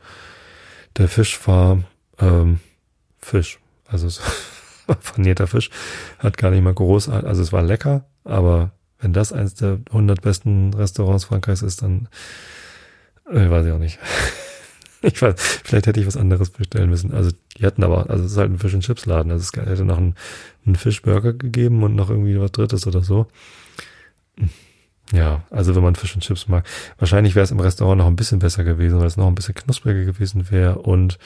der 0.97 1.09
Fisch 1.09 1.47
war 1.47 1.83
ähm, 2.19 2.61
Fisch. 3.21 3.59
Also 3.87 4.09
war 4.87 4.97
panierter 4.97 5.47
Fisch. 5.47 5.71
Hat 6.19 6.39
gar 6.39 6.51
nicht 6.51 6.63
mal 6.63 6.75
groß, 6.75 7.09
also 7.09 7.43
es 7.43 7.53
war 7.53 7.63
lecker, 7.63 8.05
aber 8.25 8.73
wenn 8.99 9.13
das 9.13 9.33
eins 9.33 9.55
der 9.55 9.81
100 9.89 10.23
besten 10.23 10.73
Restaurants 10.75 11.25
Frankreichs 11.25 11.63
ist, 11.63 11.83
dann 11.83 12.09
äh, 13.31 13.51
weiß 13.51 13.67
ich 13.67 13.73
auch 13.73 13.79
nicht. 13.79 13.99
ich 15.03 15.21
weiß, 15.21 15.35
vielleicht 15.65 15.87
hätte 15.87 16.01
ich 16.01 16.07
was 16.07 16.17
anderes 16.17 16.51
bestellen 16.51 16.91
müssen. 16.91 17.13
Also 17.13 17.31
die 17.59 17.67
hatten 17.67 17.85
aber, 17.85 18.09
also 18.09 18.25
es 18.25 18.33
ist 18.33 18.39
halt 18.39 18.51
ein 18.51 18.59
Fish 18.59 18.75
and 18.75 18.83
Chips 18.83 19.07
Laden. 19.07 19.31
Also 19.31 19.43
es 19.43 19.67
hätte 19.67 19.85
noch 19.85 19.99
einen, 19.99 20.15
einen 20.65 20.77
Fischburger 20.77 21.35
gegeben 21.35 21.83
und 21.83 21.95
noch 21.95 22.11
irgendwie 22.11 22.41
was 22.41 22.53
Drittes 22.53 22.87
oder 22.87 23.03
so. 23.03 23.27
Ja, 25.15 25.45
also 25.51 25.77
wenn 25.77 25.83
man 25.85 25.95
Fish 25.95 26.15
and 26.15 26.25
Chips 26.25 26.49
mag. 26.49 26.67
Wahrscheinlich 26.99 27.37
wäre 27.37 27.45
es 27.45 27.53
im 27.53 27.61
Restaurant 27.61 27.99
noch 27.99 28.09
ein 28.09 28.17
bisschen 28.17 28.41
besser 28.41 28.65
gewesen, 28.65 28.99
weil 28.99 29.07
es 29.07 29.17
noch 29.17 29.29
ein 29.29 29.37
bisschen 29.37 29.55
knuspriger 29.55 30.05
gewesen 30.05 30.51
wäre 30.51 30.79
und 30.79 31.19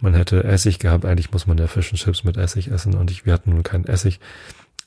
man 0.00 0.14
hätte 0.14 0.44
Essig 0.44 0.78
gehabt. 0.78 1.04
Eigentlich 1.04 1.32
muss 1.32 1.48
man 1.48 1.58
ja 1.58 1.66
Fish 1.66 1.90
and 1.90 2.00
Chips 2.00 2.22
mit 2.22 2.36
Essig 2.36 2.70
essen 2.70 2.94
und 2.94 3.10
ich, 3.10 3.26
wir 3.26 3.32
hatten 3.32 3.50
nun 3.50 3.64
keinen 3.64 3.86
Essig. 3.86 4.20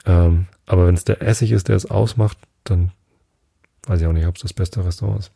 Ähm, 0.05 0.45
aber 0.65 0.87
wenn 0.87 0.95
es 0.95 1.03
der 1.03 1.21
Essig 1.21 1.51
ist, 1.51 1.67
der 1.67 1.75
es 1.75 1.91
ausmacht, 1.91 2.37
dann 2.63 2.91
weiß 3.85 3.99
ich 3.99 4.07
auch 4.07 4.13
nicht, 4.13 4.27
ob 4.27 4.37
es 4.37 4.43
das 4.43 4.53
beste 4.53 4.85
Restaurant 4.85 5.19
ist. 5.19 5.31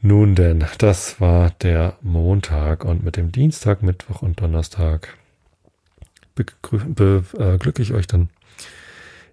Nun 0.00 0.34
denn, 0.34 0.64
das 0.78 1.20
war 1.20 1.50
der 1.62 1.96
Montag 2.02 2.84
und 2.84 3.04
mit 3.04 3.16
dem 3.16 3.30
Dienstag, 3.30 3.82
Mittwoch 3.82 4.22
und 4.22 4.40
Donnerstag 4.40 5.16
beglücke 6.34 7.80
ich 7.80 7.94
euch 7.94 8.08
dann 8.08 8.28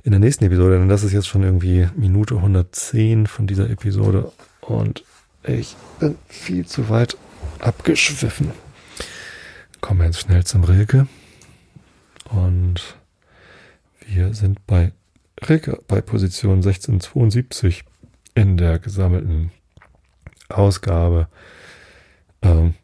in 0.04 0.12
der 0.12 0.20
nächsten 0.20 0.46
Episode, 0.46 0.80
denn 0.80 0.90
das 0.90 1.04
ist 1.04 1.14
jetzt 1.14 1.28
schon 1.28 1.44
irgendwie 1.44 1.88
Minute 1.96 2.36
110 2.36 3.28
von 3.28 3.48
dieser 3.48 3.70
Episode 3.70 4.32
und 4.62 5.04
ich 5.44 5.76
bin 6.00 6.18
viel 6.28 6.66
zu 6.66 6.90
weit 6.90 7.18
abgeschwiffen. 7.60 8.52
Kommen 9.80 10.00
wir 10.00 10.06
jetzt 10.08 10.22
schnell 10.22 10.44
zum 10.44 10.64
Rilke 10.64 11.08
und 12.30 12.98
wir 14.08 14.34
sind 14.34 14.66
bei 14.66 14.92
Rilke 15.48 15.80
bei 15.88 16.02
Position 16.02 16.58
1672 16.58 17.84
in 18.36 18.58
der 18.58 18.80
gesammelten 18.80 19.52
Ausgabe. 20.50 21.28
Ähm, 22.42 22.76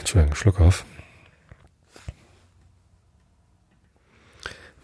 Entschuldigung, 0.00 0.34
Schluck 0.34 0.60
auf. 0.60 0.84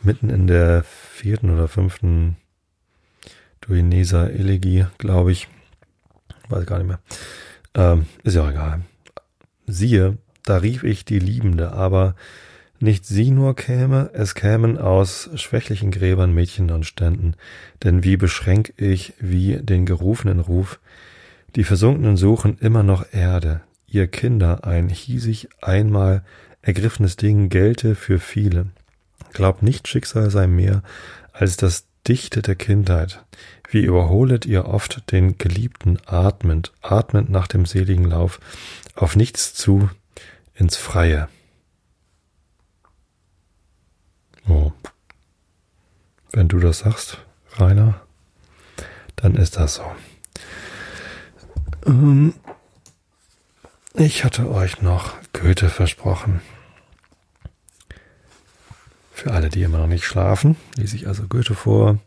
Mitten 0.04 0.30
in 0.30 0.46
der 0.46 0.84
vierten 0.84 1.50
oder 1.50 1.68
fünften 1.68 2.36
Duineser 3.60 4.30
Elegie, 4.30 4.86
glaube 4.98 5.32
ich. 5.32 5.48
Weiß 6.48 6.66
gar 6.66 6.78
nicht 6.78 6.88
mehr. 6.88 7.00
Ähm, 7.74 8.06
ist 8.24 8.34
ja 8.34 8.42
auch 8.42 8.50
egal. 8.50 8.82
Siehe, 9.66 10.18
da 10.44 10.56
rief 10.56 10.82
ich 10.82 11.04
die 11.04 11.20
Liebende, 11.20 11.72
aber 11.72 12.16
nicht 12.80 13.06
sie 13.06 13.30
nur 13.30 13.54
käme, 13.54 14.10
es 14.12 14.34
kämen 14.34 14.76
aus 14.76 15.30
schwächlichen 15.36 15.92
Gräbern 15.92 16.34
Mädchen 16.34 16.72
und 16.72 16.84
Ständen, 16.84 17.34
denn 17.84 18.02
wie 18.02 18.16
beschränk 18.16 18.74
ich 18.76 19.14
wie 19.20 19.58
den 19.58 19.86
gerufenen 19.86 20.40
Ruf, 20.40 20.80
die 21.54 21.62
Versunkenen 21.62 22.16
suchen 22.16 22.58
immer 22.58 22.82
noch 22.82 23.06
Erde, 23.12 23.60
ihr 23.86 24.08
Kinder 24.08 24.64
ein 24.64 24.88
hiesig 24.88 25.48
einmal 25.60 26.24
ergriffenes 26.60 27.16
Ding 27.16 27.50
gelte 27.50 27.94
für 27.94 28.18
viele. 28.18 28.66
Glaubt 29.32 29.62
nicht, 29.62 29.88
Schicksal 29.88 30.30
sei 30.30 30.46
mehr 30.46 30.82
als 31.32 31.56
das 31.56 31.86
Dichte 32.06 32.42
der 32.42 32.56
Kindheit. 32.56 33.24
Wie 33.70 33.80
überholet 33.80 34.44
ihr 34.44 34.66
oft 34.66 35.10
den 35.12 35.38
Geliebten 35.38 35.98
atmend, 36.06 36.72
atmend 36.82 37.30
nach 37.30 37.46
dem 37.46 37.64
seligen 37.64 38.04
Lauf, 38.04 38.40
auf 38.94 39.16
nichts 39.16 39.54
zu, 39.54 39.88
ins 40.54 40.76
Freie. 40.76 41.28
Oh. 44.46 44.72
Wenn 46.32 46.48
du 46.48 46.58
das 46.58 46.80
sagst, 46.80 47.18
Rainer, 47.52 48.00
dann 49.16 49.34
ist 49.34 49.56
das 49.56 49.76
so. 49.76 49.84
Ähm, 51.86 52.34
ich 53.94 54.24
hatte 54.24 54.50
euch 54.50 54.82
noch 54.82 55.14
Goethe 55.32 55.68
versprochen. 55.68 56.40
Für 59.22 59.34
alle, 59.34 59.50
die 59.50 59.62
immer 59.62 59.78
noch 59.78 59.86
nicht 59.86 60.04
schlafen, 60.04 60.56
lese 60.74 60.96
ich 60.96 61.06
also 61.06 61.28
Goethe 61.28 61.54
vor. 61.54 62.00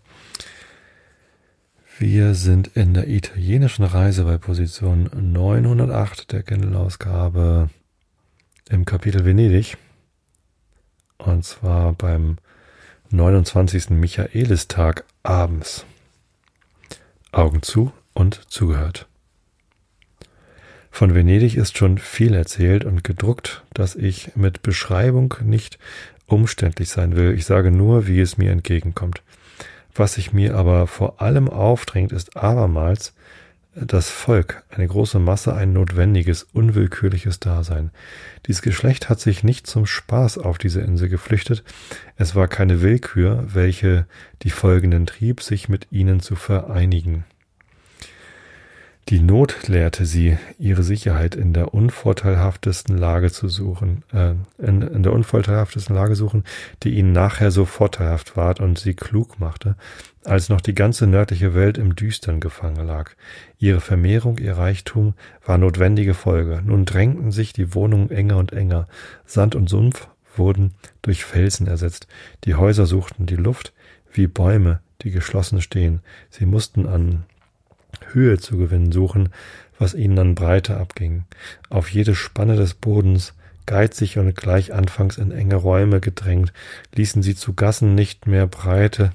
Wir 1.97 2.33
sind 2.33 2.67
in 2.75 2.93
der 2.93 3.07
italienischen 3.07 3.85
Reise 3.85 4.25
bei 4.25 4.37
Position 4.37 5.09
908 5.13 6.33
der 6.33 6.43
Kindle-Ausgabe 6.43 7.69
im 8.69 8.83
Kapitel 8.83 9.23
Venedig. 9.23 9.77
Und 11.17 11.45
zwar 11.45 11.93
beim 11.93 12.35
29. 13.11 13.91
Michaelistag 13.91 15.05
abends. 15.23 15.85
Augen 17.31 17.61
zu 17.61 17.93
und 18.13 18.41
zugehört. 18.51 19.07
Von 20.91 21.13
Venedig 21.13 21.55
ist 21.55 21.77
schon 21.77 21.97
viel 21.97 22.33
erzählt 22.33 22.83
und 22.83 23.05
gedruckt, 23.05 23.63
dass 23.73 23.95
ich 23.95 24.35
mit 24.35 24.61
Beschreibung 24.61 25.33
nicht 25.43 25.77
umständlich 26.27 26.89
sein 26.89 27.15
will. 27.15 27.33
Ich 27.33 27.45
sage 27.45 27.71
nur, 27.71 28.07
wie 28.07 28.19
es 28.19 28.37
mir 28.37 28.51
entgegenkommt. 28.51 29.21
Was 29.93 30.15
sich 30.15 30.33
mir 30.33 30.55
aber 30.55 30.87
vor 30.87 31.21
allem 31.21 31.49
aufdrängt, 31.49 32.11
ist 32.11 32.35
abermals 32.35 33.13
das 33.75 34.09
Volk, 34.09 34.63
eine 34.69 34.87
große 34.87 35.19
Masse, 35.19 35.53
ein 35.53 35.73
notwendiges, 35.73 36.43
unwillkürliches 36.43 37.41
Dasein. 37.41 37.91
Dieses 38.47 38.61
Geschlecht 38.61 39.09
hat 39.09 39.19
sich 39.19 39.43
nicht 39.43 39.67
zum 39.67 39.85
Spaß 39.85 40.37
auf 40.37 40.57
diese 40.57 40.79
Insel 40.79 41.09
geflüchtet. 41.09 41.63
Es 42.15 42.35
war 42.35 42.47
keine 42.47 42.81
Willkür, 42.81 43.45
welche 43.53 44.05
die 44.43 44.49
Folgenden 44.49 45.05
trieb, 45.05 45.41
sich 45.41 45.67
mit 45.67 45.87
ihnen 45.91 46.21
zu 46.21 46.35
vereinigen. 46.35 47.25
Die 49.09 49.19
Not 49.19 49.67
lehrte 49.67 50.07
sie, 50.07 50.39
ihre 50.57 50.81
Sicherheit 50.81 51.35
in 51.35 51.53
der 51.53 51.75
unvorteilhaftesten 51.75 52.97
Lage 52.97 53.31
zu 53.31 53.47
suchen, 53.49 54.03
äh, 54.11 54.33
in, 54.57 54.81
in 54.81 55.03
der 55.03 55.13
unvorteilhaftesten 55.13 55.95
Lage 55.95 56.15
suchen, 56.15 56.43
die 56.81 56.95
ihnen 56.95 57.11
nachher 57.11 57.51
so 57.51 57.65
vorteilhaft 57.65 58.35
ward 58.35 58.61
und 58.61 58.79
sie 58.79 58.95
klug 58.95 59.39
machte, 59.39 59.75
als 60.23 60.49
noch 60.49 60.59
die 60.59 60.73
ganze 60.73 61.05
nördliche 61.05 61.53
Welt 61.53 61.77
im 61.77 61.95
Düstern 61.95 62.39
gefangen 62.39 62.83
lag. 62.87 63.11
Ihre 63.59 63.79
Vermehrung, 63.79 64.39
ihr 64.39 64.57
Reichtum 64.57 65.13
war 65.45 65.59
notwendige 65.59 66.15
Folge. 66.15 66.63
Nun 66.65 66.85
drängten 66.85 67.31
sich 67.31 67.53
die 67.53 67.75
Wohnungen 67.75 68.09
enger 68.09 68.37
und 68.37 68.53
enger. 68.53 68.87
Sand 69.23 69.53
und 69.53 69.69
Sumpf 69.69 70.07
wurden 70.35 70.73
durch 71.03 71.25
Felsen 71.25 71.67
ersetzt. 71.67 72.07
Die 72.45 72.55
Häuser 72.55 72.87
suchten 72.87 73.27
die 73.27 73.35
Luft 73.35 73.71
wie 74.11 74.25
Bäume, 74.25 74.79
die 75.03 75.11
geschlossen 75.11 75.61
stehen. 75.61 76.01
Sie 76.31 76.47
mussten 76.47 76.87
an 76.87 77.25
Höhe 78.15 78.39
zu 78.39 78.57
gewinnen 78.57 78.91
suchen, 78.91 79.29
was 79.77 79.93
ihnen 79.93 80.17
an 80.17 80.35
Breite 80.35 80.77
abging. 80.77 81.25
Auf 81.69 81.89
jede 81.91 82.15
Spanne 82.15 82.55
des 82.55 82.73
Bodens, 82.73 83.33
geizig 83.67 84.17
und 84.17 84.35
gleich 84.35 84.73
anfangs 84.73 85.17
in 85.17 85.31
enge 85.31 85.55
Räume 85.55 85.99
gedrängt, 85.99 86.53
ließen 86.95 87.21
sie 87.21 87.35
zu 87.35 87.53
Gassen 87.53 87.93
nicht 87.93 88.25
mehr 88.25 88.47
Breite, 88.47 89.11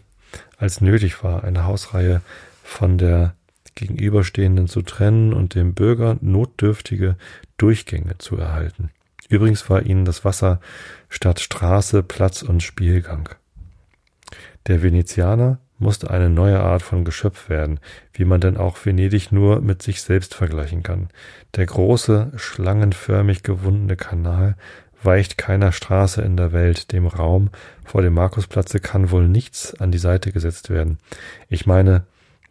als 0.59 0.81
nötig 0.81 1.25
war, 1.25 1.43
eine 1.43 1.65
Hausreihe 1.65 2.21
von 2.63 2.99
der 2.99 3.35
gegenüberstehenden 3.75 4.69
zu 4.69 4.83
trennen 4.83 5.33
und 5.33 5.55
dem 5.55 5.75
Bürger 5.75 6.19
notdürftige 6.21 7.17
Durchgänge 7.57 8.19
zu 8.19 8.37
erhalten. 8.37 8.91
Übrigens 9.29 9.71
war 9.71 9.83
ihnen 9.83 10.05
das 10.05 10.25
Wasser 10.25 10.61
statt 11.09 11.41
Straße 11.41 12.03
Platz 12.03 12.43
und 12.43 12.63
Spielgang. 12.63 13.29
Der 14.67 14.83
Venezianer 14.83 15.59
musste 15.81 16.11
eine 16.11 16.31
neue 16.31 16.61
Art 16.61 16.83
von 16.83 17.05
Geschöpf 17.05 17.49
werden, 17.49 17.81
wie 18.13 18.25
man 18.25 18.41
denn 18.41 18.57
auch 18.57 18.77
Venedig 18.85 19.33
nur 19.33 19.61
mit 19.61 19.83
sich 19.83 20.03
selbst 20.03 20.35
vergleichen 20.35 20.83
kann. 20.83 21.09
Der 21.57 21.67
große, 21.67 22.33
schlangenförmig 22.37 23.43
gewundene 23.43 23.97
Kanal 23.97 24.57
weicht 25.03 25.39
keiner 25.39 25.73
Straße 25.73 26.23
in 26.23 26.37
der 26.37 26.53
Welt, 26.53 26.93
dem 26.93 27.07
Raum 27.07 27.51
vor 27.85 28.03
dem 28.03 28.15
Markusplatze 28.15 28.81
kann 28.81 29.11
wohl 29.11 29.27
nichts 29.27 29.75
an 29.81 29.91
die 29.91 29.99
Seite 29.99 30.33
gesetzt 30.33 30.71
werden. 30.71 30.99
Ich 31.49 31.67
meine 31.67 32.05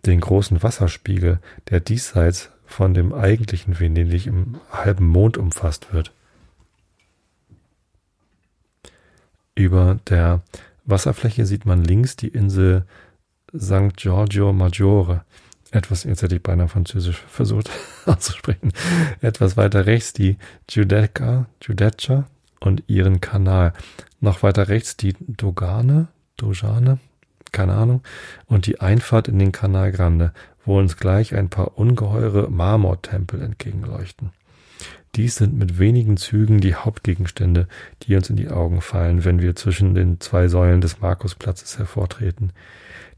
den 0.05 0.19
großen 0.19 0.63
Wasserspiegel, 0.63 1.39
der 1.69 1.79
diesseits 1.79 2.51
von 2.65 2.93
dem 2.93 3.13
eigentlichen 3.13 3.79
Venedig 3.79 4.27
im 4.27 4.59
halben 4.71 5.07
Mond 5.07 5.37
umfasst 5.37 5.93
wird. 5.93 6.11
Über 9.55 9.99
der 10.07 10.41
Wasserfläche 10.85 11.45
sieht 11.45 11.65
man 11.65 11.83
links 11.83 12.15
die 12.15 12.29
Insel 12.29 12.85
St. 13.57 13.95
Giorgio 13.95 14.53
Maggiore. 14.53 15.23
Etwas, 15.71 16.03
jetzt 16.03 16.23
hätte 16.23 16.35
ich 16.35 16.43
beinahe 16.43 16.67
Französisch 16.67 17.17
versucht 17.27 17.69
auszusprechen. 18.05 18.73
Etwas 19.21 19.57
weiter 19.57 19.85
rechts 19.85 20.13
die 20.13 20.37
Giudecca, 20.67 21.45
Giudecca 21.59 22.27
und 22.59 22.83
ihren 22.87 23.21
Kanal. 23.21 23.73
Noch 24.19 24.43
weiter 24.43 24.67
rechts 24.67 24.97
die 24.97 25.15
Dogane, 25.19 26.07
Dojane, 26.37 26.99
keine 27.51 27.73
Ahnung, 27.73 28.01
und 28.47 28.65
die 28.65 28.81
Einfahrt 28.81 29.27
in 29.27 29.39
den 29.39 29.51
Kanal 29.51 29.91
Grande, 29.91 30.33
wo 30.65 30.77
uns 30.77 30.97
gleich 30.97 31.35
ein 31.35 31.49
paar 31.49 31.77
ungeheure 31.77 32.49
Marmortempel 32.49 33.41
entgegenleuchten. 33.41 34.31
Dies 35.15 35.35
sind 35.35 35.57
mit 35.57 35.79
wenigen 35.79 36.17
Zügen 36.17 36.61
die 36.61 36.75
Hauptgegenstände, 36.75 37.67
die 38.03 38.15
uns 38.15 38.29
in 38.29 38.35
die 38.35 38.49
Augen 38.49 38.81
fallen, 38.81 39.25
wenn 39.25 39.41
wir 39.41 39.55
zwischen 39.55 39.95
den 39.95 40.19
zwei 40.19 40.47
Säulen 40.47 40.81
des 40.81 40.99
Markusplatzes 40.99 41.79
hervortreten. 41.79 42.53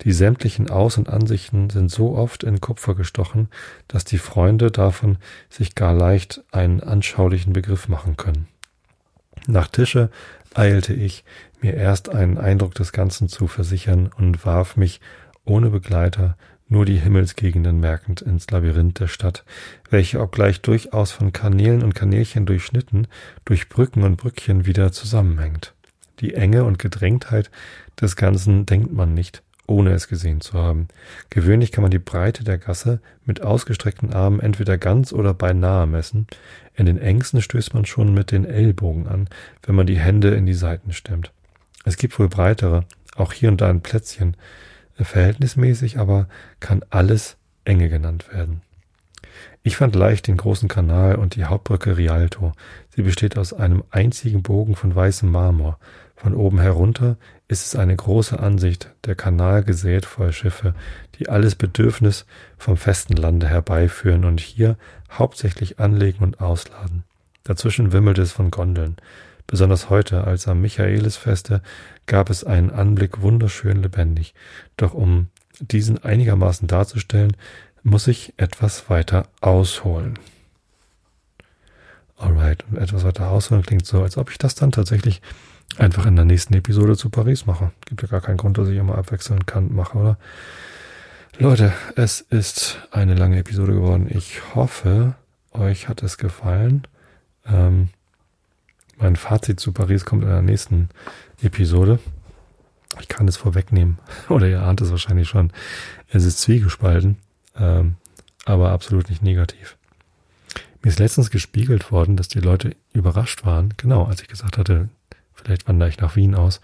Die 0.04 0.14
sämtlichen 0.14 0.70
Aus- 0.70 0.98
und 0.98 1.10
Ansichten 1.10 1.70
sind 1.70 1.92
so 1.92 2.16
oft 2.16 2.44
in 2.44 2.60
Kupfer 2.60 2.96
gestochen, 2.96 3.50
dass 3.88 4.04
die 4.04 4.18
Freunde 4.18 4.72
davon 4.72 5.18
sich 5.50 5.76
gar 5.76 5.94
leicht 5.94 6.44
einen 6.52 6.82
anschaulichen 6.82 7.54
Begriff 7.54 7.88
machen 7.88 8.18
können. 8.18 8.48
Nach 9.48 9.68
Tische 9.68 10.10
eilte 10.54 10.94
ich, 10.94 11.24
mir 11.62 11.76
erst 11.76 12.10
einen 12.10 12.38
Eindruck 12.38 12.74
des 12.74 12.92
Ganzen 12.92 13.28
zu 13.28 13.48
versichern 13.48 14.10
und 14.18 14.46
warf 14.46 14.76
mich 14.76 15.00
ohne 15.46 15.70
Begleiter 15.70 16.36
nur 16.68 16.86
die 16.86 16.98
Himmelsgegenden 16.98 17.80
merkend 17.80 18.22
ins 18.22 18.50
Labyrinth 18.50 19.00
der 19.00 19.08
Stadt, 19.08 19.44
welche 19.90 20.22
obgleich 20.22 20.62
durchaus 20.62 21.12
von 21.12 21.34
Kanälen 21.34 21.84
und 21.84 21.94
Kanälchen 21.94 22.46
durchschnitten, 22.46 23.08
durch 23.46 23.68
Brücken 23.68 24.04
und 24.04 24.16
Brückchen 24.16 24.66
wieder 24.66 24.92
zusammenhängt. 24.92 25.74
Die 26.22 26.34
Enge 26.34 26.64
und 26.64 26.80
Gedrängtheit 26.80 27.52
des 28.00 28.16
Ganzen 28.16 28.66
denkt 28.66 28.94
man 28.94 29.14
nicht, 29.14 29.44
ohne 29.68 29.92
es 29.92 30.08
gesehen 30.08 30.42
zu 30.42 30.54
haben. 30.54 30.88
Gewöhnlich 31.30 31.72
kann 31.72 31.82
man 31.82 31.92
die 31.92 32.00
Breite 32.00 32.44
der 32.44 32.58
Gasse 32.58 33.00
mit 33.26 33.42
ausgestreckten 33.42 34.14
Armen 34.14 34.40
entweder 34.40 34.78
ganz 34.78 35.14
oder 35.14 35.34
beinahe 35.34 35.88
messen. 35.88 36.28
In 36.76 36.86
den 36.86 36.98
engsten 36.98 37.42
stößt 37.42 37.74
man 37.74 37.86
schon 37.86 38.14
mit 38.14 38.32
den 38.32 38.46
Ellbogen 38.46 39.08
an, 39.08 39.28
wenn 39.64 39.76
man 39.76 39.88
die 39.88 40.00
Hände 40.00 40.30
in 40.30 40.46
die 40.46 40.54
Seiten 40.54 40.92
stemmt. 40.94 41.32
Es 41.86 41.98
gibt 41.98 42.18
wohl 42.20 42.30
breitere, 42.30 42.86
auch 43.16 43.34
hier 43.34 43.50
und 43.50 43.62
da 43.62 43.70
ein 43.70 43.82
Plätzchen. 43.82 44.38
Verhältnismäßig 44.96 45.98
aber 45.98 46.28
kann 46.60 46.84
alles 46.90 47.38
Enge 47.66 47.90
genannt 47.90 48.32
werden. 48.32 48.62
Ich 49.64 49.78
fand 49.78 49.96
leicht 49.96 50.28
den 50.28 50.38
großen 50.38 50.68
Kanal 50.68 51.16
und 51.16 51.36
die 51.36 51.46
Hauptbrücke 51.46 51.98
Rialto. 51.98 52.54
Sie 52.96 53.04
besteht 53.04 53.38
aus 53.38 53.54
einem 53.54 53.84
einzigen 53.92 54.42
Bogen 54.42 54.76
von 54.76 54.96
weißem 54.96 55.30
Marmor. 55.30 55.78
Von 56.22 56.36
oben 56.36 56.60
herunter 56.60 57.18
ist 57.48 57.66
es 57.66 57.76
eine 57.76 57.96
große 57.96 58.40
Ansicht, 58.40 58.92
der 59.06 59.16
Kanal 59.16 59.64
gesät 59.64 60.06
voll 60.06 60.32
Schiffe, 60.32 60.76
die 61.18 61.30
alles 61.30 61.56
Bedürfnis 61.56 62.28
vom 62.60 62.78
festen 62.78 63.16
Lande 63.16 63.48
herbeiführen 63.48 64.26
und 64.26 64.40
hier 64.40 64.78
hauptsächlich 65.10 65.80
anlegen 65.80 66.24
und 66.24 66.40
ausladen. 66.40 67.06
Dazwischen 67.44 67.92
wimmelt 67.92 68.20
es 68.20 68.34
von 68.34 68.52
Gondeln. 68.52 68.98
Besonders 69.48 69.90
heute, 69.90 70.26
als 70.26 70.48
am 70.48 70.62
Michaelisfeste, 70.62 71.64
gab 72.06 72.30
es 72.30 72.44
einen 72.44 72.70
Anblick 72.70 73.24
wunderschön 73.24 73.82
lebendig. 73.82 74.36
Doch 74.78 74.94
um 74.94 75.30
diesen 75.60 76.04
einigermaßen 76.04 76.68
darzustellen, 76.68 77.36
muss 77.82 78.06
ich 78.06 78.36
etwas 78.38 78.92
weiter 78.92 79.28
ausholen. 79.42 80.20
Alright, 82.16 82.64
und 82.70 82.78
etwas 82.78 83.04
weiter 83.04 83.32
ausholen 83.32 83.64
klingt 83.64 83.88
so, 83.88 84.04
als 84.04 84.18
ob 84.18 84.30
ich 84.30 84.38
das 84.38 84.54
dann 84.54 84.72
tatsächlich 84.72 85.24
einfach 85.78 86.06
in 86.06 86.16
der 86.16 86.26
nächsten 86.26 86.54
Episode 86.54 86.98
zu 86.98 87.10
Paris 87.10 87.46
mache. 87.46 87.72
Gibt 87.86 88.02
ja 88.02 88.08
gar 88.08 88.22
keinen 88.22 88.38
Grund, 88.38 88.58
dass 88.58 88.68
ich 88.68 88.78
immer 88.78 88.98
abwechselnd 88.98 89.48
kann, 89.48 89.74
mache, 89.74 89.98
oder? 89.98 90.18
Leute, 91.40 91.74
es 91.96 92.22
ist 92.22 92.78
eine 92.92 93.16
lange 93.16 93.40
Episode 93.40 93.74
geworden. 93.74 94.08
Ich 94.10 94.54
hoffe, 94.54 95.16
euch 95.52 95.88
hat 95.88 96.04
es 96.04 96.18
gefallen. 96.18 96.88
Ähm, 97.46 97.90
mein 98.98 99.16
Fazit 99.16 99.60
zu 99.60 99.72
Paris 99.72 100.06
kommt 100.06 100.24
in 100.24 100.30
der 100.30 100.42
nächsten 100.42 100.90
Episode. 101.42 102.00
Ich 103.00 103.08
kann 103.08 103.28
es 103.28 103.38
vorwegnehmen. 103.38 103.98
Oder 104.30 104.48
ihr 104.48 104.62
ahnt 104.62 104.82
es 104.82 104.92
wahrscheinlich 104.92 105.30
schon. 105.30 105.52
Es 106.10 106.26
ist 106.26 106.42
zwiegespalten, 106.42 107.18
ähm, 107.56 107.96
aber 108.46 108.72
absolut 108.72 109.10
nicht 109.10 109.24
negativ. 109.24 109.78
Mir 110.84 110.90
ist 110.90 111.00
letztens 111.00 111.32
gespiegelt 111.32 111.92
worden, 111.92 112.18
dass 112.18 112.28
die 112.28 112.40
Leute 112.40 112.76
überrascht 112.94 113.46
waren, 113.46 113.74
genau, 113.78 114.06
als 114.06 114.22
ich 114.22 114.28
gesagt 114.28 114.58
hatte, 114.58 114.90
vielleicht 115.44 115.68
wandere 115.68 115.90
ich 115.90 116.00
nach 116.00 116.16
Wien 116.16 116.36
aus, 116.36 116.62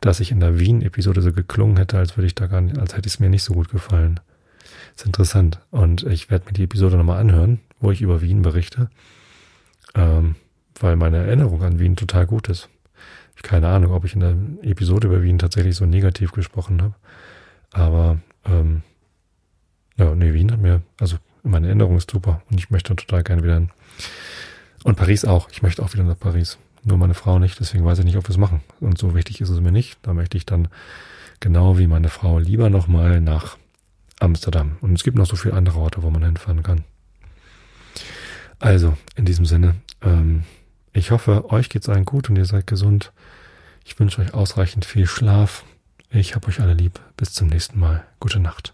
dass 0.00 0.20
ich 0.20 0.30
in 0.30 0.40
der 0.40 0.58
Wien-Episode 0.58 1.22
so 1.22 1.32
geklungen 1.32 1.76
hätte, 1.76 1.98
als 1.98 2.16
würde 2.16 2.26
ich 2.26 2.34
da 2.34 2.46
gar 2.46 2.60
nicht, 2.60 2.78
als 2.78 2.96
hätte 2.96 3.08
es 3.08 3.20
mir 3.20 3.30
nicht 3.30 3.42
so 3.42 3.54
gut 3.54 3.70
gefallen. 3.70 4.20
Ist 4.96 5.06
interessant. 5.06 5.60
Und 5.70 6.04
ich 6.04 6.30
werde 6.30 6.46
mir 6.46 6.52
die 6.52 6.64
Episode 6.64 6.96
nochmal 6.96 7.20
anhören, 7.20 7.60
wo 7.80 7.90
ich 7.90 8.02
über 8.02 8.20
Wien 8.20 8.42
berichte, 8.42 8.90
ähm, 9.94 10.36
weil 10.78 10.96
meine 10.96 11.18
Erinnerung 11.18 11.62
an 11.62 11.78
Wien 11.78 11.96
total 11.96 12.26
gut 12.26 12.48
ist. 12.48 12.68
Ich 13.36 13.42
keine 13.42 13.68
Ahnung, 13.68 13.92
ob 13.92 14.04
ich 14.04 14.14
in 14.14 14.20
der 14.20 14.36
Episode 14.62 15.08
über 15.08 15.22
Wien 15.22 15.38
tatsächlich 15.38 15.76
so 15.76 15.86
negativ 15.86 16.32
gesprochen 16.32 16.82
habe. 16.82 16.94
Aber 17.72 18.18
ähm, 18.44 18.82
ja, 19.96 20.14
nee, 20.14 20.32
Wien 20.32 20.52
hat 20.52 20.60
mir, 20.60 20.82
also 21.00 21.16
meine 21.42 21.66
Erinnerung 21.66 21.96
ist 21.96 22.10
super 22.10 22.42
und 22.50 22.58
ich 22.58 22.70
möchte 22.70 22.94
total 22.94 23.22
gerne 23.22 23.42
wieder 23.42 23.54
hin. 23.54 23.70
Und 24.84 24.96
Paris 24.96 25.24
auch. 25.24 25.48
Ich 25.50 25.62
möchte 25.62 25.82
auch 25.82 25.92
wieder 25.94 26.04
nach 26.04 26.18
Paris. 26.18 26.58
Nur 26.84 26.98
meine 26.98 27.14
Frau 27.14 27.38
nicht, 27.38 27.58
deswegen 27.60 27.84
weiß 27.84 27.98
ich 27.98 28.04
nicht, 28.04 28.16
ob 28.16 28.24
wir 28.24 28.30
es 28.30 28.36
machen. 28.36 28.60
Und 28.80 28.98
so 28.98 29.14
wichtig 29.14 29.40
ist 29.40 29.48
es 29.48 29.60
mir 29.60 29.72
nicht. 29.72 29.98
Da 30.02 30.12
möchte 30.12 30.36
ich 30.36 30.44
dann 30.44 30.68
genau 31.40 31.78
wie 31.78 31.86
meine 31.86 32.10
Frau 32.10 32.38
lieber 32.38 32.68
nochmal 32.68 33.20
nach 33.20 33.56
Amsterdam. 34.20 34.76
Und 34.80 34.94
es 34.94 35.02
gibt 35.02 35.16
noch 35.16 35.26
so 35.26 35.36
viele 35.36 35.54
andere 35.54 35.78
Orte, 35.78 36.02
wo 36.02 36.10
man 36.10 36.22
hinfahren 36.22 36.62
kann. 36.62 36.84
Also, 38.58 38.96
in 39.16 39.24
diesem 39.24 39.46
Sinne, 39.46 39.76
ähm, 40.02 40.44
ich 40.92 41.10
hoffe, 41.10 41.50
euch 41.50 41.70
geht's 41.70 41.88
allen 41.88 42.04
gut 42.04 42.28
und 42.28 42.36
ihr 42.36 42.44
seid 42.44 42.66
gesund. 42.66 43.12
Ich 43.84 43.98
wünsche 43.98 44.20
euch 44.20 44.34
ausreichend 44.34 44.84
viel 44.84 45.06
Schlaf. 45.06 45.64
Ich 46.10 46.34
hab 46.34 46.46
euch 46.46 46.60
alle 46.60 46.74
lieb. 46.74 47.00
Bis 47.16 47.32
zum 47.32 47.48
nächsten 47.48 47.78
Mal. 47.78 48.06
Gute 48.20 48.40
Nacht. 48.40 48.73